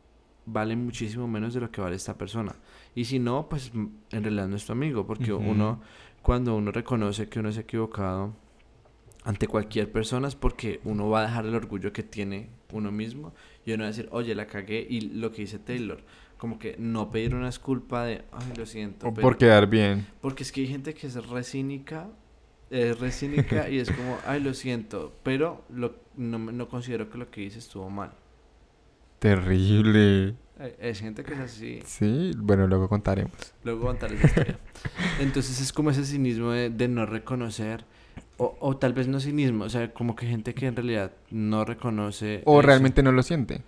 vale 0.46 0.76
muchísimo 0.76 1.28
menos 1.28 1.54
de 1.54 1.62
lo 1.62 1.72
que 1.72 1.82
vale 1.82 1.96
esta 1.96 2.18
persona. 2.18 2.56
Y 2.96 3.06
si 3.06 3.20
no, 3.20 3.48
pues 3.50 3.72
en 3.74 4.24
realidad 4.24 4.48
no 4.48 4.56
es 4.56 4.66
tu 4.66 4.72
amigo, 4.72 5.06
porque 5.06 5.34
uno, 5.34 5.82
cuando 6.22 6.56
uno 6.56 6.72
reconoce 6.72 7.28
que 7.28 7.40
uno 7.40 7.52
se 7.52 7.60
ha 7.60 7.64
equivocado 7.64 8.34
ante 9.26 9.48
cualquier 9.48 9.92
persona 9.92 10.28
es 10.30 10.36
porque 10.36 10.80
uno 10.86 11.10
va 11.10 11.20
a 11.20 11.22
dejar 11.24 11.46
el 11.46 11.56
orgullo 11.56 11.92
que 11.92 12.04
tiene 12.04 12.50
uno 12.72 12.92
mismo 12.92 13.34
y 13.66 13.74
uno 13.74 13.84
va 13.84 13.88
a 13.88 13.92
decir, 13.92 14.08
oye, 14.12 14.34
la 14.34 14.48
cagué 14.48 14.86
y 14.90 15.02
lo 15.02 15.32
que 15.32 15.42
dice 15.42 15.60
Taylor, 15.60 16.04
como 16.38 16.58
que 16.58 16.76
no 16.78 17.12
pedir 17.12 17.36
una 17.36 17.48
disculpa 17.48 18.06
de, 18.06 18.24
ay, 18.32 18.54
lo 18.56 18.66
siento. 18.66 19.08
O 19.08 19.14
pero-". 19.14 19.28
por 19.28 19.38
quedar 19.38 19.68
bien. 19.68 20.08
Porque 20.22 20.44
es 20.44 20.52
que 20.52 20.62
hay 20.62 20.68
gente 20.68 20.94
que 20.94 21.08
es 21.08 21.16
re 21.28 21.44
cínica, 21.44 22.08
es 22.70 22.98
re 23.00 23.12
cínica 23.12 23.70
y 23.70 23.80
es 23.80 23.92
como, 23.92 24.18
ay, 24.26 24.42
lo 24.42 24.54
siento, 24.54 25.14
pero 25.24 25.66
lo, 25.70 25.96
no, 26.16 26.38
no 26.38 26.70
considero 26.70 27.10
que 27.10 27.18
lo 27.18 27.30
que 27.30 27.42
hice 27.42 27.60
estuvo 27.60 27.90
mal. 27.90 28.12
Terrible. 29.20 30.36
Es 30.80 31.00
gente 31.02 31.24
que 31.24 31.34
es 31.34 31.40
así. 31.40 31.80
Sí, 31.86 32.32
bueno, 32.38 32.66
luego 32.68 32.88
contaremos. 32.88 33.34
Luego 33.64 33.88
contar 33.88 34.14
esa 34.14 34.26
historia. 34.28 34.60
Entonces 35.20 35.60
es 35.60 35.74
como 35.74 35.90
ese 35.92 36.06
cinismo 36.06 36.52
de, 36.52 36.70
de 36.70 36.88
no 36.88 37.06
reconocer, 37.06 37.84
o, 38.38 38.56
o 38.62 38.78
tal 38.78 38.94
vez 38.94 39.08
no 39.08 39.20
cinismo, 39.20 39.66
o 39.66 39.70
sea, 39.70 39.94
como 39.94 40.16
que 40.16 40.28
gente 40.28 40.54
que 40.54 40.68
en 40.68 40.76
realidad 40.76 41.12
no 41.30 41.66
reconoce. 41.66 42.42
O 42.46 42.60
eso. 42.60 42.68
realmente 42.68 43.04
no 43.04 43.12
lo 43.12 43.22
siente. 43.24 43.62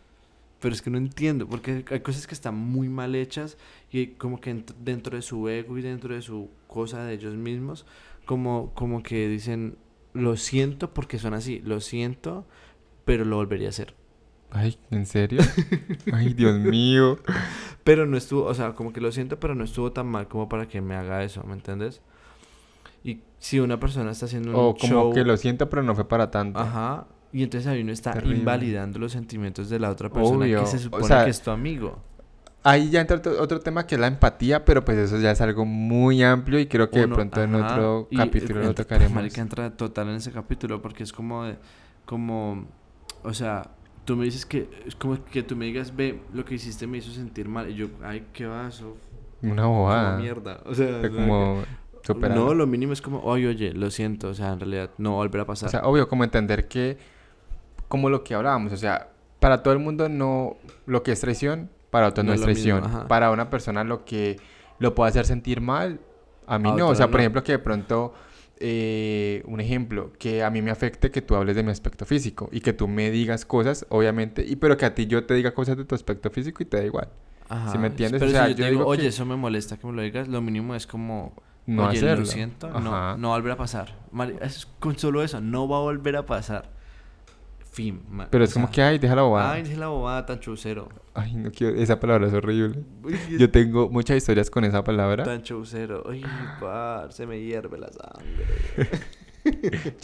Pero 0.62 0.74
es 0.74 0.82
que 0.82 0.90
no 0.90 0.98
entiendo, 0.98 1.48
porque 1.48 1.84
hay 1.92 2.00
cosas 2.00 2.26
que 2.26 2.34
están 2.34 2.56
muy 2.56 2.90
mal 2.90 3.16
hechas 3.16 3.58
y 3.92 4.08
como 4.08 4.40
que 4.42 4.56
ent- 4.56 4.74
dentro 4.80 5.16
de 5.16 5.22
su 5.22 5.48
ego 5.50 5.78
y 5.78 5.82
dentro 5.82 6.16
de 6.16 6.22
su 6.22 6.50
cosa 6.68 7.04
de 7.04 7.14
ellos 7.14 7.36
mismos, 7.36 7.86
como, 8.26 8.74
como 8.74 9.04
que 9.04 9.28
dicen, 9.28 9.78
lo 10.14 10.36
siento 10.38 10.94
porque 10.94 11.20
son 11.20 11.34
así, 11.36 11.62
lo 11.64 11.80
siento, 11.80 12.46
pero 13.06 13.24
lo 13.24 13.36
volvería 13.36 13.68
a 13.68 13.70
hacer. 13.70 13.94
Ay, 14.52 14.78
¿en 14.91 15.06
serio? 15.06 15.41
Ay, 16.14 16.34
Dios 16.34 16.58
mío. 16.58 17.20
Pero 17.84 18.06
no 18.06 18.18
estuvo, 18.18 18.43
o 18.45 18.54
sea, 18.54 18.74
como 18.74 18.93
que 18.93 19.02
lo 19.02 19.12
siento, 19.12 19.39
pero 19.39 19.56
no 19.56 19.64
estuvo 19.64 19.91
tan 19.91 20.08
mal 20.08 20.28
como 20.28 20.48
para 20.50 20.68
que 20.68 20.82
me 20.82 20.95
haga 20.95 21.24
eso, 21.24 21.43
¿me 21.43 21.54
entiendes? 21.54 22.02
Y 23.04 23.22
si 23.39 23.60
una 23.60 23.80
persona 23.80 24.12
está 24.12 24.26
haciendo 24.26 24.50
un 24.52 24.56
O 24.56 24.76
como 24.76 24.93
show, 24.93 25.14
que 25.14 25.24
lo 25.24 25.38
siento, 25.38 25.70
pero 25.70 25.84
no 25.84 25.95
fue 25.95 26.08
para 26.08 26.32
tanto. 26.32 26.60
ajá, 26.60 27.08
y 27.32 27.43
entonces 27.43 27.68
ahí 27.68 27.82
uno 27.82 27.91
está 27.91 28.14
Terrible. 28.14 28.39
invalidando 28.39 29.00
los 29.00 29.12
sentimientos 29.12 29.70
de 29.70 29.80
la 29.80 29.89
otra 29.91 30.10
persona 30.10 30.45
Obvio, 30.45 30.60
que 30.62 30.66
se 30.66 30.78
o 30.78 30.80
supone 30.80 31.08
sea, 31.08 31.24
que 31.26 31.30
es 31.30 31.41
tu 31.41 31.52
amigo. 31.52 32.00
Ahí 32.64 32.89
ya 32.89 33.00
entra 33.02 33.18
otro, 33.18 33.41
otro 33.41 33.60
tema 33.62 33.86
que 33.86 33.95
es 33.95 34.02
la 34.02 34.08
empatía, 34.08 34.66
pero 34.66 34.84
pues 34.84 34.98
eso 34.98 35.20
ya 35.20 35.32
es 35.32 35.39
algo 35.39 35.64
muy 35.64 36.24
amplio 36.24 36.60
y 36.60 36.66
creo 36.68 36.89
que 36.89 37.00
de 37.00 37.08
pronto 37.08 37.41
en 37.41 37.56
otro 37.56 38.10
capítulo 38.16 38.62
lo 38.62 38.74
tocaremos. 38.74 39.14
Marica 39.14 39.41
entra 39.41 39.70
total 39.78 40.10
en 40.10 40.16
ese 40.16 40.32
capítulo 40.32 40.82
porque 40.82 41.04
es 41.04 41.14
como 41.14 41.45
de- 41.45 41.58
como 42.06 42.66
o 43.24 43.34
sea, 43.34 43.72
tú 44.08 44.16
me 44.16 44.24
dices 44.24 44.45
que 44.45 44.70
es 44.86 44.95
como 44.95 45.22
que 45.26 45.43
tú 45.43 45.58
me 45.58 45.66
digas, 45.66 45.93
"Ve, 45.93 46.22
lo 46.34 46.45
que 46.45 46.55
hiciste 46.55 46.88
me 46.88 46.97
hizo 46.97 47.12
sentir 47.12 47.49
mal." 47.49 47.70
Y 47.70 47.76
yo, 47.76 47.88
"Ay, 48.01 48.26
qué 48.32 48.45
vaso." 48.47 48.95
Una 49.41 49.66
bobada. 49.66 50.18
mierda. 50.18 50.62
O 50.66 50.74
sea, 50.74 51.01
como 51.01 51.62
que-. 52.01 52.30
No, 52.30 52.53
lo 52.53 52.66
mínimo 52.66 52.93
es 52.93 53.01
como, 53.01 53.20
"Oye, 53.20 53.49
oye, 53.49 53.74
lo 53.74 53.91
siento." 53.91 54.30
O 54.30 54.34
sea, 54.34 54.53
en 54.53 54.62
realidad 54.62 54.91
no 54.97 55.18
va 55.18 55.26
a 55.26 55.45
pasar. 55.45 55.68
O 55.68 55.72
sea, 55.72 55.82
obvio, 55.82 56.08
como 56.08 56.24
entender 56.24 56.70
que, 56.70 56.97
como 57.89 58.10
lo 58.10 58.24
que 58.24 58.34
hablábamos, 58.34 58.72
o 58.72 58.78
sea, 58.78 59.10
para 59.41 59.62
todo 59.62 59.74
el 59.74 59.80
mundo 59.80 60.08
no, 60.08 60.55
lo 60.86 61.03
que 61.03 61.12
es 61.12 61.20
traición, 61.20 61.70
para 61.91 62.08
otro 62.08 62.24
no, 62.24 62.30
No 62.30 62.34
es 62.34 62.39
mismo, 62.39 62.80
traición. 62.80 63.08
Para 63.10 63.30
una 63.32 63.49
persona 63.49 63.84
lo 63.84 64.05
que 64.05 64.38
lo 64.80 64.95
puede 64.95 65.10
hacer 65.10 65.26
sentir 65.26 65.60
mal, 65.60 65.99
a 66.47 66.58
mí 66.58 66.70
A 66.70 66.76
no. 66.76 66.88
O 66.88 66.95
sea, 66.95 67.12
por 67.12 67.20
ejemplo, 67.20 67.43
que 67.43 67.51
de 67.51 67.60
pronto, 67.60 68.14
eh, 68.60 69.43
un 69.45 69.60
ejemplo, 69.60 70.12
que 70.20 70.43
a 70.43 70.49
mí 70.49 70.62
me 70.62 70.72
afecte 70.72 71.12
que 71.12 71.22
tú 71.22 71.36
hables 71.36 71.55
de 71.55 71.64
mi 71.64 71.72
aspecto 71.72 72.05
físico 72.05 72.49
y 72.51 72.62
que 72.62 72.74
tú 72.74 72.88
me 72.88 73.12
digas 73.12 73.45
cosas, 73.45 73.86
obviamente, 73.89 74.45
y 74.47 74.55
pero 74.55 74.78
que 74.78 74.86
a 74.86 74.93
ti 74.95 75.08
yo 75.08 75.26
te 75.26 75.34
diga 75.34 75.53
cosas 75.53 75.78
de 75.78 75.86
tu 75.86 75.95
aspecto 75.95 76.30
físico 76.30 76.64
y 76.64 76.66
te 76.66 76.78
da 76.78 76.84
igual. 76.86 77.10
Ajá. 77.49 77.72
¿sí 77.72 77.78
me 77.78 77.88
entiendes? 77.88 78.20
Pero 78.20 78.32
O 78.32 78.34
sea, 78.34 78.47
si 78.47 78.55
yo 78.55 78.66
digo, 78.66 78.80
digo 78.80 78.86
"Oye, 78.89 79.03
que- 79.03 79.08
eso 79.08 79.26
me 79.26 79.36
molesta 79.38 79.78
que 79.78 79.88
me 79.88 79.93
lo 79.93 80.01
digas." 80.01 80.28
Lo 80.28 80.41
mínimo 80.41 80.76
es 80.76 80.86
como 80.86 81.34
No 81.66 81.88
Oye, 81.88 81.97
hacerlo. 81.97 82.20
lo 82.22 82.26
siento, 82.26 82.68
no, 82.80 82.93
Ajá. 82.95 83.18
no 83.18 83.30
va 83.30 83.36
a 83.36 83.38
volver 83.39 83.51
a 83.53 83.58
pasar. 83.58 83.95
Con 84.80 84.97
solo 84.97 85.22
eso, 85.24 85.39
no 85.41 85.68
va 85.68 85.78
a 85.78 85.82
volver 85.82 86.16
a 86.18 86.26
pasar. 86.26 86.72
Fin. 87.78 88.02
Pero 88.32 88.44
o 88.44 88.46
es 88.48 88.54
como 88.56 88.72
que, 88.72 88.82
ay, 88.82 88.98
déjala 88.98 89.22
bobada. 89.22 89.52
Ay, 89.54 89.62
es 89.62 89.78
la 89.78 89.88
bobada 89.90 90.26
tan 90.26 90.40
chaucero. 90.40 90.90
Ay, 91.14 91.36
no 91.36 91.52
quiero, 91.52 91.76
esa 91.78 92.00
palabra 92.00 92.26
es 92.28 92.34
horrible. 92.34 92.84
Yo 93.38 93.52
tengo 93.52 93.88
muchas 93.90 94.18
historias 94.18 94.50
con 94.50 94.64
esa 94.66 94.84
palabra. 94.84 95.24
Tan 95.24 95.44
chaucero. 95.44 96.04
Ay, 96.10 96.24
par, 96.60 97.14
se 97.14 97.28
me 97.28 97.40
hierve 97.40 97.78
la 97.78 97.90
sangre. 97.92 98.90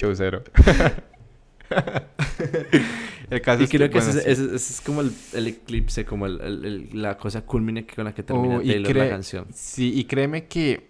El 3.30 3.42
caso 3.42 3.62
Y 3.62 3.64
es 3.64 3.70
que, 3.70 3.78
creo 3.78 3.90
que 3.90 3.98
bueno, 4.00 4.12
ese, 4.12 4.22
sí. 4.22 4.30
ese- 4.30 4.56
ese 4.56 4.74
es 4.74 4.82
como 4.82 5.02
el, 5.02 5.12
el 5.34 5.48
eclipse, 5.48 6.06
como 6.06 6.26
el, 6.28 6.40
el- 6.42 6.66
el- 6.66 7.02
la 7.02 7.18
cosa 7.18 7.42
culmine 7.44 7.88
con 7.88 8.06
la 8.06 8.14
que 8.14 8.22
termina 8.24 8.58
Oh, 8.58 8.62
y 8.62 8.68
Taylor 8.68 8.96
la 8.98 9.10
canción. 9.10 9.48
Sí, 9.52 9.92
y 9.98 10.04
créeme 10.06 10.46
que 10.46 10.90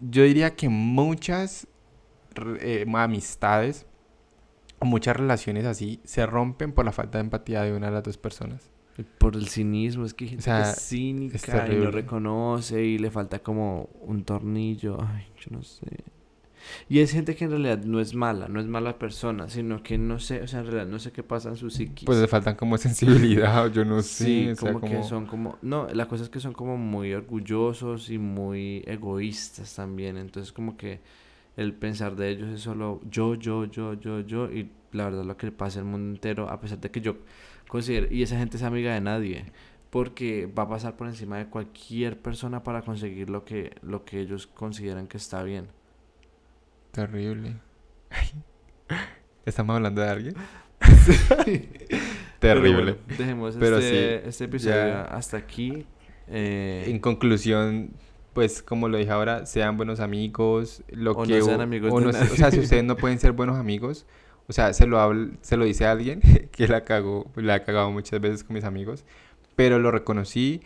yo 0.00 0.24
diría 0.24 0.54
que 0.56 0.68
muchas 0.68 1.66
eh, 2.60 2.84
amistades, 2.92 3.86
o 4.84 4.86
muchas 4.86 5.16
relaciones 5.16 5.64
así, 5.64 6.00
se 6.04 6.26
rompen 6.26 6.72
por 6.72 6.84
la 6.84 6.92
falta 6.92 7.18
de 7.18 7.24
empatía 7.24 7.62
de 7.62 7.72
una 7.72 7.86
de 7.86 7.92
las 7.92 8.02
dos 8.02 8.18
personas. 8.18 8.70
Por 9.18 9.34
el 9.34 9.48
cinismo, 9.48 10.04
es 10.04 10.14
que 10.14 10.24
hay 10.24 10.30
gente 10.30 10.44
sea, 10.44 10.62
que 10.62 10.70
es 10.70 10.80
cínica 10.80 11.66
y 11.72 11.76
no 11.76 11.90
reconoce 11.90 12.84
y 12.84 12.98
le 12.98 13.10
falta 13.10 13.40
como 13.40 13.88
un 14.02 14.24
tornillo. 14.24 14.98
Ay, 15.00 15.26
yo 15.40 15.56
no 15.56 15.62
sé. 15.62 16.04
Y 16.88 17.00
es 17.00 17.10
gente 17.10 17.34
que 17.34 17.44
en 17.44 17.50
realidad 17.50 17.78
no 17.84 18.00
es 18.00 18.14
mala, 18.14 18.46
no 18.48 18.60
es 18.60 18.66
mala 18.66 18.98
persona, 18.98 19.48
sino 19.48 19.82
que 19.82 19.98
no 19.98 20.18
sé, 20.18 20.42
o 20.42 20.46
sea, 20.46 20.60
en 20.60 20.66
realidad 20.66 20.86
no 20.86 20.98
sé 20.98 21.12
qué 21.12 21.22
pasa 21.22 21.48
en 21.48 21.56
su 21.56 21.70
psiquis. 21.70 22.06
Pues 22.06 22.18
le 22.18 22.28
faltan 22.28 22.54
como 22.54 22.78
sensibilidad, 22.78 23.66
o 23.66 23.68
yo 23.68 23.84
no 23.84 24.00
sé. 24.02 24.24
sí, 24.24 24.48
o 24.50 24.56
sea, 24.56 24.72
como, 24.72 24.88
que 24.88 25.02
son 25.02 25.26
como... 25.26 25.58
No, 25.62 25.88
la 25.92 26.06
cosa 26.06 26.24
es 26.24 26.30
que 26.30 26.40
son 26.40 26.52
como 26.52 26.76
muy 26.76 27.12
orgullosos 27.12 28.10
y 28.10 28.18
muy 28.18 28.84
egoístas 28.86 29.74
también. 29.74 30.16
Entonces 30.16 30.52
como 30.52 30.76
que 30.76 31.00
el 31.56 31.72
pensar 31.74 32.16
de 32.16 32.30
ellos 32.30 32.48
es 32.50 32.60
solo 32.62 33.00
yo, 33.10 33.34
yo, 33.34 33.64
yo, 33.66 33.94
yo, 33.94 34.20
yo. 34.20 34.50
Y 34.50 34.70
la 34.92 35.04
verdad 35.04 35.24
lo 35.24 35.36
que 35.36 35.46
le 35.46 35.52
pasa 35.52 35.80
al 35.80 35.86
mundo 35.86 36.10
entero, 36.14 36.48
a 36.50 36.60
pesar 36.60 36.78
de 36.80 36.90
que 36.90 37.00
yo 37.00 37.16
considero... 37.68 38.06
Y 38.12 38.22
esa 38.22 38.38
gente 38.38 38.56
es 38.56 38.62
amiga 38.62 38.94
de 38.94 39.00
nadie. 39.00 39.46
Porque 39.90 40.46
va 40.46 40.64
a 40.64 40.68
pasar 40.68 40.96
por 40.96 41.06
encima 41.06 41.38
de 41.38 41.46
cualquier 41.46 42.18
persona 42.18 42.62
para 42.64 42.82
conseguir 42.82 43.30
lo 43.30 43.44
que, 43.44 43.76
lo 43.82 44.04
que 44.04 44.20
ellos 44.20 44.46
consideran 44.48 45.06
que 45.06 45.16
está 45.16 45.42
bien. 45.44 45.68
Terrible. 46.90 47.54
¿Estamos 49.46 49.76
hablando 49.76 50.00
de 50.00 50.08
alguien? 50.08 50.34
Terrible. 52.38 52.92
bueno, 52.92 52.96
dejemos 53.18 53.56
Pero 53.58 53.78
este, 53.78 54.20
sí, 54.22 54.28
este 54.28 54.44
episodio 54.44 54.76
ya. 54.76 55.02
hasta 55.04 55.36
aquí. 55.36 55.86
Eh, 56.28 56.84
En 56.88 56.98
conclusión, 56.98 57.90
pues 58.34 58.62
como 58.62 58.88
lo 58.88 58.98
dije 58.98 59.10
ahora, 59.10 59.46
sean 59.46 59.76
buenos 59.76 60.00
amigos, 60.00 60.82
lo 60.90 61.12
O 61.12 61.20
no 61.20 61.26
que 61.26 61.40
sean 61.42 61.60
u- 61.60 61.62
amigos 61.62 61.92
o 61.92 62.00
de 62.00 62.06
no 62.06 62.12
se- 62.12 62.24
o 62.32 62.36
sea, 62.36 62.50
si 62.50 62.60
ustedes 62.60 62.84
no 62.84 62.96
pueden 62.96 63.18
ser 63.18 63.32
buenos 63.32 63.56
amigos, 63.56 64.04
o 64.46 64.52
sea, 64.52 64.72
se 64.74 64.86
lo 64.86 64.98
habl- 64.98 65.36
se 65.40 65.56
lo 65.56 65.64
dice 65.64 65.86
a 65.86 65.92
alguien 65.92 66.20
que 66.52 66.68
la 66.68 66.84
cagó, 66.84 67.30
la 67.36 67.54
ha 67.54 67.62
cagado 67.64 67.90
muchas 67.90 68.20
veces 68.20 68.44
con 68.44 68.54
mis 68.54 68.64
amigos, 68.64 69.04
pero 69.56 69.78
lo 69.78 69.90
reconocí 69.90 70.60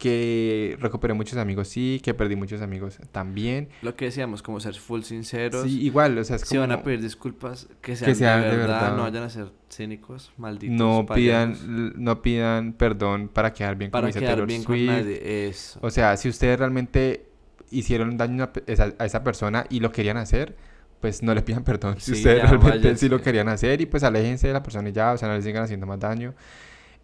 que 0.00 0.78
recuperé 0.80 1.12
muchos 1.12 1.36
amigos, 1.36 1.68
sí, 1.68 2.00
que 2.02 2.14
perdí 2.14 2.34
muchos 2.34 2.62
amigos 2.62 2.98
también. 3.12 3.68
Lo 3.82 3.94
que 3.94 4.06
decíamos, 4.06 4.42
como 4.42 4.58
ser 4.58 4.74
full 4.74 5.02
sinceros. 5.02 5.64
Sí, 5.64 5.82
igual, 5.82 6.16
o 6.16 6.24
sea, 6.24 6.36
es 6.36 6.42
Si 6.42 6.56
van 6.56 6.72
a 6.72 6.82
pedir 6.82 7.02
disculpas, 7.02 7.68
que 7.82 7.94
sean, 7.96 8.16
sean 8.16 8.40
de, 8.42 8.50
de 8.50 8.56
verdad, 8.56 8.96
no 8.96 9.02
vayan 9.02 9.24
a 9.24 9.28
ser 9.28 9.52
cínicos, 9.70 10.32
malditos. 10.38 10.74
no 10.74 11.04
pidan 11.06 11.54
no 12.02 12.22
pidan 12.22 12.72
perdón 12.72 13.28
para 13.28 13.52
quedar 13.52 13.76
bien 13.76 13.90
para 13.90 14.06
dice 14.06 14.20
quedar 14.20 14.32
Taylor 14.32 14.48
bien 14.48 14.64
con 14.64 14.74
Swift. 14.74 14.88
nadie. 14.90 15.48
Eso. 15.48 15.78
O 15.82 15.90
sea, 15.90 16.16
si 16.16 16.30
ustedes 16.30 16.58
realmente 16.58 17.26
hicieron 17.70 18.16
daño 18.16 18.44
a, 18.44 18.52
esa, 18.66 18.94
a 18.98 19.04
esa 19.04 19.22
persona 19.22 19.66
y 19.68 19.80
lo 19.80 19.92
querían 19.92 20.16
hacer, 20.16 20.56
pues 21.00 21.22
no 21.22 21.34
le 21.34 21.42
pidan 21.42 21.62
perdón. 21.62 21.96
Si 22.00 22.12
Sí, 22.12 22.18
ustedes 22.20 22.48
realmente 22.48 22.96
sí 22.96 23.10
lo 23.10 23.20
querían 23.20 23.48
hacer 23.48 23.82
y 23.82 23.86
pues 23.86 24.02
aléjense 24.02 24.46
de 24.46 24.54
la 24.54 24.62
persona 24.62 24.88
y 24.88 24.92
ya, 24.92 25.12
o 25.12 25.18
sea, 25.18 25.28
no 25.28 25.34
les 25.34 25.44
sigan 25.44 25.62
haciendo 25.62 25.86
más 25.86 26.00
daño. 26.00 26.34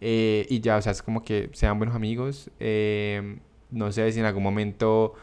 Eh, 0.01 0.45
y 0.49 0.59
ya, 0.61 0.77
o 0.77 0.81
sea, 0.81 0.91
es 0.91 1.01
como 1.03 1.23
que 1.23 1.49
sean 1.53 1.77
buenos 1.77 1.95
amigos. 1.95 2.51
eh, 2.59 3.39
no 3.71 3.91
sé 3.91 4.11
si 4.13 4.19
en 4.19 4.25
algún 4.25 4.43
momento 4.43 5.13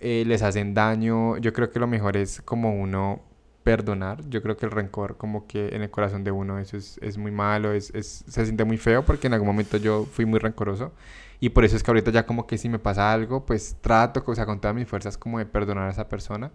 eh, 0.00 0.24
les 0.26 0.42
hacen 0.42 0.74
daño. 0.74 1.36
Yo 1.38 1.52
creo 1.52 1.70
que 1.70 1.78
lo 1.80 1.86
mejor 1.86 2.16
es 2.16 2.40
como 2.42 2.74
uno 2.80 3.22
perdonar. 3.64 4.28
Yo 4.28 4.42
creo 4.42 4.56
que 4.56 4.66
el 4.66 4.72
rencor 4.72 5.16
como 5.16 5.46
que 5.46 5.68
en 5.74 5.82
el 5.82 5.90
corazón 5.90 6.24
de 6.24 6.30
uno 6.30 6.58
eso 6.58 6.76
es, 6.76 6.98
es 7.02 7.18
muy 7.18 7.30
malo, 7.32 7.72
es, 7.72 7.90
es- 7.94 8.24
se 8.28 8.44
siente 8.44 8.64
muy 8.64 8.76
feo 8.78 9.04
porque 9.04 9.26
en 9.26 9.34
algún 9.34 9.48
momento 9.48 9.76
yo 9.78 10.04
fui 10.06 10.24
muy 10.26 10.38
rencoroso. 10.38 10.92
Y 11.40 11.50
por 11.50 11.64
eso 11.64 11.76
es 11.76 11.82
que 11.82 11.90
ahorita 11.90 12.10
ya 12.10 12.26
como 12.26 12.46
que 12.46 12.58
si 12.58 12.68
me 12.68 12.78
pasa 12.78 13.12
algo, 13.12 13.44
pues 13.46 13.76
trato, 13.80 14.22
o 14.26 14.34
sea, 14.34 14.46
con 14.46 14.60
todas 14.60 14.74
mis 14.76 14.88
fuerzas 14.88 15.16
como 15.18 15.38
de 15.38 15.46
perdonar 15.46 15.88
a 15.88 15.90
esa 15.90 16.08
persona 16.08 16.50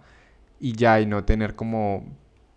y 0.60 0.73
ya, 0.73 0.99
y 1.02 1.06
no 1.06 1.23
tener 1.26 1.56
como 1.56 2.06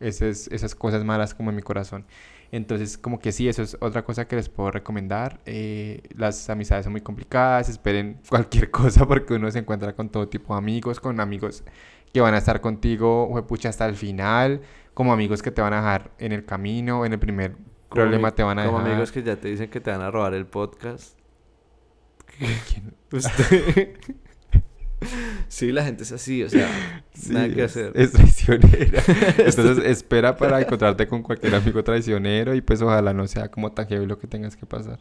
esas, 0.01 0.49
esas 0.49 0.75
cosas 0.75 1.05
malas 1.05 1.35
como 1.35 1.51
en 1.51 1.57
mi 1.57 1.63
corazón. 1.63 2.05
Entonces, 2.53 2.97
como 2.97 3.19
que 3.19 3.33
sí, 3.33 3.49
eso 3.49 3.63
es 3.63 3.77
otra 3.81 4.05
cosa 4.05 4.27
que 4.29 4.37
les 4.37 4.49
puedo 4.49 4.71
recomendar. 4.71 5.41
Eh, 5.47 6.03
las 6.17 6.49
amistades 6.49 6.85
son 6.85 6.93
muy 6.93 7.01
complicadas, 7.01 7.69
esperen 7.69 8.21
cualquier 8.29 8.71
cosa 8.71 9.07
porque 9.07 9.35
uno 9.35 9.51
se 9.51 9.59
encuentra 9.59 9.95
con 9.95 10.09
todo 10.09 10.29
tipo 10.29 10.55
de 10.55 10.59
amigos, 10.59 11.01
con 11.01 11.19
amigos 11.21 11.65
que 12.13 12.21
van 12.21 12.35
a 12.35 12.39
estar 12.39 12.61
contigo, 12.61 13.45
pucha, 13.47 13.69
hasta 13.69 13.87
el 13.87 13.95
final, 13.97 14.61
como 14.95 15.13
amigos 15.13 15.43
que 15.43 15.51
te 15.51 15.61
van 15.61 15.73
a 15.75 15.77
dejar 15.77 16.13
en 16.19 16.33
el 16.33 16.45
camino, 16.47 17.05
en 17.05 17.13
el 17.13 17.19
primer 17.19 17.53
Como 17.53 17.67
problema 17.91 18.31
te 18.35 18.43
van 18.43 18.59
a 18.59 18.65
Como 18.67 18.79
dejar. 18.79 18.93
amigos 18.93 19.13
que 19.13 19.23
ya 19.23 19.37
te 19.37 19.49
dicen 19.49 19.69
que 19.69 19.81
te 19.81 19.91
van 19.91 20.01
a 20.01 20.11
robar 20.11 20.33
el 20.35 20.47
podcast. 20.47 21.19
¿Quién? 22.39 22.95
Usted- 23.13 23.97
sí, 25.49 25.73
la 25.73 25.85
gente 25.85 26.03
es 26.05 26.13
así, 26.13 26.43
o 26.43 26.49
sea, 26.49 26.69
Sí, 27.13 27.33
nada 27.33 27.49
que 27.49 27.65
es- 27.65 27.71
hacer. 27.71 27.93
Es 27.95 28.13
traicionera. 28.13 29.03
Entonces 29.39 29.79
espera 29.85 30.37
para 30.37 30.61
encontrarte 30.61 31.07
con 31.07 31.23
cualquier 31.23 31.55
amigo 31.55 31.83
traicionero 31.85 32.55
y 32.55 32.61
pues 32.61 32.81
ojalá 32.83 33.13
no 33.13 33.27
sea 33.27 33.51
como 33.51 33.73
tan 33.73 33.87
heavy 33.89 34.07
lo 34.07 34.19
que 34.19 34.27
tengas 34.27 34.57
que 34.57 34.67
pasar. 34.67 34.99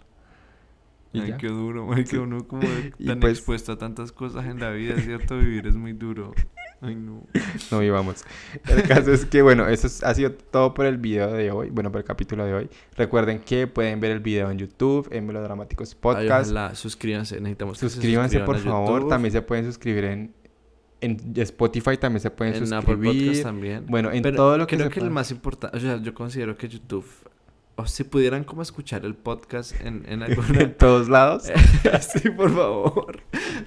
Y 1.13 1.22
Ay, 1.22 1.30
ya. 1.30 1.38
qué 1.38 1.47
duro, 1.47 1.89
que 2.09 2.17
uno 2.17 2.45
como 2.45 2.63
Y 2.99 3.05
tan 3.07 3.19
pues- 3.22 3.38
expuesto 3.38 3.72
a 3.72 3.77
tantas 3.77 4.11
cosas 4.11 4.45
en 4.45 4.59
la 4.59 4.72
vida, 4.72 4.99
¿cierto? 4.99 5.38
Vivir 5.39 5.65
es 5.67 5.76
muy 5.76 5.93
duro. 5.93 6.34
Ay, 6.81 6.95
no. 6.95 7.23
No 7.72 7.80
vivamos. 7.80 8.23
El 8.68 8.84
caso 8.84 9.11
es 9.14 9.26
que, 9.26 9.41
bueno, 9.41 9.68
eso 9.68 9.88
es- 9.88 10.03
ha 10.03 10.14
sido 10.14 10.31
todo 10.34 10.73
por 10.73 10.85
el 10.85 10.97
video 10.97 11.31
de 11.31 11.49
hoy. 11.52 11.69
Bueno, 11.69 11.91
por 11.91 11.99
el 11.99 12.06
capítulo 12.06 12.45
de 12.45 12.53
hoy. 12.53 12.69
Recuerden 12.95 13.39
que 13.39 13.65
pueden 13.68 13.99
ver 13.99 14.11
el 14.11 14.19
video 14.19 14.52
en 14.52 14.57
YouTube, 14.57 15.07
en 15.11 15.26
Melodramáticos 15.26 15.93
Ay, 15.93 15.97
Podcast. 16.02 16.52
ojalá, 16.52 16.76
suscríbanse, 16.76 17.35
necesitamos 17.39 17.80
que 17.80 17.88
se 17.89 17.95
Suscríbanse, 17.95 18.39
por 18.41 18.56
suscriban 18.56 18.84
a 18.84 18.85
favor. 18.85 19.07
También 19.07 19.31
se 19.31 19.41
pueden 19.41 19.65
suscribir 19.65 20.03
en, 20.06 20.34
en 21.02 21.34
Spotify, 21.38 21.97
también 21.97 22.19
se 22.22 22.30
pueden 22.31 22.56
en 22.56 22.73
Apple 22.73 22.95
Podcast 22.95 23.07
suscribir. 23.15 23.43
también. 23.43 23.85
Bueno, 23.88 24.11
en 24.11 24.22
Pero 24.22 24.35
todo 24.35 24.57
lo 24.57 24.68
que 24.68 24.76
creo 24.76 24.88
se 24.88 24.93
que 24.93 24.99
el 24.99 25.06
pueda. 25.06 25.14
más 25.14 25.31
importante, 25.31 25.77
o 25.77 25.80
sea, 25.80 25.97
yo 25.97 26.14
considero 26.14 26.56
que 26.57 26.68
YouTube, 26.68 27.06
o 27.77 27.85
si 27.88 28.03
pudieran 28.06 28.43
como 28.45 28.61
escuchar 28.61 29.03
el 29.06 29.15
podcast 29.15 29.80
en, 29.81 30.03
en 30.07 30.23
alguna... 30.23 30.61
En 30.61 30.73
todos 30.77 31.10
lados. 31.10 31.43
sí, 32.02 32.30
por 32.30 32.49
favor, 32.53 33.19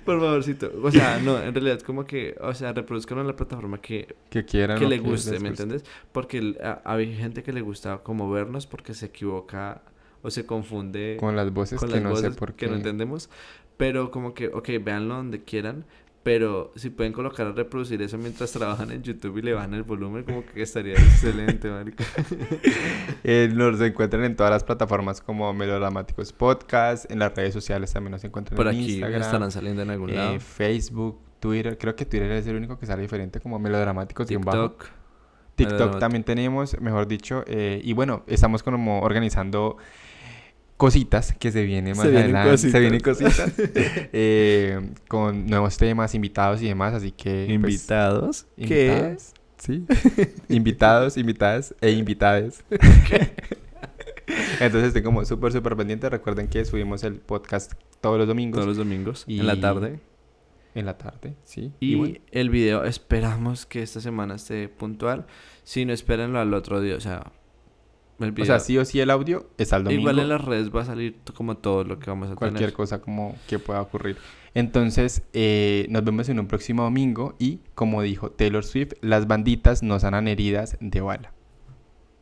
por 0.05 0.18
favorcito. 0.20 0.72
O 0.82 0.90
sea, 0.90 1.18
no, 1.18 1.40
en 1.43 1.52
realidad 1.55 1.80
como 1.80 2.05
que, 2.06 2.35
o 2.40 2.55
sea, 2.55 2.72
reproduzcan 2.72 3.18
en 3.18 3.26
la 3.26 3.36
plataforma 3.36 3.80
que, 3.80 4.14
que 4.30 4.44
quieran. 4.44 4.78
que 4.78 4.86
le 4.86 4.98
guste, 4.98 5.39
¿me 5.40 5.48
entiendes? 5.51 5.85
Porque 6.12 6.56
a- 6.62 6.80
hay 6.85 7.14
gente 7.16 7.43
que 7.43 7.52
le 7.52 7.60
gusta 7.60 7.98
como 7.98 8.30
vernos 8.30 8.66
porque 8.66 8.94
se 8.94 9.06
equivoca 9.06 9.82
o 10.22 10.30
se 10.30 10.47
confunde 10.47 11.16
Con 11.20 11.36
las 11.36 11.52
voces 11.52 11.78
con 11.78 11.89
que 11.90 11.94
las 12.01 12.02
no 12.02 12.16
sé 12.16 12.30
por 12.32 12.55
que 12.55 12.64
qué. 12.66 12.70
no 12.70 12.76
entendemos. 12.76 13.28
Pero 13.76 14.10
como 14.10 14.35
que, 14.35 14.48
ok, 14.48 14.70
véanlo 14.82 15.14
donde 15.14 15.44
quieran. 15.44 15.85
Pero 16.23 16.73
si 16.74 16.90
pueden 16.90 17.12
colocar 17.12 17.47
a 17.47 17.53
reproducir 17.53 18.03
eso 18.03 18.19
mientras 18.19 18.51
trabajan 18.53 18.90
en 18.90 19.03
YouTube 19.03 19.39
y 19.39 19.43
le 19.43 19.55
bajan 19.55 19.73
el 19.74 19.85
volumen, 19.85 20.24
como 20.24 20.45
que 20.45 20.62
estaría 20.62 20.95
excelente, 20.95 21.70
marica. 21.70 22.05
Eh, 23.24 23.51
nos 23.55 23.81
encuentran 23.81 24.24
en 24.24 24.36
todas 24.36 24.51
las 24.51 24.65
plataformas 24.65 25.20
como 25.20 25.53
Melodramáticos 25.55 26.32
Podcast. 26.32 27.11
En 27.11 27.20
las 27.20 27.35
redes 27.35 27.55
sociales 27.55 27.93
también 27.93 28.12
nos 28.12 28.24
encuentran 28.24 28.57
Por 28.57 28.66
en 28.66 28.74
aquí 28.74 28.93
Instagram. 28.95 29.23
estarán 29.23 29.51
saliendo 29.51 29.82
en 29.82 29.90
algún 29.90 30.11
eh, 30.11 30.15
lado. 30.15 30.40
Facebook, 30.40 31.20
Twitter. 31.40 31.78
Creo 31.78 31.95
que 31.95 32.05
Twitter 32.05 32.31
es 32.32 32.47
el 32.47 32.57
único 32.57 32.78
que 32.78 32.86
sale 32.86 33.03
diferente 33.03 33.40
como 33.40 33.59
Melodramáticos 33.59 34.31
y 34.31 34.36
un 34.36 34.43
bajo. 34.43 34.70
TikTok. 34.73 34.90
TikTok 35.55 35.99
también 35.99 36.24
tenemos, 36.24 36.81
mejor 36.81 37.07
dicho. 37.09 37.45
eh, 37.47 37.81
y 37.82 37.93
bueno, 37.93 38.23
estamos 38.27 38.62
como 38.62 39.01
organizando 39.01 39.77
cositas 40.78 41.34
que 41.34 41.50
se 41.52 41.64
vienen 41.64 41.94
más 41.96 42.06
Se 42.06 42.10
vienen 42.10 42.34
adelante. 42.36 42.70
Se 42.70 42.80
vienen 42.80 43.00
cositas. 43.00 43.52
eh, 43.59 44.80
con 45.09 45.46
nuevos 45.46 45.76
temas, 45.76 46.14
invitados 46.14 46.62
y 46.62 46.68
demás. 46.68 46.94
Así 46.94 47.10
que... 47.12 47.44
pues, 47.60 47.74
Invitados. 47.74 48.46
¿Qué? 48.56 48.86
invitados. 48.86 49.32
Sí. 49.59 49.84
invitados, 50.48 51.16
invitadas 51.16 51.74
e 51.80 51.90
invitades. 51.90 52.64
Entonces 54.60 54.88
estén 54.88 55.02
como 55.02 55.24
súper, 55.24 55.52
súper 55.52 55.76
pendientes. 55.76 56.10
Recuerden 56.10 56.48
que 56.48 56.64
subimos 56.64 57.02
el 57.02 57.14
podcast 57.14 57.72
todos 58.00 58.18
los 58.18 58.28
domingos 58.28 58.56
Todos 58.56 58.68
los 58.68 58.76
domingos. 58.76 59.24
Y- 59.26 59.40
En 59.40 59.46
la 59.46 59.60
tarde. 59.60 60.00
en 60.74 60.86
la 60.86 60.96
tarde, 60.96 61.34
¿sí? 61.44 61.72
Y, 61.80 61.96
bueno, 61.96 62.14
el 62.30 62.50
video 62.50 62.84
esperamos 62.84 63.66
que 63.66 63.82
esta 63.82 64.00
semana 64.00 64.36
esté 64.36 64.68
puntual. 64.68 65.26
Si 65.64 65.84
no, 65.84 65.92
espérenlo 65.92 66.38
al 66.38 66.55
otro 66.55 66.80
día. 66.80 66.94
O 66.94 67.00
sea, 67.00 67.32
o 68.19 68.32
video. 68.32 68.47
sea, 68.47 68.61
sí 68.61 68.77
o 68.78 68.85
sí 68.85 69.01
el 69.01 69.11
audio 69.11 69.49
está 69.59 69.77
el 69.77 69.85
domingo. 69.85 70.01
Igual 70.03 70.19
en 70.19 70.28
las 70.28 70.45
redes 70.45 70.74
va 70.74 70.82
a 70.82 70.85
salir 70.85 71.16
como 71.35 71.57
todo 71.57 71.85
lo 71.85 71.99
que 71.99 72.11
vamos 72.11 72.31
a 72.31 72.35
cualquier 72.35 72.59
tener. 72.61 72.74
cosa 72.74 73.01
como 73.01 73.36
que 73.47 73.59
pueda 73.59 73.81
ocurrir. 73.81 74.16
Entonces, 74.55 75.23
eh, 75.32 75.86
nos 75.89 76.03
vemos 76.05 76.28
en 76.28 76.40
un 76.40 76.49
próximo 76.49 76.82
domingo 76.82 77.36
y, 77.39 77.61
como 77.74 78.03
dijo 78.03 78.31
Taylor 78.31 78.65
Swift, 78.65 78.95
las 79.03 79.27
banditas 79.27 79.82
no 79.82 80.01
sanan 80.01 80.27
heridas 80.27 80.77
de 80.81 81.01
bala. 81.01 81.32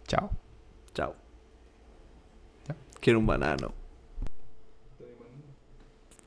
Chao. 0.06 0.30
Chao. 0.94 1.14
Ya. 2.68 2.76
Quiero 3.00 3.18
un 3.20 3.26
banano. 3.26 3.72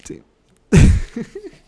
Sí. 0.03 0.23